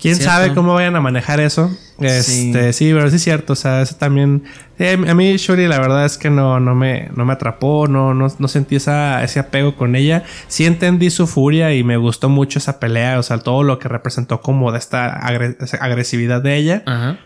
¿Quién 0.00 0.14
Cierto. 0.16 0.32
sabe 0.32 0.54
cómo 0.54 0.72
vayan 0.72 0.96
a 0.96 1.00
manejar 1.02 1.40
eso? 1.40 1.70
Este, 1.98 2.72
sí, 2.72 2.90
pero 2.94 3.10
sí 3.10 3.16
es 3.16 3.22
cierto. 3.22 3.52
O 3.52 3.56
sea, 3.56 3.82
eso 3.82 3.96
también... 3.96 4.44
sí, 4.78 4.84
a 4.86 5.14
mí 5.14 5.36
Shuri 5.36 5.68
la 5.68 5.78
verdad 5.78 6.06
es 6.06 6.16
que 6.16 6.30
no, 6.30 6.58
no, 6.58 6.74
me, 6.74 7.10
no 7.14 7.26
me 7.26 7.34
atrapó. 7.34 7.86
No, 7.86 8.14
no, 8.14 8.28
no 8.38 8.48
sentí 8.48 8.76
esa, 8.76 9.22
ese 9.22 9.40
apego 9.40 9.76
con 9.76 9.94
ella. 9.96 10.24
Sí 10.48 10.64
entendí 10.64 11.10
su 11.10 11.26
furia 11.26 11.74
y 11.74 11.84
me 11.84 11.98
gustó 11.98 12.30
mucho 12.30 12.58
esa 12.58 12.80
pelea. 12.80 13.18
O 13.18 13.22
sea, 13.22 13.36
todo 13.38 13.62
lo 13.62 13.78
que 13.78 13.88
representó 13.88 14.40
como 14.40 14.72
de 14.72 14.78
esta 14.78 15.20
agre- 15.20 15.56
esa 15.60 15.76
agresividad 15.76 16.40
de 16.40 16.56
ella. 16.56 16.82
Ajá. 16.86 17.18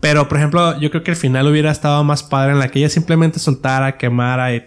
Pero, 0.00 0.28
por 0.28 0.38
ejemplo, 0.38 0.78
yo 0.80 0.90
creo 0.90 1.02
que 1.02 1.10
el 1.10 1.16
final 1.16 1.46
hubiera 1.46 1.70
estado 1.70 2.02
más 2.04 2.22
padre 2.22 2.52
en 2.52 2.58
la 2.58 2.68
que 2.68 2.78
ella 2.78 2.88
simplemente 2.88 3.38
soltara, 3.38 3.96
quemara 3.98 4.54
y. 4.54 4.66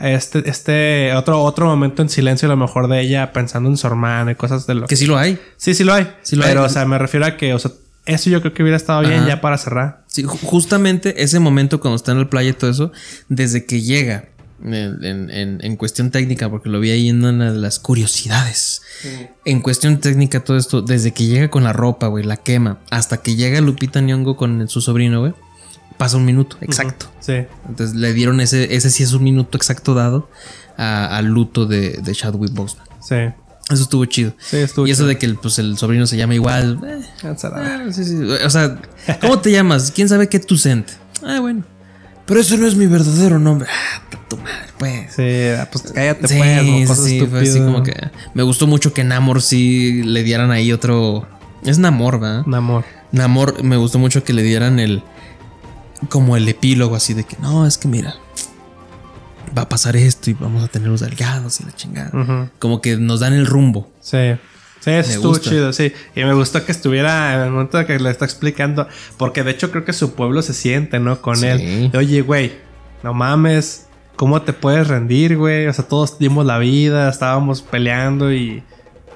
Este, 0.00 0.48
este, 0.50 1.14
otro, 1.14 1.42
otro 1.42 1.66
momento 1.66 2.02
en 2.02 2.08
silencio, 2.08 2.46
a 2.48 2.50
lo 2.50 2.56
mejor 2.56 2.88
de 2.88 3.00
ella 3.00 3.32
pensando 3.32 3.68
en 3.68 3.76
su 3.76 3.86
hermana 3.86 4.32
y 4.32 4.34
cosas 4.34 4.66
de 4.66 4.74
lo 4.74 4.86
Que 4.86 4.96
sí 4.96 5.06
lo 5.06 5.16
hay. 5.16 5.38
Sí, 5.56 5.74
sí 5.74 5.84
lo 5.84 5.92
hay. 5.94 6.12
Sí 6.22 6.34
lo 6.36 6.44
pero, 6.44 6.60
hay. 6.60 6.66
o 6.66 6.68
sea, 6.68 6.84
me 6.86 6.98
refiero 6.98 7.24
a 7.26 7.36
que, 7.36 7.54
o 7.54 7.58
sea, 7.58 7.70
eso 8.04 8.28
yo 8.28 8.40
creo 8.40 8.52
que 8.52 8.62
hubiera 8.62 8.76
estado 8.76 9.00
bien 9.02 9.20
Ajá. 9.20 9.28
ya 9.28 9.40
para 9.40 9.56
cerrar. 9.58 10.02
Sí, 10.08 10.24
ju- 10.24 10.38
justamente 10.42 11.22
ese 11.22 11.38
momento 11.38 11.78
cuando 11.78 11.94
está 11.96 12.10
en 12.12 12.18
la 12.18 12.28
playa 12.28 12.50
y 12.50 12.52
todo 12.52 12.70
eso, 12.70 12.90
desde 13.28 13.64
que 13.64 13.80
llega 13.80 14.24
en, 14.64 15.30
en- 15.30 15.58
en- 15.62 15.76
cuestión 15.76 16.10
técnica, 16.10 16.48
porque 16.50 16.68
lo 16.68 16.78
vi 16.80 16.90
ahí 16.90 17.08
en 17.08 17.24
una 17.24 17.52
de 17.52 17.58
las 17.58 17.78
curiosidades. 17.78 18.82
En 19.44 19.60
cuestión 19.60 19.98
técnica, 20.00 20.44
todo 20.44 20.56
esto, 20.56 20.82
desde 20.82 21.12
que 21.12 21.26
llega 21.26 21.50
con 21.50 21.64
la 21.64 21.72
ropa, 21.72 22.06
güey, 22.06 22.24
la 22.24 22.36
quema, 22.36 22.78
hasta 22.90 23.16
que 23.18 23.34
llega 23.36 23.60
Lupita 23.60 24.00
Nyong'o 24.00 24.36
con 24.36 24.68
su 24.68 24.80
sobrino, 24.80 25.20
güey, 25.20 25.34
pasa 25.96 26.16
un 26.16 26.24
minuto, 26.24 26.56
exacto. 26.60 27.06
Sí. 27.20 27.44
Entonces 27.68 27.96
le 27.96 28.12
dieron 28.12 28.40
ese, 28.40 28.74
ese 28.74 28.90
sí 28.90 29.02
es 29.02 29.12
un 29.12 29.22
minuto 29.24 29.56
exacto 29.56 29.94
dado 29.94 30.28
al 30.76 31.26
luto 31.26 31.66
de, 31.66 31.98
de 32.02 32.12
Chadwick 32.14 32.52
Boseman. 32.52 32.86
Sí. 33.00 33.16
Eso 33.70 33.84
estuvo 33.84 34.04
chido. 34.06 34.34
Sí, 34.40 34.56
estuvo 34.58 34.86
y 34.86 34.90
eso 34.90 35.00
chido. 35.02 35.08
de 35.08 35.18
que 35.18 35.26
el, 35.26 35.36
pues, 35.36 35.58
el 35.58 35.78
sobrino 35.78 36.06
se 36.06 36.16
llama 36.16 36.34
igual. 36.34 36.78
eh. 36.84 37.00
Ah, 37.24 37.80
sí, 37.92 38.04
sí. 38.04 38.16
O 38.44 38.50
sea, 38.50 38.76
¿cómo 39.20 39.38
te 39.38 39.50
llamas? 39.52 39.92
¿Quién 39.92 40.08
sabe 40.08 40.28
qué 40.28 40.38
tu? 40.40 40.56
Ah, 41.24 41.38
bueno. 41.40 41.64
Pero 42.32 42.40
eso 42.40 42.56
no 42.56 42.66
es 42.66 42.76
mi 42.76 42.86
verdadero 42.86 43.38
nombre. 43.38 43.68
Ah, 43.70 44.00
tu 44.26 44.38
madre, 44.38 44.70
pues. 44.78 45.12
Sí, 45.12 45.66
pues 45.70 45.92
cállate, 45.92 46.28
Sí, 46.28 46.38
pues, 46.38 46.88
cosas 46.88 47.04
sí, 47.04 47.26
fue 47.28 47.42
así 47.42 47.58
como 47.58 47.82
que 47.82 47.94
me 48.32 48.42
gustó 48.42 48.66
mucho 48.66 48.94
que 48.94 49.04
Namor 49.04 49.42
sí 49.42 50.02
le 50.02 50.22
dieran 50.22 50.50
ahí 50.50 50.72
otro. 50.72 51.28
Es 51.62 51.78
Namor, 51.78 52.18
¿verdad? 52.18 52.44
Un 52.46 52.54
amor. 52.54 52.86
Namor 53.10 53.62
me 53.62 53.76
gustó 53.76 53.98
mucho 53.98 54.24
que 54.24 54.32
le 54.32 54.42
dieran 54.42 54.80
el. 54.80 55.02
Como 56.08 56.34
el 56.38 56.48
epílogo 56.48 56.96
así 56.96 57.12
de 57.12 57.24
que 57.24 57.36
no, 57.36 57.66
es 57.66 57.76
que 57.76 57.86
mira. 57.86 58.14
Va 59.54 59.64
a 59.64 59.68
pasar 59.68 59.94
esto 59.96 60.30
y 60.30 60.32
vamos 60.32 60.64
a 60.64 60.68
tener 60.68 60.88
los 60.88 61.00
delgados 61.00 61.60
y 61.60 61.64
la 61.64 61.72
chingada. 61.76 62.50
Como 62.58 62.80
que 62.80 62.96
nos 62.96 63.20
dan 63.20 63.34
el 63.34 63.44
rumbo. 63.44 63.90
Sí. 64.00 64.16
Sí, 64.84 64.90
eso 64.90 65.08
Me 65.08 65.14
estuvo 65.14 65.28
gusta. 65.32 65.48
chido, 65.50 65.72
sí. 65.72 65.92
Y 66.16 66.24
me 66.24 66.34
gustó 66.34 66.64
que 66.64 66.72
estuviera 66.72 67.34
en 67.34 67.40
el 67.42 67.50
momento 67.50 67.78
de 67.78 67.86
que 67.86 67.98
le 67.98 68.10
está 68.10 68.24
explicando. 68.24 68.88
Porque 69.16 69.44
de 69.44 69.52
hecho 69.52 69.70
creo 69.70 69.84
que 69.84 69.92
su 69.92 70.14
pueblo 70.14 70.42
se 70.42 70.54
siente, 70.54 70.98
¿no? 70.98 71.20
Con 71.22 71.36
Sí. 71.36 71.46
él. 71.46 71.90
De, 71.92 71.98
Oye, 71.98 72.22
güey, 72.22 72.52
no 73.02 73.14
mames. 73.14 73.86
¿Cómo 74.16 74.42
te 74.42 74.52
puedes 74.52 74.88
rendir, 74.88 75.36
güey? 75.36 75.66
O 75.68 75.72
sea, 75.72 75.86
todos 75.86 76.18
dimos 76.18 76.44
la 76.46 76.58
vida, 76.58 77.08
estábamos 77.08 77.62
peleando 77.62 78.32
y. 78.32 78.62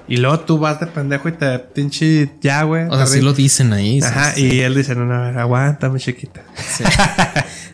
Y 0.09 0.17
luego 0.17 0.39
tú 0.39 0.57
vas 0.57 0.79
de 0.79 0.87
pendejo 0.87 1.27
y 1.27 1.33
te 1.33 1.59
pinche 1.59 2.29
ya, 2.39 2.63
güey. 2.63 2.85
O 2.89 2.95
sea, 2.95 3.05
sí 3.07 3.19
lo 3.19 3.33
dicen 3.33 3.73
ahí. 3.73 3.99
Ajá, 4.01 4.31
sí. 4.35 4.47
y 4.47 4.59
él 4.61 4.73
dice, 4.73 4.95
no, 4.95 5.03
no, 5.05 5.39
aguántame, 5.39 5.99
chiquita. 5.99 6.43
Sí. 6.55 6.83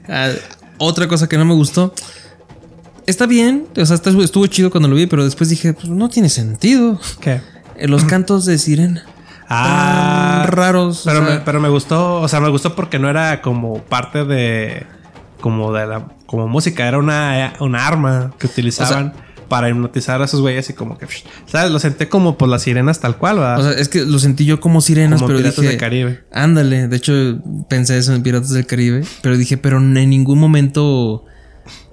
Ah, 0.10 0.32
otra 0.80 1.08
cosa 1.08 1.30
que 1.30 1.38
no 1.38 1.46
me 1.46 1.54
gustó. 1.54 1.94
Está 3.06 3.26
bien, 3.26 3.68
o 3.78 3.86
sea, 3.86 3.96
estuvo 3.96 4.48
chido 4.48 4.70
cuando 4.70 4.90
lo 4.90 4.96
vi, 4.96 5.06
pero 5.08 5.24
después 5.24 5.50
dije, 5.50 5.72
pues 5.74 5.88
no 5.88 6.10
tiene 6.10 6.28
sentido. 6.28 7.00
¿Qué? 7.22 7.40
Los 7.82 8.06
cantos 8.06 8.46
de 8.46 8.58
sirena. 8.58 9.04
Ah, 9.50 10.46
raros. 10.50 11.06
o 11.06 11.10
Pero, 11.10 11.26
sea, 11.26 11.36
me, 11.36 11.42
pero 11.42 11.60
me 11.60 11.70
gustó, 11.70 12.22
o 12.22 12.28
sea, 12.28 12.40
me 12.40 12.50
gustó 12.50 12.76
porque 12.76 13.00
no 13.00 13.10
era 13.10 13.42
como 13.42 13.82
parte 13.84 14.26
de. 14.26 14.86
Como 15.42 15.74
de 15.74 15.86
la. 15.86 16.08
Como 16.26 16.48
música, 16.48 16.88
era 16.88 16.98
una, 16.98 17.54
una 17.60 17.86
arma 17.86 18.32
que 18.40 18.48
utilizaban 18.48 19.14
para 19.50 19.70
hipnotizar 19.70 20.20
a 20.22 20.26
esos 20.26 20.42
güeyes 20.42 20.70
y 20.70 20.74
como 20.74 20.98
que. 20.98 21.06
¿Sabes? 21.46 21.72
Lo 21.72 21.78
senté 21.80 22.10
como 22.10 22.38
por 22.38 22.50
las 22.50 22.64
sirenas 22.64 23.00
tal 23.00 23.18
cual, 23.18 23.36
¿verdad? 23.38 23.60
o 23.60 23.64
sea, 23.64 23.80
es 23.80 23.90
que 23.90 24.04
lo 24.06 24.18
sentí 24.18 24.46
yo 24.46 24.60
como 24.60 24.82
sirenas, 24.82 25.20
Como 25.20 25.28
pero 25.28 25.40
Piratas 25.40 25.58
dije, 25.58 25.70
del 25.70 25.78
Caribe. 25.80 26.24
ándale. 26.32 26.88
De 26.88 26.96
hecho, 26.96 27.14
pensé 27.70 27.98
eso 27.98 28.14
en 28.16 28.24
Piratas 28.24 28.50
del 28.52 28.66
Caribe, 28.66 29.04
pero 29.22 29.38
dije, 29.38 29.58
pero 29.58 29.78
en 29.78 29.94
ningún 29.94 30.40
momento, 30.40 31.26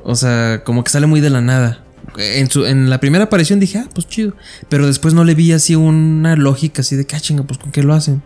o 0.05 0.14
sea, 0.14 0.62
como 0.64 0.83
que 0.85 0.91
sale 0.91 1.07
muy 1.07 1.20
de 1.20 1.28
la 1.31 1.43
nada. 1.43 1.85
En, 2.16 2.50
su, 2.50 2.64
en 2.66 2.90
la 2.90 2.98
primera 3.00 3.24
aparición 3.24 3.61
dije, 3.61 3.78
ah, 3.78 3.88
pues 3.94 4.08
chido. 4.08 4.34
Pero 4.68 4.86
después 4.86 5.14
no 5.14 5.24
le 5.24 5.34
vi 5.34 5.52
así 5.52 5.74
una 5.76 6.36
lógica 6.36 6.82
así 6.82 6.96
de 6.96 7.06
que, 7.06 7.16
ah, 7.16 7.20
chinga, 7.20 7.42
pues 7.44 7.58
con 7.58 7.70
qué 7.72 7.82
lo 7.82 7.94
hacen. 7.94 8.22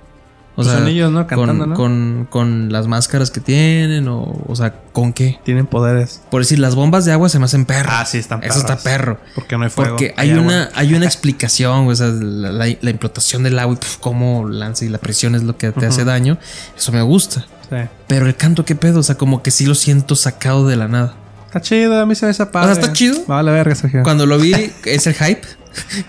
O 0.57 0.62
Pues 0.62 0.68
son 0.68 0.87
ellos, 0.87 1.11
¿no? 1.11 1.26
Cantando, 1.26 1.64
con, 1.64 1.70
¿no? 1.70 1.74
Con, 1.74 2.28
con 2.30 2.72
las 2.72 2.87
máscaras 2.87 3.32
que 3.32 3.41
tienen, 3.41 4.07
o, 4.07 4.41
o 4.47 4.55
sea, 4.55 4.72
¿con 4.93 5.12
qué? 5.12 5.41
Tienen 5.45 5.66
poderes. 5.66 6.22
Por 6.30 6.43
decir, 6.43 6.61
las 6.61 6.76
bombas 6.76 7.05
de 7.05 7.11
agua 7.11 7.28
se 7.28 7.41
me 7.41 7.47
hacen 7.47 7.64
perro. 7.64 7.91
Ah, 7.93 8.05
sí, 8.07 8.18
están 8.18 8.41
Eso 8.45 8.61
está 8.61 8.76
perro. 8.78 9.18
Porque 9.35 9.59
no 9.59 9.64
hay 9.64 9.70
fuego. 9.70 9.91
Porque 9.97 10.14
hay 10.16 10.30
una, 10.32 10.70
hay 10.76 10.95
una 10.95 11.07
explicación, 11.35 11.89
o 11.89 11.95
sea, 11.97 12.07
la, 12.07 12.53
la- 12.53 12.76
la 12.80 12.91
implotación 12.91 13.43
del 13.43 13.59
agua 13.59 13.74
y 13.74 13.78
puf, 13.78 13.97
cómo 13.99 14.49
lanza 14.49 14.85
y 14.85 14.91
la 14.91 14.99
presión 14.99 15.35
es 15.35 15.43
lo 15.43 15.57
que 15.59 15.72
te 15.72 15.87
hace 15.87 16.05
daño. 16.05 16.39
Eso 16.76 16.93
me 16.93 17.03
gusta. 17.03 17.45
Sí. 17.68 17.76
Pero 18.07 18.26
el 18.26 18.37
canto, 18.37 18.64
¿qué 18.64 18.76
pedo? 18.76 19.01
O 19.01 19.03
sea, 19.03 19.16
como 19.16 19.43
que 19.43 19.51
sí 19.51 19.66
lo 19.66 19.74
siento 19.74 20.14
sacado 20.14 20.68
de 20.68 20.76
la 20.76 20.87
nada. 20.87 21.14
Está 21.55 21.63
chido, 21.63 22.01
a 22.01 22.05
mí 22.05 22.17
se 22.17 22.27
me 22.27 22.33
hace 22.33 22.45
padre. 22.47 22.73
¿está 22.73 22.93
chido? 22.93 23.25
Vale, 23.29 23.53
verga, 23.53 23.77
Sergio. 23.77 24.03
Cuando 24.03 24.27
lo 24.27 24.41
vi, 24.41 24.53
es 24.87 25.07
el 25.07 25.15
hype. 25.15 25.43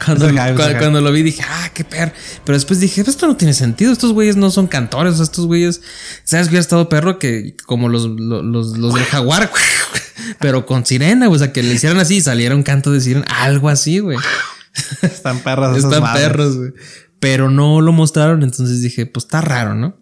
Cuando, 0.04 0.28
hype, 0.28 0.56
cuando 0.80 1.02
lo 1.02 1.12
vi 1.12 1.22
dije, 1.22 1.44
ah, 1.48 1.70
qué 1.72 1.84
perro. 1.84 2.14
Pero 2.44 2.56
después 2.58 2.80
dije, 2.80 3.04
pues 3.04 3.16
esto 3.16 3.28
no 3.28 3.38
tiene 3.38 3.54
sentido. 3.54 3.92
Estos 3.92 4.12
güeyes 4.14 4.38
no 4.38 4.50
son 4.50 4.66
cantores. 4.66 5.14
O 5.14 5.18
sea, 5.18 5.24
estos 5.26 5.46
güeyes, 5.46 5.82
¿sabes 6.24 6.48
que 6.48 6.54
hubiera 6.54 6.62
estado 6.62 6.90
perro? 6.90 7.20
Que 7.20 7.56
como 7.68 7.90
los, 7.90 8.08
los, 8.08 8.76
los, 8.76 8.96
del 8.96 9.04
jaguar, 9.04 9.52
pero 10.40 10.66
con 10.66 10.84
sirena. 10.84 11.30
O 11.30 11.38
sea, 11.38 11.54
que 11.54 11.62
le 11.62 11.76
hicieran 11.76 12.00
así 12.00 12.16
y 12.16 12.22
saliera 12.22 12.56
un 12.56 12.64
canto 12.64 12.92
de 12.92 13.00
sirena. 13.00 13.28
Algo 13.30 13.70
así, 13.70 14.00
güey. 14.00 14.18
Están 15.04 15.42
perras 15.42 15.78
esas 15.78 15.92
Están 15.92 16.02
madres. 16.02 16.28
perros, 16.28 16.58
güey. 16.58 16.72
Pero 17.20 17.52
no 17.52 17.82
lo 17.82 17.92
mostraron, 17.92 18.42
entonces 18.42 18.82
dije, 18.82 19.06
pues 19.06 19.26
está 19.26 19.42
raro, 19.42 19.76
¿no? 19.76 19.96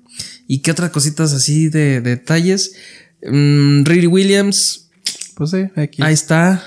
¿Y 0.47 0.61
qué 0.61 0.71
otras 0.71 0.91
cositas 0.91 1.33
así 1.33 1.67
de, 1.67 1.99
de 1.99 2.11
detalles? 2.11 2.75
Mm, 3.29 3.83
Riri 3.83 4.07
Williams, 4.07 4.82
Pues 5.35 5.51
sí, 5.51 5.65
aquí. 5.75 6.01
ahí 6.01 6.13
está. 6.13 6.61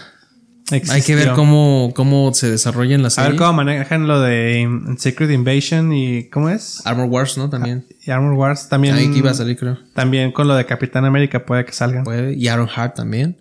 Hay 0.71 1.03
que 1.03 1.15
ver 1.15 1.33
cómo, 1.33 1.93
cómo 1.95 2.35
se 2.35 2.51
desarrolla 2.51 2.97
en 2.97 3.03
la 3.03 3.09
A 3.17 3.23
ver 3.23 3.37
cómo 3.37 3.53
manejan 3.53 4.09
lo 4.09 4.21
de 4.21 4.69
Secret 4.99 5.31
Invasion 5.31 5.93
y. 5.93 6.29
¿Cómo 6.29 6.51
es? 6.51 6.85
Armor 6.85 7.07
Wars, 7.07 7.39
¿no? 7.39 7.49
También. 7.49 7.87
Y 8.05 8.11
Armor 8.11 8.33
Wars 8.33 8.69
también. 8.69 8.97
Ahí 8.97 9.11
que 9.13 9.19
iba 9.19 9.31
a 9.31 9.35
salir, 9.35 9.57
creo. 9.57 9.79
También 9.95 10.33
con 10.33 10.49
lo 10.49 10.57
de 10.57 10.67
Capitán 10.67 11.05
América 11.05 11.47
puede 11.47 11.65
que 11.65 11.73
salgan. 11.73 12.03
Puede. 12.03 12.35
Y 12.35 12.49
Aaron 12.49 12.69
Hart 12.75 12.97
también. 12.97 13.37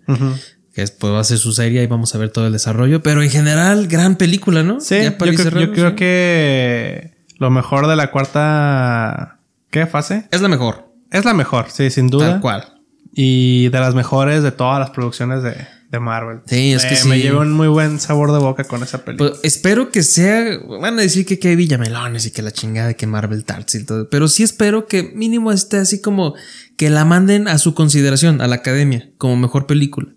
Que 0.72 0.82
después 0.82 1.12
va 1.12 1.18
a 1.18 1.20
hacer 1.22 1.38
su 1.38 1.52
serie 1.52 1.82
y 1.82 1.86
vamos 1.86 2.14
a 2.14 2.18
ver 2.18 2.30
todo 2.30 2.46
el 2.46 2.52
desarrollo. 2.52 3.02
Pero 3.02 3.22
en 3.22 3.30
general, 3.30 3.88
gran 3.88 4.14
película, 4.14 4.62
¿no? 4.62 4.80
Sí, 4.80 5.02
yo 5.02 5.16
creo, 5.16 5.32
yo 5.32 5.72
creo 5.72 5.90
sí. 5.90 5.96
que 5.96 7.16
lo 7.38 7.50
mejor 7.50 7.88
de 7.88 7.96
la 7.96 8.12
cuarta. 8.12 9.40
¿Qué 9.70 9.86
fase? 9.86 10.28
Es 10.30 10.42
la 10.42 10.48
mejor. 10.48 10.92
Es 11.10 11.24
la 11.24 11.34
mejor, 11.34 11.66
sí, 11.70 11.90
sin 11.90 12.08
duda. 12.08 12.32
Tal 12.32 12.40
cual. 12.40 12.75
Y 13.18 13.70
de 13.70 13.80
las 13.80 13.94
mejores 13.94 14.42
de 14.42 14.52
todas 14.52 14.78
las 14.78 14.90
producciones 14.90 15.42
de, 15.42 15.54
de 15.90 16.00
Marvel. 16.00 16.40
Sí, 16.44 16.72
es 16.72 16.84
que 16.84 16.96
sí. 16.96 17.08
Me 17.08 17.18
llevo 17.18 17.40
un 17.40 17.52
muy 17.52 17.66
buen 17.66 17.98
sabor 17.98 18.30
de 18.30 18.38
boca 18.38 18.64
con 18.64 18.82
esa 18.82 19.04
película. 19.06 19.30
Pues 19.30 19.40
espero 19.42 19.90
que 19.90 20.02
sea. 20.02 20.58
Van 20.80 20.98
a 20.98 21.02
decir 21.02 21.24
que 21.24 21.38
que 21.38 21.48
hay 21.48 21.56
Villamelones 21.56 22.26
y 22.26 22.30
que 22.30 22.42
la 22.42 22.50
chingada 22.50 22.88
de 22.88 22.94
que 22.96 23.06
Marvel 23.06 23.44
Tarts 23.46 23.74
y 23.76 23.86
todo. 23.86 24.10
Pero 24.10 24.28
sí 24.28 24.42
espero 24.42 24.86
que 24.86 25.02
mínimo 25.14 25.50
esté 25.50 25.78
así 25.78 26.02
como 26.02 26.34
que 26.76 26.90
la 26.90 27.06
manden 27.06 27.48
a 27.48 27.56
su 27.56 27.72
consideración, 27.72 28.42
a 28.42 28.48
la 28.48 28.56
academia, 28.56 29.08
como 29.16 29.36
mejor 29.36 29.66
película. 29.66 30.08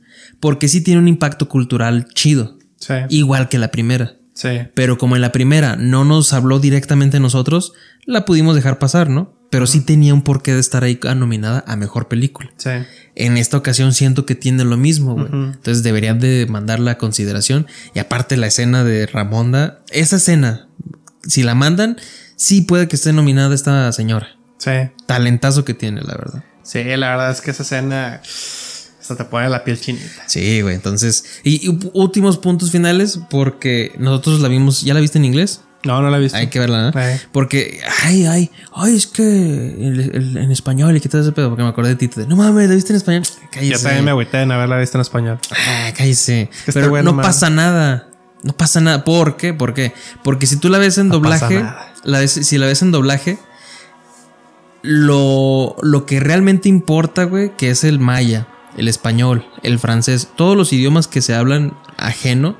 Porque 0.42 0.68
sí 0.68 0.82
tiene 0.82 1.00
un 1.00 1.08
impacto 1.08 1.48
cultural 1.48 2.06
chido. 2.14 2.58
sí. 2.76 2.96
Igual 3.08 3.48
que 3.48 3.60
la 3.60 3.72
primera. 3.72 4.18
sí. 4.34 4.50
Pero 4.74 4.98
como 4.98 5.16
en 5.16 5.22
la 5.22 5.32
primera 5.32 5.78
no 5.78 6.04
nos 6.04 6.34
habló 6.34 6.60
directamente 6.60 7.16
a 7.18 7.22
nosotros, 7.22 7.72
la 8.06 8.26
pudimos 8.26 8.56
dejar 8.56 8.78
pasar, 8.78 9.10
¿no? 9.10 9.39
Pero 9.50 9.66
sí 9.66 9.82
tenía 9.82 10.14
un 10.14 10.22
porqué 10.22 10.54
de 10.54 10.60
estar 10.60 10.84
ahí 10.84 11.00
nominada 11.16 11.64
a 11.68 11.76
mejor 11.76 12.08
película. 12.08 12.52
Sí. 12.58 12.70
En 13.16 13.38
esta 13.38 13.58
ocasión 13.58 13.94
siento 13.94 14.26
que 14.26 14.36
tiene 14.36 14.64
lo 14.64 14.78
mismo, 14.78 15.16
güey. 15.16 15.28
Entonces 15.28 15.82
deberían 15.82 16.20
de 16.20 16.46
mandarla 16.48 16.92
a 16.92 16.98
consideración. 16.98 17.66
Y 17.96 18.00
aparte 18.00 18.38
la 18.38 18.48
escena 18.48 18.84
de 18.84 19.08
Ramonda, 19.08 19.80
esa 19.90 20.18
escena, 20.18 20.68
si 21.24 21.42
la 21.42 21.56
mandan, 21.56 21.98
sí 22.36 22.62
puede 22.62 22.88
que 22.88 22.96
esté 22.96 23.12
nominada 23.12 23.56
esta 23.56 23.92
señora. 23.92 24.28
Sí. 24.60 24.72
Talentazo 25.08 25.66
que 25.66 25.74
tiene, 25.74 26.02
la 26.02 26.16
verdad. 26.16 26.44
Sí, 26.64 26.84
la 26.84 27.10
verdad 27.10 27.32
es 27.32 27.42
que 27.42 27.52
esa 27.52 27.64
escena. 27.64 28.22
Hasta 29.02 29.24
te 29.24 29.24
pone 29.26 29.50
la 29.50 29.64
piel 29.64 29.80
chinita. 29.80 30.24
Sí, 30.28 30.62
güey. 30.62 30.76
Entonces, 30.76 31.26
y, 31.44 31.68
y 31.68 31.80
últimos 31.94 32.38
puntos 32.38 32.70
finales, 32.70 33.20
porque 33.32 33.94
nosotros 33.98 34.40
la 34.42 34.50
vimos, 34.50 34.84
¿ya 34.84 34.94
la 34.94 35.00
viste 35.00 35.18
en 35.18 35.26
inglés? 35.26 35.62
No, 35.86 36.02
no 36.02 36.10
la 36.10 36.18
he 36.18 36.20
visto. 36.20 36.38
Hay 36.38 36.48
que 36.48 36.60
verla, 36.60 36.92
¿no? 36.92 37.00
Eh. 37.02 37.22
Porque, 37.32 37.80
ay, 38.04 38.26
ay, 38.26 38.52
ay, 38.76 38.96
es 38.98 39.08
que 39.08 39.24
el- 39.24 40.12
el- 40.14 40.38
en 40.38 40.52
español 40.52 40.96
y 40.98 41.00
qué 41.00 41.08
tal 41.08 41.22
ese 41.22 41.32
pedo, 41.32 41.48
porque 41.50 41.64
me 41.64 41.70
acordé 41.70 41.90
de 41.90 41.96
ti. 41.96 42.08
de, 42.08 42.28
No 42.28 42.36
mames, 42.36 42.68
¿la 42.68 42.76
viste 42.76 42.92
en 42.92 42.98
español? 42.98 43.24
Cállese. 43.52 43.72
Yo 43.74 43.80
también 43.82 44.04
me 44.04 44.12
agüité 44.12 44.38
de 44.38 44.46
no 44.46 44.56
haberla 44.56 44.78
visto 44.78 44.98
en 44.98 45.02
español. 45.02 45.40
Ah, 45.52 45.92
cállese. 45.98 46.50
que 46.66 46.74
Pero 46.74 46.90
bueno, 46.90 47.12
no 47.12 47.16
man. 47.18 47.26
pasa 47.26 47.50
nada. 47.50 48.08
No 48.44 48.54
pasa 48.54 48.82
nada. 48.82 49.04
¿Por 49.06 49.38
qué? 49.38 49.54
¿Por 49.54 49.74
qué? 49.74 49.94
Porque 50.24 50.48
si 50.48 50.58
tú 50.58 50.68
la 50.70 50.78
ves 50.80 50.98
en 50.98 51.08
No 51.08 51.16
doblaje, 51.16 51.64
la 52.04 52.20
ves- 52.20 52.46
si 52.46 52.58
la 52.58 52.66
ves 52.66 52.82
en 52.82 52.92
doblaje, 52.92 53.38
lo, 54.82 55.76
lo 55.82 56.06
que 56.06 56.20
realmente 56.20 56.70
importa, 56.70 57.24
güey, 57.24 57.56
que 57.58 57.70
es 57.70 57.84
el 57.84 58.00
maya, 58.00 58.48
el 58.78 58.88
español, 58.88 59.46
el 59.64 59.80
francés, 59.80 60.30
todos 60.36 60.56
los 60.56 60.72
idiomas 60.74 61.08
que 61.08 61.22
se 61.22 61.36
hablan 61.36 61.74
ajeno, 61.98 62.56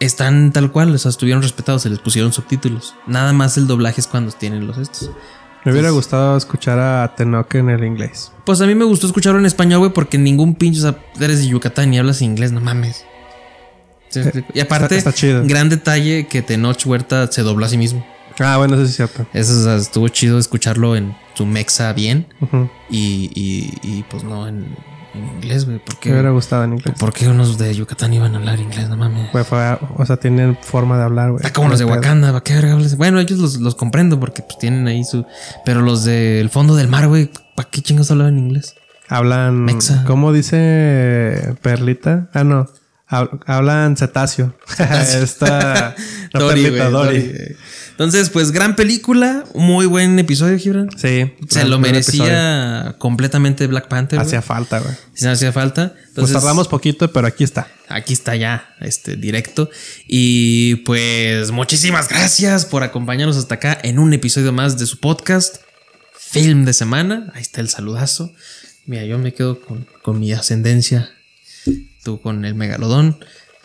están 0.00 0.52
tal 0.52 0.72
cual, 0.72 0.94
o 0.94 0.98
sea, 0.98 1.10
estuvieron 1.10 1.42
respetados, 1.42 1.82
se 1.82 1.90
les 1.90 1.98
pusieron 2.00 2.32
subtítulos. 2.32 2.94
Nada 3.06 3.32
más 3.32 3.56
el 3.56 3.66
doblaje 3.66 4.00
es 4.00 4.06
cuando 4.06 4.32
tienen 4.32 4.66
los 4.66 4.78
estos. 4.78 5.10
Me 5.64 5.72
hubiera 5.72 5.90
gustado 5.90 6.36
escuchar 6.38 6.78
a 6.78 7.14
Tenoch 7.14 7.54
en 7.54 7.68
el 7.68 7.84
inglés. 7.84 8.32
Pues 8.46 8.60
a 8.62 8.66
mí 8.66 8.74
me 8.74 8.84
gustó 8.86 9.06
escucharlo 9.06 9.38
en 9.38 9.44
español, 9.46 9.80
güey, 9.80 9.92
porque 9.92 10.16
ningún 10.16 10.54
pinche, 10.54 10.78
o 10.80 10.82
sea, 10.82 10.98
eres 11.20 11.40
de 11.40 11.48
Yucatán 11.48 11.92
y 11.92 11.98
hablas 11.98 12.22
inglés, 12.22 12.50
no 12.50 12.60
mames. 12.60 13.04
¿Sí 14.08 14.18
me 14.20 14.24
explico? 14.24 14.48
Y 14.54 14.60
aparte, 14.60 14.96
Está- 14.96 15.10
está 15.10 15.12
chido. 15.12 15.42
gran 15.46 15.68
detalle 15.68 16.26
que 16.26 16.42
Tenoch 16.42 16.84
Huerta 16.86 17.30
se 17.30 17.42
dobló 17.42 17.66
a 17.66 17.68
sí 17.68 17.76
mismo. 17.76 18.04
Ah, 18.38 18.56
bueno, 18.56 18.74
eso 18.74 18.84
sí 18.86 18.90
es 18.90 18.96
cierto. 18.96 19.26
Eso 19.34 19.52
o 19.60 19.64
sea, 19.64 19.76
estuvo 19.76 20.08
chido 20.08 20.38
escucharlo 20.38 20.96
en 20.96 21.14
su 21.34 21.44
mexa 21.44 21.92
bien 21.92 22.26
Ujú. 22.40 22.70
y, 22.88 23.30
y, 23.34 23.78
y, 23.82 24.02
pues 24.04 24.24
no 24.24 24.48
en, 24.48 24.74
en 25.14 25.26
inglés, 25.36 25.66
güey. 25.66 25.78
¿Por 25.78 25.94
Me 26.04 26.12
hubiera 26.12 26.28
qué, 26.28 26.32
gustado 26.34 26.64
en 26.64 26.72
inglés. 26.74 26.94
¿Por 26.98 27.12
qué 27.12 27.28
unos 27.28 27.58
de 27.58 27.74
Yucatán 27.74 28.12
iban 28.12 28.34
a 28.34 28.38
hablar 28.38 28.58
inglés? 28.60 28.88
No 28.88 28.96
mames. 28.96 29.30
Güey, 29.32 29.44
o 29.96 30.06
sea, 30.06 30.16
tienen 30.16 30.56
forma 30.60 30.96
de 30.98 31.04
hablar, 31.04 31.30
güey. 31.30 31.40
Está 31.44 31.52
como 31.52 31.68
los 31.68 31.78
de. 31.78 31.84
Wakanda, 31.84 32.28
¿para 32.28 32.42
qué 32.42 32.54
verga? 32.54 32.78
Bueno, 32.96 33.18
ellos 33.20 33.38
los, 33.38 33.56
los 33.56 33.74
comprendo 33.74 34.18
porque 34.20 34.42
pues 34.42 34.58
tienen 34.58 34.86
ahí 34.86 35.04
su... 35.04 35.24
Pero 35.64 35.80
los 35.82 36.04
del 36.04 36.50
fondo 36.50 36.76
del 36.76 36.88
mar, 36.88 37.08
güey, 37.08 37.30
¿para 37.56 37.68
qué 37.70 37.82
chingos 37.82 38.10
hablaban 38.10 38.38
inglés? 38.38 38.74
Hablan. 39.08 39.64
Mexa. 39.64 40.04
¿Cómo 40.06 40.32
dice 40.32 41.56
Perlita? 41.62 42.28
Ah, 42.32 42.44
no. 42.44 42.68
Hab- 43.08 43.40
Hablan 43.46 43.96
cetáceo. 43.96 44.54
Esta. 44.78 45.94
no, 46.32 46.40
Dory, 46.40 46.62
Perlita. 46.70 47.54
Entonces, 48.00 48.30
pues 48.30 48.50
gran 48.50 48.76
película, 48.76 49.44
muy 49.54 49.84
buen 49.84 50.18
episodio, 50.18 50.56
Gibran. 50.56 50.88
Sí. 50.96 51.34
Se 51.50 51.66
lo 51.66 51.78
merecía 51.78 52.94
completamente 52.96 53.66
Black 53.66 53.88
Panther. 53.88 54.18
Hacía 54.18 54.40
falta, 54.40 54.78
güey. 54.78 54.94
Sí, 55.12 55.26
hacía 55.26 55.52
falta. 55.52 55.92
Pues 55.92 56.08
Entonces, 56.08 56.32
tardamos 56.32 56.66
poquito, 56.66 57.12
pero 57.12 57.26
aquí 57.26 57.44
está. 57.44 57.68
aquí 57.90 58.14
está 58.14 58.36
ya, 58.36 58.74
este 58.80 59.16
directo. 59.16 59.68
Y 60.06 60.76
pues 60.76 61.50
muchísimas 61.50 62.08
gracias 62.08 62.64
por 62.64 62.84
acompañarnos 62.84 63.36
hasta 63.36 63.56
acá 63.56 63.78
en 63.82 63.98
un 63.98 64.14
episodio 64.14 64.50
más 64.50 64.78
de 64.78 64.86
su 64.86 64.98
podcast, 64.98 65.56
Film 66.18 66.64
de 66.64 66.72
Semana. 66.72 67.30
Ahí 67.34 67.42
está 67.42 67.60
el 67.60 67.68
saludazo. 67.68 68.32
Mira, 68.86 69.04
yo 69.04 69.18
me 69.18 69.34
quedo 69.34 69.60
con, 69.60 69.86
con 70.00 70.18
mi 70.18 70.32
ascendencia, 70.32 71.10
tú 72.02 72.18
con 72.18 72.46
el 72.46 72.54
megalodón. 72.54 73.18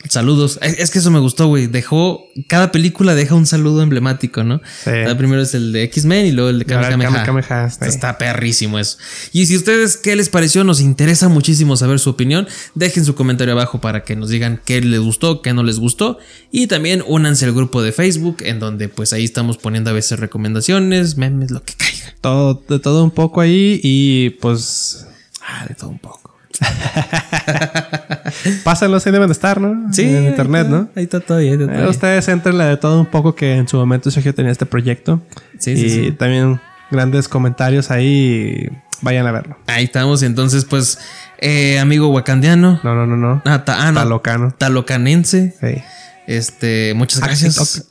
Saludos. 0.09 0.59
Es, 0.61 0.91
que 0.91 0.99
eso 0.99 1.11
me 1.11 1.19
gustó, 1.19 1.47
güey. 1.47 1.67
Dejó. 1.67 2.27
Cada 2.47 2.71
película 2.71 3.15
deja 3.15 3.35
un 3.35 3.45
saludo 3.45 3.81
emblemático, 3.81 4.43
¿no? 4.43 4.61
Sí. 4.83 4.91
Primero 5.17 5.41
es 5.41 5.53
el 5.53 5.71
de 5.71 5.83
X-Men 5.83 6.25
y 6.25 6.31
luego 6.31 6.49
el 6.49 6.59
de 6.59 6.65
Kamehameha. 6.65 7.69
Sí. 7.69 7.79
está 7.87 8.17
perrísimo 8.17 8.79
eso. 8.79 8.97
Y 9.33 9.45
si 9.45 9.55
ustedes, 9.55 9.97
¿qué 9.97 10.15
les 10.15 10.29
pareció? 10.29 10.63
Nos 10.63 10.81
interesa 10.81 11.29
muchísimo 11.29 11.75
saber 11.77 11.99
su 11.99 12.09
opinión. 12.09 12.47
Dejen 12.75 13.05
su 13.05 13.15
comentario 13.15 13.53
abajo 13.53 13.81
para 13.81 14.03
que 14.03 14.15
nos 14.15 14.29
digan 14.29 14.61
qué 14.63 14.81
les 14.81 14.99
gustó, 14.99 15.41
qué 15.41 15.53
no 15.53 15.63
les 15.63 15.79
gustó. 15.79 16.19
Y 16.51 16.67
también 16.67 17.03
únanse 17.05 17.45
al 17.45 17.53
grupo 17.53 17.81
de 17.81 17.91
Facebook, 17.91 18.37
en 18.41 18.59
donde 18.59 18.89
pues 18.89 19.13
ahí 19.13 19.23
estamos 19.23 19.57
poniendo 19.57 19.89
a 19.89 19.93
veces 19.93 20.19
recomendaciones, 20.19 21.17
memes, 21.17 21.51
lo 21.51 21.63
que 21.63 21.73
caiga. 21.73 22.15
Todo, 22.21 22.63
de 22.67 22.79
todo 22.79 23.03
un 23.03 23.11
poco 23.11 23.41
ahí 23.41 23.79
y 23.83 24.31
pues. 24.41 25.05
Ah, 25.41 25.65
de 25.67 25.75
todo 25.75 25.89
un 25.89 25.99
poco. 25.99 26.24
Pásenlos 28.63 29.05
ahí 29.05 29.11
deben 29.11 29.27
de 29.27 29.33
estar, 29.33 29.59
¿no? 29.61 29.91
Sí. 29.93 30.03
En 30.03 30.25
internet, 30.25 30.67
¿no? 30.67 30.89
Ahí 30.95 31.03
está 31.03 31.19
todo. 31.19 31.37
Ahí 31.39 31.49
está 31.49 31.65
todo. 31.67 31.85
Eh, 31.85 31.89
ustedes 31.89 32.27
entren 32.27 32.57
la 32.57 32.65
de 32.67 32.77
todo 32.77 32.99
un 32.99 33.05
poco 33.05 33.35
que 33.35 33.55
en 33.55 33.67
su 33.67 33.77
momento 33.77 34.11
Sergio 34.11 34.33
tenía 34.33 34.51
este 34.51 34.65
proyecto. 34.65 35.21
Sí, 35.59 35.71
y 35.71 35.77
sí, 35.77 35.89
sí. 35.89 36.11
también 36.11 36.59
grandes 36.91 37.27
comentarios 37.27 37.91
ahí. 37.91 38.69
Vayan 39.01 39.27
a 39.27 39.31
verlo. 39.31 39.57
Ahí 39.67 39.85
estamos. 39.85 40.23
Entonces, 40.23 40.65
pues, 40.65 40.99
eh, 41.39 41.79
amigo 41.79 42.07
wakandiano. 42.09 42.79
No, 42.83 42.95
no, 42.95 43.05
no, 43.05 43.17
no. 43.17 43.41
Ah, 43.45 43.63
ta- 43.65 43.87
ah, 43.87 43.91
no. 43.91 43.99
Talocano. 43.99 44.53
Talocanense. 44.57 45.53
Sí. 45.59 45.81
Este, 46.27 46.93
muchas 46.95 47.21
Ah, 47.21 47.27
gracias. 47.27 47.85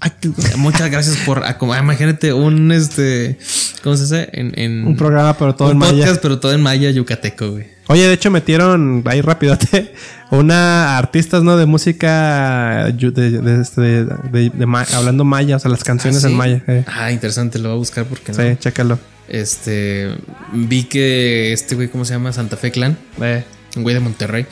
muchas 0.56 0.90
gracias 0.90 1.18
por 1.18 1.44
ah, 1.44 1.56
imagínate 1.78 2.32
un 2.32 2.72
este, 2.72 3.38
¿cómo 3.84 3.96
se 3.96 4.02
dice? 4.02 4.28
En, 4.32 4.58
en 4.58 4.84
Un 4.88 4.96
programa, 4.96 5.38
pero 5.38 5.54
todo 5.54 5.68
un 5.68 5.74
en 5.74 5.78
maya. 5.78 5.92
podcast, 5.98 6.20
pero 6.20 6.40
todo 6.40 6.52
en 6.52 6.60
maya 6.60 6.90
yucateco, 6.90 7.52
güey. 7.52 7.66
Oye, 7.88 8.06
de 8.06 8.12
hecho 8.14 8.30
metieron 8.30 9.02
ahí 9.06 9.20
rapidote 9.20 9.94
una 10.30 10.96
artistas, 10.96 11.42
¿no? 11.42 11.56
De 11.56 11.66
música 11.66 12.88
yu- 12.96 13.12
de, 13.12 13.30
de, 13.40 13.60
este, 13.62 13.80
de- 13.80 14.04
de- 14.32 14.50
de 14.50 14.66
ma- 14.66 14.86
hablando 14.94 15.24
maya, 15.24 15.56
o 15.56 15.58
sea, 15.58 15.70
las 15.70 15.84
canciones 15.84 16.24
¿Ah, 16.24 16.28
sí? 16.28 16.32
en 16.32 16.38
maya. 16.38 16.62
eh. 16.66 16.84
Ah, 16.86 17.12
interesante, 17.12 17.58
lo 17.58 17.68
voy 17.68 17.76
a 17.76 17.78
buscar 17.78 18.04
porque 18.06 18.32
no. 18.32 18.38
Sí, 18.38 18.56
chécalo. 18.58 18.98
Este. 19.28 20.14
Vi 20.52 20.84
que 20.84 21.52
este 21.52 21.74
güey, 21.74 21.88
¿cómo 21.88 22.04
se 22.04 22.14
llama? 22.14 22.32
Santa 22.32 22.56
Fe 22.56 22.70
Clan. 22.70 22.96
Eh, 23.20 23.44
Un 23.76 23.82
güey 23.82 23.94
de 23.94 24.00
Monterrey. 24.00 24.46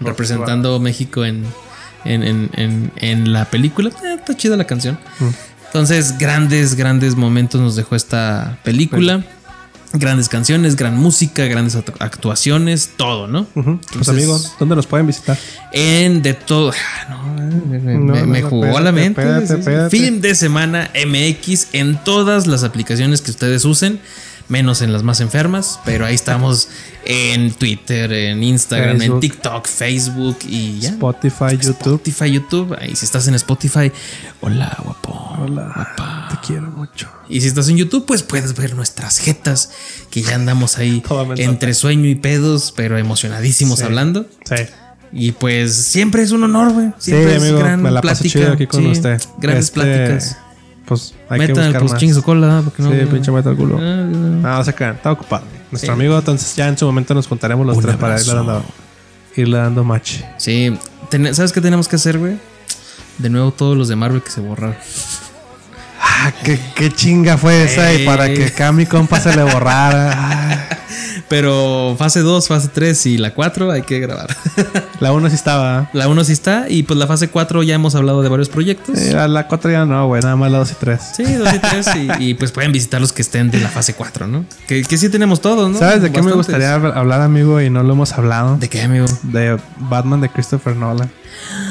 representando 0.00 0.78
México 0.80 1.24
en, 1.24 1.44
en, 2.04 2.22
en- 2.22 2.50
en- 2.54 2.92
en 2.96 3.32
la 3.32 3.44
película. 3.46 3.90
Eh, 3.90 4.14
está 4.18 4.36
chida 4.36 4.56
la 4.56 4.64
canción. 4.66 4.98
Mm. 5.20 5.28
Entonces, 5.66 6.18
grandes, 6.18 6.74
grandes 6.74 7.16
momentos 7.16 7.60
nos 7.60 7.76
dejó 7.76 7.96
esta 7.96 8.58
película. 8.62 9.24
Grandes 9.94 10.28
canciones, 10.28 10.76
gran 10.76 10.96
música, 10.98 11.44
grandes 11.44 11.76
act- 11.76 11.94
actuaciones, 11.98 12.90
todo, 12.96 13.26
¿no? 13.28 13.44
Pues 13.52 13.66
Entonces, 13.66 14.08
amigos, 14.08 14.52
¿dónde 14.58 14.74
nos 14.76 14.86
pueden 14.86 15.06
visitar? 15.06 15.36
En 15.72 16.22
de 16.22 16.32
todo. 16.34 16.72
Ah, 16.72 17.06
no, 17.10 17.66
me, 17.66 17.78
me- 17.78 17.94
No, 17.94 18.12
me- 18.14 18.20
no, 18.22 18.26
me 18.26 18.40
no, 18.40 18.48
jugó 18.48 18.64
espérate, 18.66 18.84
la 18.84 18.92
mente. 18.92 19.54
espérate. 19.54 19.90
Film 19.90 20.20
de 20.20 20.34
semana 20.34 20.90
MX 20.94 21.68
en 21.74 22.02
todas 22.04 22.46
las 22.46 22.64
aplicaciones 22.64 23.20
que 23.20 23.30
ustedes 23.32 23.64
usen, 23.66 24.00
menos 24.52 24.82
en 24.82 24.92
las 24.92 25.02
más 25.02 25.20
enfermas, 25.20 25.80
pero 25.84 26.04
ahí 26.04 26.14
estamos 26.14 26.68
en 27.06 27.52
Twitter, 27.54 28.12
en 28.12 28.42
Instagram, 28.42 29.00
en. 29.00 29.18
TikTok, 29.18 29.66
Facebook 29.66 30.38
y 30.46 30.78
ya. 30.80 30.90
Spotify, 30.90 31.56
YouTube. 31.58 31.70
Spotify, 31.80 32.30
YouTube. 32.30 32.76
Ahí 32.78 32.94
si 32.94 33.04
estás 33.06 33.26
en 33.28 33.34
Spotify, 33.34 33.90
hola, 34.40 34.76
guapo. 34.84 35.36
Hola, 35.40 36.28
te 36.30 36.36
quiero 36.46 36.70
mucho. 36.70 37.08
Y 37.28 37.40
si 37.40 37.48
estás 37.48 37.68
en 37.68 37.78
YouTube, 37.78 38.04
pues 38.06 38.22
puedes 38.22 38.54
ver 38.54 38.76
nuestras 38.76 39.18
jetas, 39.18 39.70
que 40.10 40.22
ya 40.22 40.34
andamos 40.34 40.76
ahí 40.78 41.02
entre 41.38 41.72
sueño 41.74 42.08
y 42.08 42.14
pedos, 42.14 42.72
pero 42.76 42.98
emocionadísimos 42.98 43.78
Sí. 43.80 43.84
hablando. 43.86 44.26
Sí. 44.44 44.56
Y 45.14 45.32
pues 45.32 45.74
siempre 45.74 46.22
es 46.22 46.30
un 46.30 46.44
honor, 46.44 46.72
güey. 46.72 46.86
Sí, 46.98 47.10
Siempre 47.12 47.36
es 47.36 47.42
amigo, 47.42 47.58
gran 47.58 47.82
me 47.82 47.90
la 47.90 48.00
paso 48.00 48.22
plática. 48.22 48.38
chido 48.40 48.52
aquí 48.52 48.66
con 48.66 48.82
Sí, 48.82 48.90
usted. 48.90 49.20
Grandes 49.38 49.64
Este, 49.66 49.74
pláticas. 49.80 50.36
Pues 50.84 51.14
hay 51.28 51.40
que 51.40 51.46
Metal, 51.48 51.64
buscar 51.64 51.80
pues 51.80 51.92
más. 51.92 52.00
chingue 52.00 52.14
su 52.14 52.22
cola, 52.22 52.60
porque 52.64 52.82
no. 52.82 52.90
Sí, 52.90 52.96
pinche 53.10 53.30
metal 53.30 53.56
culo. 53.56 53.76
Ah, 53.78 53.80
No, 53.82 54.56
no 54.58 54.64
se 54.64 54.74
crean, 54.74 54.96
está 54.96 55.12
ocupado. 55.12 55.44
Nuestro 55.70 55.94
Sí. 55.94 56.00
amigo, 56.00 56.18
entonces 56.18 56.54
ya 56.56 56.68
en 56.68 56.76
su 56.76 56.84
momento 56.86 57.14
nos 57.14 57.26
juntaremos 57.26 57.66
los 57.66 57.76
Un 57.76 57.82
tres 57.82 57.96
para 57.96 58.20
irle 58.20 58.34
dando, 58.34 58.64
irle 59.36 59.56
dando 59.58 59.84
match. 59.84 60.20
Sí, 60.38 60.76
Ten- 61.08 61.34
¿sabes 61.34 61.52
qué 61.52 61.60
tenemos 61.60 61.88
que 61.88 61.96
hacer, 61.96 62.18
güey? 62.18 62.36
De 63.18 63.30
nuevo 63.30 63.52
todos 63.52 63.76
los 63.76 63.88
de 63.88 63.96
Marvel 63.96 64.22
que 64.22 64.30
se 64.30 64.40
borraron. 64.40 64.74
Ah, 66.00 66.32
qué, 66.44 66.58
qué 66.74 66.90
chinga 66.90 67.36
fue 67.38 67.64
esa 67.64 67.92
y 67.94 68.04
para 68.04 68.32
que 68.32 68.46
acá 68.46 68.72
mi 68.72 68.86
compa 68.86 69.20
se 69.20 69.34
le 69.36 69.42
borrara. 69.44 70.12
Ah, 70.14 70.66
Pero 71.32 71.96
fase 71.98 72.20
2, 72.20 72.46
fase 72.46 72.68
3 72.68 73.06
y 73.06 73.16
la 73.18 73.32
4 73.32 73.70
hay 73.70 73.82
que 73.82 73.98
grabar. 74.00 74.28
la 75.00 75.12
1 75.12 75.28
sí 75.30 75.34
estaba. 75.34 75.88
la 75.94 76.06
1 76.08 76.24
sí 76.24 76.32
está 76.32 76.66
y 76.68 76.82
pues 76.82 76.98
la 76.98 77.06
fase 77.06 77.28
4 77.28 77.62
ya 77.62 77.74
hemos 77.74 77.94
hablado 77.94 78.20
de 78.22 78.28
varios 78.28 78.50
proyectos. 78.50 78.98
A 79.14 79.26
la 79.28 79.48
4 79.48 79.70
ya 79.70 79.86
no, 79.86 80.06
güey, 80.08 80.20
nada 80.22 80.36
más 80.36 80.50
la 80.52 80.58
2 80.58 80.72
y 80.72 80.74
3. 80.74 81.00
Sí, 81.16 81.24
2 81.24 81.54
y 81.54 81.58
3 81.58 81.86
y, 81.96 82.10
y, 82.30 82.34
pues 82.34 82.52
pueden 82.52 82.70
visitar 82.70 83.00
los 83.00 83.12
que 83.12 83.22
estén 83.22 83.50
de 83.50 83.60
la 83.60 83.68
fase 83.70 83.94
4, 83.94 84.26
¿no? 84.26 84.44
Que, 84.66 84.82
que 84.82 84.98
sí 84.98 85.08
tenemos 85.08 85.40
todos, 85.40 85.70
¿no? 85.70 85.78
¿Sabes 85.78 86.02
de 86.02 86.12
qué 86.12 86.20
me 86.20 86.32
Bastantes. 86.34 86.36
gustaría 86.36 86.76
hab- 86.76 86.96
hablar, 86.96 87.22
amigo? 87.22 87.60
Y 87.62 87.70
no 87.70 87.82
lo 87.82 87.94
hemos 87.94 88.12
hablado. 88.12 88.58
¿De 88.58 88.68
qué, 88.68 88.82
amigo? 88.82 89.06
De 89.22 89.58
Batman 89.78 90.20
de 90.20 90.28
Christopher 90.28 90.76
Nolan. 90.76 91.10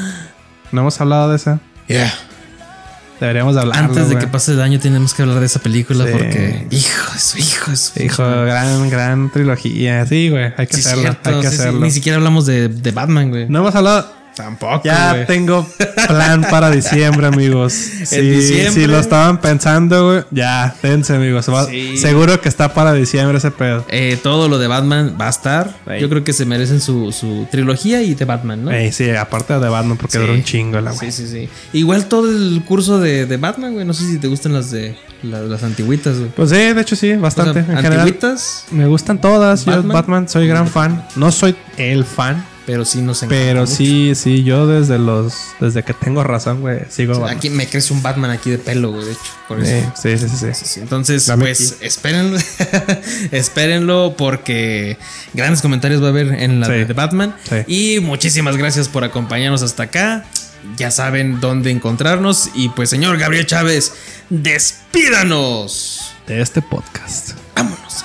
¿No 0.72 0.80
hemos 0.80 1.00
hablado 1.00 1.30
de 1.30 1.36
esa? 1.36 1.60
Yeah. 1.86 2.12
Deberíamos 3.20 3.54
de 3.54 3.60
hablar. 3.60 3.78
Antes 3.78 4.08
de 4.08 4.18
que 4.18 4.26
pase 4.26 4.52
el 4.52 4.60
año 4.60 4.80
tenemos 4.80 5.14
que 5.14 5.22
hablar 5.22 5.38
de 5.40 5.46
esa 5.46 5.60
película 5.60 6.04
Sí. 6.06 6.10
porque... 6.12 6.66
Hijo 6.70 7.12
de 7.12 7.20
su 7.20 7.38
hijo 7.38 7.70
de 7.70 7.76
su- 7.76 8.02
Hijo, 8.02 8.24
gran, 8.24 8.90
gran 8.90 9.30
trilogía. 9.30 10.04
Sí, 10.06 10.28
güey, 10.28 10.52
hay 10.56 10.66
que 10.66 10.74
Sí, 10.74 10.80
hacerlo. 10.80 11.02
cierto, 11.02 11.30
hay 11.30 11.40
que 11.40 11.48
sí. 11.48 11.54
hacerlo. 11.54 11.80
Ni 11.80 11.90
siquiera 11.90 12.18
hablamos 12.18 12.46
de, 12.46 12.68
de 12.68 12.90
Batman, 12.90 13.30
güey. 13.30 13.48
No 13.48 13.60
hemos 13.60 13.74
hablado. 13.74 14.12
Tampoco, 14.36 14.80
Ya 14.84 15.26
tengo 15.26 15.66
plan 16.08 16.40
para 16.50 16.70
diciembre, 16.70 17.26
amigos. 17.26 17.72
Si, 18.04 18.20
diciembre. 18.20 18.70
si 18.72 18.86
lo 18.86 18.98
estaban 18.98 19.40
pensando, 19.40 20.06
güey, 20.06 20.24
ya, 20.30 20.74
dense, 20.82 21.14
amigos. 21.14 21.48
Va- 21.48 21.66
Sí. 21.66 21.96
Seguro 21.98 22.40
que 22.40 22.48
está 22.48 22.72
para 22.74 22.92
diciembre 22.94 23.38
ese 23.38 23.50
pedo. 23.50 23.84
Eh, 23.88 24.18
todo 24.22 24.48
lo 24.48 24.58
de 24.58 24.66
Batman 24.68 25.16
va 25.20 25.26
a 25.26 25.30
estar. 25.30 25.70
Yo 26.00 26.08
creo 26.08 26.24
que 26.24 26.32
se 26.32 26.44
merecen 26.46 26.80
su, 26.80 27.12
su 27.12 27.46
trilogía 27.50 28.02
y 28.02 28.14
de 28.14 28.24
Batman, 28.24 28.64
¿no? 28.64 28.70
Ey, 28.72 28.90
sí, 28.92 29.10
aparte 29.10 29.52
de 29.58 29.68
Batman, 29.68 29.96
porque 29.98 30.18
Sí. 30.18 30.24
un 30.30 30.42
chingo 30.44 30.80
la 30.80 30.92
güey. 30.92 31.10
Sí, 31.12 31.26
sí, 31.26 31.28
sí. 31.30 31.48
Igual 31.78 32.06
todo 32.06 32.28
el 32.30 32.62
curso 32.66 32.98
de, 33.00 33.26
de 33.26 33.36
Batman, 33.36 33.72
güey. 33.74 33.84
No 33.84 33.92
sé 33.92 34.06
si 34.06 34.18
te 34.18 34.28
gustan 34.28 34.52
las 34.54 34.70
de 34.70 34.96
la- 35.22 35.40
las 35.42 35.62
antiguitas, 35.62 36.16
güey. 36.18 36.30
Pues 36.30 36.50
sí, 36.50 36.56
de 36.56 36.80
hecho 36.80 36.96
sí, 36.96 37.12
O 37.12 37.20
bastante. 37.20 37.62
sea, 37.64 37.72
en 37.72 37.76
general, 37.76 38.00
antiguitas, 38.00 38.64
me 38.70 38.86
gustan 38.86 39.20
todas. 39.20 39.64
Yo. 39.66 39.82
Batman, 39.82 40.28
soy 40.28 40.48
gran 40.48 40.66
fan. 40.68 41.06
No 41.16 41.30
soy 41.30 41.54
el 41.76 42.04
fan, 42.04 42.44
pero 42.66 42.84
sí 42.84 43.02
nos 43.02 43.22
encanta 43.22 43.42
pero 43.44 43.60
mucho. 43.62 43.74
sí, 43.74 44.14
sí, 44.14 44.44
yo 44.44 44.66
desde 44.66 44.98
los, 44.98 45.34
desde 45.60 45.82
que 45.82 45.92
tengo 45.94 46.22
razón, 46.22 46.60
güey, 46.60 46.80
sigo 46.88 47.12
O 47.12 47.14
sea, 47.16 47.22
Batman. 47.24 47.38
Aquí 47.38 47.50
me 47.50 47.66
crece 47.66 47.92
un 47.92 48.02
Batman 48.02 48.30
aquí 48.30 48.50
de 48.50 48.58
pelo, 48.58 48.92
güey, 48.92 49.04
de 49.06 49.12
hecho. 49.12 49.20
Por 49.48 49.60
eso. 49.62 49.92
Sí, 50.00 50.16
sí, 50.18 50.28
sí, 50.28 50.46
sí. 50.54 50.80
Entonces, 50.80 51.26
Dame 51.26 51.44
pues 51.46 51.78
espérenlo. 51.80 52.38
espérenlo 53.32 54.14
porque 54.16 54.96
grandes 55.34 55.60
comentarios 55.62 56.02
va 56.02 56.06
a 56.06 56.10
haber 56.10 56.32
en 56.34 56.60
la 56.60 56.66
Sí. 56.66 56.72
de, 56.72 56.84
de 56.86 56.92
Batman. 56.94 57.34
Sí. 57.48 57.96
Y 57.96 58.00
muchísimas 58.00 58.56
gracias 58.56 58.88
por 58.88 59.04
acompañarnos 59.04 59.62
hasta 59.62 59.84
acá. 59.84 60.24
Ya 60.76 60.90
saben 60.92 61.40
dónde 61.40 61.70
encontrarnos. 61.72 62.50
Y 62.54 62.68
pues, 62.70 62.88
señor 62.90 63.18
Gabriel 63.18 63.46
Chávez, 63.46 63.92
despídanos. 64.30 66.12
De 66.26 66.40
este 66.40 66.62
podcast. 66.62 67.32
Vámonos. 67.56 68.04